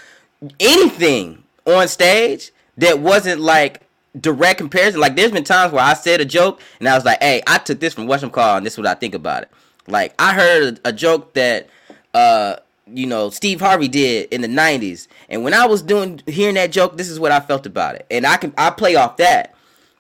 anything 0.61 1.43
on 1.67 1.89
stage 1.89 2.53
that 2.77 3.01
wasn't 3.01 3.41
like 3.41 3.83
direct 4.19 4.59
comparison, 4.59 5.01
like 5.01 5.17
there's 5.17 5.33
been 5.33 5.45
times 5.45 5.73
where 5.73 5.85
I 5.85 5.95
said 5.95 6.21
a 6.21 6.25
joke 6.25 6.61
and 6.79 6.89
I 6.89 6.95
was 6.95 7.05
like, 7.05 7.23
"Hey, 7.23 7.43
I 7.47 7.59
took 7.59 7.81
this 7.81 7.95
from 7.95 8.07
Western 8.07 8.31
Call 8.31 8.57
and 8.57 8.67
this 8.67 8.75
is 8.75 8.79
what 8.79 8.87
I 8.87 8.95
think 8.95 9.15
about 9.15 9.43
it." 9.43 9.51
Like 9.87 10.15
I 10.19 10.35
heard 10.35 10.81
a 10.85 10.93
joke 10.93 11.35
that 11.35 11.69
uh 12.15 12.57
you 12.87 13.07
know 13.07 13.31
Steve 13.31 13.61
Harvey 13.61 13.89
did 13.89 14.33
in 14.33 14.41
the 14.41 14.49
90s 14.49 15.09
and 15.29 15.45
when 15.45 15.53
I 15.53 15.67
was 15.67 15.83
doing 15.83 16.23
hearing 16.27 16.55
that 16.55 16.73
joke 16.73 16.97
this 16.97 17.11
is 17.11 17.21
what 17.21 17.33
I 17.33 17.41
felt 17.41 17.67
about 17.67 17.97
it. 17.97 18.07
And 18.11 18.27
I 18.27 18.37
can 18.37 18.53
I 18.57 18.71
play 18.71 18.97
off 18.97 19.17
that. 19.19 19.55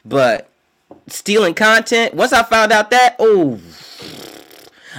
But 0.05 0.49
stealing 1.07 1.55
content 1.55 2.14
once 2.14 2.32
I 2.32 2.43
found 2.43 2.72
out 2.72 2.91
that 2.91 3.16
oh 3.18 3.61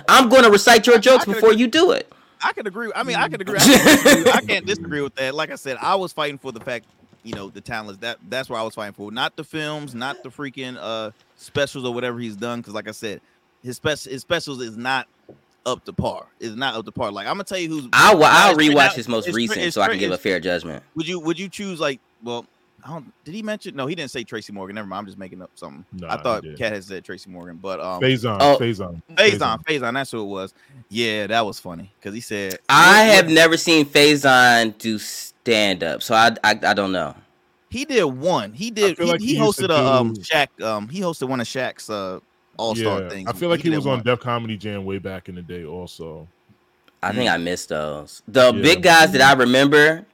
I'm 0.08 0.30
going 0.30 0.44
to 0.44 0.52
recite 0.52 0.88
your 0.88 1.00
jokes 1.00 1.26
before 1.26 1.54
you 1.54 1.68
do 1.68 1.92
it 1.92 2.12
I 2.42 2.54
can 2.54 2.68
agree. 2.68 2.92
I 2.96 3.04
mean, 3.04 3.16
I 3.16 3.28
can 3.28 3.42
agree. 3.42 3.58
I, 3.60 3.64
can 3.64 3.86
disagree. 3.86 4.32
I 4.32 4.42
can't 4.42 4.66
disagree 4.66 5.02
with 5.02 5.16
that. 5.16 5.36
Like 5.36 5.52
I 5.52 5.56
said, 5.56 5.78
I 5.82 5.96
was 5.96 6.14
fighting 6.14 6.38
for 6.38 6.52
the 6.52 6.60
fact, 6.60 6.86
you 7.24 7.34
know, 7.36 7.50
the 7.50 7.62
talents. 7.62 8.00
That 8.02 8.18
that's 8.30 8.50
what 8.50 8.60
I 8.60 8.64
was 8.64 8.76
fighting 8.76 8.94
for. 8.94 9.12
Not 9.12 9.36
the 9.36 9.44
films, 9.44 9.94
not 9.94 10.24
the 10.24 10.30
freaking 10.30 10.78
uh 10.80 11.12
specials 11.38 11.86
or 11.86 11.94
whatever 11.94 12.20
he's 12.20 12.36
done. 12.36 12.60
Because 12.60 12.74
like 12.74 12.88
I 12.88 12.92
said, 12.92 13.22
his 13.64 13.76
special 13.76 14.12
his 14.12 14.22
specials 14.22 14.62
is 14.62 14.78
not 14.78 15.08
up 15.66 15.84
to 15.86 15.94
par. 15.94 16.28
Is 16.40 16.56
not 16.56 16.76
up 16.76 16.86
to 16.86 16.92
par. 16.92 17.12
Like 17.12 17.28
I'm 17.28 17.34
gonna 17.34 17.44
tell 17.44 17.58
you 17.58 17.70
who's. 17.70 17.88
I'll 17.94 18.24
I'll 18.24 18.56
rewatch 18.56 18.94
his 18.94 19.08
most 19.08 19.28
recent 19.30 19.74
so 19.74 19.82
I 19.82 19.90
can 19.90 20.00
give 20.00 20.12
a 20.12 20.18
fair 20.18 20.40
judgment 20.40 20.84
Would 20.96 21.08
you 21.08 21.20
would 21.20 21.40
you 21.40 21.50
choose 21.50 21.80
like 21.80 22.00
well? 22.24 22.46
I 22.86 22.90
don't. 22.90 23.12
Did 23.26 23.34
he 23.34 23.42
mention? 23.44 23.76
No, 23.76 23.88
he 23.88 23.96
didn't 23.96 24.12
say 24.12 24.24
Tracy 24.24 24.54
Morgan. 24.54 24.76
Never 24.76 24.88
mind. 24.88 25.00
I'm 25.00 25.06
just 25.06 25.18
making 25.18 25.42
up 25.42 25.52
something. 25.56 25.86
Nah, 25.94 26.14
I 26.14 26.22
thought. 26.22 26.44
Katt 26.58 26.74
had 26.74 26.84
said 26.84 27.04
Tracy 27.04 27.30
Morgan, 27.30 27.58
but 27.62 27.80
um, 27.80 28.02
Faizon, 28.02 28.38
Oh. 28.40 28.58
Faizon, 28.60 29.02
Faizon, 29.16 29.64
Faizon, 29.66 29.94
that's 29.94 30.12
who 30.12 30.22
it 30.22 30.28
was. 30.28 30.54
Yeah, 30.90 31.28
that 31.28 31.46
was 31.46 31.60
funny 31.60 31.92
because 32.00 32.14
he 32.14 32.22
said 32.22 32.58
I 32.70 33.04
have 33.04 33.26
what- 33.26 33.34
never 33.34 33.58
seen 33.58 33.86
Faizon 33.86 34.78
do 34.78 34.98
stand 34.98 35.84
up 35.84 36.02
so 36.04 36.16
I, 36.16 36.32
I 36.44 36.52
I 36.64 36.74
don't 36.74 36.92
know 36.92 37.16
He 37.70 37.86
did 37.86 38.04
one. 38.06 38.54
He 38.54 38.72
did. 38.72 38.98
He, 38.98 39.04
like 39.06 39.20
he 39.22 39.36
he 39.36 39.40
hosted 39.40 39.68
to 39.68 39.74
a 39.76 39.86
um 39.86 40.14
do- 40.14 40.22
Shaq. 40.22 40.48
Um, 40.62 40.88
he 40.90 41.02
hosted 41.02 41.28
one 41.30 41.40
of 41.42 41.48
Shaq's 41.48 41.90
uh 41.90 42.20
All 42.58 42.76
Star 42.76 43.02
Yeah, 43.04 43.10
things. 43.10 43.30
I 43.30 43.34
feel 43.34 43.50
like 43.50 43.62
he 43.62 43.70
did 43.70 43.76
was 43.78 43.86
on 43.88 43.98
one. 43.98 44.04
Def 44.04 44.20
Comedy 44.20 44.58
Jam 44.58 44.86
way 44.86 44.98
back 45.00 45.30
in 45.30 45.36
the 45.36 45.42
day. 45.42 45.64
Also, 45.66 46.28
I 47.04 47.12
Mm. 47.12 47.16
think 47.16 47.30
I 47.30 47.38
missed 47.38 47.70
those. 47.70 48.22
The 48.28 48.54
Yeah. 48.54 48.62
big 48.62 48.82
guys 48.84 49.12
that 49.12 49.22
I 49.22 49.34
remember, 49.34 50.06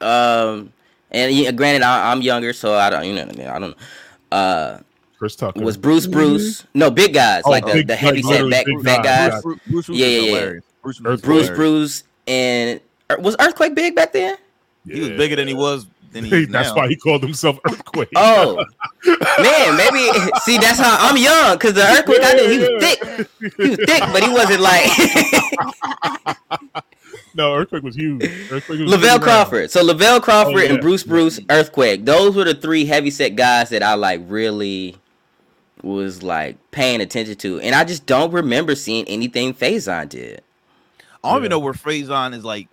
um, 0.00 0.72
and 1.12 1.32
yeah, 1.32 1.50
granted 1.52 1.82
I, 1.82 2.10
I'm 2.10 2.20
younger, 2.22 2.52
so 2.52 2.74
I 2.74 2.90
don't, 2.90 3.04
you 3.06 3.14
know, 3.14 3.24
what 3.26 3.34
I 3.34 3.38
mean, 3.38 3.48
I 3.48 3.58
don't 3.58 3.70
know. 3.70 4.36
Uh, 4.36 4.78
Chris 5.18 5.36
Tucker 5.36 5.60
was 5.60 5.76
Bruce 5.76 6.06
Bruce? 6.06 6.64
No, 6.74 6.90
big 6.90 7.14
guys 7.14 7.42
Oh, 7.46 7.50
like 7.50 7.64
the, 7.64 7.72
big- 7.74 7.86
the 7.86 7.92
like 7.92 8.00
heavy 8.00 8.22
set 8.22 8.50
back, 8.50 8.66
fat 8.84 9.04
guys. 9.04 9.30
guys. 9.30 9.42
Bruce, 9.42 9.58
Bruce, 9.68 9.86
Bruce 9.86 9.98
Yeah, 9.98 10.06
yeah, 10.06 10.18
yeah. 10.20 10.26
hilarious. 10.26 10.64
Bruce, 10.82 10.98
Bruce. 11.20 11.50
Bruce 11.50 12.04
and 12.26 12.80
er, 13.10 13.18
was 13.20 13.36
Earthquake 13.38 13.74
big 13.76 13.94
back 13.94 14.12
then? 14.12 14.36
He 14.84 14.98
was 14.98 15.10
bigger 15.10 15.36
than 15.36 15.46
he 15.46 15.54
was 15.54 15.86
than 16.12 16.24
he 16.24 16.44
That's 16.46 16.70
now. 16.70 16.74
why 16.76 16.88
he 16.88 16.96
called 16.96 17.22
himself 17.22 17.58
Earthquake. 17.64 18.08
Oh 18.16 18.56
man, 19.06 19.76
maybe 19.76 20.10
see 20.40 20.58
that's 20.58 20.80
how 20.80 20.96
I'm 21.08 21.16
young 21.16 21.54
because 21.56 21.74
the 21.74 21.82
Earthquake 21.86 22.18
I 22.22 22.32
knew 22.32 22.48
he 22.50 22.58
was 22.58 22.82
thick, 22.82 23.28
he 23.58 23.68
was 23.68 23.78
thick, 23.86 24.00
but 24.12 24.24
he 24.24 24.30
wasn't 24.32 24.60
like 24.60 24.90
no, 27.34 27.54
Earthquake 27.54 27.82
was 27.82 27.96
huge. 27.96 28.22
Earthquake 28.50 28.80
was 28.80 28.90
Lavelle. 28.90 29.18
Crawford. 29.18 29.70
So 29.70 29.82
Lavelle 29.82 30.20
Crawford 30.20 30.54
Oh, 30.54 30.58
yeah. 30.58 30.72
and 30.72 30.80
Bruce 30.80 31.02
Bruce, 31.04 31.40
Earthquake. 31.50 32.04
Those 32.04 32.36
were 32.36 32.44
the 32.44 32.54
three 32.54 32.84
heavyset 32.84 33.36
guys 33.36 33.70
that 33.70 33.82
I 33.82 33.94
like 33.94 34.20
really 34.26 34.96
was 35.82 36.22
like 36.22 36.56
paying 36.70 37.00
attention 37.00 37.34
to, 37.36 37.60
and 37.60 37.74
I 37.74 37.84
just 37.84 38.06
don't 38.06 38.32
remember 38.32 38.74
seeing 38.74 39.04
anything 39.08 39.52
Faizon 39.54 40.08
did. 40.08 40.42
I 41.24 41.28
don't 41.28 41.32
Yeah. 41.34 41.38
even 41.38 41.50
know 41.50 41.58
where 41.58 41.72
Faizon 41.72 42.34
is 42.34 42.44
like 42.44 42.68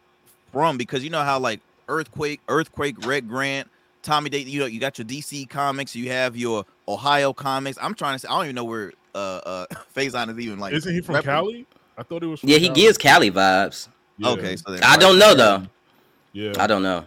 from 0.51 0.77
because 0.77 1.03
you 1.03 1.09
know 1.09 1.23
how 1.23 1.39
like 1.39 1.59
Earthquake, 1.87 2.39
Earthquake, 2.47 3.05
Red 3.05 3.27
Grant, 3.27 3.67
Tommy 4.03 4.29
Day. 4.29 4.39
You 4.39 4.59
know, 4.61 4.65
you 4.67 4.79
got 4.79 4.97
your 4.97 5.05
DC 5.05 5.49
comics, 5.49 5.95
you 5.95 6.09
have 6.09 6.35
your 6.37 6.65
Ohio 6.87 7.33
comics. 7.33 7.77
I'm 7.81 7.93
trying 7.95 8.15
to 8.15 8.19
say 8.19 8.27
I 8.27 8.31
don't 8.35 8.45
even 8.45 8.55
know 8.55 8.63
where 8.65 8.91
uh 9.15 9.17
uh 9.17 9.65
Faizon 9.95 10.29
is 10.29 10.39
even 10.39 10.59
like. 10.59 10.73
Isn't 10.73 10.93
he 10.93 11.01
from 11.01 11.15
repping. 11.15 11.23
Cali? 11.23 11.65
I 11.97 12.03
thought 12.03 12.21
he 12.21 12.27
was. 12.29 12.39
From 12.41 12.49
Yeah, 12.49 12.57
he 12.57 12.67
Cali. 12.67 12.81
gives 12.81 12.97
Cali 12.97 13.31
vibes. 13.31 13.87
Yeah, 14.19 14.29
Okay, 14.31 14.55
so 14.55 14.71
then 14.71 14.83
I 14.83 14.97
don't 14.97 15.17
know 15.17 15.33
though. 15.33 15.63
Yeah, 16.33 16.53
I 16.59 16.67
don't 16.67 16.83
know. 16.83 17.05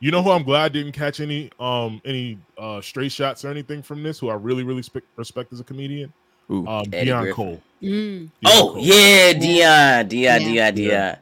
You 0.00 0.10
know 0.10 0.22
who 0.22 0.30
I'm 0.30 0.42
glad 0.42 0.72
didn't 0.74 0.92
catch 0.92 1.20
any 1.20 1.50
um 1.58 2.00
any 2.04 2.38
uh 2.58 2.80
straight 2.80 3.10
shots 3.12 3.44
or 3.44 3.48
anything 3.50 3.82
from 3.82 4.02
this? 4.02 4.18
Who 4.18 4.28
I 4.28 4.34
really 4.34 4.62
really 4.62 4.82
spe- 4.82 4.98
respect 5.16 5.52
as 5.52 5.60
a 5.60 5.64
comedian? 5.64 6.12
Who? 6.48 6.66
Um, 6.68 6.84
Eddie 6.92 7.10
Deon 7.10 7.20
Griffin. 7.22 7.34
Cole. 7.34 7.62
Mm. 7.82 8.20
Deon 8.24 8.30
Oh 8.44 8.70
Cole. 8.74 8.84
yeah, 8.84 9.32
Deon, 9.32 10.08
Deon, 10.08 10.54
Yeah. 10.54 10.70
Deon, 10.70 10.76
Deon. 10.76 11.18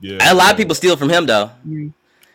yeah. 0.00 0.32
A 0.32 0.34
lot 0.34 0.52
of 0.52 0.56
people 0.56 0.74
steal 0.76 0.96
from 0.96 1.08
him 1.10 1.26
though. 1.26 1.50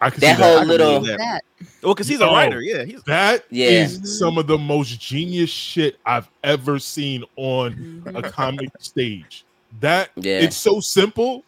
I 0.04 0.10
can 0.10 0.20
that 0.20 0.36
see 0.38 0.42
whole 0.44 0.54
that. 0.56 0.60
can 0.60 0.68
little- 0.68 1.00
believe 1.00 1.18
That. 1.18 1.44
Well, 1.84 1.94
because 1.94 2.08
he's 2.08 2.20
a 2.20 2.28
Oh. 2.28 2.34
writer. 2.34 2.60
Yeah, 2.62 2.84
he's 2.84 3.02
That 3.04 3.46
Yeah. 3.52 3.68
is 3.68 4.20
some 4.20 4.38
of 4.40 4.48
the 4.48 4.58
most 4.58 5.00
genius 5.00 5.50
shit 5.52 5.98
I've 6.06 6.28
ever 6.44 6.80
seen 6.80 7.24
on 7.38 8.04
a 8.14 8.22
comic 8.24 8.70
stage. 8.80 9.46
That 9.80 10.10
Yeah. 10.16 10.40
it's 10.40 10.58
so 10.58 10.80
simple, 10.80 11.44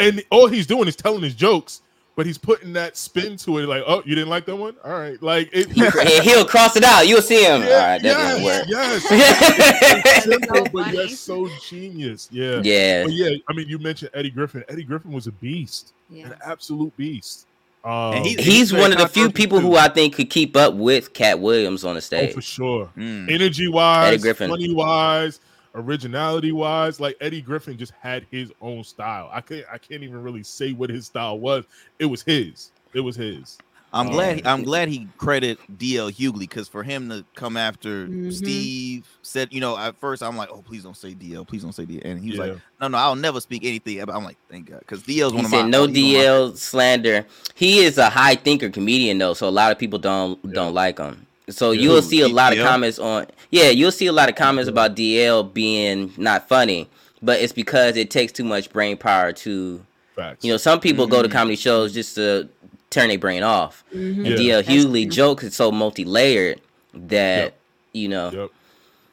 and 0.00 0.22
all 0.30 0.46
he's 0.48 0.66
doing 0.66 0.88
is 0.88 0.96
telling 0.96 1.22
his 1.22 1.34
jokes, 1.34 1.82
but 2.16 2.26
he's 2.26 2.38
putting 2.38 2.72
that 2.74 2.96
spin 2.96 3.36
to 3.38 3.58
it. 3.58 3.66
Like, 3.66 3.82
oh, 3.86 4.02
you 4.06 4.14
didn't 4.14 4.30
like 4.30 4.46
that 4.46 4.56
one? 4.56 4.76
All 4.84 4.92
right, 4.92 5.20
like 5.22 5.50
it. 5.52 5.70
he, 5.70 6.20
he'll 6.20 6.44
cross 6.44 6.76
it 6.76 6.84
out. 6.84 7.06
You'll 7.08 7.22
see 7.22 7.44
him. 7.44 7.62
All 7.62 7.68
right, 7.68 8.00
that 8.02 8.02
yes, 8.02 8.44
work. 8.44 8.64
yes. 8.68 10.24
simple, 10.24 10.56
So 10.56 10.64
but 10.72 10.84
funny. 10.84 10.96
yet 10.98 11.10
so 11.10 11.48
genius. 11.68 12.28
Yeah. 12.30 12.60
yeah, 12.62 13.04
But 13.04 13.12
yeah, 13.12 13.30
I 13.48 13.52
mean, 13.52 13.68
you 13.68 13.78
mentioned 13.78 14.10
Eddie 14.14 14.30
Griffin. 14.30 14.64
Eddie 14.68 14.84
Griffin 14.84 15.12
was 15.12 15.26
a 15.26 15.32
beast, 15.32 15.92
Yeah. 16.10 16.26
an 16.26 16.34
absolute 16.44 16.96
beast. 16.96 17.46
Um, 17.84 18.14
And 18.14 18.24
he's- 18.26 18.42
he's 18.44 18.72
one 18.72 18.92
of 18.92 18.98
the 18.98 19.08
few 19.08 19.30
people 19.30 19.60
too. 19.60 19.66
who 19.66 19.76
I 19.76 19.88
think 19.88 20.14
could 20.14 20.30
keep 20.30 20.56
up 20.56 20.72
with 20.74 21.12
Katt 21.12 21.38
Williams 21.38 21.84
on 21.84 21.94
the 21.94 21.98
oh, 21.98 22.00
stage. 22.00 22.32
for 22.34 22.40
sure. 22.40 22.90
Mm. 22.96 23.30
energy 23.30 23.68
wise, 23.68 24.14
Eddie 24.14 24.22
Griffin. 24.22 24.48
funny 24.50 24.72
wise, 24.74 25.40
originality 25.74 26.52
wise, 26.52 27.00
like 27.00 27.16
Eddie 27.20 27.40
Griffin 27.42 27.76
just 27.76 27.92
had 28.00 28.26
his 28.30 28.52
own 28.60 28.84
style. 28.84 29.28
I 29.32 29.40
can't 29.40 29.64
I 29.72 29.78
can't 29.78 30.02
even 30.02 30.22
really 30.22 30.42
say 30.42 30.72
what 30.72 30.90
his 30.90 31.06
style 31.06 31.38
was. 31.38 31.64
It 31.98 32.06
was 32.06 32.22
his. 32.22 32.70
It 32.92 33.00
was 33.00 33.16
his. 33.16 33.58
I'm 33.92 34.08
Um, 34.08 34.12
glad. 34.12 34.44
I'm 34.46 34.64
glad 34.64 34.88
he 34.88 35.06
credit 35.18 35.56
DL 35.78 36.10
Hughley 36.10 36.40
because 36.40 36.66
for 36.66 36.82
him 36.82 37.08
to 37.10 37.24
come 37.36 37.56
after 37.56 38.08
Mhm. 38.08 38.32
Steve 38.32 39.06
said, 39.22 39.52
you 39.52 39.60
know, 39.60 39.78
at 39.78 39.96
first 40.00 40.20
I'm 40.20 40.36
like, 40.36 40.48
oh, 40.50 40.62
please 40.66 40.82
don't 40.82 40.96
say 40.96 41.14
DL, 41.14 41.44
please 41.46 41.62
don't 41.62 41.72
say 41.72 41.84
DL, 41.84 42.00
and 42.04 42.20
he 42.20 42.30
was 42.30 42.38
Yeah. 42.38 42.44
like, 42.54 42.58
no, 42.80 42.88
no, 42.88 42.98
I'll 42.98 43.14
never 43.14 43.40
speak 43.40 43.64
anything. 43.64 44.00
about 44.00 44.16
I'm 44.16 44.24
like, 44.24 44.36
thank 44.50 44.68
God, 44.70 44.80
because 44.80 45.02
DL's 45.02 45.30
He 45.32 45.36
one 45.36 45.44
of 45.44 45.50
said 45.52 45.62
my 45.62 45.68
no 45.68 45.86
he's 45.86 45.96
my- 45.96 46.02
DL 46.20 46.56
slander. 46.56 47.24
He 47.54 47.84
is 47.84 47.96
a 47.98 48.10
high 48.10 48.34
thinker 48.34 48.68
comedian 48.68 49.18
though, 49.18 49.34
so 49.34 49.48
a 49.48 49.50
lot 49.50 49.70
of 49.70 49.78
people 49.78 50.00
don't 50.00 50.40
Yeah. 50.44 50.50
don't 50.54 50.74
like 50.74 50.98
him. 50.98 51.24
So 51.50 51.72
Yeah. 51.72 51.82
you'll 51.82 51.94
Who, 51.96 52.02
see 52.02 52.20
a 52.22 52.28
lot 52.28 52.56
of 52.56 52.64
comments 52.64 52.98
on 52.98 53.26
yeah, 53.50 53.70
you'll 53.70 53.92
see 53.92 54.06
a 54.06 54.12
lot 54.12 54.28
of 54.28 54.34
comments 54.34 54.68
about 54.68 54.94
DL 54.96 55.42
being 55.52 56.12
not 56.16 56.48
funny, 56.48 56.88
but 57.22 57.40
it's 57.40 57.52
because 57.52 57.96
it 57.96 58.10
takes 58.10 58.32
too 58.32 58.44
much 58.44 58.70
brain 58.70 58.96
power 58.96 59.32
to 59.32 59.84
Facts. 60.16 60.44
you 60.44 60.50
know, 60.52 60.56
some 60.56 60.80
people 60.80 61.06
go 61.06 61.22
to 61.22 61.28
Mhm. 61.28 61.32
comedy 61.32 61.56
shows 61.56 61.92
just 61.92 62.14
to 62.14 62.48
turn 62.90 63.08
their 63.08 63.18
brain 63.18 63.42
off. 63.42 63.84
Mhm. 63.94 64.16
And 64.16 64.26
Yeah. 64.26 64.36
DL 64.36 64.62
That's 64.62 64.68
Hughley 64.68 65.10
jokes 65.10 65.44
is 65.44 65.54
so 65.54 65.70
multi 65.70 66.04
layered 66.04 66.60
that 66.94 67.42
Yep. 67.44 67.54
you 67.92 68.08
know 68.08 68.30
Yep. 68.32 68.50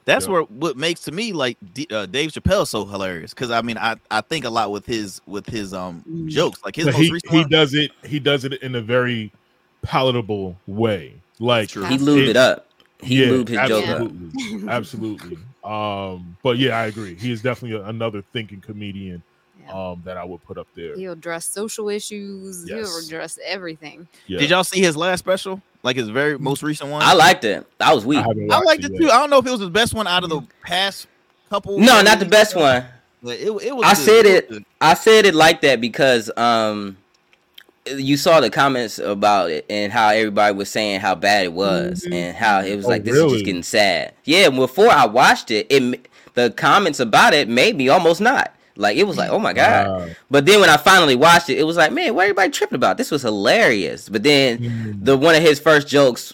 That's 0.06 0.26
Yeah. 0.26 0.32
where 0.32 0.42
what 0.44 0.78
makes 0.78 1.02
to 1.02 1.12
me 1.12 1.32
like 1.34 1.58
D, 1.74 1.86
uh, 1.92 2.06
Dave 2.08 2.32
Chappelle 2.32 2.66
so 2.68 2.86
hilarious 2.86 3.34
because 3.36 3.52
I 3.52 3.62
mean 3.62 3.78
I 3.78 3.96
I 4.10 4.22
think 4.22 4.46
a 4.46 4.50
lot 4.50 4.72
with 4.72 4.86
his 4.86 5.22
with 5.28 5.48
his 5.48 5.74
um 5.74 6.04
Mm. 6.10 6.28
jokes 6.30 6.60
like 6.66 6.76
his 6.76 6.86
most 6.86 6.96
he, 6.96 7.12
recent 7.12 7.32
he 7.32 7.38
one- 7.42 7.50
does 7.50 7.74
it 7.74 7.92
he 8.06 8.20
does 8.20 8.44
it 8.46 8.54
in 8.64 8.74
a 8.76 8.82
very 8.82 9.32
palatable 9.84 10.58
way. 10.68 11.14
Like 11.42 11.72
he 11.72 11.80
It- 11.80 12.02
lubed 12.02 12.28
it 12.28 12.38
up. 12.38 12.68
He 13.02 13.24
yeah, 13.24 13.30
lubed 13.32 13.48
his 13.50 13.68
joke 13.68 13.88
up. 13.88 14.02
absolutely. 14.02 14.70
absolutely. 14.70 15.38
Um, 15.64 16.38
but 16.44 16.58
yeah, 16.60 16.78
I 16.80 16.86
agree. 16.86 17.16
He 17.16 17.32
is 17.32 17.42
definitely 17.42 17.78
a- 17.80 17.86
another 17.90 18.24
thinking 18.32 18.62
comedian 18.62 19.24
Yeah. 19.64 19.74
um 19.92 20.02
that 20.06 20.18
I 20.18 20.24
would 20.24 20.44
put 20.46 20.58
up 20.60 20.68
there. 20.76 20.96
He'll 20.96 21.14
address 21.14 21.48
social 21.48 21.90
issues. 21.90 22.64
Yes. 22.68 22.88
He'll 22.88 22.98
address 23.06 23.40
everything. 23.44 24.08
Yeah. 24.28 24.40
Did 24.40 24.52
y'all 24.52 24.64
see 24.64 24.82
his 24.82 24.96
last 24.96 25.20
special? 25.20 25.62
Like 25.84 25.96
his 25.96 26.10
very 26.10 26.38
most 26.38 26.62
recent 26.62 26.92
one? 26.92 27.02
I 27.02 27.14
liked 27.14 27.44
it. 27.44 27.66
I 27.80 27.92
was 27.96 28.06
weak. 28.06 28.20
haven't 28.24 28.52
I 28.52 28.60
liked 28.60 28.84
it 28.84 28.92
it 28.94 28.98
too. 29.00 29.10
I 29.10 29.18
don't 29.18 29.32
know 29.32 29.40
if 29.40 29.48
it 29.48 29.52
was 29.52 29.60
the 29.62 29.70
best 29.70 29.96
one 29.96 30.06
out 30.06 30.24
of 30.24 30.30
the 30.30 30.42
past 30.64 31.08
couple. 31.50 31.80
No, 31.80 32.04
not 32.04 32.20
the 32.20 32.26
best 32.28 32.56
one. 32.56 32.86
But 33.24 33.38
it, 33.40 33.50
it 33.50 33.76
was. 33.76 33.84
I 33.86 33.94
good. 33.94 33.98
said 33.98 34.26
was 34.26 34.34
it. 34.34 34.50
good. 34.50 34.66
I 34.80 34.94
said 34.94 35.26
it 35.26 35.34
like 35.36 35.62
that 35.62 35.82
because 35.82 36.30
um, 36.38 36.98
you 37.88 38.16
saw 38.18 38.40
the 38.40 38.50
comments 38.50 39.00
about 39.00 39.50
it 39.50 39.66
and 39.70 39.92
how 39.92 40.10
everybody 40.10 40.56
was 40.56 40.70
saying 40.70 41.00
how 41.00 41.16
bad 41.16 41.46
it 41.46 41.54
was 41.54 42.06
Mhm. 42.08 42.14
and 42.14 42.36
how 42.38 42.60
it 42.62 42.76
was 42.76 42.86
Oh, 42.86 42.90
like 42.90 43.04
this 43.04 43.16
is 43.16 43.32
just 43.32 43.46
getting 43.46 43.64
sad. 43.64 44.14
Yeah, 44.24 44.50
before 44.50 44.90
I 44.90 45.06
watched 45.08 45.50
it, 45.52 45.68
it 45.70 46.08
the 46.36 46.52
comments 46.52 47.00
about 47.00 47.34
it 47.34 47.50
made 47.50 47.76
me 47.76 47.90
almost 47.90 48.22
not 48.22 48.54
Like 48.78 48.96
it 48.98 49.06
was 49.06 49.18
like, 49.18 49.30
oh 49.30 49.38
my 49.40 49.52
god. 49.54 49.88
Wow. 49.88 50.08
But 50.30 50.46
then 50.46 50.60
when 50.62 50.70
I 50.70 50.78
finally 50.78 51.16
watched 51.16 51.50
it, 51.50 51.58
it 51.60 51.64
was 51.66 51.76
like, 51.76 51.92
man, 51.92 52.16
what 52.16 52.22
are 52.22 52.26
everybody 52.26 52.50
tripping 52.52 52.78
about? 52.78 52.98
This 52.98 53.12
was 53.12 53.22
hilarious. 53.22 54.08
But 54.10 54.24
then 54.24 54.58
Mm. 54.60 55.06
the 55.06 55.18
one 55.18 55.36
of 55.36 55.42
his 55.42 55.60
first 55.60 55.88
jokes, 55.88 56.34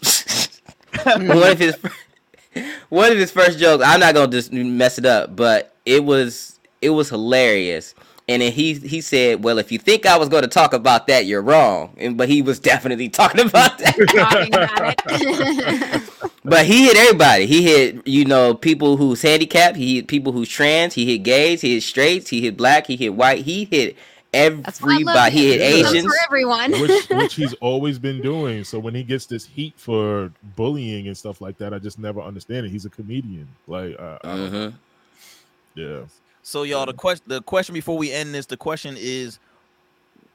one 1.04 1.52
of 1.52 1.58
his 1.60 1.76
one 2.90 3.12
of 3.12 3.18
his 3.18 3.32
first 3.32 3.58
jokes. 3.60 3.84
I'm 3.86 4.00
not 4.00 4.14
gonna 4.14 4.32
just 4.32 4.52
mess 4.54 4.98
it 4.98 5.06
up, 5.06 5.36
but 5.36 5.74
it 5.86 6.04
was 6.04 6.60
it 6.82 6.92
was 6.92 7.10
hilarious. 7.10 7.96
And 8.30 8.42
then 8.42 8.52
he 8.52 8.74
he 8.76 9.02
said, 9.02 9.44
"Well, 9.44 9.58
if 9.58 9.72
you 9.72 9.80
think 9.80 10.06
I 10.06 10.18
was 10.18 10.30
going 10.30 10.44
to 10.44 10.50
talk 10.50 10.74
about 10.74 11.08
that, 11.08 11.26
you're 11.26 11.42
wrong." 11.42 11.94
And 11.98 12.18
but 12.18 12.30
he 12.30 12.42
was 12.42 12.60
definitely 12.72 13.10
talking 13.10 13.42
about 13.42 13.78
that. 13.80 13.96
Talking 14.10 14.54
about 14.54 14.96
it. 15.08 16.04
But 16.44 16.66
he 16.66 16.86
hit 16.86 16.96
everybody. 16.98 17.46
He 17.46 17.64
hit, 17.64 18.08
you 18.08 18.24
know, 18.26 18.54
people 18.54 18.96
who's 18.98 19.22
handicapped. 19.22 19.76
He 19.76 19.96
hit 19.98 20.08
people 20.08 20.32
who's 20.32 20.48
trans. 20.50 20.94
He 20.94 21.06
hit 21.06 21.20
gays. 21.24 21.62
He 21.62 21.74
hit 21.74 21.84
straights. 21.84 22.30
He 22.30 22.42
hit 22.42 22.56
black. 22.56 22.88
He 22.88 22.96
hit 22.96 23.14
white. 23.16 23.44
He 23.44 23.66
hit 23.66 23.98
That's 24.64 24.82
why 24.82 24.96
I 24.96 25.00
love 25.00 25.28
everybody. 25.28 25.32
He 25.32 25.48
hit 25.52 25.62
Asians. 25.62 26.06
for 26.06 26.14
everyone. 26.26 26.72
which 26.82 27.10
which 27.10 27.36
he's 27.36 27.54
always 27.56 28.00
been 28.00 28.22
doing. 28.22 28.64
So 28.64 28.80
when 28.80 28.96
he 28.96 29.04
gets 29.04 29.26
this 29.26 29.46
heat 29.46 29.74
for 29.78 30.32
bullying 30.56 31.08
and 31.08 31.18
stuff 31.18 31.42
like 31.42 31.58
that, 31.60 31.74
I 31.74 31.80
just 31.80 32.00
never 32.00 32.22
understand 32.22 32.66
it. 32.66 32.70
He's 32.70 32.86
a 32.86 32.90
comedian. 32.90 33.48
Like, 33.68 34.00
uh, 34.00 34.20
I 34.24 34.28
don't 34.38 34.52
know. 34.54 34.70
hmm 34.70 34.76
yeah. 35.76 36.02
So 36.48 36.64
y'all, 36.64 36.86
the 36.86 36.94
question 36.94 37.26
the 37.28 37.42
question 37.42 37.74
before 37.74 37.98
we 37.98 38.10
end 38.10 38.34
this, 38.34 38.46
the 38.46 38.56
question 38.56 38.96
is 38.98 39.38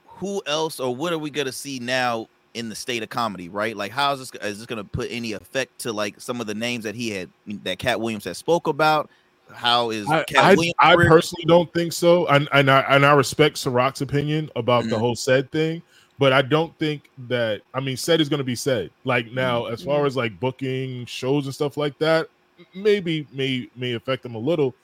who 0.07 0.43
else 0.47 0.79
or 0.79 0.95
what 0.95 1.11
are 1.11 1.19
we 1.19 1.31
gonna 1.31 1.53
see 1.53 1.79
now 1.79 2.29
in 2.53 2.69
the 2.69 2.75
state 2.75 3.03
of 3.03 3.09
comedy, 3.09 3.49
right? 3.49 3.75
Like 3.75 3.93
how 3.93 4.13
is 4.13 4.19
this 4.19 4.43
is 4.43 4.59
this 4.59 4.67
gonna 4.67 4.85
put 4.85 5.11
any 5.11 5.33
effect 5.33 5.79
to 5.81 5.93
like 5.93 6.21
some 6.21 6.39
of 6.39 6.47
the 6.47 6.55
names 6.55 6.85
that 6.85 6.95
he 6.95 7.09
had 7.09 7.31
that 7.65 7.79
Katt 7.79 7.99
Williams 7.99 8.25
had 8.27 8.37
spoke 8.37 8.67
about? 8.67 9.09
How 9.55 9.89
is 9.89 10.07
I, 10.07 10.23
Katt 10.25 10.45
I, 10.45 10.55
Williams? 10.55 10.75
I 10.81 10.97
personally 10.97 11.47
don't 11.47 11.73
think 11.73 11.95
so, 11.95 12.27
and 12.27 12.47
and 12.53 12.71
I 12.71 12.81
and 12.91 13.07
I 13.07 13.15
respect 13.15 13.57
Syrok's 13.57 14.03
opinion 14.03 14.51
about 14.55 14.85
the 14.85 14.97
Mhm. 14.97 15.01
whole 15.01 15.17
said 15.17 15.51
thing, 15.51 15.81
but 16.19 16.35
I 16.35 16.43
don't 16.43 16.79
think 16.79 17.09
that 17.27 17.63
I 17.73 17.81
mean 17.81 17.97
said 17.97 18.21
is 18.21 18.29
going 18.29 18.37
to 18.37 18.45
be 18.45 18.55
said. 18.55 18.91
Like 19.05 19.33
now, 19.33 19.65
as 19.65 19.83
far 19.83 20.05
as 20.05 20.15
like 20.15 20.39
booking 20.39 21.07
shows 21.07 21.47
and 21.47 21.55
stuff 21.55 21.79
like 21.79 21.99
that, 22.01 22.29
maybe 22.75 23.27
may 23.33 23.71
may 23.75 23.95
affect 23.95 24.23
them 24.23 24.35
a 24.35 24.39
little, 24.39 24.75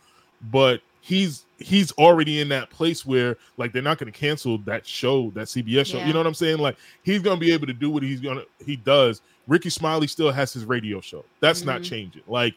but 0.50 0.80
he's 1.00 1.44
he's 1.58 1.90
already 1.92 2.40
in 2.40 2.48
that 2.50 2.70
place 2.70 3.04
where 3.04 3.36
like 3.56 3.72
they're 3.72 3.82
not 3.82 3.98
going 3.98 4.10
to 4.12 4.16
cancel 4.18 4.58
that 4.58 4.86
show, 4.86 5.30
that 5.34 5.46
CBS 5.48 5.86
show. 5.86 5.98
Yeah. 5.98 6.06
You 6.06 6.12
know 6.12 6.20
what 6.20 6.26
I'm 6.26 6.34
saying? 6.34 6.58
Like 6.58 6.76
he's 7.02 7.20
going 7.22 7.36
to 7.38 7.40
be 7.44 7.52
able 7.52 7.66
to 7.66 7.72
do 7.72 7.90
what 7.90 8.02
he's 8.02 8.20
gonna 8.20 8.42
he 8.64 8.76
does. 8.76 9.20
Ricky 9.46 9.70
Smiley 9.70 10.06
still 10.06 10.30
has 10.30 10.52
his 10.52 10.64
radio 10.64 11.00
show. 11.00 11.24
That's 11.40 11.64
not 11.64 11.80
Mhm. 11.80 11.84
changing. 11.84 12.22
Like 12.28 12.54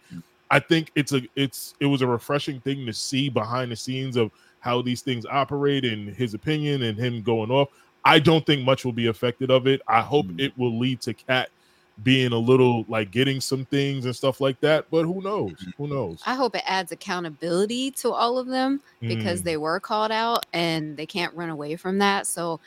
I 0.49 0.59
think 0.59 0.91
it's 0.95 1.13
a 1.13 1.21
it's 1.35 1.73
it 1.79 1.85
was 1.85 2.01
a 2.01 2.07
refreshing 2.07 2.59
thing 2.61 2.85
to 2.85 2.93
see 2.93 3.29
behind 3.29 3.71
the 3.71 3.75
scenes 3.75 4.17
of 4.17 4.31
how 4.59 4.81
these 4.81 5.01
things 5.01 5.25
operate 5.25 5.85
and 5.85 6.13
his 6.15 6.33
opinion 6.33 6.83
and 6.83 6.97
him 6.97 7.21
going 7.23 7.49
off. 7.49 7.69
I 8.03 8.19
don't 8.19 8.45
think 8.45 8.63
much 8.65 8.83
will 8.83 8.91
be 8.91 9.07
affected 9.07 9.49
of 9.49 9.67
it. 9.67 9.81
I 9.87 10.01
hope 10.01 10.25
Mhm. 10.27 10.39
it 10.39 10.57
will 10.57 10.77
lead 10.77 11.01
to 11.01 11.13
Katt 11.13 11.49
being 12.03 12.31
a 12.31 12.37
little 12.37 12.83
like 12.87 13.11
getting 13.11 13.39
some 13.41 13.65
things 13.65 14.05
and 14.05 14.15
stuff 14.15 14.41
like 14.41 14.59
that. 14.61 14.85
But 14.89 15.03
who 15.03 15.21
knows? 15.21 15.53
Who 15.77 15.87
knows? 15.87 16.21
I 16.25 16.35
hope 16.35 16.55
it 16.55 16.63
adds 16.65 16.91
accountability 16.91 17.91
to 17.91 18.11
all 18.11 18.37
of 18.37 18.47
them 18.47 18.81
because 19.01 19.41
Mm. 19.41 19.43
they 19.45 19.57
were 19.57 19.79
called 19.79 20.11
out 20.11 20.45
and 20.53 20.97
they 20.97 21.05
can't 21.05 21.33
run 21.35 21.49
away 21.49 21.75
from 21.75 21.99
that. 21.99 22.25
So 22.27 22.59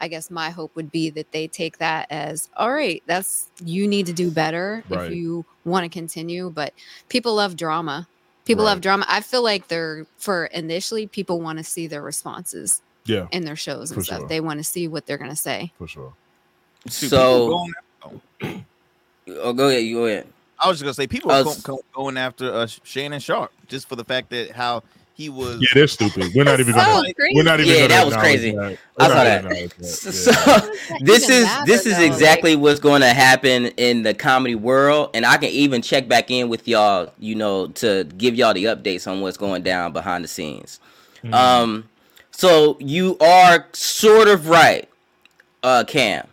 I 0.00 0.08
guess 0.08 0.30
my 0.30 0.50
hope 0.50 0.74
would 0.76 0.90
be 0.92 1.10
that 1.10 1.32
they 1.32 1.48
take 1.48 1.78
that 1.78 2.06
as 2.10 2.48
all 2.56 2.72
right, 2.72 3.02
that's 3.06 3.48
you 3.64 3.86
need 3.88 4.06
to 4.06 4.12
do 4.12 4.30
better 4.30 4.84
Right. 4.88 5.10
if 5.10 5.16
you 5.16 5.44
want 5.64 5.84
to 5.84 5.88
continue. 5.88 6.50
But 6.50 6.72
people 7.08 7.34
love 7.34 7.56
drama. 7.56 8.06
People 8.44 8.64
love 8.64 8.80
drama. 8.80 9.04
I 9.08 9.20
feel 9.20 9.42
like 9.42 9.68
they're 9.68 10.06
for 10.16 10.46
initially 10.46 11.06
people 11.06 11.40
want 11.40 11.58
to 11.58 11.64
see 11.64 11.86
their 11.86 12.00
responses 12.00 12.80
yeah, 13.04 13.26
in 13.32 13.44
their 13.44 13.56
shows 13.56 13.90
and 13.90 14.00
For 14.00 14.04
stuff. 14.04 14.18
sure. 14.20 14.28
They 14.28 14.40
want 14.40 14.58
to 14.60 14.64
see 14.64 14.88
what 14.88 15.04
they're 15.04 15.18
gonna 15.18 15.36
say. 15.36 15.72
for 15.76 15.86
sure. 15.86 16.14
So, 16.88 17.48
going- 18.40 18.64
oh, 19.40 19.52
go 19.52 19.68
ahead. 19.68 19.84
You 19.84 19.96
go 19.96 20.06
ahead. 20.06 20.26
I 20.58 20.68
was 20.68 20.76
just 20.78 20.84
gonna 20.84 20.94
say 20.94 21.06
people 21.06 21.30
I 21.30 21.40
are 21.40 21.44
was- 21.44 21.60
go- 21.62 21.76
go- 21.76 21.82
going 21.94 22.16
after 22.16 22.52
uh, 22.52 22.66
Shannon 22.84 23.20
Sharpe 23.20 23.52
just 23.68 23.88
for 23.88 23.96
the 23.96 24.04
fact 24.04 24.30
that 24.30 24.50
how 24.52 24.82
he 25.14 25.28
was. 25.28 25.60
Yeah, 25.60 25.68
they're 25.74 25.86
stupid. 25.88 26.32
We're 26.34 26.44
not 26.44 26.60
even 26.60 26.74
so 26.74 26.80
gonna. 26.80 27.14
crazy. 27.14 27.34
We're 27.36 27.42
not 27.42 27.60
even. 27.60 27.72
Yeah, 27.72 27.78
gonna 27.82 27.88
that 27.88 28.06
was 28.06 28.16
crazy. 28.16 28.52
That. 28.52 28.78
I 28.98 29.08
saw 29.08 29.14
not 29.14 29.24
that. 29.24 29.42
gonna 29.42 29.54
that. 29.54 29.84
So 29.84 30.30
Yeah. 30.30 30.96
this 31.00 31.28
is 31.28 31.44
matter, 31.44 31.66
this 31.66 31.86
is 31.86 31.94
though, 31.96 32.02
like- 32.02 32.12
exactly 32.12 32.56
what's 32.56 32.80
going 32.80 33.00
to 33.02 33.08
happen 33.12 33.66
in 33.76 34.02
the 34.04 34.14
comedy 34.14 34.54
world, 34.54 35.10
and 35.14 35.24
I 35.26 35.36
can 35.36 35.48
even 35.50 35.82
check 35.82 36.08
back 36.08 36.30
in 36.30 36.48
with 36.48 36.66
y'all, 36.68 37.12
you 37.18 37.34
know, 37.34 37.66
to 37.68 38.04
give 38.16 38.34
y'all 38.36 38.54
the 38.54 38.64
updates 38.64 39.10
on 39.10 39.20
what's 39.20 39.36
going 39.36 39.62
down 39.62 39.92
behind 39.92 40.22
the 40.24 40.28
scenes. 40.28 40.78
Mhm. 41.24 41.34
Um, 41.34 41.88
so 42.30 42.76
you 42.80 43.16
are 43.20 43.66
sort 43.72 44.28
of 44.28 44.48
right, 44.48 44.88
uh, 45.64 45.82
Cam. 45.86 46.26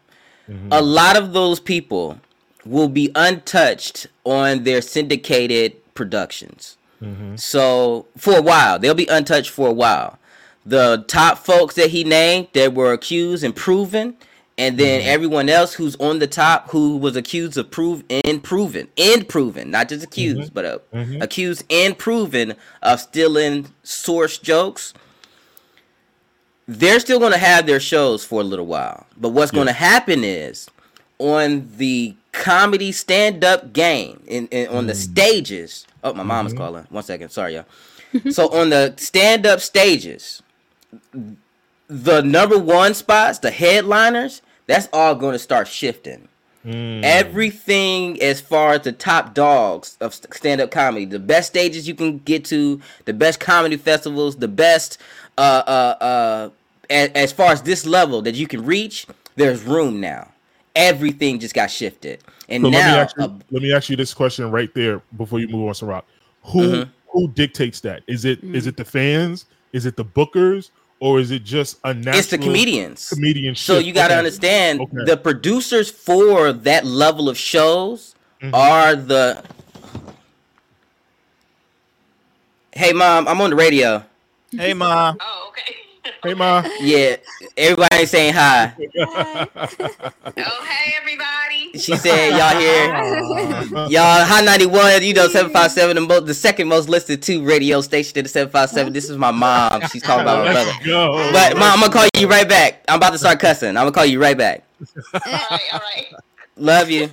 Mhm. 0.48 0.68
A 0.72 0.82
lot 0.82 1.18
of 1.18 1.34
those 1.34 1.60
people 1.60 2.20
will 2.66 2.90
be 2.90 3.12
untouched 3.16 4.08
on 4.24 4.64
their 4.64 4.82
syndicated 4.82 5.74
productions. 5.94 6.78
Mhm. 7.02 7.40
So 7.40 8.08
for 8.18 8.38
a 8.38 8.42
while, 8.42 8.80
they'll 8.80 8.94
be 8.94 9.08
untouched 9.08 9.50
for 9.52 9.68
a 9.68 9.74
while. 9.74 10.18
The 10.66 11.06
top 11.08 11.38
folks 11.46 11.76
that 11.76 11.92
he 11.92 12.04
named 12.04 12.48
that 12.54 12.74
were 12.74 12.92
accused 12.92 13.44
and 13.44 13.56
proven, 13.56 14.16
and 14.58 14.78
then 14.78 15.02
everyone 15.02 15.48
else 15.50 15.74
who's 15.74 15.96
on 15.98 16.20
the 16.20 16.28
top 16.28 16.72
who 16.72 16.98
was 16.98 17.16
accused 17.16 17.58
of 17.58 17.70
prove 17.70 18.04
and 18.10 18.42
proven, 18.42 18.88
and 18.98 19.28
proven, 19.28 19.70
not 19.70 19.90
just 19.90 20.04
accused, 20.04 20.54
but 20.54 20.66
uh, 20.66 20.78
Mhm. 20.94 21.22
accused 21.22 21.64
and 21.70 21.96
proven 21.98 22.56
of 22.82 23.00
stealing 23.02 23.68
source 23.84 24.38
jokes. 24.40 24.94
They're 26.68 27.00
still 27.00 27.20
going 27.20 27.34
to 27.34 27.38
have 27.38 27.68
their 27.68 27.80
shows 27.80 28.24
for 28.24 28.42
a 28.42 28.44
little 28.44 28.66
while, 28.66 29.06
but 29.18 29.30
what's 29.30 29.52
going 29.52 29.68
to 29.68 29.74
happen 29.74 30.24
is 30.24 30.68
on 31.20 31.70
the 31.78 32.16
comedy 32.44 32.91
stand-up 32.91 33.74
game 33.74 34.22
in, 34.28 34.48
in 34.48 34.68
on 34.70 34.88
the 34.88 34.95
stages. 34.95 35.86
Oh, 36.03 36.14
my 36.14 36.24
mom 36.24 36.45
is 36.48 36.53
Mhm. 36.53 36.57
calling. 36.57 36.88
One 36.90 37.03
second, 37.03 37.30
sorry, 37.30 37.56
y'all. 37.56 37.66
so 38.32 38.49
on 38.49 38.70
the 38.70 38.94
stand-up 38.98 39.60
stages, 39.62 40.41
the 41.88 42.22
number 42.22 42.57
one 42.57 42.94
spots, 42.94 43.40
the 43.40 43.52
headliners, 43.52 44.41
that's 44.68 44.88
all 44.94 45.16
going 45.16 45.34
to 45.34 45.40
start 45.40 45.68
shifting. 45.68 46.28
Mm. 46.66 47.03
Everything 47.03 48.20
as 48.24 48.41
far 48.41 48.74
as 48.74 48.82
the 48.82 48.91
top 48.91 49.36
dogs 49.36 49.98
of 50.02 50.16
stand 50.16 50.62
up 50.62 50.72
comedy, 50.72 51.06
the 51.06 51.20
best 51.20 51.49
stages 51.49 51.88
you 51.88 51.94
can 51.94 52.18
get 52.20 52.44
to, 52.45 52.82
the 53.06 53.14
best 53.14 53.40
comedy 53.40 53.78
festivals, 53.78 54.38
the 54.38 54.48
best 54.48 54.98
uh 55.38 55.62
uh 55.68 56.03
uh 56.03 56.49
a- 56.90 57.16
as 57.16 57.32
far 57.32 57.52
as 57.52 57.62
this 57.62 57.86
level 57.86 58.24
that 58.24 58.34
you 58.34 58.48
can 58.48 58.66
reach, 58.66 59.06
there's 59.36 59.62
room 59.62 59.99
now. 60.02 60.30
Everything 60.76 61.40
just 61.40 61.54
got 61.54 61.72
shifted. 61.72 62.22
And 62.50 62.62
So 62.64 62.70
let 62.70 62.86
me 62.86 62.92
now 62.92 63.00
ask 63.00 63.18
you, 63.18 63.24
uh, 63.24 63.30
let 63.52 63.64
me 63.64 63.74
ask 63.74 63.90
you 63.90 63.96
this 63.96 64.14
question 64.14 64.52
right 64.52 64.74
there 64.76 65.02
before 65.18 65.40
you 65.40 65.48
move 65.48 65.68
on 65.68 65.74
to 65.76 65.86
rock. 65.86 66.06
Who 66.44 66.60
Mhm. 66.62 66.90
who 67.12 67.28
dictates 67.30 67.80
that? 67.82 68.04
Is 68.08 68.26
it 68.26 68.44
is 68.44 68.66
Mm. 68.66 68.68
it 68.68 68.78
the 68.78 68.86
fans? 68.86 69.46
Is 69.74 69.86
it 69.86 69.96
the 69.96 70.06
bookers? 70.06 70.70
Or 71.02 71.20
is 71.20 71.30
it 71.32 71.44
just 71.44 71.78
a 71.84 71.94
natural 71.94 72.20
it's 72.20 72.30
the 72.30 72.38
comedians. 72.38 73.10
comedian 73.10 73.54
So 73.56 73.80
you 73.80 73.92
got 73.94 74.08
to 74.08 74.14
Okay. 74.14 74.18
understand 74.20 74.80
Okay. 74.80 75.04
the 75.06 75.18
producers 75.18 75.90
for 75.92 76.54
that 76.54 76.86
level 76.86 77.28
of 77.28 77.38
shows 77.38 78.16
Mhm. 78.42 78.54
are 78.54 78.96
the 78.96 79.44
Hey 82.72 82.92
mom, 82.92 83.28
I'm 83.28 83.40
on 83.40 83.52
the 83.52 83.56
radio. 83.56 84.04
Hey, 84.52 84.74
mom. 84.74 85.18
Oh, 85.22 85.48
okay. 85.50 85.76
Hey 86.26 86.34
ma. 86.34 86.64
Yeah, 86.80 87.18
everybody 87.56 88.06
saying 88.08 88.34
hi. 88.34 88.74
oh, 88.98 89.46
hey, 90.66 90.94
everybody. 91.00 91.78
She 91.78 91.96
said, 91.98 92.32
"Y'all 92.36 92.60
here? 92.60 93.88
Y'all 93.90 94.26
High 94.26 94.42
91, 94.44 95.04
you 95.04 95.14
know 95.14 95.28
757, 95.28 95.96
the, 95.96 96.02
mo- 96.02 96.20
the 96.22 96.34
second 96.34 96.68
most 96.68 96.90
listed 96.90 97.22
to 97.24 97.46
radio 97.46 97.80
station 97.82 98.18
in 98.18 98.24
the 98.24 98.30
757. 98.30 98.92
This 98.92 99.08
is 99.10 99.18
my 99.18 99.30
mom. 99.30 99.82
She's 99.90 100.02
talking 100.02 100.24
about 100.24 100.46
my 100.46 100.52
brother. 100.54 100.72
Go. 100.84 101.30
But 101.32 101.58
mom, 101.58 101.74
I'm 101.74 101.80
gonna 101.82 101.94
call 101.94 102.08
you 102.20 102.28
right 102.28 102.50
back. 102.50 102.84
I'm 102.88 102.96
about 102.98 103.12
to 103.12 103.20
start 103.20 103.40
cussing. 103.40 103.70
I'm 103.70 103.76
gonna 103.76 103.92
call 103.92 104.06
you 104.06 104.20
right 104.20 104.38
back. 104.38 104.64
All 105.14 105.20
right, 105.24 105.62
all 105.74 105.80
right. 105.80 106.08
Love 106.58 106.90
you. 106.90 107.12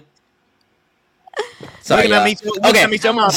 Sorry, 1.82 2.08
Looking 2.08 2.14
at 2.14 2.16
y'all. 2.16 2.24
me, 2.24 2.34
too- 2.34 2.52
Okay. 2.70 2.82
at 2.84 2.90
me, 2.90 2.96
tell 2.98 3.12
my 3.12 3.28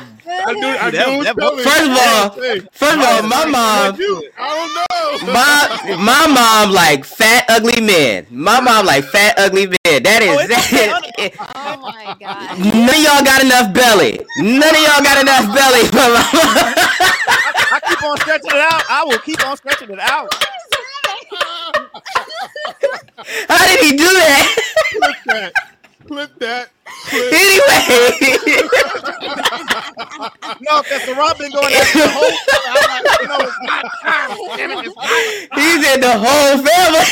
bro. 0.00 0.10
I 0.46 0.52
do, 0.54 0.66
I 0.66 0.90
do 0.90 0.96
That- 1.24 1.36
that- 1.36 1.60
First 1.64 1.86
of 1.86 1.96
all- 1.96 2.30
First 2.72 2.96
of 2.96 3.02
all, 3.04 3.22
my 3.22 3.44
mom, 3.46 3.54
I 3.56 3.96
don't 3.96 4.74
know. 4.74 5.32
my 5.32 5.96
my 5.96 6.26
mom 6.26 6.70
like 6.72 7.04
fat 7.04 7.44
ugly 7.48 7.80
men. 7.80 8.26
My 8.30 8.60
mom 8.60 8.86
like 8.86 9.04
fat 9.04 9.38
ugly 9.38 9.66
men. 9.66 10.02
That 10.02 10.22
is 10.22 10.28
Oh, 10.36 10.38
is 10.40 10.50
it's 10.50 10.74
okay. 10.74 10.88
that. 10.88 11.52
Oh 11.54 11.76
my 11.80 12.16
god. 12.20 12.58
None 12.58 12.88
of 12.88 13.00
y'all 13.02 13.24
got 13.24 13.42
enough 13.42 13.72
belly. 13.72 14.20
None 14.38 14.74
of 14.74 14.82
y'all 14.82 15.02
got 15.02 15.18
enough 15.22 15.46
belly. 15.54 15.84
for 15.88 16.08
my. 16.12 16.24
I 17.74 17.80
keep 17.88 18.02
on 18.02 18.16
stretching 18.18 18.50
it 18.50 18.56
out. 18.60 18.82
I 18.90 19.04
will 19.04 19.18
keep 19.18 19.46
on 19.46 19.56
stretching 19.56 19.90
it 19.90 20.00
out. 20.00 20.32
How 23.48 23.66
did 23.66 23.80
he 23.84 23.96
do 23.96 24.04
that? 24.04 25.52
Clip 26.06 26.38
that. 26.38 26.68
Clip 27.06 27.32
anyway, 27.32 28.38
no, 30.60 30.82
because 30.82 31.04
the 31.06 31.14
Rob 31.16 31.38
been 31.38 31.50
going 31.50 31.72
after 31.74 31.98
the 31.98 32.08
whole. 32.08 32.38
I'm 32.66 32.74
like, 33.04 33.28
no, 33.28 33.36
it's 33.46 33.58
not 33.62 33.84
time. 34.02 34.30
Damn 34.56 34.70
it, 34.72 34.86
it's 34.86 34.96
not. 34.96 35.58
He 35.58 35.82
said 35.82 36.00
the 36.02 36.14
whole 36.18 36.58
family. 36.58 37.04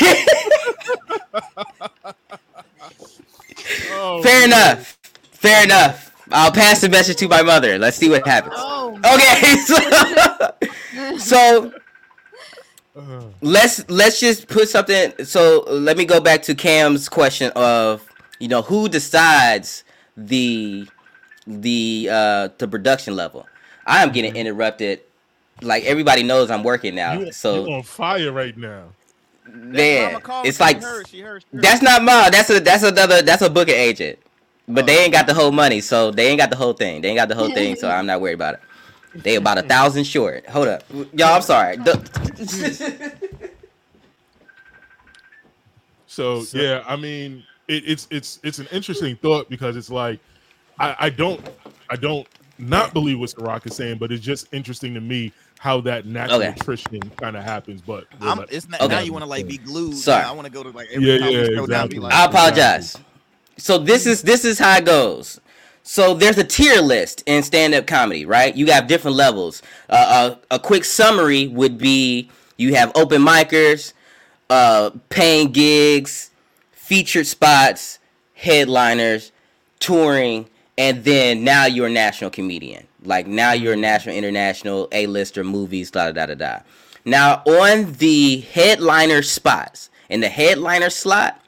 Oh, 3.90 4.22
Fair 4.22 4.40
man. 4.48 4.48
enough. 4.48 4.98
Fair 5.32 5.64
enough. 5.64 6.10
I'll 6.30 6.52
pass 6.52 6.80
the 6.80 6.88
message 6.88 7.16
to 7.18 7.28
my 7.28 7.42
mother. 7.42 7.78
Let's 7.78 7.96
see 7.96 8.08
what 8.08 8.26
happens. 8.26 8.54
Oh, 8.56 8.98
Okay. 9.04 9.56
So, 11.18 11.18
so 11.72 11.72
let's 13.40 13.88
let's 13.90 14.20
just 14.20 14.48
put 14.48 14.68
something. 14.68 15.12
So 15.24 15.64
let 15.68 15.96
me 15.96 16.04
go 16.04 16.20
back 16.20 16.42
to 16.42 16.54
Cam's 16.54 17.08
question 17.08 17.50
of 17.56 18.06
you 18.42 18.48
know 18.48 18.62
who 18.62 18.88
decides 18.88 19.84
the 20.16 20.88
the 21.46 22.08
uh 22.10 22.48
the 22.58 22.66
production 22.66 23.14
level. 23.14 23.46
I 23.86 24.02
am 24.02 24.10
getting 24.10 24.34
interrupted. 24.34 25.00
Like 25.60 25.84
everybody 25.84 26.24
knows 26.24 26.50
I'm 26.50 26.64
working 26.64 26.96
now. 26.96 27.12
you, 27.20 27.30
so 27.32 27.66
you 27.66 27.72
on 27.72 27.82
fire 27.84 28.32
right 28.32 28.56
now. 28.56 28.86
man, 29.46 30.20
it's 30.44 30.58
like 30.58 30.78
she 30.80 30.82
heard, 30.84 31.06
she 31.08 31.20
heard, 31.20 31.42
she 31.48 31.56
heard. 31.56 31.62
that's 31.62 31.82
not 31.82 32.02
mine. 32.02 32.32
That's 32.32 32.50
a 32.50 32.58
that's 32.58 32.82
another 32.82 33.22
that's 33.22 33.42
a 33.42 33.50
booking 33.50 33.76
agent. 33.76 34.18
But 34.66 34.86
they 34.86 34.98
ain't 35.04 35.12
got 35.12 35.28
the 35.28 35.34
whole 35.34 35.52
money, 35.52 35.80
so 35.80 36.10
they 36.10 36.26
ain't 36.28 36.38
got 36.40 36.50
the 36.50 36.56
whole 36.56 36.72
thing. 36.72 37.00
They 37.00 37.08
ain't 37.10 37.18
got 37.18 37.28
the 37.28 37.34
whole 37.36 37.50
thing, 37.50 37.76
so 37.76 37.88
I'm 37.88 38.06
not 38.06 38.20
worried 38.20 38.34
about 38.34 38.54
it. 38.54 38.60
They 39.22 39.36
about 39.36 39.58
a 39.58 39.62
thousand 39.74 40.02
short. 40.04 40.46
Hold 40.48 40.66
up, 40.66 40.82
y'all. 41.12 41.34
I'm 41.36 41.42
sorry. 41.42 41.76
The- 41.76 43.12
So, 46.06 46.42
So- 46.44 46.58
yeah, 46.58 46.82
I 46.86 46.96
mean, 46.96 47.44
it, 47.72 47.84
it's 47.86 48.08
it's 48.10 48.40
it's 48.44 48.60
an 48.60 48.68
interesting 48.72 49.16
thought 49.16 49.50
because 49.50 49.76
it's 49.76 49.90
like 49.90 50.20
I, 50.80 50.96
I 51.00 51.10
don't 51.10 51.42
I 51.90 51.96
don't 51.96 52.28
not 52.58 52.94
believe 52.94 53.18
what 53.20 53.34
Rock 53.38 53.66
is 53.66 53.76
saying, 53.76 53.98
but 53.98 54.12
it's 54.12 54.24
just 54.24 54.46
interesting 54.52 54.94
to 54.94 55.00
me 55.00 55.34
how 55.58 55.80
that 55.82 56.06
natural 56.06 56.48
Okay. 56.48 56.50
attrition 56.50 57.12
kind 57.20 57.36
of 57.36 57.44
happens. 57.44 57.82
But 57.82 58.06
I'm, 58.22 58.38
let- 58.40 58.52
it's 58.52 58.68
not, 58.68 58.82
Okay. 58.82 58.94
now 58.94 59.00
you 59.00 59.12
want 59.12 59.24
to 59.24 59.28
like 59.30 59.46
be 59.48 59.58
glued. 59.58 59.94
Sorry. 59.94 60.22
Now 60.22 60.30
I 60.30 60.32
want 60.32 60.46
to 60.46 60.52
go 60.52 60.62
to 60.64 60.70
like 60.70 60.88
every 60.92 61.08
Yeah, 61.08 61.14
time 61.14 61.36
we 61.36 61.44
yeah, 61.44 61.44
scroll 61.44 61.66
down, 61.66 61.88
be 61.88 62.00
like, 62.00 62.12
I 62.14 62.26
apologize. 62.26 63.00
So 63.58 63.78
this 63.78 64.06
is 64.06 64.22
this 64.22 64.44
is 64.44 64.58
how 64.58 64.78
it 64.78 64.86
goes. 64.86 65.40
So 65.84 66.14
there's 66.14 66.38
a 66.38 66.44
tier 66.44 66.80
list 66.82 67.24
in 67.26 67.42
stand-up 67.44 67.86
comedy, 67.86 68.26
right? 68.26 68.54
You 68.56 68.66
have 68.72 68.88
different 68.88 69.16
levels. 69.16 69.62
Uh, 69.90 70.36
a, 70.50 70.56
a 70.56 70.60
quick 70.60 70.84
summary 70.84 71.48
would 71.48 71.78
be 71.78 72.30
you 72.58 72.74
have 72.76 72.92
open 72.96 73.22
micers, 73.22 73.94
uh, 74.50 74.90
paying 75.10 75.52
gigs, 75.52 76.31
featured 76.92 77.26
spots, 77.26 77.98
headliners, 78.34 79.32
touring, 79.78 80.46
and 80.76 81.02
then 81.04 81.42
now 81.42 81.64
you're 81.64 81.86
a 81.86 81.90
national 81.90 82.28
comedian. 82.28 82.86
Like 83.02 83.26
now 83.26 83.52
you're 83.52 83.72
a 83.72 83.76
national, 83.78 84.14
international, 84.14 84.88
A-lister, 84.92 85.42
movies, 85.42 85.90
da 85.90 86.12
da 86.12 86.26
da 86.26 86.34
da. 86.34 86.58
Now 87.06 87.36
on 87.46 87.94
the 87.94 88.40
headliner 88.40 89.22
spots, 89.22 89.88
in 90.10 90.20
the 90.20 90.28
headliner 90.28 90.90
slot, 90.90 91.40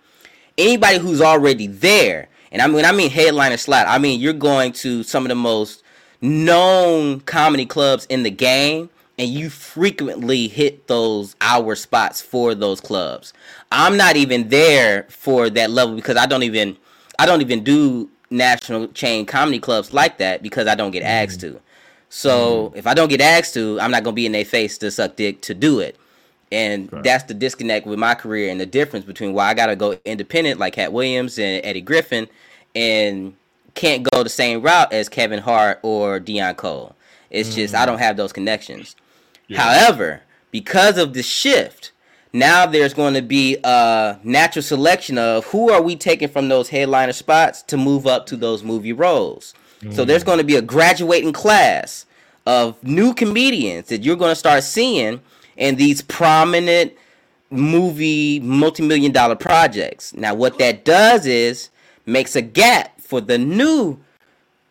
anybody 0.57 0.97
who's 0.97 1.21
already 1.21 1.67
there, 1.67 2.29
and 2.51 2.63
I 2.63 2.67
mean 2.67 2.87
I 2.87 2.93
mean 2.93 3.11
headliner 3.11 3.59
slot, 3.59 3.85
I 3.87 3.99
mean 3.99 4.21
you're 4.21 4.33
going 4.33 4.73
to 4.73 5.03
some 5.03 5.25
of 5.25 5.29
the 5.29 5.35
most 5.35 5.83
known 6.23 7.21
comedy 7.21 7.67
clubs 7.67 8.07
in 8.07 8.23
the 8.23 8.31
game, 8.31 8.89
and 9.19 9.29
you 9.29 9.51
frequently 9.51 10.49
hit 10.49 10.87
those 10.87 11.37
hour 11.43 11.75
spots 11.75 12.23
for 12.23 12.55
those 12.55 12.81
clubs. 12.81 13.35
I'm 13.75 13.97
not 13.97 14.17
even 14.17 14.49
there 14.49 15.07
for 15.09 15.51
that 15.51 15.69
level 15.69 15.97
because 15.97 16.17
I 16.17 16.27
don't 16.27 16.45
even 16.45 16.77
I 17.19 17.27
don't 17.27 17.41
even 17.41 17.65
do 17.65 18.09
national 18.31 18.89
chain 18.89 19.27
comedy 19.27 19.59
clubs 19.59 19.93
like 19.93 20.19
that 20.19 20.43
because 20.43 20.69
I 20.69 20.77
don't 20.77 20.93
get 20.93 21.03
mm-hmm. 21.03 21.31
asked 21.31 21.41
to. 21.41 21.61
So 22.09 22.69
mm-hmm. 22.69 22.79
if 22.79 22.87
I 22.87 22.95
don't 22.95 23.09
get 23.09 23.21
asked 23.21 23.55
to, 23.55 23.81
I'm 23.81 23.91
not 23.91 24.05
gonna 24.05 24.15
be 24.15 24.27
in 24.27 24.33
their 24.33 24.45
face 24.45 24.79
to 24.79 24.91
suck 24.93 25.17
dick 25.17 25.41
to 25.43 25.55
do 25.55 25.81
it. 25.81 25.97
And 26.53 26.93
Right. 26.93 27.03
that's 27.03 27.25
the 27.25 27.35
disconnect 27.35 27.85
with 27.85 27.99
my 27.99 28.15
career 28.15 28.51
and 28.51 28.61
the 28.61 28.67
difference 28.67 29.05
between 29.05 29.33
why 29.33 29.49
I 29.49 29.55
gotta 29.55 29.75
go 29.75 29.99
independent 30.05 30.61
like 30.61 30.75
Katt 30.75 30.93
Williams 30.93 31.37
and 31.39 31.65
Eddie 31.65 31.81
Griffin 31.81 32.29
and 32.77 33.35
can't 33.75 34.05
go 34.05 34.23
the 34.23 34.31
same 34.31 34.63
route 34.63 34.93
as 34.93 35.09
Kevin 35.09 35.41
Hart 35.41 35.81
or 35.83 36.21
Deon 36.21 36.57
Cole. 36.57 36.95
It's 37.31 37.57
just 37.57 37.75
I 37.75 37.79
mm-hmm. 37.79 37.87
don't 37.89 37.99
have 37.99 38.17
those 38.17 38.33
connections. 38.33 38.95
Yeah. 39.49 39.63
However, 39.63 40.23
because 40.53 40.97
of 40.97 41.13
the 41.13 41.25
shift, 41.25 41.91
now 42.35 42.67
there's 42.67 42.93
going 42.93 43.15
to 43.15 43.23
be 43.23 43.57
a 43.63 44.19
natural 44.25 44.63
selection 44.63 45.19
of 45.19 45.47
who 45.47 45.71
are 45.71 45.81
we 45.81 45.95
taking 45.95 46.29
from 46.29 46.49
those 46.49 46.69
headliner 46.69 47.13
spots 47.13 47.63
to 47.63 47.77
move 47.77 48.09
up 48.09 48.27
to 48.27 48.37
those 48.37 48.65
movie 48.65 48.93
roles. 48.93 49.55
So 49.93 50.03
mm. 50.03 50.07
there's 50.07 50.25
going 50.25 50.39
to 50.39 50.45
be 50.45 50.57
a 50.57 50.63
graduating 50.63 51.33
class 51.33 52.07
of 52.45 52.83
new 52.83 53.15
comedians 53.15 53.87
that 53.89 54.03
you're 54.03 54.17
going 54.17 54.33
to 54.33 54.37
start 54.37 54.65
seeing 54.65 55.21
in 55.57 55.77
these 55.77 56.03
prominent 56.03 56.93
movie 57.51 58.41
multi-million 58.41 59.13
dollar 59.13 59.37
projects. 59.37 60.13
Now 60.13 60.35
what 60.35 60.59
that 60.59 60.85
does 60.85 61.27
is 61.27 61.71
makes 62.05 62.35
a 62.35 62.43
gap 62.43 63.01
for 63.01 63.21
the 63.21 63.39
new 63.39 64.01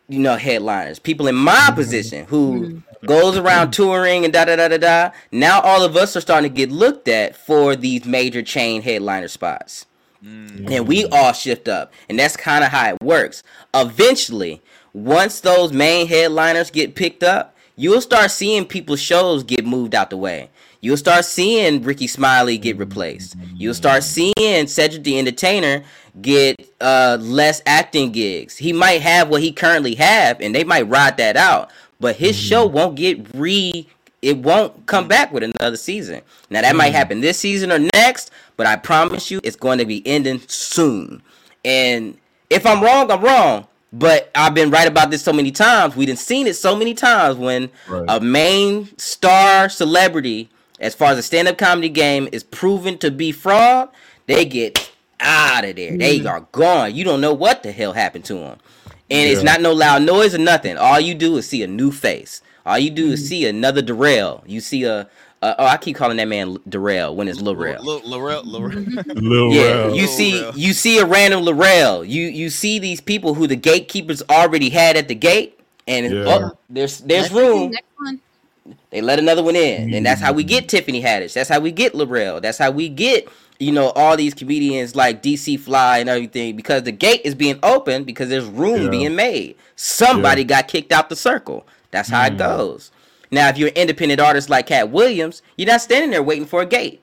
you 0.08 0.18
know 0.18 0.36
headliners, 0.36 0.98
people 0.98 1.26
in 1.26 1.34
my 1.34 1.52
mm-hmm. 1.54 1.74
position 1.74 2.26
who 2.26 2.60
mm-hmm. 2.60 3.06
goes 3.06 3.36
around 3.36 3.72
touring 3.72 4.24
and 4.24 4.32
da 4.32 4.44
da 4.44 4.56
da 4.56 4.68
da 4.68 4.78
da. 4.78 5.10
Now 5.32 5.60
all 5.60 5.82
of 5.82 5.96
us 5.96 6.16
are 6.16 6.20
starting 6.20 6.50
to 6.50 6.54
get 6.54 6.70
looked 6.70 7.08
at 7.08 7.36
for 7.36 7.76
these 7.76 8.04
major 8.04 8.42
chain 8.42 8.82
headliner 8.82 9.28
spots. 9.28 9.86
Mm. 10.24 10.70
And 10.70 10.88
we 10.88 11.04
all 11.06 11.32
shift 11.32 11.68
up. 11.68 11.92
And 12.08 12.18
that's 12.18 12.36
kind 12.36 12.64
of 12.64 12.70
how 12.70 12.90
it 12.90 13.02
works. 13.02 13.42
Eventually, 13.74 14.62
once 14.92 15.40
those 15.40 15.72
main 15.72 16.06
headliners 16.06 16.70
get 16.70 16.94
picked 16.94 17.22
up, 17.22 17.54
you'll 17.76 18.00
start 18.00 18.30
seeing 18.30 18.64
people's 18.64 19.00
shows 19.00 19.42
get 19.42 19.66
moved 19.66 19.94
out 19.94 20.10
the 20.10 20.16
way. 20.16 20.50
You'll 20.84 20.98
start 20.98 21.24
seeing 21.24 21.82
Ricky 21.82 22.06
Smiley 22.06 22.58
get 22.58 22.76
replaced. 22.76 23.36
You'll 23.56 23.72
start 23.72 24.02
seeing 24.02 24.66
Cedric 24.66 25.02
the 25.02 25.18
Entertainer 25.18 25.82
get 26.20 26.60
uh, 26.78 27.16
less 27.18 27.62
acting 27.64 28.12
gigs. 28.12 28.58
He 28.58 28.74
might 28.74 29.00
have 29.00 29.30
what 29.30 29.40
he 29.40 29.50
currently 29.50 29.94
have, 29.94 30.42
and 30.42 30.54
they 30.54 30.62
might 30.62 30.86
ride 30.86 31.16
that 31.16 31.38
out. 31.38 31.70
But 32.00 32.16
his 32.16 32.38
show 32.38 32.66
won't 32.66 32.96
get 32.96 33.34
re 33.34 33.88
it 34.20 34.36
won't 34.36 34.84
come 34.84 35.08
back 35.08 35.32
with 35.32 35.42
another 35.42 35.78
season. 35.78 36.20
Now 36.50 36.60
that 36.60 36.76
might 36.76 36.92
happen 36.92 37.22
this 37.22 37.38
season 37.38 37.72
or 37.72 37.78
next, 37.78 38.30
but 38.58 38.66
I 38.66 38.76
promise 38.76 39.30
you 39.30 39.40
it's 39.42 39.56
going 39.56 39.78
to 39.78 39.86
be 39.86 40.06
ending 40.06 40.42
soon. 40.48 41.22
And 41.64 42.18
if 42.50 42.66
I'm 42.66 42.82
wrong, 42.82 43.10
I'm 43.10 43.22
wrong. 43.22 43.66
But 43.90 44.30
I've 44.34 44.52
been 44.52 44.70
right 44.70 44.88
about 44.88 45.10
this 45.10 45.22
so 45.22 45.32
many 45.32 45.50
times. 45.50 45.96
We 45.96 46.04
done 46.04 46.16
seen 46.16 46.46
it 46.46 46.56
so 46.56 46.76
many 46.76 46.92
times 46.92 47.38
when 47.38 47.70
Right. 47.88 48.04
a 48.08 48.20
main 48.20 48.90
star 48.98 49.70
celebrity, 49.70 50.50
as 50.84 50.94
far 50.94 51.10
as 51.10 51.16
the 51.16 51.22
stand-up 51.22 51.56
comedy 51.56 51.88
game, 51.88 52.28
is 52.30 52.44
proven 52.44 52.98
to 52.98 53.10
be 53.10 53.32
fraud, 53.32 53.88
they 54.26 54.44
get 54.44 54.92
out 55.18 55.64
of 55.64 55.76
there. 55.76 55.96
They 55.96 56.18
mm-hmm. 56.18 56.28
are 56.28 56.40
gone. 56.52 56.94
You 56.94 57.04
don't 57.04 57.22
know 57.22 57.32
what 57.32 57.62
the 57.62 57.72
hell 57.72 57.94
happened 57.94 58.26
to 58.26 58.34
them. 58.34 58.58
And 59.10 59.30
it's 59.30 59.42
not 59.42 59.60
no 59.60 59.72
loud 59.72 60.02
noise 60.02 60.34
or 60.34 60.38
nothing. 60.38 60.76
All 60.76 61.00
you 61.00 61.14
do 61.14 61.36
is 61.36 61.48
see 61.48 61.62
a 61.62 61.66
new 61.66 61.90
face. 61.90 62.42
All 62.66 62.78
you 62.78 62.90
do 62.90 63.12
is 63.12 63.20
mm-hmm. 63.20 63.28
see 63.28 63.46
another 63.46 63.80
Darrell. 63.82 64.42
You 64.46 64.60
see 64.60 64.84
a, 64.84 65.08
a 65.42 65.54
oh, 65.58 65.66
I 65.66 65.76
keep 65.78 65.96
calling 65.96 66.16
that 66.18 66.28
man 66.28 66.58
Darrell 66.68 67.16
when 67.16 67.28
it's 67.28 67.40
Lil 67.42 67.56
Rel. 67.56 67.82
Lil- 67.82 68.00
Lorel, 68.02 68.44
Lorel. 68.44 69.52
Yeah, 69.54 69.88
you 69.88 70.06
see, 70.06 70.50
you 70.54 70.72
see 70.72 70.98
a 70.98 71.06
random 71.06 71.44
Laurel. 71.44 72.04
You 72.04 72.24
you 72.24 72.50
see 72.50 72.78
these 72.78 73.00
people 73.00 73.34
who 73.34 73.46
the 73.46 73.56
gatekeepers 73.56 74.22
already 74.28 74.70
had 74.70 74.96
at 74.96 75.08
the 75.08 75.14
gate, 75.14 75.60
and 75.86 76.12
Yeah. 76.12 76.24
oh, 76.26 76.58
there's 76.68 76.98
there's 77.00 77.30
Next 77.30 77.34
room. 77.34 77.72
One, 78.64 78.70
Next 78.70 78.80
one. 78.80 78.86
They 78.90 79.00
let 79.00 79.18
another 79.18 79.42
one 79.42 79.56
in, 79.56 79.92
and 79.94 80.06
that's 80.06 80.20
how 80.20 80.32
we 80.32 80.42
mm-hmm. 80.42 80.48
get 80.48 80.68
Tiffany 80.68 81.02
Haddish. 81.02 81.34
That's 81.34 81.48
how 81.48 81.60
we 81.60 81.70
get 81.70 81.94
Laurel. 81.94 82.40
That's 82.40 82.58
how 82.58 82.70
we 82.70 82.88
get 82.88 83.28
you 83.58 83.72
know 83.72 83.90
all 83.90 84.16
these 84.16 84.34
comedians 84.34 84.96
like 84.96 85.22
DC 85.22 85.60
Fly 85.60 85.98
and 85.98 86.08
everything 86.08 86.56
because 86.56 86.82
the 86.82 86.92
gate 86.92 87.20
is 87.24 87.34
being 87.34 87.58
opened 87.62 88.06
because 88.06 88.28
there's 88.28 88.46
room 88.46 88.84
Yeah. 88.84 88.90
being 88.90 89.14
made. 89.14 89.56
Somebody 89.76 90.44
got 90.44 90.68
kicked 90.68 90.92
out 90.92 91.08
the 91.08 91.16
circle. 91.16 91.66
That's 91.90 92.08
how 92.08 92.26
it 92.26 92.34
mm. 92.34 92.38
goes. 92.38 92.90
Now, 93.30 93.48
if 93.48 93.58
you're 93.58 93.68
an 93.68 93.74
independent 93.74 94.20
artist 94.20 94.50
like 94.50 94.66
Katt 94.66 94.90
Williams, 94.90 95.42
you're 95.56 95.68
not 95.68 95.80
standing 95.80 96.10
there 96.10 96.22
waiting 96.22 96.46
for 96.46 96.62
a 96.62 96.66
gate. 96.66 97.02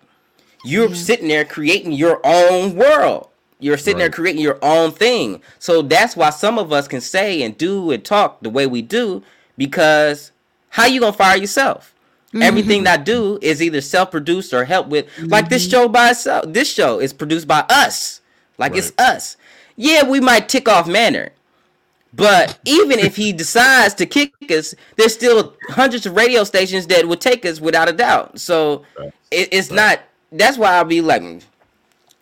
You're 0.64 0.90
mm. 0.90 0.96
sitting 0.96 1.28
there 1.28 1.46
creating 1.46 1.94
your 1.94 2.22
own 2.24 2.76
world. 2.76 3.30
You're 3.60 3.78
sitting 3.78 4.00
there 4.00 4.10
creating 4.10 4.42
your 4.42 4.58
own 4.64 4.92
thing. 4.92 5.42
So 5.60 5.82
that's 5.82 6.16
why 6.16 6.32
some 6.32 6.58
of 6.58 6.74
us 6.74 6.88
can 6.88 7.02
say 7.02 7.44
and 7.44 7.58
do 7.58 7.92
and 7.92 8.04
talk 8.04 8.42
the 8.42 8.50
way 8.50 8.66
we 8.66 8.82
do 8.82 9.24
because 9.58 10.32
how 10.72 10.86
you 10.86 11.00
gonna 11.00 11.14
fire 11.14 11.38
yourself? 11.38 11.94
Mm-hmm. 12.30 12.42
Everything 12.44 12.88
I 12.88 12.96
do 12.96 13.38
is 13.42 13.62
either 13.62 13.82
self-produced 13.82 14.54
or 14.54 14.64
helped 14.64 14.90
with. 14.90 15.06
Mm-hmm. 15.08 15.28
Like 15.28 15.50
this 15.50 15.64
mm-hmm. 15.64 15.72
show 15.72 15.88
by 15.90 16.12
itself, 16.12 16.46
this 16.48 16.72
show 16.72 17.00
is 17.00 17.12
produced 17.12 17.46
by 17.48 17.66
us. 17.70 18.22
Like 18.58 18.72
right. 18.72 18.80
it's 18.80 18.94
us. 18.98 19.36
Yeah, 19.76 20.08
we 20.08 20.22
might 20.22 20.48
tick 20.48 20.70
off 20.70 20.88
Manner, 20.88 21.32
but 22.14 22.58
even 22.66 23.00
if 23.00 23.18
he 23.18 23.34
decides 23.34 23.94
to 23.96 24.06
kick 24.06 24.34
us, 24.50 24.74
there's 24.96 25.14
still 25.14 25.56
hundreds 25.70 26.06
of 26.06 26.16
radio 26.16 26.46
stations 26.46 26.88
that 26.88 27.06
would 27.06 27.20
take 27.20 27.46
us 27.46 27.60
without 27.60 27.90
a 27.90 27.94
doubt. 27.94 28.40
So 28.40 28.86
right. 28.98 29.12
it, 29.30 29.50
it's 29.52 29.70
right. 29.70 29.76
not. 29.76 30.00
That's 30.32 30.58
why 30.58 30.76
I'll 30.76 30.86
be 30.86 31.02
like, 31.02 31.22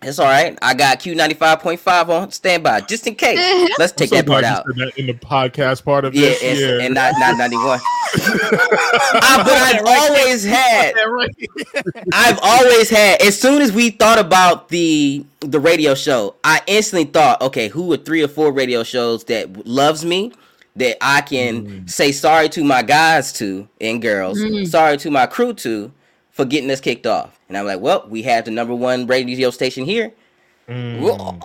it's 0.01 0.17
all 0.17 0.25
right. 0.25 0.57
I 0.61 0.73
got 0.73 0.99
Q95.5 0.99 2.09
on 2.09 2.31
standby 2.31 2.81
just 2.81 3.05
in 3.05 3.15
case. 3.15 3.37
Let's 3.79 3.91
take 3.91 4.09
so 4.09 4.15
that 4.15 4.25
part 4.25 4.43
out. 4.43 4.65
In 4.97 5.07
the 5.07 5.13
podcast 5.13 5.83
part 5.83 6.05
of 6.05 6.15
yeah, 6.15 6.29
this. 6.29 6.59
yeah, 6.59 6.85
and 6.85 6.95
not, 6.95 7.13
not 7.19 7.37
91. 7.37 7.79
I, 8.15 9.43
but 9.45 9.57
I've 9.57 9.85
always 9.85 10.43
had. 10.43 10.93
I've 12.13 12.39
always 12.41 12.89
had. 12.89 13.21
As 13.21 13.39
soon 13.39 13.61
as 13.61 13.71
we 13.71 13.91
thought 13.91 14.19
about 14.19 14.69
the 14.69 15.25
the 15.41 15.59
radio 15.59 15.93
show, 15.93 16.35
I 16.43 16.61
instantly 16.67 17.11
thought, 17.11 17.41
okay, 17.41 17.67
who 17.67 17.91
are 17.93 17.97
three 17.97 18.23
or 18.23 18.27
four 18.27 18.51
radio 18.51 18.83
shows 18.83 19.23
that 19.25 19.67
loves 19.67 20.03
me, 20.03 20.33
that 20.75 20.97
I 21.01 21.21
can 21.21 21.65
mm. 21.65 21.89
say 21.89 22.11
sorry 22.11 22.49
to 22.49 22.63
my 22.63 22.81
guys 22.81 23.31
to 23.33 23.67
and 23.79 24.01
girls, 24.01 24.39
mm. 24.39 24.67
sorry 24.67 24.97
to 24.97 25.11
my 25.11 25.27
crew 25.27 25.53
to 25.53 25.91
for 26.31 26.45
getting 26.45 26.71
us 26.71 26.81
kicked 26.81 27.05
off. 27.05 27.39
And 27.47 27.57
I'm 27.57 27.65
like, 27.65 27.79
well, 27.79 28.05
we 28.09 28.23
have 28.23 28.45
the 28.45 28.51
number 28.51 28.73
one 28.73 29.07
radio 29.07 29.51
station 29.51 29.85
here. 29.85 30.13
Mm. 30.67 31.01
Well, 31.01 31.39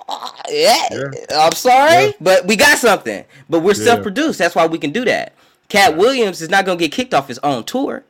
yeah, 0.51 0.87
yeah, 0.91 1.11
I'm 1.41 1.53
sorry, 1.53 2.07
yeah. 2.07 2.13
but 2.21 2.47
we 2.47 2.57
got 2.57 2.79
something. 2.79 3.25
But 3.49 3.61
we're 3.61 3.75
yeah. 3.75 3.85
self-produced. 3.85 4.39
That's 4.39 4.55
why 4.55 4.67
we 4.67 4.79
can 4.79 4.93
do 4.93 5.05
that. 5.07 5.35
Katt 5.69 5.97
Williams 5.97 6.41
is 6.41 6.49
not 6.49 6.65
gonna 6.65 6.79
get 6.79 6.93
kicked 6.93 7.15
off 7.15 7.29
his 7.29 7.39
own 7.41 7.65
tour. 7.65 8.05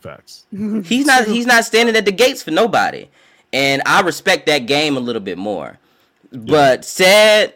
Facts. 0.00 0.46
He's 0.50 1.06
not. 1.06 1.26
He's 1.26 1.46
not 1.46 1.64
standing 1.64 1.96
at 1.96 2.04
the 2.04 2.12
gates 2.12 2.42
for 2.42 2.50
nobody, 2.50 3.08
and 3.52 3.82
I 3.86 4.00
respect 4.02 4.46
that 4.46 4.66
game 4.66 4.96
a 4.96 5.00
little 5.00 5.22
bit 5.22 5.38
more. 5.38 5.78
But 6.32 6.84
said, 6.84 7.54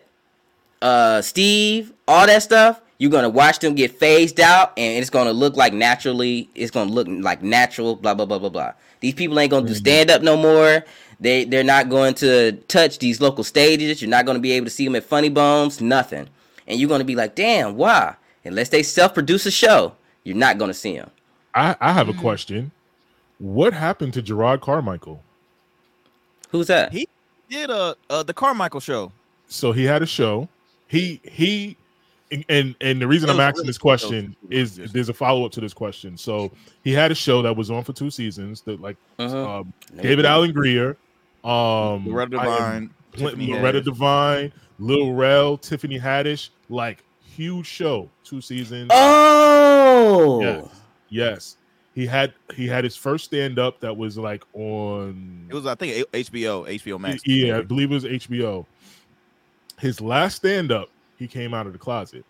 uh, 0.82 1.22
Steve, 1.22 1.92
all 2.06 2.26
that 2.26 2.42
stuff, 2.42 2.80
you're 2.98 3.10
gonna 3.10 3.28
watch 3.28 3.58
them 3.58 3.74
get 3.74 3.98
phased 3.98 4.38
out, 4.40 4.72
and 4.76 4.98
it's 4.98 5.10
gonna 5.10 5.32
look 5.32 5.56
like 5.56 5.72
naturally. 5.72 6.48
It's 6.54 6.70
gonna 6.70 6.90
look 6.90 7.08
like 7.08 7.42
natural. 7.42 7.96
Blah 7.96 8.14
blah 8.14 8.26
blah 8.26 8.38
blah 8.38 8.48
blah. 8.48 8.72
These 9.00 9.14
people 9.14 9.38
ain't 9.38 9.50
gonna 9.50 9.66
do 9.66 9.74
stand 9.74 10.10
up 10.10 10.22
no 10.22 10.36
more. 10.36 10.84
They 11.18 11.44
they're 11.44 11.64
not 11.64 11.88
going 11.88 12.14
to 12.16 12.52
touch 12.68 12.98
these 12.98 13.20
local 13.20 13.44
stages. 13.44 14.00
You're 14.00 14.10
not 14.10 14.26
gonna 14.26 14.38
be 14.38 14.52
able 14.52 14.66
to 14.66 14.70
see 14.70 14.84
them 14.84 14.96
at 14.96 15.04
Funny 15.04 15.28
Bones. 15.30 15.80
Nothing, 15.80 16.28
and 16.66 16.78
you're 16.78 16.88
gonna 16.88 17.04
be 17.04 17.16
like, 17.16 17.34
damn, 17.34 17.76
why? 17.76 18.16
Unless 18.46 18.70
they 18.70 18.82
self 18.82 19.14
produce 19.14 19.46
a 19.46 19.50
show, 19.50 19.94
you're 20.24 20.36
not 20.36 20.58
gonna 20.58 20.74
see 20.74 20.96
them. 20.96 21.10
I, 21.54 21.76
I 21.80 21.92
have 21.92 22.08
a 22.08 22.12
Mm. 22.12 22.20
question. 22.20 22.70
What 23.38 23.72
happened 23.72 24.14
to 24.14 24.22
Jerrod 24.22 24.60
Carmichael? 24.60 25.22
Who's 26.50 26.68
that? 26.68 26.92
He 26.92 27.08
did 27.50 27.70
uh, 27.70 27.94
uh 28.10 28.22
the 28.22 28.34
Carmichael 28.34 28.80
show. 28.80 29.12
So 29.48 29.72
he 29.72 29.84
had 29.84 30.02
a 30.02 30.06
show. 30.06 30.48
He 30.88 31.20
he 31.24 31.76
and 32.32 32.44
and, 32.48 32.74
and 32.80 33.00
the 33.00 33.06
reason 33.06 33.30
I'm 33.30 33.40
asking 33.40 33.60
really 33.60 33.68
this 33.68 33.78
question 33.78 34.34
is 34.50 34.76
there's 34.76 35.08
a 35.08 35.14
follow 35.14 35.44
up 35.44 35.52
to 35.52 35.60
this 35.60 35.74
question. 35.74 36.16
So 36.16 36.50
he 36.82 36.92
had 36.92 37.10
a 37.10 37.14
show 37.14 37.42
that 37.42 37.56
was 37.56 37.70
on 37.70 37.84
for 37.84 37.92
two 37.92 38.10
seasons 38.10 38.62
that 38.62 38.80
like 38.80 38.96
Uh-huh. 39.18 39.60
um, 39.60 39.72
David 40.00 40.24
Alan 40.26 40.52
Grier, 40.52 40.96
um, 41.44 42.06
Loretta 42.06 42.38
I 42.38 42.44
Devine, 42.44 42.90
Loretta 43.18 43.80
Haddish. 43.80 43.84
Devine, 43.84 44.52
Lil 44.78 45.12
Rel, 45.12 45.56
Tiffany 45.56 45.98
Haddish, 45.98 46.50
like 46.68 47.02
huge 47.36 47.66
show, 47.66 48.08
two 48.24 48.40
seasons. 48.40 48.90
Oh, 48.94 50.40
Yes. 50.40 50.68
Yes. 51.08 51.56
He 51.94 52.04
had 52.04 52.34
he 52.54 52.66
had 52.66 52.84
his 52.84 52.94
first 52.96 53.24
stand 53.24 53.58
up 53.58 53.80
that 53.80 53.96
was 53.96 54.18
like 54.18 54.44
on 54.52 55.46
It 55.48 55.54
was 55.54 55.66
I 55.66 55.74
think 55.74 56.06
HBO, 56.12 56.68
HBO 56.68 57.00
Max. 57.00 57.22
yeah, 57.26 57.58
I 57.58 57.62
believe 57.62 57.90
it 57.90 57.94
was 57.94 58.04
HBO. 58.04 58.66
His 59.78 60.00
last 60.00 60.36
stand 60.36 60.72
up, 60.72 60.90
he 61.18 61.26
came 61.26 61.54
out 61.54 61.66
of 61.66 61.72
the 61.72 61.78
closet. 61.78 62.24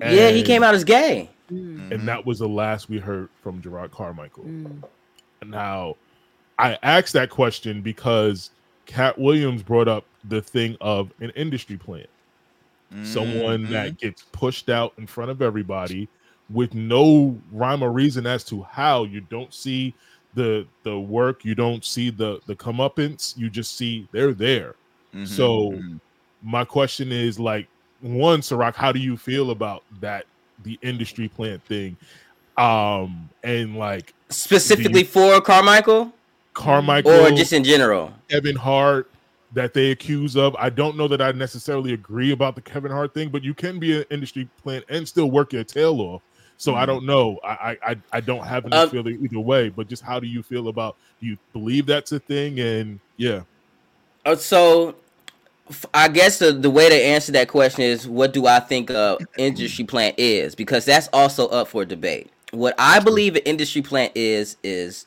yeah, 0.00 0.30
he 0.30 0.42
came 0.42 0.62
out 0.62 0.74
as 0.74 0.84
gay. 0.84 1.28
Mm, 1.52 1.92
and 1.92 2.08
that 2.08 2.24
was 2.26 2.38
the 2.38 2.48
last 2.48 2.88
we 2.88 2.98
heard 2.98 3.28
from 3.42 3.60
Jerrod 3.62 3.90
Carmichael. 3.90 4.44
mm. 4.44 4.82
Now, 5.44 5.96
I 6.58 6.78
asked 6.82 7.12
that 7.12 7.28
question 7.30 7.82
because 7.82 8.50
Katt 8.86 9.18
Williams 9.18 9.62
brought 9.62 9.88
up 9.88 10.04
the 10.24 10.40
thing 10.40 10.76
of 10.80 11.12
an 11.20 11.30
industry 11.36 11.76
plant, 12.90 13.06
someone 13.06 13.70
that 13.70 13.98
gets 13.98 14.22
pushed 14.32 14.68
out 14.68 14.92
in 14.98 15.06
front 15.06 15.30
of 15.30 15.42
everybody 15.42 16.08
with 16.50 16.74
no 16.74 17.36
rhyme 17.50 17.82
or 17.82 17.90
reason 17.90 18.26
as 18.26 18.44
to 18.44 18.62
how. 18.62 19.04
You 19.04 19.20
don't 19.22 19.52
see 19.52 19.94
the 20.34 20.66
the 20.82 20.98
work, 20.98 21.44
you 21.44 21.54
don't 21.54 21.84
see 21.84 22.10
the 22.10 22.40
the 22.46 22.54
comeuppance, 22.54 23.36
you 23.36 23.50
just 23.50 23.76
see 23.76 24.06
they're 24.12 24.34
there. 24.34 24.74
Mhm, 25.14 25.26
So 25.26 25.70
mhm. 25.72 26.00
my 26.42 26.64
question 26.64 27.10
is 27.10 27.38
like 27.40 27.66
one, 28.00 28.40
Syrok, 28.40 28.74
how 28.74 28.92
do 28.92 28.98
you 29.00 29.16
feel 29.16 29.50
about 29.50 29.82
that 30.00 30.26
the 30.62 30.78
industry 30.82 31.28
plant 31.28 31.64
thing? 31.64 31.96
Um 32.56 33.28
and 33.42 33.76
like 33.76 34.12
Specifically 34.28 35.04
for 35.04 35.40
Carmichael, 35.40 36.12
Carmichael 36.52 37.12
or 37.12 37.30
just 37.30 37.52
in 37.52 37.64
general. 37.64 38.12
Kevin 38.28 38.56
Hart 38.56 39.10
that 39.56 39.72
they 39.72 39.90
accuse 39.90 40.36
of. 40.36 40.54
I 40.56 40.68
don't 40.68 40.98
know 40.98 41.08
that 41.08 41.22
I 41.22 41.32
necessarily 41.32 41.94
agree 41.94 42.32
about 42.32 42.54
the 42.56 42.60
Kevin 42.60 42.92
Hart 42.92 43.14
thing, 43.14 43.30
but 43.30 43.42
you 43.42 43.54
can 43.54 43.78
be 43.78 43.96
an 43.96 44.04
industry 44.10 44.46
plant 44.62 44.84
and 44.90 45.08
still 45.08 45.30
work 45.30 45.54
your 45.54 45.64
tail 45.64 45.98
off. 46.02 46.22
So 46.58 46.74
I 46.74 46.84
don't 46.84 47.04
know. 47.06 47.40
I 47.42 47.48
I 47.48 47.76
I, 47.90 47.96
I 48.12 48.20
don't 48.20 48.44
have 48.44 48.66
any 48.66 48.76
Um, 48.76 48.90
feeling 48.90 49.18
either 49.24 49.40
way. 49.40 49.70
But 49.70 49.88
just 49.88 50.02
how 50.02 50.20
do 50.20 50.26
you 50.26 50.42
feel 50.42 50.68
about? 50.68 50.96
Do 51.20 51.26
you 51.26 51.38
believe 51.54 51.86
that's 51.86 52.12
a 52.12 52.18
thing? 52.18 52.60
And 52.60 53.00
yeah, 53.16 53.40
Uh, 54.26 54.36
so, 54.36 54.94
I 55.94 56.08
guess 56.08 56.38
the, 56.38 56.52
the 56.52 56.70
way 56.70 56.88
to 56.88 56.94
answer 56.94 57.32
that 57.32 57.48
question 57.48 57.82
is, 57.82 58.06
what 58.06 58.32
do 58.32 58.46
I 58.46 58.60
think 58.60 58.90
a 58.90 59.18
industry 59.38 59.84
plant 59.84 60.16
is? 60.18 60.54
Because 60.54 60.84
that's 60.84 61.08
also 61.12 61.48
up 61.48 61.68
for 61.68 61.84
debate. 61.84 62.30
What 62.52 62.74
I 62.78 63.00
believe 63.00 63.36
an 63.36 63.42
industry 63.44 63.82
plant 63.82 64.12
is 64.14 64.56
is 64.62 65.06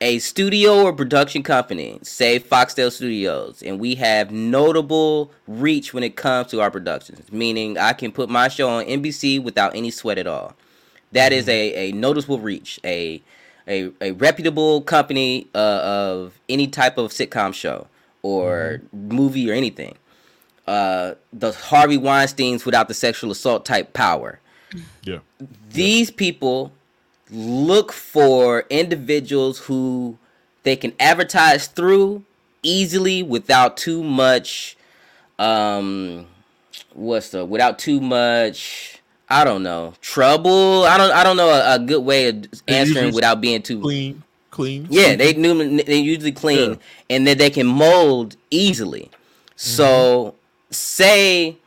a 0.00 0.18
studio 0.20 0.84
or 0.84 0.92
production 0.92 1.42
company, 1.42 1.98
say 2.02 2.38
Foxtel 2.38 2.92
Studios, 2.92 3.62
and 3.62 3.80
we 3.80 3.96
have 3.96 4.30
notable 4.30 5.32
reach 5.48 5.92
when 5.92 6.04
it 6.04 6.16
comes 6.16 6.50
to 6.50 6.60
our 6.60 6.70
productions. 6.70 7.32
Meaning, 7.32 7.78
I 7.78 7.92
can 7.92 8.12
put 8.12 8.28
my 8.28 8.48
show 8.48 8.68
on 8.68 8.84
NBC 8.84 9.42
without 9.42 9.74
any 9.74 9.90
sweat 9.90 10.18
at 10.18 10.26
all. 10.26 10.54
That 11.12 11.32
is 11.32 11.48
a, 11.48 11.88
a 11.88 11.92
noticeable 11.92 12.38
reach, 12.38 12.78
a 12.84 13.22
a, 13.66 13.90
a 14.00 14.12
reputable 14.12 14.80
company 14.82 15.46
uh, 15.54 15.58
of 15.58 16.40
any 16.48 16.66
type 16.66 16.96
of 16.98 17.10
sitcom 17.10 17.52
show 17.52 17.86
or 18.22 18.80
movie 18.92 19.50
or 19.50 19.54
anything. 19.54 19.96
Uh, 20.66 21.14
the 21.32 21.52
Harvey 21.52 21.98
Weinstein's 21.98 22.64
without 22.64 22.88
the 22.88 22.94
sexual 22.94 23.30
assault 23.30 23.66
type 23.66 23.92
power. 23.92 24.40
yeah, 25.02 25.18
These 25.70 26.10
people 26.10 26.72
look 27.30 27.92
for 27.92 28.64
individuals 28.70 29.58
who 29.58 30.16
they 30.62 30.76
can 30.76 30.92
advertise 31.00 31.66
through 31.66 32.24
easily 32.62 33.22
without 33.22 33.76
too 33.76 34.02
much 34.02 34.76
um 35.38 36.26
what's 36.94 37.30
the 37.30 37.44
without 37.44 37.78
too 37.78 38.00
much 38.00 39.00
I 39.30 39.44
don't 39.44 39.62
know 39.62 39.92
trouble. 40.00 40.84
I 40.84 40.96
don't 40.96 41.12
I 41.12 41.22
don't 41.22 41.36
know 41.36 41.50
a, 41.50 41.74
a 41.74 41.78
good 41.78 42.02
way 42.02 42.28
of 42.28 42.46
answering 42.66 43.12
without 43.14 43.40
being 43.42 43.60
too 43.60 43.80
clean, 43.82 44.22
clean. 44.50 44.86
yeah, 44.90 45.16
they 45.16 45.34
knew 45.34 45.82
they 45.82 45.98
usually 45.98 46.32
clean 46.32 46.70
Yeah. 46.70 46.76
and 47.10 47.26
then 47.26 47.36
they 47.36 47.50
can 47.50 47.66
mold 47.66 48.36
easily. 48.50 49.10
So 49.54 50.34
say 50.70 51.58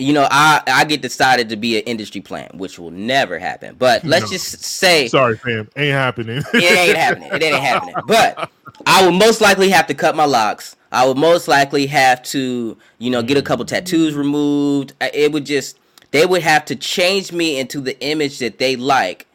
you 0.00 0.12
know 0.12 0.26
I 0.30 0.62
I 0.66 0.84
get 0.84 1.02
decided 1.02 1.48
to 1.50 1.56
be 1.56 1.78
an 1.78 1.84
industry 1.84 2.20
plant, 2.20 2.54
which 2.54 2.78
will 2.78 2.90
never 2.90 3.38
happen. 3.38 3.76
But 3.78 4.04
let's 4.12 4.26
No. 4.26 4.32
just 4.32 4.62
say 4.64 5.08
Sorry, 5.08 5.36
fam, 5.36 5.68
ain't 5.76 5.92
happening. 5.92 6.38
it 6.54 6.78
ain't 6.78 6.96
happening. 6.96 7.30
It 7.32 7.42
ain't 7.42 7.56
happening. 7.62 7.94
But 8.06 8.50
I 8.86 9.04
would 9.04 9.14
most 9.14 9.40
likely 9.40 9.70
have 9.70 9.86
to 9.88 9.94
cut 9.94 10.16
my 10.16 10.24
locks. 10.24 10.76
I 10.92 11.06
would 11.06 11.16
most 11.18 11.46
likely 11.46 11.86
have 11.86 12.22
to, 12.24 12.76
you 12.98 13.10
know, 13.10 13.22
get 13.22 13.36
a 13.36 13.42
couple 13.42 13.64
mm. 13.64 13.68
tattoos 13.68 14.14
removed. 14.14 14.94
It 15.00 15.32
would 15.32 15.46
just 15.46 15.78
they 16.10 16.26
would 16.26 16.42
have 16.42 16.64
to 16.66 16.76
change 16.76 17.32
me 17.32 17.58
into 17.58 17.80
the 17.80 18.00
image 18.00 18.38
that 18.38 18.58
they 18.58 18.76
like. 18.76 19.26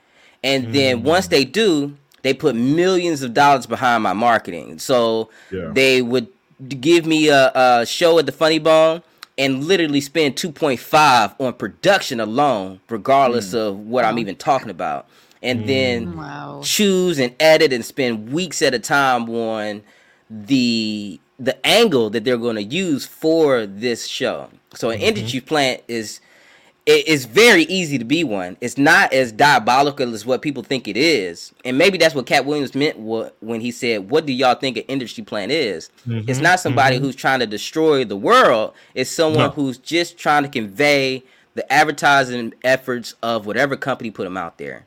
And 0.44 0.74
then 0.74 1.02
mm. 1.02 1.04
once 1.04 1.28
they 1.28 1.46
do, 1.46 1.96
they 2.24 2.34
put 2.34 2.56
millions 2.56 3.22
of 3.22 3.34
dollars 3.34 3.66
behind 3.66 4.04
my 4.04 4.14
marketing. 4.14 4.80
So 4.80 5.30
Yeah. 5.52 5.72
they 5.74 6.02
would 6.02 6.28
give 6.68 7.06
me 7.06 7.30
a, 7.30 7.52
a 7.54 7.86
show 7.86 8.18
at 8.20 8.26
the 8.26 8.32
Funny 8.32 8.60
Bone 8.60 9.04
and 9.38 9.66
literally 9.66 10.02
spend 10.02 10.36
2.5 10.36 11.36
on 11.40 11.54
production 11.54 12.20
alone, 12.20 12.80
regardless 12.90 13.54
mm. 13.54 13.68
of 13.68 13.80
what 13.80 14.06
I'm 14.06 14.18
even 14.20 14.36
talking 14.36 14.70
about. 14.70 15.08
And 15.42 15.64
mm. 15.64 15.68
then 15.68 16.08
mm. 16.08 16.16
Wow. 16.16 16.62
choose 16.64 17.20
and 17.20 17.36
edit 17.40 17.74
and 17.74 17.84
spend 17.84 18.32
weeks 18.32 18.62
at 18.62 18.74
a 18.74 18.80
time 18.80 19.30
on 19.30 19.84
the 20.30 21.20
the 21.38 21.66
angle 21.68 22.10
that 22.10 22.24
they're 22.24 22.38
going 22.38 22.56
to 22.56 22.64
use 22.64 23.06
for 23.06 23.66
this 23.66 24.08
show. 24.08 24.50
So 24.74 24.90
an 24.90 24.98
mm-hmm. 24.98 25.06
industry 25.06 25.42
plant 25.42 25.84
is 25.90 26.22
it 26.86 27.08
is 27.08 27.26
very 27.26 27.64
easy 27.64 27.98
to 27.98 28.06
be 28.06 28.24
one. 28.24 28.58
It's 28.62 28.78
not 28.78 29.12
as 29.14 29.32
diabolical 29.32 30.14
as 30.14 30.26
what 30.26 30.42
people 30.42 30.64
think 30.64 30.88
it 30.88 30.98
is, 30.98 31.54
and 31.64 31.78
maybe 31.78 31.98
that's 31.98 32.14
what 32.16 32.26
Katt 32.28 32.46
Williams 32.46 32.76
meant 32.76 32.98
wh- 32.98 33.32
when 33.44 33.62
he 33.62 33.72
said, 33.72 34.10
"What 34.10 34.26
do 34.26 34.34
y'all 34.34 34.56
think 34.56 34.78
an 34.78 34.84
industry 34.84 35.24
plant 35.24 35.52
is?" 35.52 35.90
Mm-hmm. 36.08 36.30
It's 36.30 36.40
not 36.40 36.60
somebody 36.60 36.98
mm-hmm. 36.98 37.06
who's 37.06 37.16
trying 37.16 37.40
to 37.40 37.48
destroy 37.48 38.06
the 38.06 38.16
world. 38.18 38.74
It's 38.94 39.10
someone 39.10 39.46
No. 39.46 39.50
who's 39.50 39.78
just 39.78 40.18
trying 40.18 40.44
to 40.44 40.50
convey 40.50 41.24
the 41.56 41.72
advertising 41.72 42.54
efforts 42.64 43.16
of 43.24 43.46
whatever 43.46 43.76
company 43.76 44.12
put 44.12 44.26
them 44.26 44.38
out 44.38 44.58
there 44.58 44.86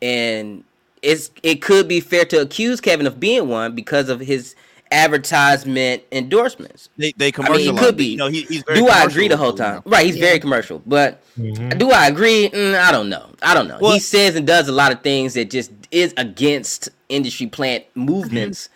and 0.00 0.64
it's 1.02 1.30
it 1.42 1.56
could 1.62 1.86
be 1.88 2.00
fair 2.00 2.24
to 2.24 2.40
accuse 2.40 2.80
Kevin 2.80 3.06
of 3.06 3.20
being 3.20 3.48
one 3.48 3.74
because 3.74 4.08
of 4.08 4.20
his 4.20 4.54
advertisement 4.90 6.02
endorsements. 6.12 6.88
They 6.96 7.12
they 7.16 7.32
I 7.36 7.48
mean, 7.50 7.74
it 7.74 7.78
could 7.78 7.96
be. 7.96 8.06
You 8.06 8.16
know, 8.16 8.28
he, 8.28 8.42
he's 8.42 8.62
very 8.62 8.80
Do 8.80 8.88
I 8.88 9.04
agree 9.04 9.28
the 9.28 9.36
whole 9.36 9.52
time? 9.52 9.82
Right, 9.84 10.06
he's 10.06 10.16
Yeah. 10.16 10.26
very 10.26 10.40
commercial. 10.40 10.82
But 10.86 11.22
Mhm. 11.38 11.78
do 11.78 11.90
I 11.90 12.06
agree? 12.08 12.48
Mm, 12.50 12.78
I 12.78 12.90
don't 12.92 13.08
know. 13.08 13.30
I 13.42 13.54
don't 13.54 13.68
know. 13.68 13.78
Well- 13.80 13.92
he 13.92 14.00
says 14.00 14.36
and 14.36 14.46
does 14.46 14.68
a 14.68 14.72
lot 14.72 14.92
of 14.92 15.02
things 15.02 15.34
that 15.34 15.50
just 15.50 15.70
is 15.90 16.14
against 16.16 16.88
industry 17.08 17.46
plant 17.46 17.84
movements. 17.94 18.68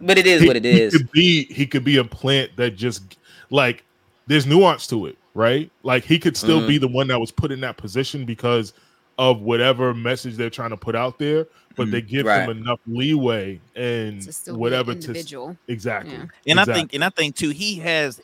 But 0.00 0.18
it 0.18 0.26
is 0.26 0.40
He- 0.42 0.46
what 0.46 0.56
it 0.56 0.64
is. 0.66 0.92
He 0.92 0.98
could 0.98 1.12
be 1.12 1.44
he 1.52 1.66
could 1.66 1.84
be 1.84 1.96
a 1.98 2.04
plant 2.04 2.52
that 2.56 2.76
just 2.76 3.02
like 3.50 3.84
there's 4.26 4.46
nuance 4.46 4.86
to 4.88 5.06
it, 5.06 5.18
right? 5.34 5.70
Like 5.82 6.04
he 6.04 6.18
could 6.18 6.36
still 6.36 6.60
Mhm. 6.62 6.68
be 6.68 6.78
the 6.78 6.88
one 6.88 7.08
that 7.08 7.20
was 7.20 7.30
put 7.30 7.52
in 7.52 7.60
that 7.60 7.76
position 7.76 8.24
because 8.24 8.72
of 9.18 9.40
whatever 9.42 9.92
message 9.92 10.36
they're 10.36 10.48
trying 10.48 10.70
to 10.70 10.76
put 10.76 10.96
out 10.96 11.18
there, 11.18 11.46
but 11.76 11.90
they 11.90 12.02
give 12.02 12.26
Right. 12.26 12.42
him 12.48 12.50
enough 12.58 12.80
leeway 12.86 13.60
and 13.76 14.20
to 14.22 14.32
still 14.32 14.56
whatever 14.56 14.94
be 14.94 15.00
to 15.00 15.06
individual. 15.08 15.56
exactly. 15.68 16.12
Yeah. 16.14 16.24
And 16.48 16.60
I 16.60 16.64
think, 16.64 16.94
and 16.94 17.04
I 17.04 17.10
think 17.10 17.36
too, 17.36 17.50
he 17.50 17.76
has 17.76 18.20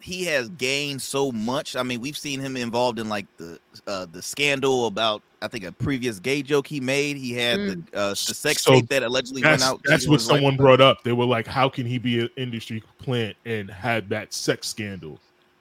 he 0.00 0.24
has 0.24 0.48
gained 0.50 1.00
so 1.00 1.32
much. 1.32 1.76
I 1.76 1.82
mean, 1.82 2.00
we've 2.00 2.16
seen 2.16 2.38
him 2.40 2.56
involved 2.56 2.98
in 2.98 3.08
like 3.08 3.26
the 3.36 3.58
uh, 3.86 4.06
the 4.10 4.22
scandal 4.22 4.86
about 4.86 5.22
I 5.42 5.48
think 5.48 5.64
a 5.64 5.72
previous 5.72 6.18
gay 6.20 6.42
joke 6.42 6.66
he 6.66 6.80
made. 6.80 7.16
He 7.18 7.32
had 7.34 7.58
the, 7.60 7.82
uh, 7.94 8.08
the 8.10 8.16
sex 8.16 8.62
So 8.62 8.72
tape 8.72 8.88
that 8.88 9.02
allegedly 9.02 9.42
went 9.42 9.60
That's, 9.60 9.70
out. 9.70 9.80
that's 9.84 10.06
what 10.08 10.20
his 10.20 10.28
wife. 10.28 10.36
someone 10.36 10.56
brought 10.56 10.80
up. 10.80 11.02
They 11.04 11.12
were 11.12 11.26
like, 11.26 11.46
"How 11.46 11.68
can 11.68 11.84
he 11.84 11.98
be 11.98 12.20
an 12.20 12.30
industry 12.36 12.82
plant 12.98 13.36
and 13.44 13.70
had 13.70 14.08
that 14.10 14.32
sex 14.32 14.68
scandal?" 14.68 15.18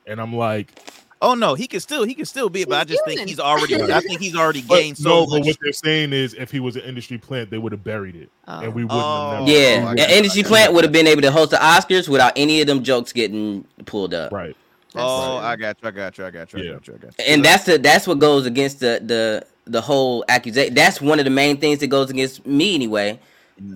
And 0.07 0.21
I'm 0.21 0.33
like, 0.35 0.79
Oh 1.23 1.35
no, 1.35 1.55
he 1.55 1.67
can 1.67 1.79
still 1.79 2.03
he 2.03 2.13
can 2.13 2.25
still 2.25 2.49
be, 2.49 2.61
it, 2.63 2.69
but 2.69 2.75
I 2.75 2.79
He's 2.81 2.97
just 2.97 3.05
think 3.05 3.27
he's 3.29 3.39
already. 3.39 3.81
I 3.81 4.01
think 4.01 4.19
he's 4.19 4.35
already 4.35 4.61
but, 4.61 4.75
gained 4.79 4.97
so 4.97 5.09
no, 5.09 5.19
much. 5.21 5.29
but 5.29 5.45
what 5.47 5.57
they're 5.61 5.71
saying 5.71 6.11
is, 6.11 6.33
if 6.33 6.51
he 6.51 6.59
was 6.59 6.75
an 6.75 6.81
industry 6.83 7.17
plant, 7.17 7.49
they 7.49 7.57
would 7.57 7.71
have 7.71 7.83
buried 7.83 8.15
it, 8.17 8.29
and 8.45 8.73
we 8.75 8.83
wouldn't 8.83 8.91
Oh. 9.01 9.29
have. 9.37 9.47
Never, 9.47 9.51
Yeah, 9.51 9.87
I 9.87 9.91
an 10.03 10.11
industry 10.11 10.43
I 10.43 10.47
plant 10.47 10.73
would 10.73 10.83
have 10.83 10.91
been 10.91 11.07
able 11.07 11.21
to 11.21 11.31
host 11.31 11.51
the 11.51 11.57
Oscars 11.57 12.09
without 12.09 12.33
any 12.35 12.59
of 12.59 12.67
them 12.67 12.83
jokes 12.83 13.13
getting 13.13 13.63
pulled 13.85 14.13
up. 14.13 14.33
right. 14.33 14.55
oh, 14.95 15.35
That's 15.39 15.45
I 15.45 15.55
got 15.55 15.77
you. 15.81 15.87
I 15.87 15.91
got 15.91 16.17
you. 16.17 16.25
I 16.25 16.29
got 16.31 16.53
you. 16.53 16.59
I 16.59 16.73
got 16.73 16.87
you. 16.87 16.93
I 16.93 16.97
got 16.97 17.17
you. 17.17 17.25
and 17.25 17.43
that's 17.45 17.63
the 17.63 17.77
that's 17.77 18.05
what 18.05 18.19
goes 18.19 18.45
against 18.45 18.81
the 18.81 19.01
the 19.03 19.45
the 19.65 19.79
whole 19.79 20.25
accusation. 20.27 20.73
That's 20.73 20.99
one 20.99 21.19
of 21.19 21.25
the 21.25 21.31
main 21.31 21.55
things 21.57 21.79
that 21.79 21.87
goes 21.87 22.09
against 22.09 22.45
me 22.45 22.75
anyway. 22.75 23.17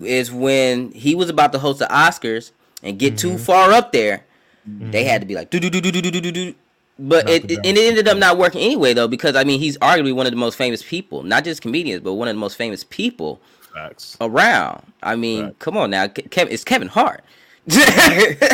Is 0.02 0.32
when 0.34 0.92
he 0.92 1.16
was 1.16 1.30
about 1.30 1.54
to 1.54 1.60
host 1.60 1.80
the 1.80 1.86
Oscars 1.86 2.52
and 2.84 3.00
get 3.00 3.18
too 3.18 3.34
Mhm. 3.34 3.40
far 3.40 3.72
up 3.72 3.94
there, 3.94 4.26
they 4.66 5.04
Mhm. 5.04 5.08
had 5.08 5.22
to 5.22 5.28
be 5.28 5.34
like 5.36 5.50
do 5.50 5.60
do 5.62 5.70
do 5.70 5.80
do 5.80 5.92
do 5.92 6.02
do 6.12 6.20
do 6.20 6.32
do. 6.32 6.54
But 7.00 7.30
it, 7.30 7.46
it 7.46 7.52
it 7.52 7.60
and 7.66 7.78
it 7.78 7.88
ended 7.88 8.08
up 8.08 8.18
not 8.18 8.38
working 8.38 8.62
anyway 8.62 8.94
though 8.94 9.08
because 9.08 9.36
I 9.36 9.44
mean 9.44 9.60
he's 9.60 9.78
arguably 9.80 10.14
one 10.16 10.26
of 10.28 10.32
the 10.32 10.38
most 10.38 10.56
famous 10.58 10.84
people, 10.84 11.24
not 11.24 11.44
just 11.44 11.62
comedians, 11.62 12.02
but 12.04 12.14
one 12.14 12.28
of 12.28 12.36
the 12.36 12.40
most 12.40 12.58
famous 12.58 12.84
people 12.86 13.42
Facts. 13.74 14.18
around. 14.22 14.94
I 15.04 15.16
mean, 15.16 15.46
Right. 15.46 15.60
come 15.60 15.78
on 15.78 15.92
now, 15.92 16.08
Kevin, 16.08 16.54
it's 16.54 16.64
Kevin 16.64 16.88
Hart. 16.90 17.24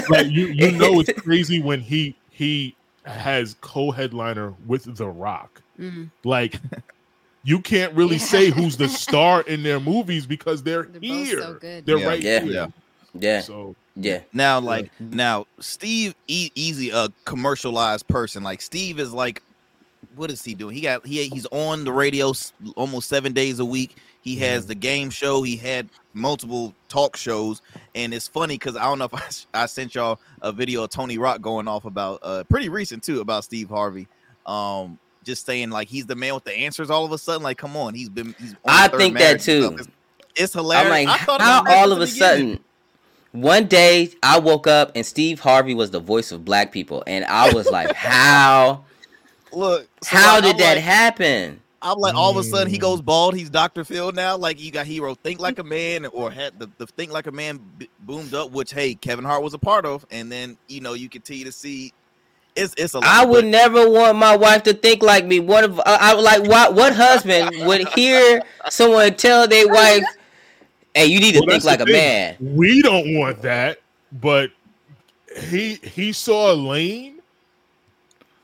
Like 0.07 0.27
you, 0.29 0.47
you 0.47 0.71
know, 0.71 0.99
it's 0.99 1.11
crazy 1.17 1.61
when 1.61 1.79
he 1.81 2.15
he 2.29 2.75
has 3.05 3.55
co-headliner 3.61 4.53
with 4.65 4.95
The 4.97 5.07
Rock. 5.07 5.61
Mm. 5.79 6.11
Like, 6.23 6.59
you 7.43 7.59
can't 7.61 7.93
really 7.93 8.17
Yeah. 8.17 8.17
say 8.17 8.49
who's 8.49 8.77
the 8.77 8.89
star 8.89 9.41
in 9.41 9.63
their 9.63 9.79
movies 9.79 10.25
because 10.25 10.63
they're, 10.63 10.89
They're 11.01 11.01
here. 11.01 11.41
so 11.41 11.53
good. 11.55 11.85
They're 11.85 11.99
Yeah. 11.99 12.05
right 12.07 12.21
Yeah. 12.21 12.39
here. 12.39 12.51
Yeah. 12.51 12.67
yeah, 13.13 13.41
So 13.41 13.75
yeah. 13.95 14.21
Now, 14.33 14.59
like 14.59 14.91
now, 14.99 15.45
Steve 15.59 16.15
e- 16.27 16.51
Easy, 16.55 16.89
a 16.89 17.09
commercialized 17.25 18.07
person. 18.07 18.43
Like 18.43 18.61
Steve 18.61 18.99
is 18.99 19.13
like, 19.13 19.41
what 20.15 20.31
is 20.31 20.43
he 20.43 20.55
doing? 20.55 20.75
He 20.75 20.81
got 20.81 21.05
he 21.05 21.27
he's 21.29 21.45
on 21.47 21.83
the 21.83 21.91
radio 21.91 22.31
s- 22.31 22.53
almost 22.75 23.09
seven 23.09 23.33
days 23.33 23.59
a 23.59 23.65
week. 23.65 23.95
He 24.21 24.37
has 24.37 24.65
the 24.65 24.75
game 24.75 25.09
show. 25.09 25.43
He 25.43 25.57
had 25.57 25.89
multiple 26.13 26.73
talk 26.87 27.17
shows, 27.17 27.61
and 27.93 28.13
it's 28.13 28.27
funny 28.27 28.55
because 28.55 28.75
I 28.75 28.83
don't 28.83 28.99
know 28.99 29.09
if 29.11 29.47
I 29.53 29.65
sent 29.65 29.95
y'all 29.95 30.19
a 30.41 30.51
video 30.51 30.83
of 30.83 30.89
Tony 30.89 31.17
Rock 31.17 31.41
going 31.41 31.67
off 31.67 31.85
about 31.85 32.19
uh 32.23 32.43
pretty 32.45 32.69
recent 32.69 33.03
too 33.03 33.21
about 33.21 33.43
Steve 33.43 33.69
Harvey. 33.69 34.07
Um, 34.45 34.97
just 35.23 35.45
saying 35.45 35.69
like 35.69 35.87
he's 35.87 36.05
the 36.05 36.15
man 36.15 36.33
with 36.33 36.43
the 36.45 36.53
answers. 36.53 36.89
All 36.89 37.05
of 37.05 37.11
a 37.11 37.17
sudden, 37.17 37.43
like 37.43 37.57
come 37.57 37.77
on, 37.77 37.93
he's 37.93 38.09
been. 38.09 38.35
He's 38.39 38.53
on 38.53 38.57
I 38.65 38.87
think 38.87 39.17
that 39.17 39.39
too. 39.41 39.75
It's, 39.77 39.87
it's 40.35 40.53
hilarious. 40.53 40.85
I'm 40.85 41.05
like, 41.05 41.29
I 41.29 41.43
how 41.43 41.63
all 41.67 41.91
of 41.91 41.99
a 42.01 42.07
sudden, 42.07 42.59
one 43.33 43.65
day 43.67 44.09
I 44.23 44.39
woke 44.39 44.65
up 44.67 44.91
and 44.95 45.05
Steve 45.05 45.39
Harvey 45.41 45.73
was 45.73 45.91
the 45.91 45.99
voice 45.99 46.31
of 46.31 46.45
black 46.45 46.71
people, 46.71 47.03
and 47.05 47.25
I 47.25 47.51
was 47.53 47.69
like, 47.69 47.91
how? 47.95 48.85
Look, 49.51 49.87
so, 50.03 50.15
How 50.17 50.35
like, 50.35 50.43
did 50.43 50.51
I'm 50.53 50.57
that 50.59 50.75
like- 50.75 50.83
happen? 50.83 51.59
I'm 51.85 51.97
like, 51.97 52.15
all 52.15 52.31
of 52.31 52.37
a 52.37 52.43
sudden 52.43 52.69
he 52.69 52.77
Mm. 52.77 52.81
goes 52.81 53.01
bald. 53.01 53.35
He's 53.35 53.49
Dr. 53.49 53.83
Phil 53.83 54.13
now. 54.13 54.37
Like 54.37 54.57
you 54.57 54.71
got 54.71 54.85
hero 54.85 55.15
think 55.15 55.41
like 55.41 55.59
a 55.59 55.65
man, 55.65 56.05
or 56.05 56.31
had 56.31 56.57
the, 56.57 56.69
the 56.77 56.87
think 56.87 57.11
like 57.11 57.27
a 57.27 57.31
man 57.33 57.59
b- 57.77 57.89
boomed 57.99 58.33
up, 58.33 58.51
which 58.51 58.71
hey, 58.71 58.95
Kevin 58.95 59.25
Hart 59.25 59.43
was 59.43 59.53
a 59.53 59.57
part 59.57 59.85
of. 59.85 60.05
And 60.09 60.31
then 60.31 60.55
you 60.69 60.79
know 60.79 60.93
you 60.93 61.09
continue 61.09 61.43
to 61.43 61.51
see 61.51 61.91
it's 62.55 62.73
it's 62.77 62.93
a 62.93 62.99
lot. 62.99 63.07
I 63.09 63.25
would 63.25 63.41
but- 63.43 63.49
never 63.49 63.89
want 63.89 64.17
my 64.17 64.33
wife 64.37 64.63
to 64.63 64.73
think 64.73 65.03
like 65.03 65.25
me. 65.25 65.41
What 65.41 65.65
if 65.65 65.77
I, 65.79 65.83
I 65.85 66.13
like 66.13 66.43
what 66.43 66.73
what 66.73 66.95
husband 66.95 67.67
would 67.67 67.85
hear 67.89 68.41
someone 68.69 69.15
tell 69.15 69.45
their 69.45 69.67
wife, 69.67 70.05
"Hey, 70.95 71.05
you 71.07 71.19
need 71.19 71.33
to 71.33 71.39
Well, 71.41 71.49
think 71.49 71.63
like 71.63 71.79
a 71.79 71.85
thing. 71.85 71.93
man." 71.93 72.37
We 72.39 72.81
don't 72.81 73.15
want 73.15 73.41
that, 73.43 73.79
but 74.11 74.51
he 75.47 75.75
he 75.75 76.11
saw 76.11 76.51
a 76.51 76.55
lane 76.55 77.15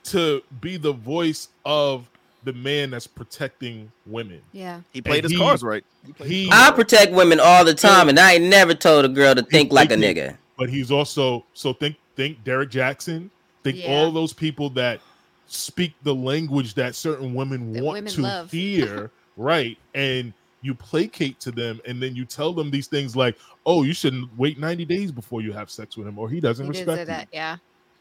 to 0.05 0.41
be 0.61 0.77
the 0.77 0.93
voice 0.93 1.49
of 1.65 2.09
the 2.45 2.53
man 2.53 2.89
that's 2.91 3.05
protecting 3.05 3.91
women. 4.05 4.41
Yeah. 4.53 4.81
he 4.93 5.01
played 5.01 5.17
and 5.17 5.23
his 5.25 5.31
he- 5.33 5.37
cards 5.37 5.61
right. 5.61 5.83
He 6.05 6.13
played 6.13 6.29
his 6.31 6.39
he- 6.45 6.49
cards 6.49 6.71
I 6.71 6.75
protect 6.75 7.11
women 7.11 7.39
all 7.39 7.65
the 7.65 7.73
time, 7.73 8.09
and 8.09 8.17
I 8.19 8.33
ain't 8.35 8.45
never 8.45 8.73
told 8.73 9.05
a 9.05 9.09
girl 9.09 9.35
to 9.35 9.43
think 9.43 9.71
like 9.71 9.91
a 9.91 9.95
nigga. 9.95 10.37
But 10.57 10.69
he's 10.69 10.91
also 10.91 11.45
so 11.53 11.73
think 11.73 11.95
think 12.15 12.43
Derek 12.43 12.69
Jackson, 12.69 13.29
think 13.63 13.77
Yeah. 13.79 13.87
all 13.91 14.11
those 14.11 14.33
people 14.33 14.69
that 14.71 14.99
speak 15.47 15.93
the 16.03 16.13
language 16.15 16.73
that 16.75 16.95
certain 16.95 17.33
women 17.33 17.73
That 17.73 17.83
want 17.83 17.95
women 17.97 18.13
to 18.13 18.21
love. 18.21 18.51
hear, 18.51 19.11
right? 19.37 19.77
And 19.93 20.33
you 20.61 20.73
placate 20.75 21.39
to 21.41 21.51
them, 21.51 21.79
and 21.87 22.01
then 22.01 22.15
you 22.15 22.25
tell 22.25 22.53
them 22.53 22.69
these 22.69 22.87
things 22.87 23.15
like, 23.15 23.37
"Oh, 23.65 23.83
you 23.83 23.93
shouldn't 23.93 24.29
wait 24.37 24.59
ninety 24.59 24.85
days 24.85 25.11
before 25.11 25.41
you 25.41 25.53
have 25.53 25.69
sex 25.69 25.97
with 25.97 26.07
him, 26.07 26.19
or 26.19 26.29
he 26.29 26.39
doesn't 26.39 26.65
He 26.65 26.69
respect 26.69 26.95
say 26.95 27.01
you." 27.01 27.05
that. 27.05 27.27
Yeah. 27.31 27.57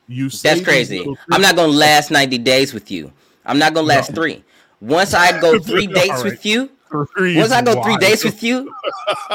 You 0.09 0.31
say 0.31 0.55
That's 0.55 0.63
crazy. 0.65 1.07
I'm 1.31 1.43
not 1.43 1.55
gonna 1.55 1.71
last 1.71 2.11
90 2.11 2.39
days 2.39 2.73
with 2.73 2.91
you. 2.91 3.13
I'm 3.45 3.59
not 3.59 3.75
gonna 3.75 3.87
last 3.87 4.11
No. 4.11 4.15
three. 4.15 4.43
Once 4.81 5.13
I 5.13 5.39
go 5.39 5.59
three 5.61 5.87
dates 5.87 6.19
All 6.19 6.25
with 6.25 6.47
you, 6.47 6.71
Three 7.15 7.37
once 7.37 7.53
I 7.53 7.61
go 7.61 7.83
three 7.83 7.99
dates 7.99 8.25
with 8.25 8.43
you, 8.43 8.73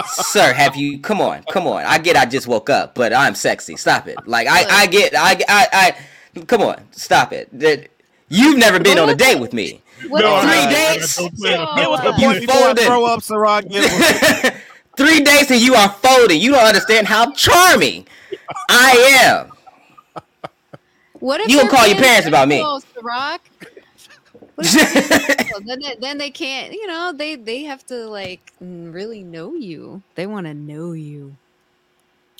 sir, 0.07 0.53
have 0.53 0.75
you? 0.75 0.97
Come 0.99 1.21
on, 1.21 1.43
come 1.51 1.67
on. 1.67 1.83
I 1.85 1.99
get 1.99 2.15
I 2.15 2.25
just 2.25 2.47
woke 2.47 2.71
up, 2.71 2.95
but 2.95 3.13
I'm 3.13 3.35
sexy. 3.35 3.75
Stop 3.77 4.07
it. 4.07 4.17
Like 4.27 4.47
I, 4.47 4.63
I 4.67 4.87
get, 4.87 5.13
I, 5.15 5.39
I, 5.47 5.95
I. 6.35 6.41
Come 6.45 6.63
on, 6.63 6.77
stop 6.89 7.31
it. 7.31 7.49
That 7.59 7.89
you've 8.27 8.57
never 8.57 8.79
been 8.79 8.97
on 8.97 9.09
a 9.09 9.15
date 9.15 9.39
with 9.39 9.53
me. 9.53 9.82
What 10.09 10.21
No, 10.21 10.41
Three 10.41 10.51
I- 10.51 10.65
I 10.67 10.95
dates? 10.97 11.15
don't 11.15 11.35
Get 11.39 11.89
with 11.89 12.01
the 12.01 12.13
You 12.17 12.27
point 12.27 12.39
before 12.41 12.55
I 12.55 12.63
folded. 12.65 12.85
throw 12.85 13.05
up, 13.05 13.19
Syrok. 13.21 13.69
Get 13.69 14.55
Three 14.97 15.21
days 15.21 15.49
and 15.49 15.59
you 15.59 15.73
are 15.75 15.89
folding. 15.89 16.39
You 16.39 16.51
don't 16.51 16.65
understand 16.65 17.07
how 17.07 17.31
charming 17.31 18.05
I 18.69 18.91
am. 19.23 19.51
What 21.19 21.41
if 21.41 21.49
You 21.49 21.57
gonna 21.57 21.69
call 21.69 21.87
your 21.87 21.97
parents 21.97 22.27
about 22.27 22.47
me. 22.47 22.57
pansexuals, 22.61 22.85
Syrok? 22.95 23.39
What 24.55 24.67
if 24.67 24.73
they're 24.73 24.85
pansexual? 24.85 25.61
then, 25.65 25.79
they, 25.81 25.95
then 25.99 26.17
they 26.17 26.29
can't. 26.29 26.73
You 26.73 26.85
know, 26.87 27.13
they 27.15 27.35
they 27.35 27.63
have 27.63 27.85
to 27.87 28.07
like 28.07 28.51
really 28.59 29.23
know 29.23 29.53
you. 29.55 30.03
They 30.15 30.27
want 30.27 30.45
to 30.47 30.53
know 30.53 30.91
you. 30.91 31.35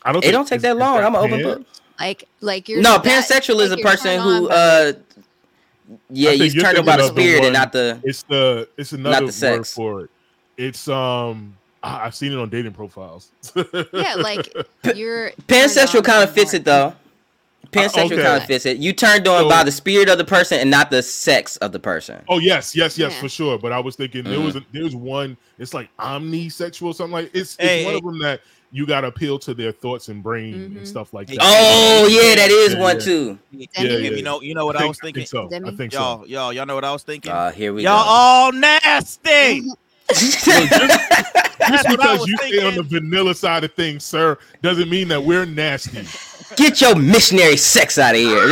I 0.03 0.11
don't. 0.11 0.23
It 0.23 0.31
don't 0.31 0.47
take 0.47 0.61
that 0.61 0.69
that 0.69 0.75
is 0.75 0.79
long. 0.79 0.97
I'm 0.97 1.15
an 1.15 1.21
open 1.21 1.41
book. 1.41 1.65
Like 1.99 2.27
like 2.41 2.67
you're 2.67 2.81
No, 2.81 2.97
pansexual 2.99 3.61
is 3.61 3.69
like 3.71 3.79
a 3.79 3.83
person 3.83 4.19
who, 4.19 4.49
uh, 4.49 4.93
yeah, 6.09 6.31
he's 6.31 6.53
you're 6.55 6.63
turned 6.63 6.77
on 6.77 6.85
by 6.85 6.97
thinking 6.97 7.15
the 7.15 7.21
of 7.21 7.25
spirit 7.27 7.43
and 7.45 7.53
not 7.53 7.71
the. 7.71 7.99
It's 8.03 8.23
the 8.23 8.67
it's 8.77 8.91
another 8.93 9.19
the 9.19 9.25
word 9.25 9.33
sex. 9.33 9.73
for 9.73 10.01
it. 10.05 10.09
It's 10.57 10.87
um 10.87 11.55
I- 11.81 12.05
I've 12.05 12.15
seen 12.15 12.31
it 12.31 12.37
on 12.37 12.49
dating 12.49 12.73
profiles. 12.73 13.31
yeah, 13.55 14.15
like 14.17 14.51
you're 14.95 15.31
Pansexual 15.47 16.03
kind 16.03 16.23
of 16.23 16.33
fits 16.33 16.53
it. 16.53 16.57
it 16.57 16.65
though. 16.65 16.93
Pansexual 17.71 18.05
okay. 18.05 18.21
kind 18.21 18.37
of 18.37 18.43
fits 18.45 18.65
it. 18.67 18.77
You 18.77 18.93
turned 18.93 19.27
on 19.27 19.43
So- 19.43 19.49
by 19.49 19.63
the 19.63 19.71
spirit 19.71 20.07
of 20.09 20.17
the 20.19 20.25
person 20.25 20.59
and 20.59 20.69
not 20.69 20.91
the 20.91 21.01
sex 21.01 21.57
of 21.57 21.71
the 21.71 21.79
person. 21.79 22.21
oh 22.29 22.37
yes, 22.37 22.75
yes, 22.75 22.97
yes, 22.97 23.13
Yeah. 23.13 23.19
for 23.21 23.29
sure. 23.29 23.57
But 23.57 23.71
I 23.71 23.79
was 23.79 23.95
thinking 23.95 24.23
there 24.23 24.37
Mhm. 24.37 24.45
was 24.45 24.55
a, 24.57 24.61
there's 24.71 24.95
one. 24.95 25.35
It's 25.57 25.73
like 25.73 25.89
omnisexual, 25.97 26.93
something 26.93 27.11
like 27.13 27.31
it's, 27.33 27.55
it's 27.55 27.63
Hey, 27.63 27.83
one 27.85 27.93
hey. 27.93 27.97
of 27.97 28.03
them 28.03 28.19
that 28.19 28.41
you 28.75 28.87
got 28.87 29.01
to 29.01 29.07
appeal 29.07 29.37
to 29.37 29.53
their 29.53 29.71
thoughts 29.71 30.09
and 30.09 30.23
brain 30.23 30.55
Mhm. 30.55 30.77
and 30.77 30.87
stuff 30.87 31.13
like 31.13 31.27
that. 31.27 31.37
Oh 31.39 32.07
yeah, 32.09 32.35
that 32.35 32.49
is 32.49 32.73
Yeah, 32.73 32.79
one 32.79 32.95
yeah. 32.97 33.01
too. 33.05 33.39
yeah, 33.51 33.65
Demi? 33.75 34.03
yeah, 34.05 34.09
You 34.11 34.23
know, 34.23 34.41
you 34.41 34.55
know 34.55 34.65
what 34.65 34.75
I, 34.75 34.79
I, 34.79 34.81
think, 34.81 34.89
was 34.89 34.97
I 34.99 35.05
thinking. 35.05 35.19
think 35.21 35.29
so. 35.29 35.45
I 35.45 35.49
Demi? 35.49 35.71
think 35.77 35.93
so. 35.93 35.99
Y'all, 35.99 36.25
y'all, 36.27 36.53
y'all 36.53 36.65
know 36.65 36.73
what 36.75 36.83
I 36.83 36.91
was 36.91 37.03
thinking. 37.03 37.31
Uh, 37.31 37.51
here 37.51 37.71
we 37.71 37.83
y'all 37.83 38.03
go. 38.03 38.09
all 38.09 38.51
nasty. 38.51 39.61
Just 40.13 40.45
That's 40.45 41.87
what 41.87 41.87
I 41.87 41.91
because 41.91 42.19
was 42.19 42.27
you 42.27 42.37
stay 42.37 42.67
on 42.67 42.75
the 42.75 42.83
vanilla 42.83 43.33
side 43.35 43.63
of 43.63 43.73
things, 43.73 44.03
sir, 44.03 44.37
doesn't 44.61 44.89
mean 44.89 45.07
that 45.09 45.23
we're 45.23 45.45
nasty. 45.45 46.03
Get 46.57 46.81
your 46.81 46.95
missionary 46.95 47.55
sex 47.57 47.97
out 47.97 48.15
of 48.15 48.19
here. 48.21 48.45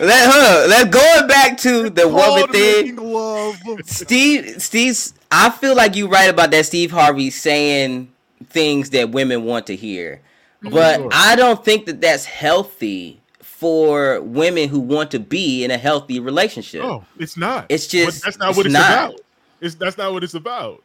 Let 0.00 0.32
her. 0.32 0.66
Let 0.68 0.90
going 0.90 1.26
back 1.28 1.56
to 1.58 1.90
the 1.90 2.08
woman 2.08 2.48
thing. 2.52 2.96
making 2.96 2.96
love. 3.12 3.56
Steve, 3.84 4.60
Steve's. 4.62 5.14
I 5.30 5.50
feel 5.50 5.76
like 5.76 5.94
you're 5.96 6.08
right 6.08 6.28
about 6.30 6.50
that. 6.50 6.66
Steve 6.66 6.90
Harvey 6.90 7.30
saying 7.30 8.10
things 8.48 8.90
that 8.90 9.10
women 9.10 9.44
want 9.44 9.66
to 9.68 9.76
hear. 9.76 10.20
Mhm. 10.64 10.72
But 10.72 10.96
Sure. 10.96 11.08
I 11.12 11.36
don't 11.36 11.64
think 11.64 11.86
that 11.86 12.00
that's 12.00 12.24
healthy 12.24 13.20
for 13.40 14.20
women 14.22 14.68
who 14.68 14.80
want 14.80 15.10
to 15.12 15.18
be 15.18 15.62
in 15.64 15.70
a 15.70 15.78
healthy 15.78 16.18
relationship. 16.20 16.82
Oh, 16.82 17.04
it's 17.18 17.36
not. 17.36 17.66
It's 17.68 17.86
But 17.86 17.90
just 17.92 18.24
that's 18.24 18.38
not 18.38 18.48
it's 18.50 18.56
what 18.56 18.66
it's 18.66 18.72
not. 18.72 18.90
about. 19.10 19.20
It's 19.60 19.74
that's 19.74 19.98
not 19.98 20.12
what 20.12 20.24
it's 20.24 20.34
about. 20.34 20.82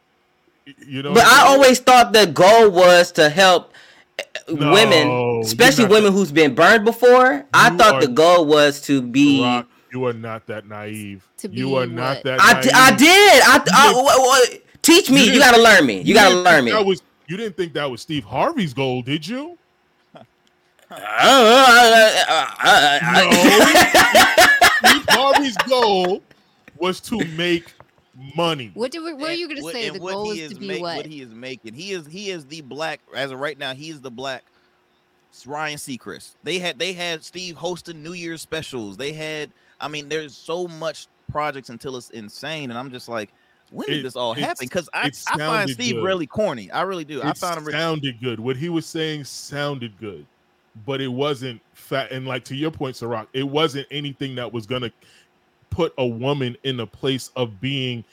You 0.86 1.02
know. 1.02 1.14
But 1.14 1.24
I'm 1.26 1.46
I 1.46 1.48
always 1.52 1.78
thought 1.78 2.12
the 2.12 2.26
goal 2.26 2.70
was 2.70 3.12
to 3.12 3.28
help 3.28 3.72
uh, 4.18 4.22
No, 4.52 4.72
women, 4.72 5.40
especially 5.42 5.86
women 5.86 6.12
who's 6.12 6.32
been 6.32 6.54
burned 6.54 6.84
before. 6.84 7.44
I 7.54 7.70
thought 7.70 8.00
the 8.00 8.08
goal 8.08 8.46
was 8.46 8.80
to 8.82 9.00
be. 9.02 9.42
Rock, 9.42 9.66
you 9.92 10.04
are 10.06 10.12
not 10.12 10.46
that 10.46 10.66
naive. 10.66 11.26
To 11.38 11.48
be 11.48 11.58
you 11.58 11.68
be 11.68 11.76
are 11.76 11.86
not 11.86 12.22
that. 12.24 12.40
I, 12.40 12.52
naive. 12.54 12.64
d- 12.64 12.70
I 12.74 12.96
did. 12.96 13.42
I, 13.44 13.62
I, 13.72 13.90
You 13.90 13.96
wha- 14.02 14.18
wha- 14.18 14.58
teach 14.82 15.10
me. 15.10 15.24
you 15.26 15.32
You, 15.32 15.38
gotta 15.38 15.60
learn 15.62 15.86
me. 15.86 16.00
You, 16.02 16.14
gotta 16.14 16.34
learn 16.36 16.64
me. 16.64 16.72
That 16.72 16.84
was 16.84 17.02
you 17.28 17.36
didn't 17.36 17.56
think 17.56 17.72
that 17.74 17.88
was 17.90 18.00
Steve 18.00 18.24
Harvey's 18.24 18.72
goal, 18.74 19.02
did 19.02 19.26
you? 19.26 19.56
Uh, 20.14 20.22
no. 20.90 22.46
Uh, 22.60 22.62
uh, 22.62 23.32
Steve 24.90 25.04
Harvey's 25.08 25.56
goal 25.68 26.22
was 26.78 27.00
to 27.00 27.18
make 27.36 27.72
money. 28.36 28.70
What 28.74 28.92
did 28.92 29.02
we, 29.02 29.12
what 29.14 29.30
are 29.30 29.34
you 29.34 29.46
going 29.48 29.58
to 29.58 29.62
What- 29.64 29.72
say? 29.74 29.90
The 29.90 30.00
what 30.00 30.12
goal 30.12 30.30
he 30.32 30.40
is 30.42 30.52
to 30.52 30.58
be 30.60 30.68
make- 30.68 30.82
what? 30.82 31.06
he 31.06 31.20
is 31.20 31.30
making. 31.30 31.74
He 31.74 31.92
is 31.92 32.06
he 32.06 32.30
is 32.30 32.46
the 32.46 32.60
black 32.60 33.00
as 33.14 33.30
of 33.30 33.40
right 33.40 33.58
now. 33.58 33.74
He 33.74 33.90
is 33.90 34.00
the 34.00 34.10
black 34.10 34.44
Ryan 35.44 35.76
Seacrest. 35.76 36.34
They 36.44 36.58
had 36.58 36.78
they 36.78 36.92
had 36.92 37.24
Steve 37.24 37.56
hosting 37.56 38.02
New 38.02 38.12
Year's 38.14 38.40
specials. 38.40 38.96
They 38.96 39.12
had 39.12 39.50
I 39.80 39.88
mean, 39.88 40.08
there's 40.08 40.36
so 40.36 40.66
much 40.68 41.06
projects 41.30 41.68
until 41.70 41.96
it's 41.96 42.10
insane, 42.10 42.70
and 42.70 42.78
I'm 42.78 42.90
just 42.90 43.08
like, 43.08 43.30
when 43.70 43.86
did 43.88 43.98
It- 43.98 44.02
this 44.04 44.16
all 44.16 44.32
happen? 44.32 44.56
Because 44.66 44.88
I, 44.94 45.10
I 45.32 45.38
find 45.38 45.68
Steve 45.70 45.96
good. 45.96 46.04
really 46.04 46.26
corny. 46.26 46.70
I 46.70 46.82
really 46.82 47.04
do. 47.04 47.22
I 47.22 47.32
found 47.32 47.58
him. 47.58 47.64
re- 47.64 47.72
sounded 47.72 48.20
good. 48.20 48.38
What 48.40 48.56
he 48.56 48.68
was 48.68 48.86
saying 48.86 49.24
sounded 49.24 49.98
good, 49.98 50.24
but 50.86 51.00
it 51.00 51.08
wasn't 51.08 51.60
fat. 51.74 52.12
And 52.12 52.26
like 52.26 52.44
to 52.44 52.54
your 52.54 52.70
point, 52.70 52.94
Syrok, 52.96 53.26
it 53.32 53.42
wasn't 53.42 53.86
anything 53.90 54.34
that 54.36 54.52
was 54.52 54.66
gonna 54.66 54.90
put 55.70 55.92
a 55.98 56.06
woman 56.06 56.56
in 56.62 56.80
a 56.80 56.86
place 56.86 57.30
of 57.36 57.60
being 57.60 58.04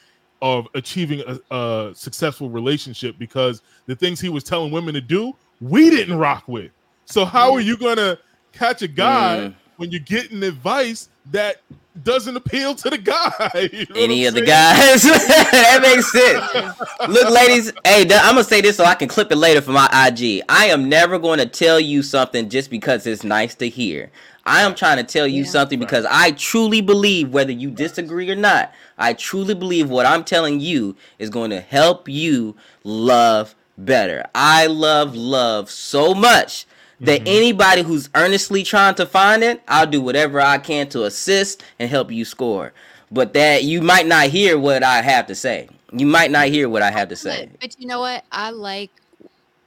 of 0.41 0.68
achieving 0.73 1.22
a, 1.26 1.56
a 1.56 1.91
successful 1.95 2.49
relationship 2.49 3.15
because 3.18 3.61
the 3.85 3.95
things 3.95 4.19
he 4.19 4.27
was 4.27 4.44
telling 4.44 4.72
women 4.73 4.94
to 4.94 4.99
do, 4.99 5.34
we 5.61 5.90
didn't 5.90 6.18
rock 6.18 6.44
with. 6.48 6.72
So 7.06 7.23
how 7.26 7.53
are 7.53 7.61
you 7.61 7.77
gonna 7.77 8.18
catch 8.52 8.81
a 8.81 8.88
guy 8.88 9.38
Mm. 9.38 9.56
When 9.84 9.91
you're 9.91 9.99
getting 9.99 10.43
advice 10.43 11.10
that 11.31 11.57
doesn't 12.05 12.38
appeal 12.38 12.73
to 12.73 12.89
the 12.89 12.97
guy? 12.97 13.69
You 13.73 13.85
know 13.89 14.01
Any 14.01 14.22
what 14.23 14.30
of 14.30 14.34
the 14.35 14.45
guys. 14.45 15.03
that 15.03 15.80
makes 15.81 16.10
sense. 16.10 16.80
Look, 17.10 17.30
ladies, 17.30 17.73
hey, 17.84 18.03
I'm 18.03 18.35
gonna 18.35 18.45
say 18.45 18.61
this 18.61 18.77
so 18.77 18.85
I 18.85 18.95
can 18.95 19.10
clip 19.10 19.30
it 19.34 19.35
later 19.35 19.60
for 19.60 19.72
my 19.72 19.88
IG. 20.07 20.41
I 20.47 20.68
am 20.68 20.88
never 20.88 21.19
going 21.19 21.39
to 21.39 21.45
tell 21.45 21.81
you 21.81 22.01
something 22.01 22.47
just 22.49 22.69
because 22.69 23.05
it's 23.05 23.26
nice 23.26 23.55
to 23.55 23.68
hear. 23.68 24.10
I 24.45 24.61
am 24.61 24.73
trying 24.73 24.97
to 24.97 25.03
tell 25.03 25.27
you 25.27 25.43
Yeah. 25.43 25.49
something 25.49 25.80
because 25.80 26.05
I 26.10 26.31
truly 26.31 26.80
believe, 26.80 27.30
whether 27.34 27.51
you 27.51 27.69
disagree 27.69 28.31
or 28.31 28.35
not, 28.35 28.73
I 28.97 29.14
truly 29.14 29.53
believe 29.53 29.89
what 29.89 30.05
I'm 30.05 30.23
telling 30.23 30.61
you 30.61 30.95
is 31.19 31.30
going 31.30 31.49
to 31.49 31.60
help 31.60 32.07
you 32.07 32.55
love 32.85 33.53
better. 33.77 34.26
I 34.34 34.68
love 34.68 35.14
love 35.14 35.69
so 35.69 36.14
much 36.14 36.65
that 37.04 37.22
anybody 37.26 37.82
who's 37.82 38.10
earnestly 38.16 38.64
trying 38.64 38.96
to 38.96 39.06
find 39.06 39.44
it, 39.44 39.62
I'll 39.68 39.88
do 39.88 40.02
whatever 40.02 40.40
I 40.40 40.58
can 40.58 40.88
to 40.90 41.04
assist 41.04 41.64
and 41.80 41.90
help 41.90 42.12
you 42.12 42.26
score. 42.26 42.74
But 43.12 43.34
that 43.34 43.64
you 43.64 43.82
might 43.82 44.08
not 44.08 44.28
hear 44.28 44.58
what 44.58 44.84
I 44.84 45.02
have 45.02 45.28
to 45.28 45.36
say. 45.36 45.70
You 45.92 46.06
might 46.08 46.32
not 46.32 46.48
hear 46.48 46.68
what 46.68 46.82
I 46.82 46.90
have 46.90 47.10
to 47.10 47.16
say. 47.16 47.50
But, 47.52 47.60
but 47.60 47.80
you 47.80 47.88
know 47.88 48.00
what? 48.00 48.24
I 48.32 48.50
like 48.50 48.90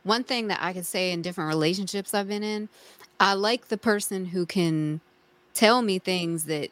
one 0.02 0.24
thing 0.24 0.48
that 0.48 0.58
I 0.60 0.72
can 0.72 0.82
say 0.84 1.12
in 1.12 1.22
different 1.22 1.48
relationships 1.48 2.14
I've 2.14 2.28
been 2.28 2.42
in. 2.42 2.68
I 3.20 3.34
like 3.34 3.68
the 3.68 3.78
person 3.78 4.26
who 4.26 4.46
can 4.46 5.00
tell 5.54 5.82
me 5.82 5.98
things 5.98 6.44
that 6.44 6.70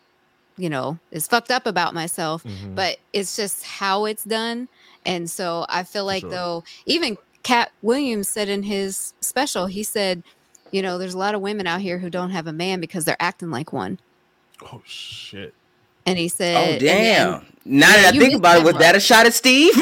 you 0.56 0.68
know 0.68 0.98
is 1.10 1.26
fucked 1.26 1.50
up 1.50 1.66
about 1.66 1.94
myself, 1.94 2.44
Mhm. 2.44 2.74
but 2.74 2.98
it's 3.12 3.36
just 3.36 3.64
how 3.64 4.04
it's 4.04 4.24
done. 4.24 4.68
And 5.06 5.30
so 5.30 5.66
I 5.68 5.82
feel 5.84 6.04
like 6.04 6.22
sure. 6.22 6.30
though, 6.30 6.64
even 6.86 7.16
Katt 7.42 7.72
Williams 7.82 8.28
said 8.28 8.48
in 8.48 8.62
his 8.62 9.12
special, 9.20 9.66
he 9.66 9.82
said, 9.82 10.22
you 10.74 10.82
know, 10.82 10.98
there's 10.98 11.14
a 11.14 11.18
lot 11.18 11.36
of 11.36 11.40
women 11.40 11.68
out 11.68 11.80
here 11.80 11.98
who 11.98 12.10
don't 12.10 12.30
have 12.30 12.48
a 12.48 12.52
man 12.52 12.80
because 12.80 13.04
they're 13.04 13.16
acting 13.20 13.48
like 13.48 13.72
one. 13.72 14.00
Oh 14.60 14.82
shit. 14.84 15.54
And 16.04 16.18
he 16.18 16.26
said, 16.26 16.56
Oh 16.56 16.72
and 16.72 16.80
then- 16.80 17.04
damn! 17.04 17.46
Now 17.64 17.90
Yeah, 17.90 18.02
that 18.02 18.14
I 18.14 18.18
think 18.18 18.34
about 18.34 18.58
it, 18.58 18.64
was 18.64 18.74
that 18.78 18.96
a 18.96 19.00
shot 19.00 19.24
at 19.24 19.34
Steve? 19.34 19.72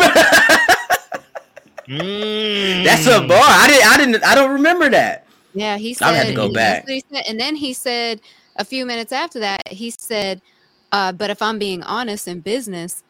Mm. 1.89 2.85
That's 2.85 3.07
a 3.07 3.27
bar. 3.27 3.41
I 3.43 3.67
didn't. 3.69 3.87
I 3.89 3.97
didn't. 3.97 4.25
I 4.25 4.35
don't 4.35 4.53
remember 4.53 4.91
that. 4.91 5.27
Yeah, 5.55 5.79
he 5.79 5.95
said. 5.95 6.09
I'll 6.09 6.15
have 6.15 6.27
to 6.27 6.35
go 6.35 6.53
back. 6.53 6.87
he 6.87 7.03
said. 7.11 7.25
And 7.27 7.41
then 7.41 7.57
he 7.57 7.73
said 7.73 8.21
a 8.57 8.65
few 8.65 8.85
minutes 8.85 9.13
after 9.13 9.41
that, 9.41 9.67
he 9.69 9.91
said, 9.91 10.43
uh, 10.93 11.13
"But 11.13 11.31
if 11.31 11.41
I'm 11.41 11.59
being 11.59 11.83
honest 11.83 12.29
in 12.29 12.41
business, 12.41 13.03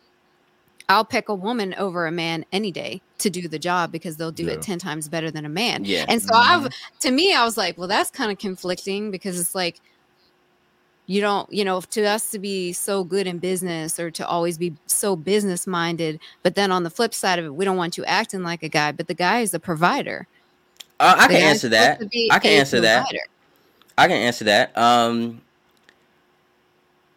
I'll 0.88 1.04
pick 1.04 1.28
a 1.28 1.34
woman 1.34 1.74
over 1.74 2.06
a 2.06 2.12
man 2.12 2.44
any 2.52 2.70
day 2.70 3.02
to 3.23 3.31
do 3.31 3.49
the 3.49 3.59
job 3.59 3.90
because 3.90 4.16
they'll 4.16 4.31
do 4.31 4.44
Yeah. 4.44 4.53
it 4.53 4.62
ten 4.62 4.78
times 4.78 5.09
better 5.09 5.31
than 5.31 5.44
a 5.44 5.49
man." 5.49 5.85
Yeah. 5.85 6.05
And 6.09 6.23
so 6.23 6.35
I've, 6.35 6.69
to 7.01 7.11
me, 7.11 7.35
I 7.35 7.44
was 7.44 7.57
like, 7.57 7.78
"Well, 7.78 7.89
that's 7.89 8.11
kind 8.11 8.31
of 8.31 8.39
conflicting 8.39 9.11
because 9.11 9.40
it's 9.40 9.55
like." 9.55 9.81
You 11.07 11.20
don't, 11.20 11.53
you 11.53 11.65
know, 11.65 11.81
to 11.81 12.05
us 12.05 12.31
to 12.31 12.39
be 12.39 12.73
so 12.73 13.03
good 13.03 13.27
in 13.27 13.39
business 13.39 13.99
or 13.99 14.09
to 14.12 14.27
always 14.27 14.57
be 14.57 14.73
so 14.86 15.16
business 15.16 15.66
minded, 15.66 16.20
but 16.44 16.55
then 16.55 16.70
on 16.70 16.85
the 16.85 16.90
flip 16.90 17.12
side 17.12 17.40
of 17.40 17.44
it, 17.44 17.55
we 17.55 17.65
don't 17.65 17.77
want 17.77 17.99
you 17.99 18.05
acting 18.05 18.44
like 18.44 18.62
a 18.62 18.69
guy, 18.69 18.93
but 18.93 19.09
the 19.09 19.15
guy 19.15 19.40
is 19.40 19.51
the 19.51 19.59
provider. 19.59 20.28
Uh, 21.01 21.16
I 21.19 21.27
The 21.27 21.35
can 21.35 21.43
answer 21.43 21.69
that. 21.70 22.01
I 22.31 22.39
can 22.39 22.53
a 22.53 22.55
answer 22.57 22.81
that. 22.82 23.07
I 23.99 24.07
can 24.07 24.16
answer 24.16 24.44
that. 24.44 24.78
Um, 24.78 25.43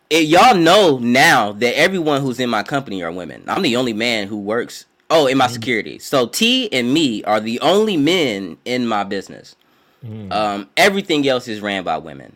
it, 0.10 0.26
y'all 0.26 0.56
know 0.56 0.98
now 0.98 1.52
that 1.54 1.78
everyone 1.78 2.22
who's 2.22 2.40
in 2.40 2.50
my 2.50 2.64
company 2.64 3.04
are 3.04 3.12
women. 3.12 3.44
I'm 3.48 3.62
the 3.62 3.76
only 3.76 3.94
man 3.94 4.28
who 4.28 4.38
works. 4.38 4.86
Oh, 5.10 5.28
in 5.28 5.38
my 5.38 5.48
security. 5.48 6.00
So 6.00 6.28
T 6.28 6.72
and 6.72 6.94
me 6.94 7.24
are 7.26 7.40
the 7.40 7.60
only 7.60 7.96
men 7.96 8.58
in 8.66 8.88
my 8.88 9.04
business. 9.04 9.56
Mm. 10.04 10.32
Um, 10.32 10.70
everything 10.78 11.28
else 11.28 11.48
is 11.48 11.62
ran 11.62 11.84
by 11.84 11.98
women, 11.98 12.36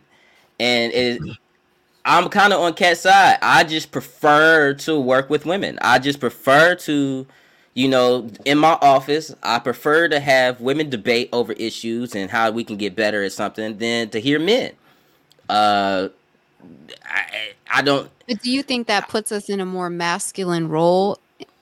and 0.58 0.92
it, 0.92 1.20
I'm 2.04 2.28
kind 2.28 2.52
of 2.52 2.60
on 2.60 2.74
Katt's 2.74 3.00
side. 3.00 3.38
I 3.42 3.64
just 3.64 3.90
prefer 3.92 4.74
to 4.74 4.98
work 4.98 5.30
with 5.30 5.46
women. 5.46 5.78
I 5.82 5.98
just 5.98 6.20
prefer 6.20 6.74
to, 6.76 7.26
you 7.74 7.88
know, 7.88 8.30
in 8.44 8.58
my 8.58 8.78
office, 8.80 9.34
I 9.42 9.58
prefer 9.58 10.08
to 10.08 10.20
have 10.20 10.60
women 10.60 10.90
debate 10.90 11.28
over 11.32 11.52
issues 11.52 12.14
and 12.14 12.30
how 12.30 12.50
we 12.50 12.64
can 12.64 12.76
get 12.76 12.96
better 12.96 13.22
at 13.22 13.32
something 13.32 13.78
than 13.78 14.10
to 14.10 14.20
hear 14.20 14.38
men. 14.38 14.72
Uh, 15.48 16.08
I, 17.04 17.52
I 17.70 17.82
don't. 17.82 18.10
But 18.28 18.42
do 18.42 18.50
you 18.50 18.62
think 18.62 18.86
that 18.86 19.08
puts 19.08 19.32
us 19.32 19.48
in 19.48 19.60
a 19.60 19.66
more 19.66 19.90
masculine 19.90 20.68
role? 20.68 21.18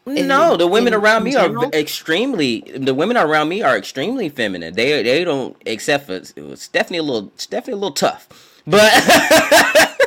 No, 0.09 0.57
the 0.57 0.67
women 0.67 0.95
around 0.95 1.25
me 1.25 1.37
are 1.37 1.49
general? 1.49 1.71
v- 1.71 1.79
extremely. 1.79 2.61
The 2.77 2.95
women 2.95 3.17
around 3.17 3.49
me 3.49 3.63
are 3.63 3.77
extremely 3.77 4.29
feminine. 4.29 4.75
They 4.75 5.03
they 5.03 5.25
don't 5.25 5.57
except 5.67 6.07
for 6.07 6.23
Stephanie 6.57 6.99
a 6.99 7.03
little 7.03 7.33
Stephanie 7.37 7.75
a 7.75 7.77
little 7.77 7.93
tough, 7.93 8.29
but 8.67 8.93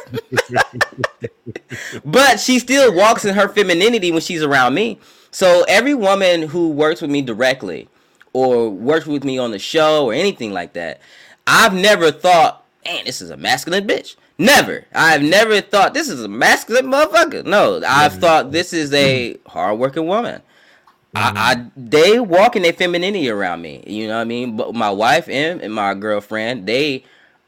but 2.06 2.40
she 2.40 2.60
still 2.60 2.94
walks 2.94 3.26
in 3.26 3.36
her 3.36 3.48
femininity 3.48 4.12
when 4.12 4.22
she's 4.22 4.44
around 4.44 4.74
me. 4.74 5.00
So 5.32 5.64
every 5.68 5.94
woman 5.94 6.44
who 6.44 6.70
works 6.70 7.02
with 7.02 7.12
me 7.12 7.22
directly 7.22 7.88
or 8.34 8.70
works 8.70 9.06
with 9.06 9.24
me 9.24 9.38
on 9.38 9.52
the 9.52 9.60
show 9.60 10.06
or 10.06 10.14
anything 10.14 10.52
like 10.52 10.74
that, 10.74 11.00
I've 11.48 11.74
never 11.74 12.12
thought, 12.12 12.66
man, 12.86 13.06
this 13.06 13.22
is 13.22 13.30
a 13.30 13.38
masculine 13.38 13.88
bitch. 13.88 14.16
Never. 14.42 14.86
I've 14.94 15.22
never 15.22 15.62
thought 15.62 15.94
this 15.94 16.10
is 16.10 16.24
a 16.24 16.28
masculine 16.28 16.88
motherfucker. 16.88 17.46
No, 17.46 17.82
I've 17.88 18.16
thought 18.16 18.52
this 18.52 18.74
is 18.74 18.92
a 18.94 19.36
mm-hmm. 19.36 19.50
hardworking 19.50 20.08
woman. 20.08 20.42
I, 21.14 21.20
mm-hmm. 21.20 21.38
I 21.38 21.72
they 21.76 22.20
walk 22.20 22.56
in 22.56 22.64
their 22.64 22.74
femininity 22.74 23.30
around 23.30 23.62
me. 23.62 23.84
You 23.86 24.08
know 24.08 24.16
what 24.16 24.22
I 24.22 24.26
mean? 24.26 24.58
But 24.58 24.74
my 24.74 24.90
wife 24.90 25.30
and, 25.30 25.62
and 25.62 25.74
my 25.74 25.94
girlfriend, 25.94 26.66
they 26.68 27.04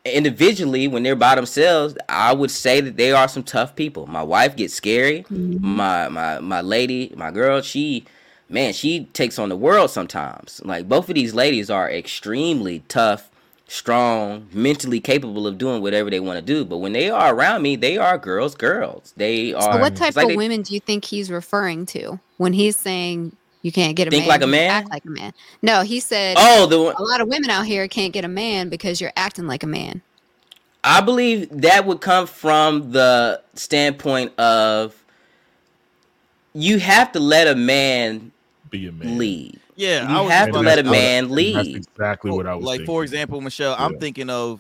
individually 0.06 0.88
when 0.88 1.04
they're 1.04 1.16
by 1.16 1.36
themselves, 1.36 1.96
I 2.10 2.34
would 2.34 2.52
say 2.52 2.82
that 2.82 2.98
they 2.98 3.12
are 3.12 3.28
some 3.28 3.44
tough 3.44 3.76
people. 3.76 4.06
My 4.08 4.24
wife 4.24 4.56
gets 4.56 4.74
scary. 4.74 5.24
Mm-hmm. 5.24 5.66
My 5.66 6.10
my 6.10 6.40
my 6.40 6.62
lady, 6.62 7.14
my 7.16 7.32
girl, 7.32 7.62
she 7.62 8.06
man, 8.50 8.74
she 8.74 9.06
takes 9.14 9.40
on 9.40 9.50
the 9.50 9.58
world 9.58 9.90
sometimes. 9.90 10.62
Like 10.64 10.88
both 10.88 11.10
of 11.10 11.16
these 11.16 11.34
ladies 11.34 11.70
are 11.70 11.90
extremely 11.90 12.84
tough, 12.88 13.30
strong, 13.74 14.48
mentally 14.54 15.00
capable 15.00 15.48
of 15.48 15.58
doing 15.58 15.82
whatever 15.82 16.10
they 16.12 16.20
want 16.20 16.38
to 16.38 16.42
do. 16.46 16.64
But 16.64 16.78
when 16.78 16.94
they 16.94 17.10
are 17.10 17.34
around 17.34 17.64
me, 17.64 17.76
they 17.76 17.98
are 17.98 18.18
girls, 18.20 18.54
girls. 18.54 19.14
They 19.18 19.52
are 19.54 19.74
So 19.74 19.80
what 19.80 19.96
type 19.96 20.16
like 20.16 20.26
of 20.26 20.30
they- 20.30 20.38
women 20.38 20.62
do 20.62 20.74
you 20.76 20.80
think 20.80 21.06
he's 21.06 21.32
referring 21.32 21.88
to 21.88 22.20
when 22.38 22.54
he's 22.54 22.76
saying 22.78 23.36
you 23.64 23.72
can't 23.72 23.96
get 23.96 24.08
a 24.08 24.12
Think 24.12 24.24
man? 24.24 24.30
like 24.30 24.42
a 24.44 24.48
man? 24.48 24.70
Act 24.70 24.90
like 24.92 25.06
a 25.06 25.10
man. 25.10 25.34
No, 25.64 25.82
he 25.82 26.00
said 26.00 26.36
Oh, 26.38 26.68
the 26.68 26.78
a 26.78 27.02
lot 27.02 27.20
of 27.22 27.28
women 27.28 27.50
out 27.50 27.66
here 27.66 27.88
can't 27.88 28.14
get 28.14 28.24
a 28.24 28.28
man 28.28 28.70
because 28.70 29.02
you're 29.02 29.14
acting 29.16 29.48
like 29.48 29.64
a 29.64 29.68
man. 29.68 30.02
I 30.84 31.02
believe 31.02 31.48
that 31.50 31.86
would 31.88 32.02
come 32.02 32.28
from 32.28 32.92
the 32.92 33.42
standpoint 33.56 34.38
of 34.38 34.94
you 36.54 36.78
have 36.80 37.12
to 37.14 37.20
let 37.20 37.48
a 37.48 37.56
man 37.56 38.32
Be 38.70 38.86
a 38.88 38.92
man. 38.92 39.18
lead. 39.18 39.60
Yeah, 39.76 40.10
You 40.10 40.18
I 40.18 40.22
was 40.22 40.32
have 40.32 40.46
to 40.50 40.60
about 40.60 40.66
let 40.66 40.78
a 40.80 40.82
I 40.82 40.84
was- 40.84 40.92
man 40.92 41.24
That's 41.24 41.34
lead. 41.36 41.76
exactly 41.76 42.32
what 42.32 42.48
I 42.48 42.56
was 42.56 42.64
like 42.66 42.80
thinking. 42.80 42.86
for 42.94 43.04
example, 43.04 43.42
Michelle, 43.42 43.76
I'm 43.78 43.98
thinking 44.00 44.30
of 44.30 44.60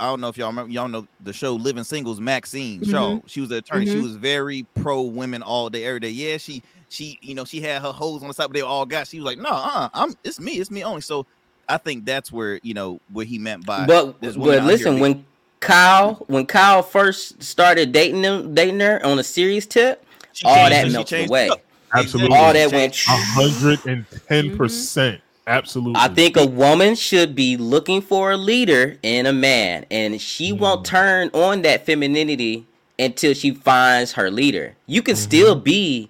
I 0.00 0.06
don't 0.06 0.20
know 0.20 0.28
if 0.28 0.36
y'all 0.36 0.48
remember 0.48 0.72
y'all 0.72 0.88
know 0.88 1.06
the 1.22 1.32
show 1.32 1.54
Living 1.54 1.84
Singles, 1.84 2.18
Maxine 2.20 2.82
Shaw. 2.84 3.20
She 3.26 3.40
was 3.40 3.50
an 3.52 3.58
attorney. 3.58 3.86
She 3.86 3.94
Mhm. 3.96 4.02
was 4.02 4.16
very 4.16 4.66
pro 4.74 5.02
women 5.02 5.42
all 5.42 5.70
day, 5.70 5.84
every 5.84 6.00
day. 6.00 6.10
Yeah, 6.10 6.38
she 6.38 6.62
she 6.88 7.18
you 7.22 7.34
know 7.36 7.44
she 7.44 7.60
had 7.60 7.82
her 7.82 7.92
hoes 7.92 8.20
on 8.22 8.28
the 8.28 8.34
side, 8.34 8.48
but 8.48 8.54
they 8.54 8.62
all 8.62 8.84
got. 8.84 9.06
She 9.06 9.18
was 9.18 9.24
like, 9.26 9.38
no, 9.38 9.50
uh, 9.50 9.88
I'm 9.94 10.14
it's 10.24 10.40
me, 10.40 10.52
it's 10.54 10.70
me 10.72 10.82
only. 10.82 11.02
So 11.02 11.24
I 11.68 11.76
think 11.78 12.04
that's 12.04 12.32
where 12.32 12.58
you 12.64 12.74
know 12.74 13.00
what 13.12 13.26
he 13.28 13.38
meant 13.38 13.64
by. 13.64 13.86
But 13.86 14.20
but 14.20 14.36
listen, 14.64 14.96
be- 14.96 15.00
when 15.00 15.24
Kyle 15.60 16.14
when 16.26 16.46
Kyle 16.46 16.82
first 16.82 17.40
started 17.42 17.92
dating 17.92 18.24
him, 18.24 18.54
dating 18.54 18.80
her 18.80 19.04
on 19.06 19.18
a 19.20 19.24
serious 19.24 19.66
tip, 19.66 20.04
she 20.32 20.44
all 20.46 20.54
changed 20.56 20.72
that 20.72 20.86
it, 20.88 20.92
melted 20.92 21.28
away. 21.28 21.48
up. 21.50 21.60
Absolutely. 21.94 22.36
all 22.36 22.52
that 22.52 22.70
Changed- 22.70 23.08
went. 23.08 23.20
A 23.20 23.22
hundred 23.22 23.86
and 23.86 24.06
ten 24.28 24.46
mm-hmm. 24.46 24.56
percent. 24.56 25.20
Absolutely. 25.46 26.00
I 26.00 26.08
think 26.08 26.36
a 26.36 26.46
woman 26.46 26.94
should 26.94 27.34
be 27.34 27.56
looking 27.56 28.00
for 28.00 28.30
a 28.30 28.36
leader 28.36 28.96
in 29.02 29.26
a 29.26 29.32
man, 29.32 29.84
and 29.90 30.20
she 30.20 30.52
mm. 30.52 30.58
won't 30.58 30.86
turn 30.86 31.30
on 31.32 31.62
that 31.62 31.84
femininity 31.84 32.64
until 32.96 33.34
she 33.34 33.50
finds 33.50 34.12
her 34.12 34.30
leader. 34.30 34.76
You 34.86 35.02
can 35.02 35.16
mm-hmm. 35.16 35.22
still 35.22 35.54
be, 35.56 36.08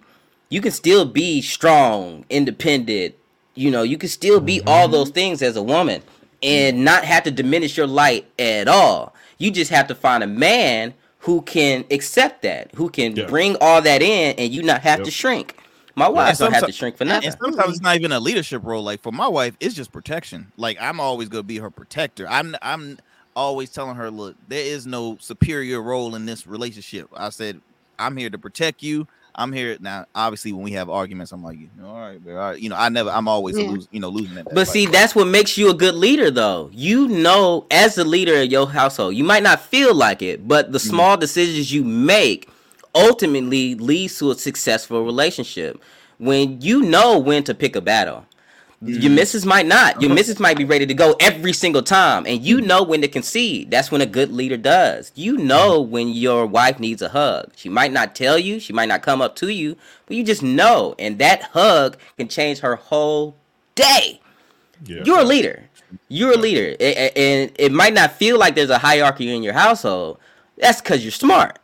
you 0.50 0.60
can 0.60 0.70
still 0.70 1.06
be 1.06 1.40
strong, 1.40 2.26
independent. 2.28 3.14
You 3.54 3.70
know, 3.70 3.82
you 3.82 3.96
can 3.96 4.10
still 4.10 4.38
be 4.38 4.60
all 4.66 4.84
mm-hmm. 4.84 4.92
those 4.92 5.10
things 5.10 5.40
as 5.40 5.56
a 5.56 5.62
woman, 5.62 6.02
mm. 6.02 6.04
and 6.42 6.84
not 6.84 7.04
have 7.04 7.22
to 7.24 7.30
diminish 7.30 7.76
your 7.76 7.86
light 7.86 8.26
at 8.38 8.68
all. 8.68 9.14
You 9.38 9.50
just 9.50 9.70
have 9.70 9.86
to 9.88 9.94
find 9.94 10.22
a 10.22 10.26
man 10.26 10.92
who 11.20 11.40
can 11.42 11.86
accept 11.90 12.42
that, 12.42 12.70
who 12.74 12.90
can 12.90 13.16
Yeah. 13.16 13.26
bring 13.26 13.56
all 13.62 13.80
that 13.80 14.02
in, 14.02 14.34
and 14.36 14.52
you 14.52 14.62
not 14.62 14.82
have 14.82 15.02
to 15.04 15.10
shrink. 15.10 15.56
My 15.97 16.09
wife 16.09 16.39
don't 16.39 16.52
have 16.52 16.66
to 16.66 16.73
shrink 16.73 16.97
for 16.97 17.05
nothing. 17.05 17.28
And 17.28 17.36
sometimes 17.43 17.73
it's 17.73 17.81
not 17.82 17.97
even 17.97 18.12
a 18.12 18.20
leadership 18.20 18.62
role. 18.64 18.82
Like 18.82 19.02
for 19.02 19.12
my 19.12 19.28
wife, 19.28 19.56
it's 19.60 19.74
just 19.74 19.93
protection. 19.93 20.52
Like 20.56 20.78
I'm 20.81 21.01
always 21.01 21.28
gonna 21.28 21.43
be 21.43 21.59
her 21.59 21.70
protector. 21.70 22.27
I'm 22.28 22.56
I'm 22.62 22.98
always 23.36 23.70
telling 23.70 23.97
her, 23.97 24.10
look, 24.10 24.36
there 24.48 24.64
is 24.64 24.86
no 24.86 25.16
superior 25.20 25.82
role 25.82 26.14
in 26.14 26.27
this 26.27 26.47
relationship. 26.47 27.09
I 27.16 27.31
said, 27.31 27.60
I'm 27.98 28.16
here 28.16 28.31
to 28.31 28.39
protect 28.39 28.82
you. 28.82 29.06
I'm 29.35 29.51
here 29.52 29.78
now. 29.81 30.05
Obviously, 30.14 30.52
when 30.52 30.62
we 30.62 30.73
have 30.73 30.90
arguments, 30.90 31.32
I'm 31.32 31.43
like, 31.43 31.56
all 31.82 31.94
right, 31.98 32.20
all 32.27 32.32
right. 32.35 32.59
you 32.59 32.69
know, 32.69 32.77
I 32.77 32.90
never, 32.90 33.09
I'm 33.09 33.28
always 33.28 33.59
Yeah. 33.59 33.70
lose, 33.70 33.89
you 33.90 33.98
know, 33.98 34.10
losing 34.10 34.35
that. 34.35 34.44
But 34.52 34.66
fight. 34.66 34.73
see, 34.73 34.86
that's 34.86 35.14
what 35.14 35.27
makes 35.27 35.56
you 35.56 35.70
a 35.70 35.74
good 35.74 35.94
leader, 35.94 36.31
though. 36.31 36.69
You 36.73 37.09
know, 37.09 37.66
as 37.70 37.94
the 37.94 38.05
leader 38.05 38.35
of 38.43 38.51
your 38.52 38.69
household, 38.69 39.14
you 39.14 39.24
might 39.24 39.43
not 39.43 39.60
feel 39.62 39.94
like 39.94 40.20
it, 40.20 40.47
but 40.47 40.73
the 40.73 40.78
Mm-hmm. 40.78 40.90
small 40.90 41.16
decisions 41.16 41.73
you 41.73 41.82
make 41.82 42.51
ultimately 42.94 43.74
leads 43.74 44.19
to 44.19 44.31
a 44.31 44.35
successful 44.35 45.05
relationship. 45.05 45.81
When 46.19 46.60
you 46.60 46.82
know 46.82 47.19
when 47.19 47.44
to 47.44 47.55
pick 47.55 47.74
a 47.77 47.81
battle, 47.81 48.27
your 48.85 48.98
Mm-hmm. 48.98 49.14
missus 49.14 49.47
might 49.47 49.66
not. 49.66 50.02
Your 50.02 50.12
missus 50.12 50.40
might 50.40 50.56
be 50.56 50.64
ready 50.64 50.86
to 50.86 50.94
go 50.94 51.14
every 51.20 51.52
single 51.52 51.82
time, 51.82 52.27
and 52.27 52.43
you 52.43 52.60
know 52.60 52.82
when 52.82 53.01
to 53.02 53.09
concede. 53.09 53.70
That's 53.70 53.93
when 53.93 54.01
a 54.01 54.06
good 54.06 54.32
leader 54.32 54.56
does. 54.56 55.12
You 55.14 55.36
know 55.36 55.81
when 55.81 56.09
your 56.09 56.47
wife 56.47 56.81
needs 56.81 57.01
a 57.01 57.09
hug. 57.09 57.52
She 57.55 57.69
might 57.69 57.93
not 57.93 58.16
tell 58.16 58.39
you, 58.39 58.59
she 58.59 58.73
might 58.73 58.89
not 58.89 59.02
come 59.02 59.23
up 59.23 59.36
to 59.36 59.48
you, 59.51 59.77
but 60.06 60.16
you 60.16 60.24
just 60.24 60.43
know, 60.43 60.97
and 60.98 61.19
that 61.19 61.43
hug 61.52 61.97
can 62.16 62.27
change 62.27 62.59
her 62.59 62.74
whole 62.74 63.36
day. 63.77 64.20
Yeah. 64.85 65.02
You're 65.05 65.20
a 65.20 65.24
leader. 65.24 65.64
You're 66.09 66.32
a 66.32 66.36
leader, 66.39 66.70
and 66.81 67.52
it 67.56 67.70
might 67.70 67.94
not 67.94 68.12
feel 68.12 68.36
like 68.36 68.56
there's 68.56 68.70
a 68.70 68.78
hierarchy 68.78 69.32
in 69.32 69.44
your 69.44 69.52
household. 69.52 70.19
That's 70.56 70.81
because 70.81 71.05
you're 71.05 71.12
smart. 71.12 71.59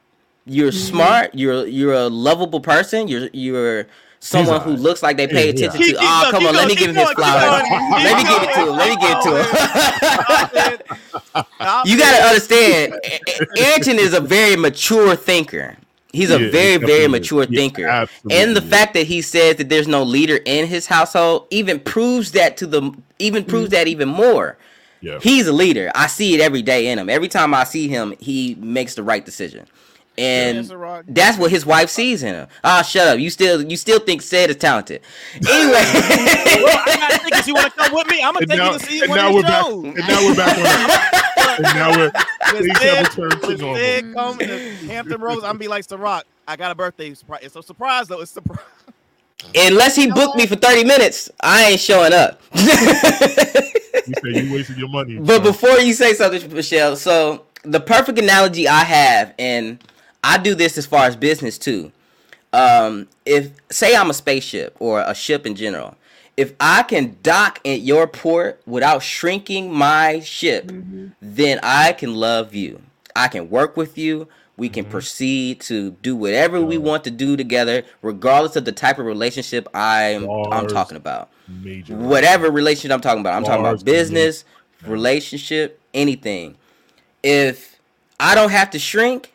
You're 0.48 0.72
smart. 0.72 1.30
You're 1.34 1.66
you're 1.66 1.92
a 1.94 2.08
lovable 2.08 2.60
person. 2.60 3.06
You're 3.08 3.28
you're 3.32 3.86
someone 4.20 4.60
who 4.62 4.70
looks 4.72 5.02
like 5.02 5.16
they 5.16 5.26
pay 5.28 5.52
Yeah, 5.52 5.52
yeah. 5.54 5.66
attention 5.66 5.78
Keep- 5.80 5.94
to. 5.96 6.00
keep 6.00 6.08
Oh, 6.10 6.22
going, 6.22 6.32
come 6.32 6.46
on, 6.48 6.54
let 6.56 6.66
me 6.68 6.74
give 6.74 6.88
him 6.90 6.96
his 6.96 7.04
going, 7.04 7.16
flowers. 7.16 7.62
Let 7.70 8.16
me 8.16 8.24
give 8.24 8.42
it 8.42 8.54
to 8.54 8.60
him. 8.60 8.76
Let 8.76 8.88
me 8.88 8.96
give 8.96 9.10
it 9.16 9.22
to 9.22 9.30
him. 9.36 10.78
You 11.84 11.98
gotta 11.98 12.24
understand, 12.26 12.94
A- 13.04 13.20
A- 13.60 14.00
is 14.00 14.14
a 14.14 14.20
very 14.20 14.56
mature 14.56 15.14
thinker. 15.14 15.76
He's 16.12 16.30
a 16.30 16.38
Yeah, 16.38 16.38
he 16.46 16.50
very, 16.50 16.76
very 16.78 16.80
definitely 16.80 17.04
is. 17.04 17.10
mature 17.10 17.46
Yeah, 17.48 17.58
thinker. 17.60 17.86
And 18.30 18.56
the 18.56 18.62
is. 18.62 18.68
fact 18.68 18.94
that 18.94 19.06
he 19.06 19.20
says 19.22 19.56
that 19.56 19.68
there's 19.68 19.86
no 19.86 20.02
leader 20.02 20.38
in 20.46 20.66
his 20.66 20.86
household 20.86 21.46
even 21.50 21.78
proves 21.80 22.32
that 22.32 22.56
to 22.58 22.66
the 22.66 22.90
even 23.18 23.44
proves 23.44 23.70
that 23.70 23.86
even 23.88 24.08
more. 24.08 24.56
Yeah. 25.00 25.18
He's 25.20 25.46
a 25.46 25.52
leader. 25.52 25.92
I 25.94 26.06
see 26.08 26.34
it 26.34 26.40
every 26.40 26.62
day 26.62 26.88
in 26.88 26.98
him. 26.98 27.08
Every 27.08 27.28
time 27.28 27.54
I 27.54 27.62
see 27.64 27.86
him, 27.88 28.14
he 28.18 28.56
makes 28.58 28.94
the 28.94 29.02
right 29.04 29.24
decision. 29.24 29.66
And 30.18 30.56
Yes, 30.66 31.04
that's 31.06 31.38
what 31.38 31.50
his 31.52 31.64
wife 31.64 31.90
sees 31.90 32.22
in 32.24 32.34
him. 32.34 32.48
Ah, 32.64 32.82
shut 32.82 33.06
up. 33.08 33.18
You 33.20 33.30
still 33.30 33.62
you 33.62 33.76
still 33.76 34.00
think 34.00 34.20
Ced 34.22 34.48
is 34.50 34.56
talented. 34.56 35.00
Anyway. 35.48 35.84
Well, 36.58 36.82
I'm 36.86 37.00
not 37.00 37.12
thinking 37.22 37.42
you 37.46 37.54
want 37.54 37.72
to 37.72 37.78
come 37.78 37.92
with 37.94 38.06
me. 38.08 38.20
I'm 38.22 38.34
gonna 38.34 38.40
And 38.40 38.50
take 38.50 38.58
now, 38.58 38.72
you 38.72 38.78
to 38.80 38.84
see 38.86 39.00
and 39.00 39.08
one 39.10 39.18
now 39.18 39.28
of 39.28 39.34
we're 39.34 39.42
these 39.42 39.50
back. 39.50 39.64
shows. 39.64 39.84
And 39.84 39.96
now 39.96 40.26
we're 40.26 40.34
back 40.34 40.58
on. 40.58 40.64
it. 40.90 41.58
and 41.66 41.74
now 41.78 41.90
we're 41.96 42.10
When 42.52 42.62
things 42.64 42.78
have 42.78 43.06
Ced- 43.06 43.16
returned 43.16 43.42
to 43.42 43.46
when 43.48 43.58
normal. 43.58 43.76
Sid 43.76 44.14
come 44.14 44.38
to 44.38 44.70
Hampton 44.88 45.20
Roads, 45.20 45.44
I'm 45.44 45.50
gonna 45.50 45.58
be 45.60 45.68
like 45.68 45.86
Syrok. 45.86 46.22
I 46.48 46.56
got 46.56 46.72
a 46.72 46.74
birthday 46.74 47.14
surprise. 47.14 47.40
It's 47.44 47.54
a 47.56 47.62
surprise 47.62 48.08
though. 48.08 48.20
It's 48.20 48.32
a 48.32 48.34
surprise. 48.34 48.58
Unless 49.54 49.94
he 49.96 50.10
booked 50.10 50.36
me 50.36 50.46
for 50.46 50.56
30 50.56 50.82
minutes, 50.84 51.30
I 51.40 51.66
ain't 51.70 51.80
showing 51.80 52.12
up. 52.12 52.40
You 52.54 52.60
say 54.24 54.42
you 54.42 54.52
wasted 54.52 54.78
your 54.78 54.88
money. 54.88 55.18
But 55.18 55.36
so- 55.44 55.52
before 55.52 55.78
you 55.78 55.92
say 55.94 56.14
something, 56.14 56.52
Michelle, 56.52 56.96
so 56.96 57.44
the 57.62 57.80
perfect 57.80 58.18
analogy 58.18 58.66
I 58.66 58.84
have, 58.84 59.34
and 59.38 59.78
I 60.22 60.38
do 60.38 60.54
this 60.54 60.78
as 60.78 60.86
far 60.86 61.04
as 61.06 61.16
business 61.16 61.58
too. 61.58 61.92
Um, 62.52 63.08
if 63.26 63.52
say 63.70 63.94
I'm 63.94 64.10
a 64.10 64.14
spaceship 64.14 64.76
or 64.80 65.00
a 65.00 65.14
ship 65.14 65.46
in 65.46 65.54
general, 65.54 65.96
if 66.36 66.54
I 66.60 66.82
can 66.84 67.16
dock 67.22 67.60
at 67.64 67.80
your 67.80 68.06
port 68.06 68.62
without 68.66 69.02
shrinking 69.02 69.72
my 69.72 70.20
ship, 70.20 70.70
then 71.20 71.60
I 71.62 71.92
can 71.92 72.14
love 72.14 72.54
you. 72.54 72.80
I 73.14 73.28
can 73.28 73.50
work 73.50 73.76
with 73.76 73.98
you. 73.98 74.28
We 74.56 74.68
can 74.68 74.84
proceed 74.86 75.60
to 75.62 75.92
do 76.02 76.16
whatever 76.16 76.60
we 76.60 76.78
want 76.78 77.04
to 77.04 77.12
do 77.12 77.36
together, 77.36 77.84
regardless 78.02 78.56
of 78.56 78.64
the 78.64 78.72
type 78.72 78.98
of 78.98 79.06
relationship 79.06 79.68
I'm 79.72 80.28
I'm 80.28 80.66
talking 80.66 80.96
about 80.96 81.28
major. 81.46 81.96
whatever 81.96 82.50
relationship 82.50 82.92
I'm 82.92 83.00
talking 83.00 83.20
about. 83.20 83.34
I'm 83.34 83.44
talking 83.44 83.60
about 83.64 83.84
business, 83.84 84.44
relationship, 84.84 85.80
anything. 85.94 86.56
If 87.22 87.78
I 88.18 88.34
don't 88.34 88.50
have 88.50 88.70
to 88.70 88.78
shrink, 88.78 89.32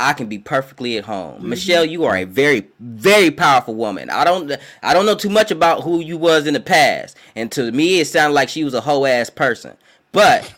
I 0.00 0.12
can 0.14 0.26
be 0.26 0.38
perfectly 0.38 0.96
at 0.96 1.04
home. 1.04 1.38
Mm-hmm. 1.38 1.48
Michelle, 1.50 1.84
you 1.84 2.04
are 2.04 2.16
a 2.16 2.24
very, 2.24 2.66
very 2.80 3.30
powerful 3.30 3.74
woman. 3.74 4.10
I 4.10 4.24
don't, 4.24 4.52
I 4.82 4.94
don't 4.94 5.06
know 5.06 5.14
too 5.14 5.30
much 5.30 5.50
about 5.50 5.82
who 5.82 6.00
you 6.00 6.16
was 6.16 6.46
in 6.46 6.54
the 6.54 6.60
past, 6.60 7.16
and 7.36 7.52
to 7.52 7.70
me, 7.72 8.00
it 8.00 8.06
sounded 8.06 8.34
like 8.34 8.48
she 8.48 8.64
was 8.64 8.74
a 8.74 8.80
whole 8.80 9.06
ass 9.06 9.30
person. 9.30 9.76
But 10.12 10.52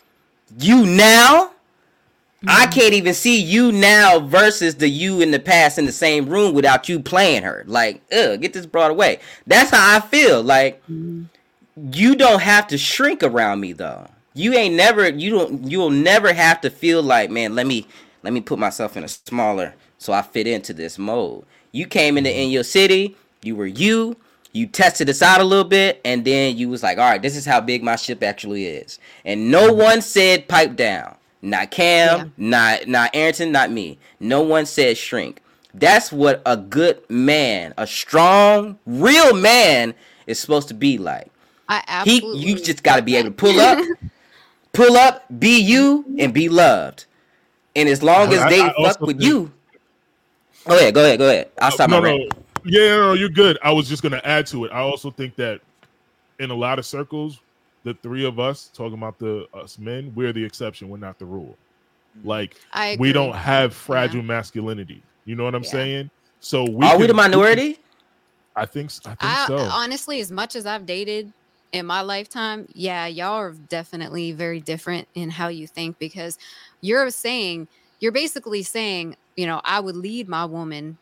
you 0.59 0.85
now, 0.85 1.51
I 2.47 2.65
mm-hmm. 2.65 2.71
can't 2.71 2.93
even 2.93 3.13
see 3.13 3.41
you 3.41 3.71
now 3.71 4.19
versus 4.19 4.75
the 4.75 4.89
you 4.89 5.21
in 5.21 5.31
the 5.31 5.39
past 5.39 5.77
in 5.77 5.85
the 5.85 5.91
same 5.91 6.27
room 6.27 6.53
without 6.53 6.89
you 6.89 6.99
playing 6.99 7.43
her. 7.43 7.63
Like, 7.67 8.01
ugh, 8.11 8.41
get 8.41 8.53
this 8.53 8.65
brought 8.65 8.91
away. 8.91 9.19
That's 9.47 9.71
how 9.71 9.97
I 9.97 9.99
feel. 9.99 10.41
Like, 10.43 10.81
mm-hmm. 10.83 11.23
you 11.93 12.15
don't 12.15 12.41
have 12.41 12.67
to 12.67 12.77
shrink 12.77 13.23
around 13.23 13.59
me 13.59 13.73
though. 13.73 14.07
You 14.33 14.53
ain't 14.53 14.75
never 14.75 15.09
you 15.09 15.29
don't 15.29 15.69
you'll 15.69 15.91
never 15.91 16.33
have 16.33 16.59
to 16.61 16.69
feel 16.69 17.03
like, 17.03 17.29
man, 17.29 17.55
let 17.55 17.67
me 17.67 17.87
let 18.23 18.33
me 18.33 18.41
put 18.41 18.57
myself 18.59 18.97
in 18.97 19.03
a 19.03 19.07
smaller 19.07 19.75
so 19.97 20.11
I 20.11 20.21
fit 20.21 20.47
into 20.47 20.73
this 20.73 20.97
mold. 20.97 21.45
You 21.71 21.87
came 21.87 22.17
into 22.17 22.33
in 22.33 22.49
your 22.49 22.63
city, 22.63 23.15
you 23.41 23.55
were 23.55 23.67
you, 23.67 24.17
you 24.51 24.67
tested 24.67 25.09
us 25.09 25.21
out 25.21 25.41
a 25.41 25.43
little 25.43 25.63
bit, 25.63 25.99
and 26.05 26.23
then 26.23 26.55
you 26.55 26.69
was 26.69 26.83
like, 26.83 26.97
all 26.97 27.09
right, 27.09 27.21
this 27.21 27.35
is 27.35 27.45
how 27.45 27.59
big 27.59 27.83
my 27.83 27.95
ship 27.95 28.21
actually 28.21 28.65
is. 28.65 28.99
And 29.25 29.49
no 29.49 29.69
mm-hmm. 29.69 29.81
one 29.81 30.01
said 30.01 30.47
pipe 30.47 30.75
down. 30.75 31.15
Not 31.41 31.71
Cam, 31.71 32.19
Yeah. 32.19 32.25
not 32.37 32.87
not 32.87 33.11
Arrington, 33.13 33.51
not 33.51 33.69
me. 33.69 33.97
No 34.19 34.41
one 34.41 34.65
said 34.65 34.97
shrink. 34.97 35.41
That's 35.73 36.11
what 36.11 36.41
a 36.45 36.55
good 36.55 37.01
man, 37.09 37.73
a 37.77 37.87
strong, 37.87 38.77
real 38.85 39.33
man 39.33 39.93
is 40.27 40.39
supposed 40.39 40.67
to 40.69 40.73
be 40.73 40.97
like. 40.97 41.31
I 41.67 41.81
He, 42.05 42.17
absolutely. 42.17 42.41
you 42.41 42.55
just 42.59 42.83
got 42.83 42.97
to 42.97 43.01
be 43.01 43.15
able 43.15 43.29
to 43.29 43.35
pull 43.35 43.59
up, 43.59 43.79
pull 44.73 44.95
up, 44.95 45.25
be 45.39 45.59
you, 45.59 46.05
and 46.19 46.33
be 46.33 46.47
loved. 46.47 47.05
And 47.75 47.89
as 47.89 48.03
long 48.03 48.31
as 48.33 48.39
they 48.49 48.61
I 48.61 48.73
fuck 48.83 49.01
with 49.01 49.17
think- 49.19 49.21
you, 49.29 49.51
go 50.67 50.77
ahead, 50.77 50.93
go 50.93 51.03
ahead, 51.03 51.19
go 51.19 51.27
ahead. 51.29 51.51
I'll 51.59 51.67
oh, 51.71 51.75
stop 51.75 51.89
no, 51.89 52.01
my 52.01 52.09
no. 52.11 52.17
rant. 52.17 52.33
Yeah, 52.65 52.87
no, 52.97 53.07
no, 53.07 53.13
you're 53.13 53.29
good. 53.29 53.57
I 53.63 53.71
was 53.71 53.89
just 53.89 54.03
gonna 54.03 54.21
add 54.23 54.45
to 54.47 54.65
it. 54.65 54.71
I 54.71 54.79
also 54.79 55.11
think 55.11 55.35
that 55.35 55.59
in 56.39 56.49
a 56.51 56.55
lot 56.55 56.79
of 56.79 56.85
circles, 56.85 57.39
the 57.83 57.93
three 57.95 58.25
of 58.25 58.39
us 58.39 58.69
talking 58.73 58.97
about 58.97 59.19
the 59.19 59.47
us 59.53 59.77
men, 59.77 60.13
we're 60.15 60.31
the 60.31 60.43
exception. 60.43 60.87
We're 60.89 60.97
not 60.97 61.19
the 61.19 61.25
rule. 61.25 61.57
Mm-hmm. 62.17 62.27
Like 62.27 62.55
I 62.71 62.95
we 62.99 63.11
don't 63.11 63.33
have 63.35 63.73
fragile 63.73 64.21
masculinity. 64.23 65.01
You 65.25 65.35
know 65.35 65.43
what 65.43 65.55
I'm 65.55 65.63
Yeah. 65.63 65.69
saying? 65.69 66.09
So 66.39 66.63
we 66.63 66.85
Are 66.85 66.95
we 66.97 67.01
can- 67.05 67.07
the 67.07 67.13
minority? 67.21 67.79
I 68.55 68.65
think. 68.67 68.91
s- 68.91 69.01
I 69.03 69.09
think 69.09 69.17
I 69.23 69.47
so. 69.47 69.57
honestly, 69.57 70.21
as 70.21 70.31
much 70.31 70.55
as 70.55 70.65
I've 70.65 70.85
dated 70.85 71.33
in 71.71 71.85
my 71.87 72.01
lifetime, 72.01 72.67
yeah, 72.73 73.07
y'all 73.07 73.33
are 73.33 73.51
definitely 73.51 74.31
very 74.31 74.59
different 74.61 75.07
in 75.15 75.31
how 75.31 75.47
you 75.47 75.65
think 75.67 75.97
because 75.97 76.37
you're 76.83 77.09
saying 77.09 77.67
you're 77.99 78.11
basically 78.11 78.63
saying, 78.63 79.15
you 79.37 79.47
know, 79.47 79.61
I 79.63 79.79
would 79.79 79.95
lead 79.95 80.27
my 80.27 80.45
woman 80.45 80.97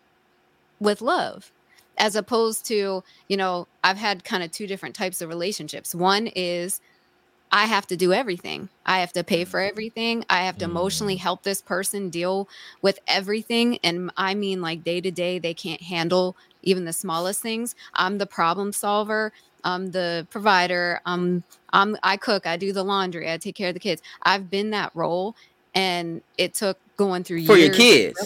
with 0.80 1.02
love. 1.02 1.52
as 1.98 2.16
opposed 2.16 2.66
to 2.66 3.04
you 3.28 3.38
know 3.38 3.68
i've 3.84 3.98
had 3.98 4.24
kind 4.24 4.42
of 4.44 4.50
two 4.52 4.66
different 4.66 4.96
types 4.96 5.22
of 5.22 5.30
relationships. 5.30 5.94
One 5.96 6.28
is 6.28 6.82
i 7.52 7.66
have 7.66 7.86
to 7.88 7.98
do 7.98 8.14
everything. 8.14 8.70
I 8.86 9.00
have 9.02 9.14
to 9.14 9.24
pay 9.24 9.44
mm. 9.46 9.48
for 9.48 9.60
everything. 9.60 10.26
I 10.30 10.40
have 10.48 10.58
to 10.60 10.66
emotionally 10.66 11.16
mm. 11.18 11.20
help 11.28 11.44
this 11.44 11.62
person 11.62 12.10
deal 12.10 12.48
with 12.82 12.98
everything 13.08 13.78
and 13.84 14.12
i 14.18 14.34
mean 14.34 14.62
like 14.62 14.84
day 14.84 15.02
to 15.02 15.12
day 15.12 15.40
they 15.40 15.54
can't 15.54 15.82
handle 15.82 16.36
even 16.64 16.86
the 16.86 16.94
smallest 16.94 17.42
things. 17.42 17.76
I'm 17.94 18.18
the 18.20 18.28
problem 18.28 18.74
solver. 18.74 19.32
I'm 19.64 19.92
the 19.92 20.26
provider. 20.32 21.02
I'm 21.06 21.44
i'm 21.74 21.98
i 22.04 22.18
cook 22.18 22.48
i 22.48 22.58
do 22.58 22.74
the 22.74 22.84
laundry 22.84 23.32
i 23.32 23.38
take 23.38 23.56
care 23.56 23.70
of 23.70 23.76
the 23.76 23.88
kids. 23.88 24.02
I've 24.24 24.50
been 24.50 24.72
that 24.72 24.92
role 24.96 25.36
and 25.74 26.22
it 26.38 26.54
took 26.54 26.78
going 26.98 27.24
through 27.24 27.46
For 27.46 27.58
your 27.58 27.74
kids. 27.74 28.20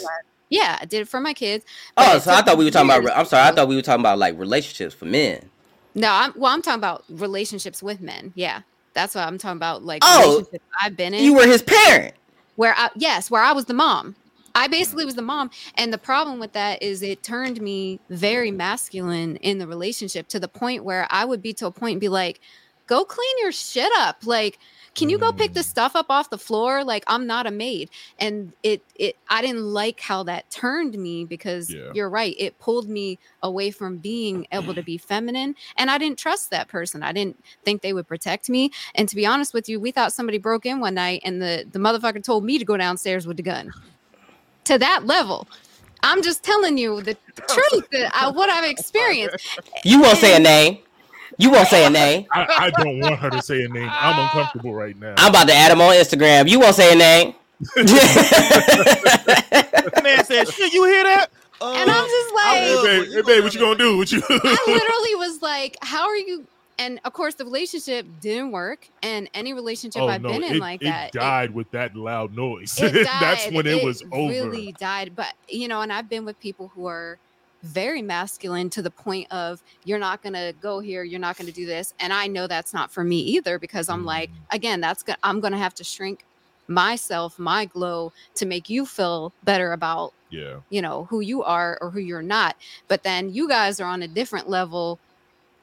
yeah 0.50 0.78
i 0.82 0.86
did 0.86 1.02
it 1.02 1.08
for 1.08 1.20
my 1.20 1.34
kids 1.34 1.66
Oh, 1.98 2.20
so 2.20 2.32
I 2.34 2.42
thought 2.42 2.58
we 2.58 2.66
were 2.66 2.72
talking 2.72 2.90
about. 2.90 3.18
I'm 3.18 3.26
sorry. 3.26 3.48
I 3.48 3.52
thought 3.54 3.68
we 3.68 3.76
were 3.76 3.82
talking 3.82 4.02
about 4.02 4.18
like 4.20 4.38
relationships 4.38 4.94
for 4.94 5.06
men. 5.06 5.50
no, 5.94 6.10
I'm 6.12 6.34
well. 6.36 6.52
I'm 6.54 6.62
talking 6.62 6.80
about 6.80 7.04
relationships 7.10 7.82
with 7.82 8.02
men. 8.02 8.32
Yeah, 8.36 8.62
that's 8.94 9.16
what 9.16 9.26
I'm 9.28 9.38
talking 9.38 9.58
about. 9.58 9.84
Like 9.84 10.02
Oh, 10.04 10.46
I've 10.82 10.98
been 10.98 11.14
in. 11.14 11.24
You 11.24 11.34
were 11.36 11.48
his 11.48 11.62
parent. 11.62 12.14
where 12.58 12.74
I 12.78 12.90
yes, 12.96 13.32
where 13.32 13.42
I 13.42 13.54
was 13.54 13.66
the 13.66 13.74
mom. 13.74 14.16
I 14.56 14.68
mm. 14.68 14.72
basically 14.72 15.06
was 15.06 15.16
the 15.16 15.22
mom, 15.22 15.52
and 15.76 15.92
the 15.94 15.98
problem 15.98 16.40
with 16.40 16.54
that 16.54 16.82
is 16.84 17.02
it 17.02 17.24
turned 17.24 17.62
me 17.62 18.00
very 18.10 18.52
masculine 18.52 19.36
in 19.38 19.58
the 19.58 19.68
relationship 19.68 20.28
to 20.30 20.40
the 20.40 20.48
point 20.48 20.84
where 20.84 21.08
I 21.10 21.24
would 21.26 21.42
be 21.42 21.54
to 21.54 21.66
a 21.68 21.72
point 21.72 21.94
and 21.94 22.02
be 22.02 22.10
like, 22.10 22.40
"Go 22.88 23.04
clean 23.06 23.36
your 23.40 23.52
shit 23.52 23.92
up." 23.98 24.18
Like, 24.26 24.60
can 24.96 25.10
you 25.10 25.18
go 25.18 25.32
pick 25.32 25.52
mm. 25.52 25.56
the 25.56 25.64
stuff 25.64 25.96
up 25.96 26.08
off 26.10 26.30
the 26.30 26.38
floor? 26.38 26.84
Like, 26.84 27.04
I'm 27.08 27.28
not 27.28 27.46
a 27.46 27.52
maid, 27.52 27.90
and 28.18 28.54
it 28.64 28.82
it 28.96 29.18
I 29.30 29.42
didn't 29.42 29.64
like 29.64 30.00
how 30.00 30.24
that 30.24 30.50
turned 30.50 30.98
me 30.98 31.26
because 31.26 31.70
Yeah. 31.70 31.92
you're 31.94 32.10
right, 32.10 32.34
it 32.40 32.58
pulled 32.60 32.90
me 32.90 33.20
away 33.44 33.72
from 33.72 33.98
being 33.98 34.48
able 34.52 34.74
to 34.74 34.82
be 34.94 34.98
feminine, 34.98 35.56
and 35.78 35.92
I 35.92 35.98
didn't 35.98 36.18
trust 36.18 36.50
that 36.52 36.70
person. 36.70 37.04
I 37.04 37.12
didn't 37.12 37.44
think 37.64 37.82
they 37.82 37.94
would 37.94 38.08
protect 38.08 38.50
me, 38.50 38.72
and 38.96 39.08
to 39.10 39.16
be 39.16 39.26
honest 39.26 39.54
with 39.54 39.68
you, 39.70 39.80
we 39.80 39.92
thought 39.92 40.14
somebody 40.14 40.38
broke 40.38 40.66
in 40.66 40.80
one 40.80 40.96
night, 40.96 41.22
and 41.26 41.42
the 41.42 41.66
the 41.70 41.80
motherfucker 41.80 42.24
told 42.24 42.46
me 42.46 42.58
to 42.58 42.66
go 42.66 42.78
downstairs 42.78 43.28
with 43.28 43.38
the 43.38 43.44
gun. 43.44 43.72
To 44.66 44.80
that 44.80 45.06
level, 45.06 45.48
I'm 46.02 46.24
just 46.24 46.44
telling 46.44 46.78
you 46.78 47.02
the 47.02 47.14
truth 47.48 47.88
that 47.92 48.12
I, 48.16 48.30
what 48.30 48.50
I've 48.50 48.70
experienced. 48.70 49.60
You 49.84 50.02
won't 50.02 50.18
say 50.18 50.36
a 50.36 50.40
name. 50.40 50.80
You 51.38 51.52
won't 51.52 51.68
say 51.68 51.86
a 51.86 51.90
name. 51.90 52.26
I, 52.34 52.72
I 52.78 52.84
don't 52.84 53.00
want 53.00 53.16
her 53.20 53.30
to 53.30 53.42
say 53.42 53.64
a 53.64 53.68
name. 53.68 53.90
I'm 53.92 54.20
uncomfortable 54.24 54.74
right 54.74 54.98
now. 54.98 55.16
I'm 55.18 55.30
about 55.32 55.48
to 55.48 55.54
add 55.54 55.72
him 55.72 55.82
on 55.82 55.94
Instagram. 55.94 56.48
You 56.50 56.60
won't 56.60 56.76
say 56.76 56.94
a 56.94 56.96
name. 56.96 57.34
Man 60.04 60.24
said, 60.26 60.48
"Shit, 60.50 60.74
you 60.74 60.84
hear 60.86 61.04
that?" 61.04 61.28
Uh, 61.62 61.72
And 61.74 61.90
I'm 61.90 62.06
just 62.08 62.34
like, 62.36 62.46
hey, 62.58 62.82
babe, 62.84 63.08
hey, 63.14 63.22
babe, 63.22 63.44
what 63.44 63.54
you 63.54 63.60
gonna 63.62 63.78
do? 63.78 63.98
What 63.98 64.12
you? 64.12 64.22
I 64.30 64.64
literally 64.68 65.16
was 65.16 65.42
like, 65.42 65.78
how 65.82 66.08
are 66.10 66.18
you? 66.18 66.46
And 66.78 67.00
of 67.06 67.14
course, 67.14 67.36
the 67.36 67.46
relationship 67.46 68.06
didn't 68.20 68.52
work. 68.52 68.90
And 69.02 69.30
any 69.34 69.54
relationship 69.54 70.02
oh 70.02 70.10
I've 70.10 70.22
no, 70.22 70.30
been 70.34 70.44
in 70.44 70.56
it, 70.56 70.60
like 70.60 70.82
it 70.82 70.86
that, 70.86 71.08
it- 71.08 71.14
died 71.18 71.52
with 71.52 71.72
that 71.72 71.96
loud 71.96 72.36
noise. 72.36 72.78
it 72.82 72.92
That's 72.94 73.46
died. 73.46 73.54
when 73.54 73.66
it, 73.66 73.82
was 73.84 74.04
over. 74.12 74.34
Really 74.34 74.74
died. 74.74 75.16
But 75.16 75.34
you 75.48 75.70
know, 75.70 75.80
and 75.82 75.94
I've 75.94 76.10
been 76.10 76.26
with 76.26 76.38
people 76.42 76.68
who 76.76 76.88
are 76.88 77.18
very 77.66 78.02
masculine 78.02 78.70
to 78.72 78.82
the 78.82 78.92
point 78.92 79.32
of 79.32 79.62
you're 79.84 80.00
not 80.00 80.22
gonna 80.24 80.54
go 80.54 80.80
here, 80.80 81.04
you're 81.04 81.20
not 81.20 81.38
gonna 81.38 81.52
do 81.52 81.66
this, 81.66 81.94
and 82.00 82.14
I 82.14 82.28
know 82.28 82.48
that's 82.48 82.74
not 82.74 82.92
for 82.92 83.04
me 83.04 83.20
either 83.20 83.60
because 83.60 83.90
I'm 83.90 84.06
like, 84.06 84.30
Mm. 84.32 84.34
again, 84.52 84.82
that's 84.82 85.04
gonna 85.04 85.18
I'm 85.24 85.40
gonna 85.42 85.58
have 85.58 85.74
to 85.76 85.84
shrink 85.84 86.26
myself, 86.68 87.38
my 87.40 87.66
glow, 87.66 88.12
to 88.36 88.46
make 88.46 88.70
you 88.70 88.86
feel 88.86 89.34
better 89.44 89.74
about 89.74 90.14
yeah, 90.32 90.60
you 90.70 90.82
know 90.82 91.06
who 91.06 91.20
you 91.22 91.44
are 91.44 91.78
or 91.82 91.92
who 91.92 92.00
you're 92.00 92.22
not. 92.22 92.56
But 92.88 93.04
then 93.04 93.30
you 93.34 93.48
guys 93.48 93.80
are 93.80 93.88
on 93.88 94.04
a 94.04 94.08
different 94.08 94.50
level. 94.50 95.00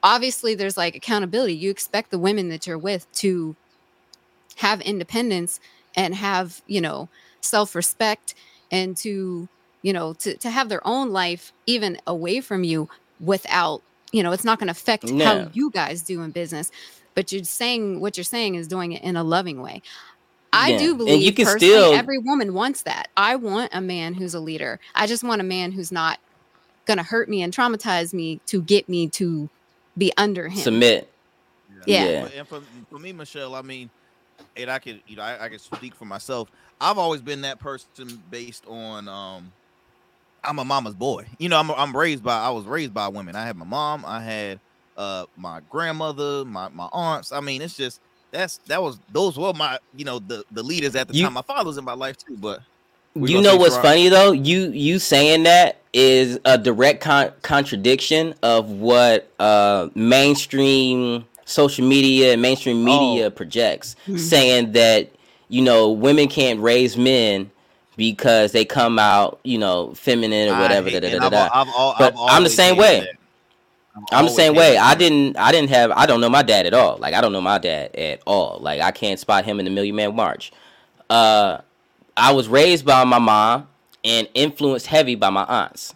Obviously 0.03 0.55
there's 0.55 0.77
like 0.77 0.95
accountability. 0.95 1.55
You 1.55 1.71
expect 1.71 2.11
the 2.11 2.19
women 2.19 2.49
that 2.49 2.67
you're 2.67 2.77
with 2.77 3.11
to 3.13 3.55
have 4.57 4.81
independence 4.81 5.59
and 5.95 6.15
have 6.15 6.61
you 6.67 6.81
know 6.81 7.09
self-respect 7.41 8.35
and 8.71 8.95
to 8.97 9.47
you 9.83 9.93
know 9.93 10.13
to, 10.13 10.35
to 10.37 10.49
have 10.49 10.67
their 10.69 10.85
own 10.87 11.11
life 11.11 11.53
even 11.67 11.97
away 12.07 12.41
from 12.41 12.63
you 12.63 12.89
without 13.19 13.81
you 14.11 14.23
know 14.23 14.31
it's 14.31 14.43
not 14.43 14.57
going 14.59 14.67
to 14.67 14.71
affect 14.71 15.03
Yeah. 15.05 15.43
how 15.43 15.49
you 15.53 15.69
guys 15.69 16.01
do 16.01 16.21
in 16.23 16.31
business 16.31 16.71
but 17.15 17.31
you're 17.31 17.43
saying 17.43 17.99
what 17.99 18.17
you're 18.17 18.23
saying 18.23 18.55
is 18.55 18.67
doing 18.67 18.91
it 18.93 19.03
in 19.03 19.15
a 19.15 19.23
loving 19.23 19.61
way 19.61 19.81
I 20.55 20.69
Yeah. 20.73 20.77
do 20.77 20.89
And 20.89 20.97
believe 20.99 21.21
you 21.23 21.33
can 21.33 21.45
personally, 21.45 21.67
still- 21.73 21.93
every 21.93 22.19
woman 22.19 22.53
wants 22.53 22.83
that. 22.83 23.07
I 23.17 23.35
want 23.37 23.71
a 23.73 23.81
man 23.81 24.13
who's 24.13 24.35
a 24.35 24.39
leader. 24.39 24.79
I 24.93 25.07
just 25.07 25.23
want 25.23 25.41
a 25.41 25.43
man 25.43 25.71
who's 25.71 25.91
not 25.91 26.19
going 26.85 26.97
to 26.99 27.03
hurt 27.03 27.27
me 27.27 27.41
and 27.41 27.51
traumatize 27.51 28.13
me 28.13 28.39
to 28.45 28.61
get 28.61 28.87
me 28.87 29.07
to 29.09 29.49
be 29.97 30.13
under 30.15 30.49
him. 30.49 30.59
Submit. 30.61 31.11
Yeah. 31.87 32.05
Yeah. 32.05 32.21
But- 32.25 32.33
And 32.35 32.47
for, 32.47 32.61
for 32.91 32.99
me, 32.99 33.13
Michelle, 33.13 33.55
I 33.55 33.63
mean, 33.63 33.89
and 34.55 34.69
I 34.69 34.77
could, 34.77 35.01
you 35.07 35.15
know, 35.15 35.23
I, 35.23 35.45
I 35.45 35.49
can 35.49 35.57
speak 35.57 35.95
for 35.95 36.05
myself. 36.05 36.51
I've 36.79 36.99
always 36.99 37.21
been 37.23 37.41
that 37.41 37.59
person 37.59 38.21
based 38.29 38.63
on, 38.67 39.07
um, 39.07 39.51
I'm 40.43 40.59
a 40.59 40.65
mama's 40.65 40.93
boy. 40.95 41.25
You 41.39 41.49
know, 41.49 41.57
I'm 41.59 41.71
I'm 41.71 41.95
raised 41.95 42.23
by, 42.23 42.37
I 42.39 42.49
was 42.49 42.65
raised 42.65 42.93
by 42.93 43.07
women. 43.07 43.35
I 43.35 43.45
had 43.45 43.55
my 43.55 43.65
mom, 43.65 44.03
I 44.05 44.21
had 44.21 44.59
uh 44.97 45.25
my 45.37 45.61
grandmother, 45.69 46.45
my 46.45 46.69
my 46.69 46.87
aunts. 46.91 47.31
I 47.31 47.39
mean, 47.39 47.61
it's 47.61 47.75
just 47.77 47.99
that's 48.31 48.57
that 48.67 48.81
was 48.81 48.99
those 49.11 49.37
were 49.37 49.53
my, 49.53 49.77
you 49.95 50.05
know, 50.05 50.19
the 50.19 50.43
the 50.51 50.63
leaders 50.63 50.95
at 50.95 51.07
the 51.07 51.13
You- 51.15 51.23
time. 51.23 51.33
My 51.33 51.41
father 51.41 51.67
was 51.67 51.77
in 51.77 51.85
my 51.85 51.93
life 51.93 52.17
too, 52.17 52.35
but 52.37 52.61
you 53.15 53.41
know 53.41 53.55
what's 53.57 53.77
funny 53.77 54.09
though? 54.09 54.31
You 54.31 54.71
you 54.71 54.99
saying 54.99 55.43
that 55.43 55.77
is 55.93 56.39
a 56.45 56.57
direct 56.57 57.01
con- 57.01 57.31
contradiction 57.43 58.33
of 58.41 58.69
what 58.69 59.29
uh 59.39 59.89
mainstream 59.95 61.25
social 61.45 61.85
media 61.87 62.33
and 62.33 62.41
mainstream 62.41 62.83
media 62.83 63.27
Oh. 63.27 63.29
projects, 63.29 63.95
saying 64.17 64.71
that 64.73 65.09
you 65.49 65.61
know 65.61 65.91
women 65.91 66.27
can't 66.27 66.59
raise 66.59 66.97
men 66.97 67.51
because 67.97 68.51
they 68.51 68.65
come 68.65 68.97
out 68.99 69.39
you 69.43 69.57
know 69.57 69.93
feminine 69.93 70.49
or 70.49 70.53
whatever. 70.61 70.89
hate- 70.89 71.01
Da, 71.01 71.29
da, 71.29 71.29
da, 71.29 71.49
I've, 71.61 71.67
I've, 71.67 71.97
but 71.99 72.13
I've 72.13 72.19
I'm 72.37 72.43
the 72.43 72.49
same 72.49 72.77
way. 72.77 72.99
I've 73.95 74.03
I'm 74.11 74.25
the 74.25 74.31
same 74.31 74.55
way. 74.55 74.77
I 74.77 74.95
didn't 74.95 75.37
I 75.37 75.51
didn't 75.51 75.69
have 75.69 75.91
I 75.91 76.05
don't 76.07 76.19
know 76.21 76.29
my 76.29 76.41
dad 76.41 76.65
at 76.65 76.73
all. 76.73 76.97
Like 76.97 77.13
I 77.13 77.21
don't 77.21 77.31
know 77.31 77.41
my 77.41 77.59
dad 77.59 77.95
at 77.95 78.21
all. 78.25 78.57
Like 78.59 78.81
I 78.81 78.91
can't 78.91 79.19
spot 79.19 79.45
him 79.45 79.59
in 79.59 79.65
the 79.65 79.71
Million 79.71 79.95
Man 79.95 80.15
March. 80.15 80.51
Uh 81.09 81.59
I 82.17 82.31
was 82.31 82.47
raised 82.47 82.85
by 82.85 83.03
my 83.03 83.19
mom 83.19 83.67
and 84.03 84.27
influenced 84.33 84.87
heavy 84.87 85.13
by 85.15 85.29
my 85.29 85.43
aunts. 85.43 85.93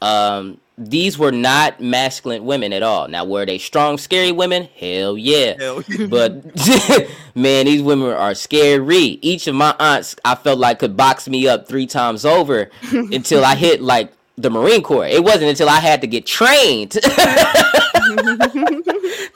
Um 0.00 0.58
these 0.80 1.18
were 1.18 1.30
not 1.30 1.78
masculine 1.80 2.44
women 2.46 2.72
at 2.72 2.82
all. 2.82 3.06
Now 3.06 3.24
were 3.26 3.44
they 3.44 3.58
strong, 3.58 3.98
scary 3.98 4.32
women? 4.32 4.68
Hell 4.78 5.18
yeah. 5.18 5.54
Hell, 5.58 5.82
But 6.08 6.42
man, 7.34 7.66
these 7.66 7.82
women 7.82 8.08
are 8.12 8.34
scary. 8.34 9.18
Each 9.20 9.46
of 9.46 9.54
my 9.54 9.74
aunts 9.78 10.16
I 10.24 10.34
felt 10.36 10.58
like 10.58 10.78
could 10.78 10.96
box 10.96 11.28
me 11.28 11.46
up 11.46 11.68
three 11.68 11.86
times 11.86 12.24
over 12.24 12.70
until 12.92 13.44
I 13.44 13.56
hit 13.56 13.82
like 13.82 14.10
the 14.38 14.48
Marine 14.48 14.82
Corps. 14.82 15.06
It 15.06 15.22
wasn't 15.22 15.50
until 15.50 15.68
I 15.68 15.80
had 15.80 16.00
to 16.00 16.06
get 16.06 16.24
trained. 16.24 16.92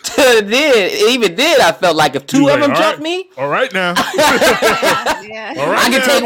to 0.04 0.42
then, 0.44 0.90
even 1.10 1.34
then, 1.34 1.60
I 1.60 1.72
felt 1.72 1.96
like 1.96 2.14
if 2.14 2.26
two 2.26 2.38
You 2.40 2.48
of 2.48 2.54
like, 2.54 2.62
them 2.62 2.70
all 2.70 2.76
jumped 2.76 2.98
right. 3.00 3.02
me, 3.02 3.28
all 3.36 3.48
right 3.48 3.72
now. 3.72 3.92
yeah. 5.22 5.54
All 5.58 5.70
right 5.70 5.84
I 5.86 5.90
can 5.90 6.00
now. 6.00 6.06
take 6.06 6.22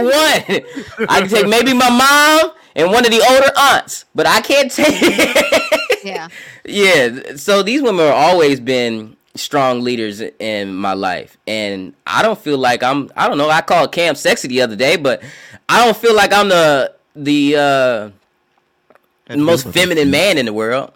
one. 0.99 1.09
I 1.09 1.21
can 1.21 1.29
take 1.29 1.49
maybe 1.49 1.73
my 1.73 1.91
mom 1.91 2.53
and 2.79 2.93
one 2.93 3.05
of 3.05 3.11
the 3.11 3.21
older 3.29 3.51
aunts, 3.59 4.05
but 4.15 4.27
I 4.27 4.41
can't 4.41 4.71
take. 4.73 6.05
yeah. 6.05 6.29
yeah. 6.65 7.37
So 7.37 7.63
these 7.63 7.83
women 7.83 8.07
have 8.07 8.15
always 8.15 8.61
been 8.61 9.17
strong 9.35 9.83
leaders 9.83 10.21
in 10.21 10.75
my 10.75 10.95
life, 10.95 11.37
and 11.47 11.93
I 12.07 12.23
don't 12.23 12.39
feel 12.39 12.57
like 12.57 12.83
I'm. 12.83 13.11
I 13.17 13.29
don't 13.29 13.37
know. 13.37 13.51
I 13.51 13.61
called 13.61 13.93
Cam 13.93 14.15
sexy 14.15 14.49
the 14.49 14.63
other 14.63 14.77
day, 14.77 14.97
but 14.97 15.23
I 15.69 15.85
don't 15.85 15.97
feel 15.97 16.15
like 16.15 16.33
I'm 16.33 16.49
the 16.49 16.95
the 17.17 17.57
uh, 17.57 19.37
most 19.37 19.65
feel 19.65 19.73
that, 19.73 19.79
feminine 19.79 20.11
man 20.11 20.39
in 20.39 20.47
the 20.47 20.53
world. 20.53 20.93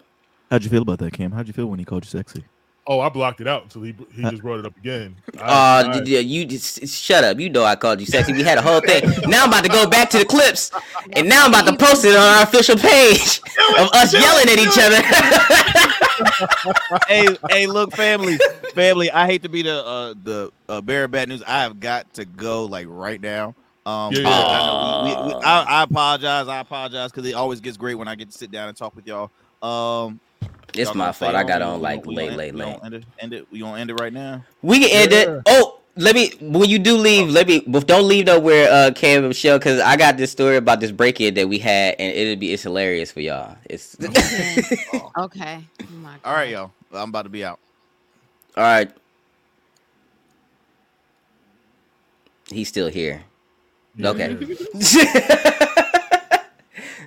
How'd 0.51 0.63
you 0.65 0.71
feel 0.71 0.83
about 0.83 1.01
that, 1.01 1.13
Cam? 1.13 1.33
How'd 1.33 1.49
you 1.49 1.53
feel 1.53 1.67
when 1.67 1.81
he 1.81 1.85
called 1.85 2.05
you 2.05 2.11
sexy? 2.11 2.45
Oh, 2.85 2.99
I 2.99 3.09
blocked 3.11 3.41
it 3.41 3.47
out 3.47 3.63
until 3.63 3.83
he 3.83 3.95
he 4.13 4.23
just 4.23 4.43
brought 4.43 4.59
it 4.59 4.67
up 4.67 4.77
again. 4.77 5.15
I- 5.39 5.43
Uh, 5.87 5.89
I- 5.89 6.01
d- 6.01 6.05
d- 6.05 6.21
you 6.21 6.45
just 6.45 6.85
shut 6.89 7.23
up. 7.23 7.39
You 7.39 7.49
know 7.49 7.63
I 7.65 7.77
called 7.77 8.01
you 8.01 8.07
sexy. 8.07 8.33
We 8.33 8.43
had 8.43 8.59
a 8.59 8.63
whole 8.63 8.81
thing. 8.81 9.05
Now 9.29 9.45
I'm 9.45 9.51
about 9.51 9.63
to 9.65 9.71
go 9.71 9.87
back 9.89 10.11
to 10.11 10.19
the 10.19 10.25
clips, 10.25 10.73
and 11.13 11.29
now 11.29 11.45
I'm 11.45 11.51
about 11.55 11.67
to 11.67 11.77
post 11.77 12.05
it 12.05 12.17
on 12.17 12.23
our 12.39 12.43
official 12.43 12.77
page 12.77 13.41
of 13.79 13.89
us 13.95 14.13
yelling 14.13 14.49
at 14.49 14.59
each 14.59 14.79
other. 14.81 15.01
hey, 17.09 17.29
hey, 17.51 17.67
look, 17.67 17.95
family, 17.95 18.39
family. 18.75 19.11
I 19.11 19.27
hate 19.27 19.43
to 19.43 19.49
be 19.49 19.63
the 19.63 19.85
uh, 19.85 20.15
the 20.23 20.51
uh, 20.69 20.81
bearer 20.81 21.05
of 21.05 21.11
bad 21.13 21.29
news. 21.29 21.43
I 21.47 21.63
have 21.63 21.79
got 21.81 22.13
to 22.15 22.25
go 22.25 22.65
like 22.65 22.87
right 22.89 23.21
now. 23.21 23.55
Um, 23.87 24.13
Yeah, 24.13 24.23
but 24.23 24.31
yeah. 24.31 24.47
I, 24.47 24.67
know 24.67 25.23
we, 25.23 25.29
we, 25.29 25.35
we, 25.39 25.43
I, 25.43 25.63
I 25.63 25.83
apologize. 25.85 26.49
I 26.49 26.61
apologize 26.61 27.11
because 27.11 27.29
it 27.29 27.35
always 27.35 27.61
gets 27.61 27.77
great 27.77 27.95
when 27.97 28.09
I 28.09 28.15
get 28.15 28.31
to 28.31 28.37
sit 28.39 28.51
down 28.51 28.69
and 28.69 28.77
talk 28.77 28.95
with 28.95 29.07
y'all. 29.07 29.31
Um, 29.63 30.21
It's 30.75 30.91
y'all 30.91 30.95
my 30.95 31.13
fault. 31.13 31.35
I 31.35 31.45
got 31.45 31.63
on 31.63 31.83
like 31.83 32.07
we 32.07 32.15
late, 32.15 32.17
gonna 32.17 32.35
late, 32.35 32.55
late. 32.55 32.75
gonna 32.75 32.85
End 32.85 32.95
it, 32.95 33.05
end 33.21 33.33
it. 33.35 33.47
We 33.51 33.61
gonna 33.61 33.81
end 33.81 33.91
it 33.91 33.95
right 33.95 34.13
now. 34.13 34.45
We 34.63 34.81
can 34.81 34.91
end 34.91 35.13
Yeah. 35.13 35.13
it. 35.13 35.43
Oh, 35.47 35.81
let 35.97 36.15
me 36.15 36.33
when 36.41 36.71
you 36.71 36.79
do 36.79 36.97
leave, 36.97 37.29
let 37.29 37.47
me 37.49 37.61
don't 37.61 38.07
leave 38.09 38.27
nowhere, 38.27 38.71
uh, 38.71 38.91
Cam 38.95 39.19
and 39.21 39.29
Michelle, 39.29 39.59
because 39.59 39.81
I 39.81 39.97
got 39.97 40.17
this 40.17 40.31
story 40.33 40.57
about 40.57 40.81
this 40.81 40.91
break 40.93 41.21
in 41.21 41.35
that 41.35 41.49
we 41.49 41.59
had, 41.59 41.97
and 41.99 42.15
it'll 42.15 42.37
be 42.41 42.53
it's 42.53 42.63
hilarious 42.63 43.13
for 43.13 43.21
y'all. 43.21 43.57
It's 43.69 43.97
all 44.93 45.13
Okay. 45.19 45.65
Oh 45.75 46.15
All 46.25 46.35
right, 46.35 46.51
y'all. 46.51 46.73
I'm 46.93 47.09
about 47.11 47.23
to 47.23 47.29
be 47.31 47.45
out. 47.45 47.59
All 48.57 48.65
right. 48.65 48.91
He's 52.51 52.69
still 52.69 52.89
here. 52.89 53.23
Okay. 54.03 54.37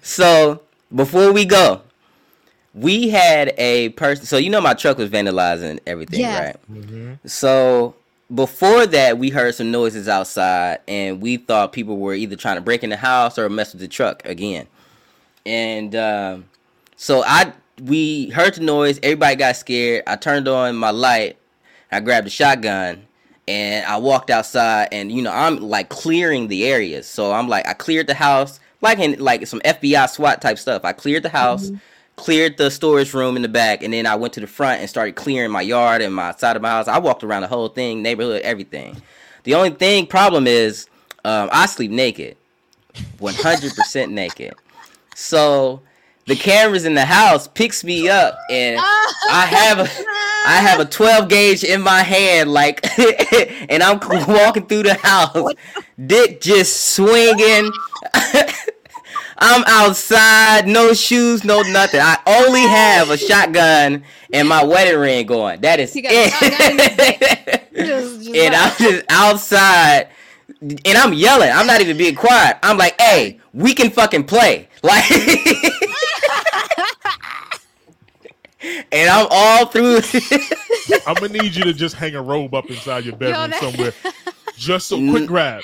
so 0.02 0.62
before 0.94 1.32
we 1.32 1.46
go, 1.46 1.82
we 2.76 3.10
had 3.10 3.54
a 3.58 3.90
person. 3.90 4.26
So 4.26 4.38
you 4.38 4.50
know 4.50 4.62
my 4.62 4.74
truck 4.74 4.98
was 4.98 5.10
vandalizing 5.10 5.72
and 5.72 5.82
everything, 5.88 6.20
Yes. 6.20 6.40
right? 6.70 6.72
Mhm. 6.72 7.20
So 7.26 7.96
before 8.34 8.86
that, 8.88 9.18
we 9.18 9.30
heard 9.30 9.56
some 9.56 9.72
noises 9.72 10.08
outside, 10.08 10.80
and 10.88 11.22
we 11.22 11.38
thought 11.38 11.72
people 11.74 11.98
were 11.98 12.14
either 12.14 12.36
trying 12.36 12.56
to 12.56 12.62
break 12.62 12.84
in 12.84 12.90
the 12.90 12.98
house 12.98 13.38
or 13.40 13.48
mess 13.50 13.72
with 13.74 13.82
the 13.82 13.88
truck 13.88 14.22
again. 14.26 14.68
And 15.46 15.96
um, 15.96 16.46
so 16.96 17.24
I 17.26 17.54
we 17.82 18.30
heard 18.30 18.56
the 18.56 18.62
noise. 18.62 19.00
Everybody 19.04 19.36
got 19.36 19.56
scared. 19.56 20.04
I 20.08 20.16
turned 20.16 20.48
on 20.48 20.76
my 20.76 20.92
light. 20.92 21.38
I 21.92 22.00
grabbed 22.00 22.28
a 22.28 22.30
shotgun 22.30 23.06
and 23.48 23.86
I 23.86 23.98
walked 23.98 24.30
outside. 24.30 24.90
And 24.92 25.12
you 25.12 25.22
know 25.22 25.32
I'm 25.32 25.58
like 25.58 25.90
clearing 25.90 26.48
the 26.48 26.66
areas. 26.66 27.08
So 27.08 27.32
I'm 27.32 27.48
like 27.48 27.68
I 27.68 27.74
cleared 27.74 28.08
the 28.08 28.14
house 28.16 28.60
like 28.82 28.98
in 29.00 29.20
like 29.20 29.46
some 29.48 29.62
FBI 29.62 30.08
SWAT 30.10 30.42
type 30.42 30.58
stuff. 30.58 30.84
I 30.84 30.94
cleared 30.94 31.24
the 31.24 31.30
house 31.30 31.72
cleared 32.16 32.58
the 32.58 32.72
storage 32.72 33.14
room 33.14 33.36
in 33.36 33.42
the 33.42 33.50
back, 33.50 33.84
and 33.84 33.94
then 33.94 34.06
I 34.06 34.16
went 34.16 34.34
to 34.34 34.40
the 34.40 34.48
front 34.48 34.82
and 34.82 34.90
started 34.90 35.16
clearing 35.16 35.52
my 35.52 35.62
yard 35.62 36.02
and 36.02 36.14
my 36.14 36.32
side 36.34 36.56
of 36.56 36.62
my 36.62 36.70
house. 36.70 36.88
I 36.88 37.00
walked 37.00 37.24
around 37.24 37.42
the 37.42 37.48
whole 37.48 37.68
thing, 37.68 38.02
neighborhood, 38.02 38.42
everything. 38.42 39.02
The 39.44 39.56
only 39.56 39.72
thing 39.72 40.08
problem 40.08 40.48
is 40.48 40.88
um, 41.24 41.50
I 41.52 41.66
sleep 41.66 41.92
naked, 41.92 42.38
one 43.20 43.34
hundred 43.36 43.76
percent 43.76 44.12
naked. 44.12 44.54
So 45.16 45.82
the 46.28 46.36
cameras 46.36 46.86
in 46.86 46.96
the 46.96 47.06
house 47.06 47.48
picks 47.48 47.84
me 47.84 48.10
up, 48.10 48.38
and 48.50 48.80
I 48.80 49.46
have 49.46 49.80
a 49.80 49.90
I 50.48 50.58
have 50.62 50.80
a 50.80 50.86
twelve 50.86 51.30
gauge 51.30 51.64
in 51.64 51.82
my 51.82 52.02
hand, 52.02 52.52
like, 52.52 52.86
and 53.70 53.84
I'm 53.84 54.00
walking 54.28 54.66
through 54.66 54.84
the 54.84 54.96
house, 54.96 55.54
dick 56.06 56.42
just 56.42 56.96
swinging. 56.96 57.72
I'm 59.38 59.64
outside, 59.68 60.68
no 60.68 60.94
shoes, 60.94 61.44
no 61.44 61.62
nothing. 61.62 62.00
I 62.02 62.18
only 62.26 62.62
have 62.62 63.10
a 63.10 63.18
shotgun 63.18 64.04
and 64.34 64.48
my 64.48 64.64
wedding 64.64 64.98
ring 65.00 65.26
going. 65.26 65.62
That 65.62 65.80
is 65.80 65.92
He 65.94 66.02
got 66.02 66.12
a 66.14 66.30
shotgun 66.30 66.72
in 66.72 66.80
his 66.80 66.98
it. 67.00 67.72
Just- 67.76 68.18
just 68.24 68.36
and 68.36 68.56
I'm 68.56 68.76
just 68.78 69.06
outside, 69.10 70.08
and 70.62 70.98
I'm 70.98 71.14
yelling. 71.14 71.50
I'm 71.52 71.68
not 71.68 71.82
even 71.82 71.98
being 71.98 72.16
quiet. 72.16 72.58
I'm 72.64 72.78
like, 72.78 73.00
"Hey, 73.00 73.40
we 73.54 73.74
can 73.74 73.90
fucking 73.92 74.24
play!" 74.26 74.70
Like, 74.86 75.04
and 78.92 79.10
I'm 79.10 79.28
all 79.30 79.66
through. 79.68 80.00
I'm 81.06 81.16
gonna 81.16 81.30
need 81.34 81.56
you 81.56 81.64
to 81.66 81.74
just 81.74 81.96
hang 81.96 82.16
a 82.16 82.22
robe 82.22 82.54
up 82.56 82.66
inside 82.70 83.04
your 83.06 83.16
bedroom 83.16 83.52
that- 83.52 83.62
somewhere. 83.62 83.94
Just 84.58 84.92
a 84.94 84.96
Mm. 84.96 85.12
quick 85.12 85.28
grab. 85.28 85.64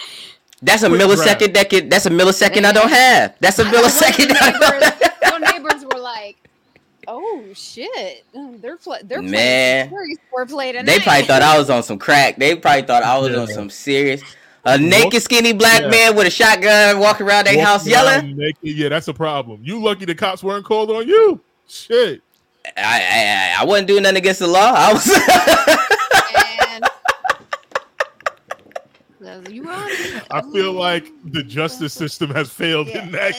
That's 0.62 0.84
a 0.84 0.90
Quick 0.90 1.02
millisecond. 1.02 1.38
grab. 1.40 1.54
That 1.54 1.70
could, 1.70 1.90
that's 1.90 2.06
a 2.06 2.10
millisecond 2.12 2.66
I 2.66 2.72
don't 2.72 2.90
have. 2.90 3.36
That's 3.40 3.58
a 3.60 3.64
I 3.66 3.72
know, 3.72 3.82
one 3.82 3.86
of 3.86 3.92
the 4.00 4.06
millisecond. 4.06 4.36
I 4.42 4.52
don't 4.52 4.62
neighbors- 4.62 5.12
have. 5.24 5.42
neighbors 5.64 5.86
were 5.94 6.00
like, 6.00 6.38
"Oh 7.08 7.44
shit, 7.56 8.24
they're 8.62 8.78
pl- 8.78 8.98
they're 9.04 9.22
Man. 9.24 9.90
some 9.90 9.98
serious 9.98 10.18
foreplay 10.32 10.72
tonight." 10.74 10.86
They 10.86 11.00
probably 11.00 11.24
thought 11.24 11.42
I 11.42 11.58
was 11.58 11.70
on 11.72 11.82
some 11.84 11.98
crack. 11.98 12.38
They 12.38 12.56
probably 12.56 12.84
thought 12.84 13.02
I 13.04 13.18
was 13.18 13.36
on 13.36 13.48
some 13.48 13.70
serious. 13.72 14.22
A 14.64 14.78
naked, 14.78 15.24
skinny 15.24 15.54
black 15.54 15.82
Yeah. 15.82 15.88
man 15.90 16.16
with 16.16 16.28
a 16.28 16.30
shotgun 16.30 17.00
walking 17.00 17.26
around 17.26 17.48
their 17.48 17.60
house 17.66 17.88
yelling. 17.88 18.38
naked, 18.38 18.58
Yeah, 18.62 18.90
that's 18.90 19.08
a 19.08 19.14
problem. 19.16 19.60
You 19.64 19.82
lucky 19.82 20.06
the 20.06 20.14
cops 20.14 20.44
weren't 20.44 20.64
called 20.66 20.92
on 20.92 21.08
you. 21.08 21.40
Shit. 21.68 22.22
I, 22.78 23.56
I 23.58 23.62
I 23.62 23.66
wasn't 23.66 23.88
doing 23.88 24.04
nothing 24.04 24.18
against 24.18 24.40
the 24.42 24.46
law. 24.48 24.72
I 24.76 24.94
was. 24.94 25.08
And 26.68 26.86
So 28.52 29.11
you 29.50 29.64
were 29.64 29.72
on. 29.72 29.90
I 30.32 30.42
feel 30.52 30.74
like 30.74 31.12
the 31.26 31.44
justice 31.44 31.94
system 31.94 32.30
has 32.32 32.50
failed 32.50 32.88
in 32.88 33.12
that 33.12 33.34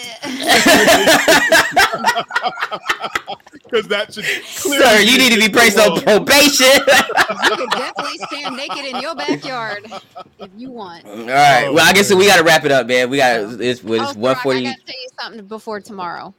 because 3.53 3.87
that 3.89 4.13
should 4.15 4.25
Sir, 4.45 5.01
you 5.01 5.19
need 5.19 5.33
to 5.33 5.39
be 5.41 5.49
placed 5.49 5.79
on 5.79 6.01
probation. 6.01 6.67
you 6.67 7.57
can 7.57 7.69
definitely 7.71 8.19
stand 8.31 8.57
naked 8.57 8.85
in 8.85 9.01
your 9.01 9.15
backyard 9.15 9.91
if 10.39 10.51
you 10.57 10.71
want. 10.71 11.05
All 11.07 11.27
right. 11.27 11.69
Well, 11.73 11.85
I 11.89 11.93
guess 11.93 12.13
we 12.15 12.27
got 12.27 12.39
to 12.39 12.45
wrap 12.45 12.65
it 12.65 12.73
up, 12.73 12.87
man. 12.87 13.11
We 13.11 13.17
got 13.19 13.41
it's, 13.41 13.55
it's 13.61 13.83
Oh, 13.85 14.15
Rock, 14.21 14.45
one 14.45 14.57
I 14.57 14.63
gotta 14.63 14.81
tell 14.87 14.95
you 15.01 15.09
something 15.21 15.47
before 15.47 15.81
tomorrow. 15.81 16.33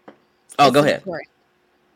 Oh, 0.59 0.71
go 0.71 0.81
This 0.81 0.81
is 0.81 0.85
ahead. 0.85 0.97
important. 0.99 1.29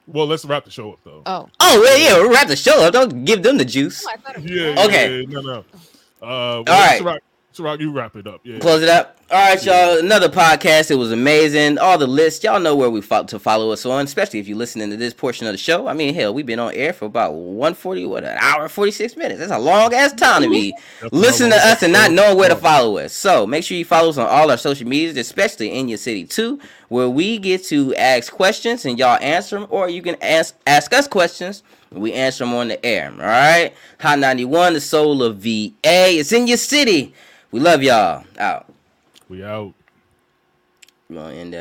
Well, 0.08 0.26
let's 0.26 0.46
wrap 0.46 0.64
the 0.66 0.72
show 0.72 0.94
up 0.94 1.00
though. 1.04 1.22
Oh, 1.26 1.50
Oh, 1.60 1.80
well, 1.82 1.98
yeah, 1.98 2.14
we'll 2.14 2.32
wrap 2.32 2.48
the 2.48 2.56
show 2.56 2.82
up. 2.84 2.94
Don't 2.94 3.26
give 3.26 3.44
them 3.44 3.58
the 3.58 3.66
juice. 3.66 4.06
oh, 4.08 4.12
I 4.14 4.18
thought 4.18 4.42
Yeah. 4.44 4.86
Okay. 4.86 5.22
yeah, 5.22 5.26
no, 5.30 5.42
no. 5.42 5.58
Uh, 6.20 6.64
well, 6.64 6.64
right. 6.66 7.02
Syrok, 7.02 7.20
Syrok, 7.58 7.80
you 7.80 7.92
wrap 7.92 8.16
it 8.16 8.28
up. 8.28 8.42
Yeah. 8.44 8.60
Close 8.60 8.82
it 8.84 8.90
up. 8.90 9.16
All 9.30 9.38
right, 9.38 9.66
y'all. 9.66 9.98
Another 10.00 10.30
podcast. 10.30 10.90
It 10.90 10.96
was 10.96 11.12
amazing. 11.12 11.78
All 11.80 11.98
the 11.98 12.08
lists. 12.08 12.44
Y'all 12.46 12.62
know 12.62 12.76
where 12.78 12.90
we 12.90 13.02
fo- 13.02 13.24
to 13.26 13.38
follow 13.40 13.72
us 13.72 13.86
on, 13.86 14.06
especially 14.06 14.40
if 14.40 14.48
you're 14.48 14.58
listening 14.58 14.90
to 14.90 14.96
this 14.96 15.14
portion 15.14 15.48
of 15.48 15.54
the 15.54 15.58
show. 15.58 15.88
I 15.88 15.94
mean, 15.94 16.14
hell, 16.14 16.34
we've 16.34 16.46
been 16.46 16.60
on 16.60 16.74
air 16.74 16.94
for 16.94 17.06
about 17.06 17.34
140, 17.34 18.06
what, 18.06 18.24
an 18.24 18.38
hour 18.40 18.62
and 18.64 18.72
46 18.72 19.18
minutes. 19.18 19.40
That's 19.42 19.52
a 19.52 19.60
long 19.60 19.94
ass 19.94 20.14
time 20.14 20.44
to 20.44 20.50
be 20.50 20.74
listening 21.12 21.50
to 21.52 21.58
us 21.58 21.84
and 21.84 21.92
not 21.92 22.12
knowing 22.12 22.38
where 22.38 22.48
to 22.48 22.56
follow 22.56 22.98
us. 23.00 23.12
So 23.12 23.46
make 23.46 23.66
sure 23.66 23.76
you 23.76 23.84
follow 23.84 24.10
us 24.10 24.18
on 24.18 24.28
all 24.28 24.50
our 24.50 24.58
social 24.58 24.88
medias, 24.88 25.18
especially 25.18 25.78
in 25.78 25.90
your 25.90 25.98
city 25.98 26.24
too, 26.24 26.62
where 26.88 27.10
we 27.10 27.38
get 27.38 27.66
to 27.66 27.94
ask 27.96 28.32
questions 28.32 28.86
and 28.86 28.98
y'all 28.98 29.20
answer 29.22 29.60
them, 29.60 29.68
or 29.70 29.90
you 29.90 30.02
can 30.02 30.16
ask 30.22 30.56
ask 30.66 30.94
us 30.94 31.06
questions. 31.06 31.64
and 31.92 32.02
We 32.02 32.14
answer 32.14 32.46
them 32.46 32.54
on 32.54 32.70
the 32.70 32.86
air. 32.86 33.12
All 33.12 33.18
right. 33.26 33.74
Hot 34.00 34.20
91, 34.20 34.72
the 34.76 34.80
soul 34.80 35.22
of 35.22 35.40
VA. 35.40 35.72
It's 35.84 36.32
in 36.32 36.48
your 36.48 36.56
city. 36.56 37.14
We 37.52 37.60
love 37.60 37.82
y'all. 37.82 38.26
Out. 38.38 38.66
We 39.30 39.44
out. 39.44 39.74
We're 41.10 41.16
gonna 41.16 41.34
end 41.34 41.54
that. 41.54 41.56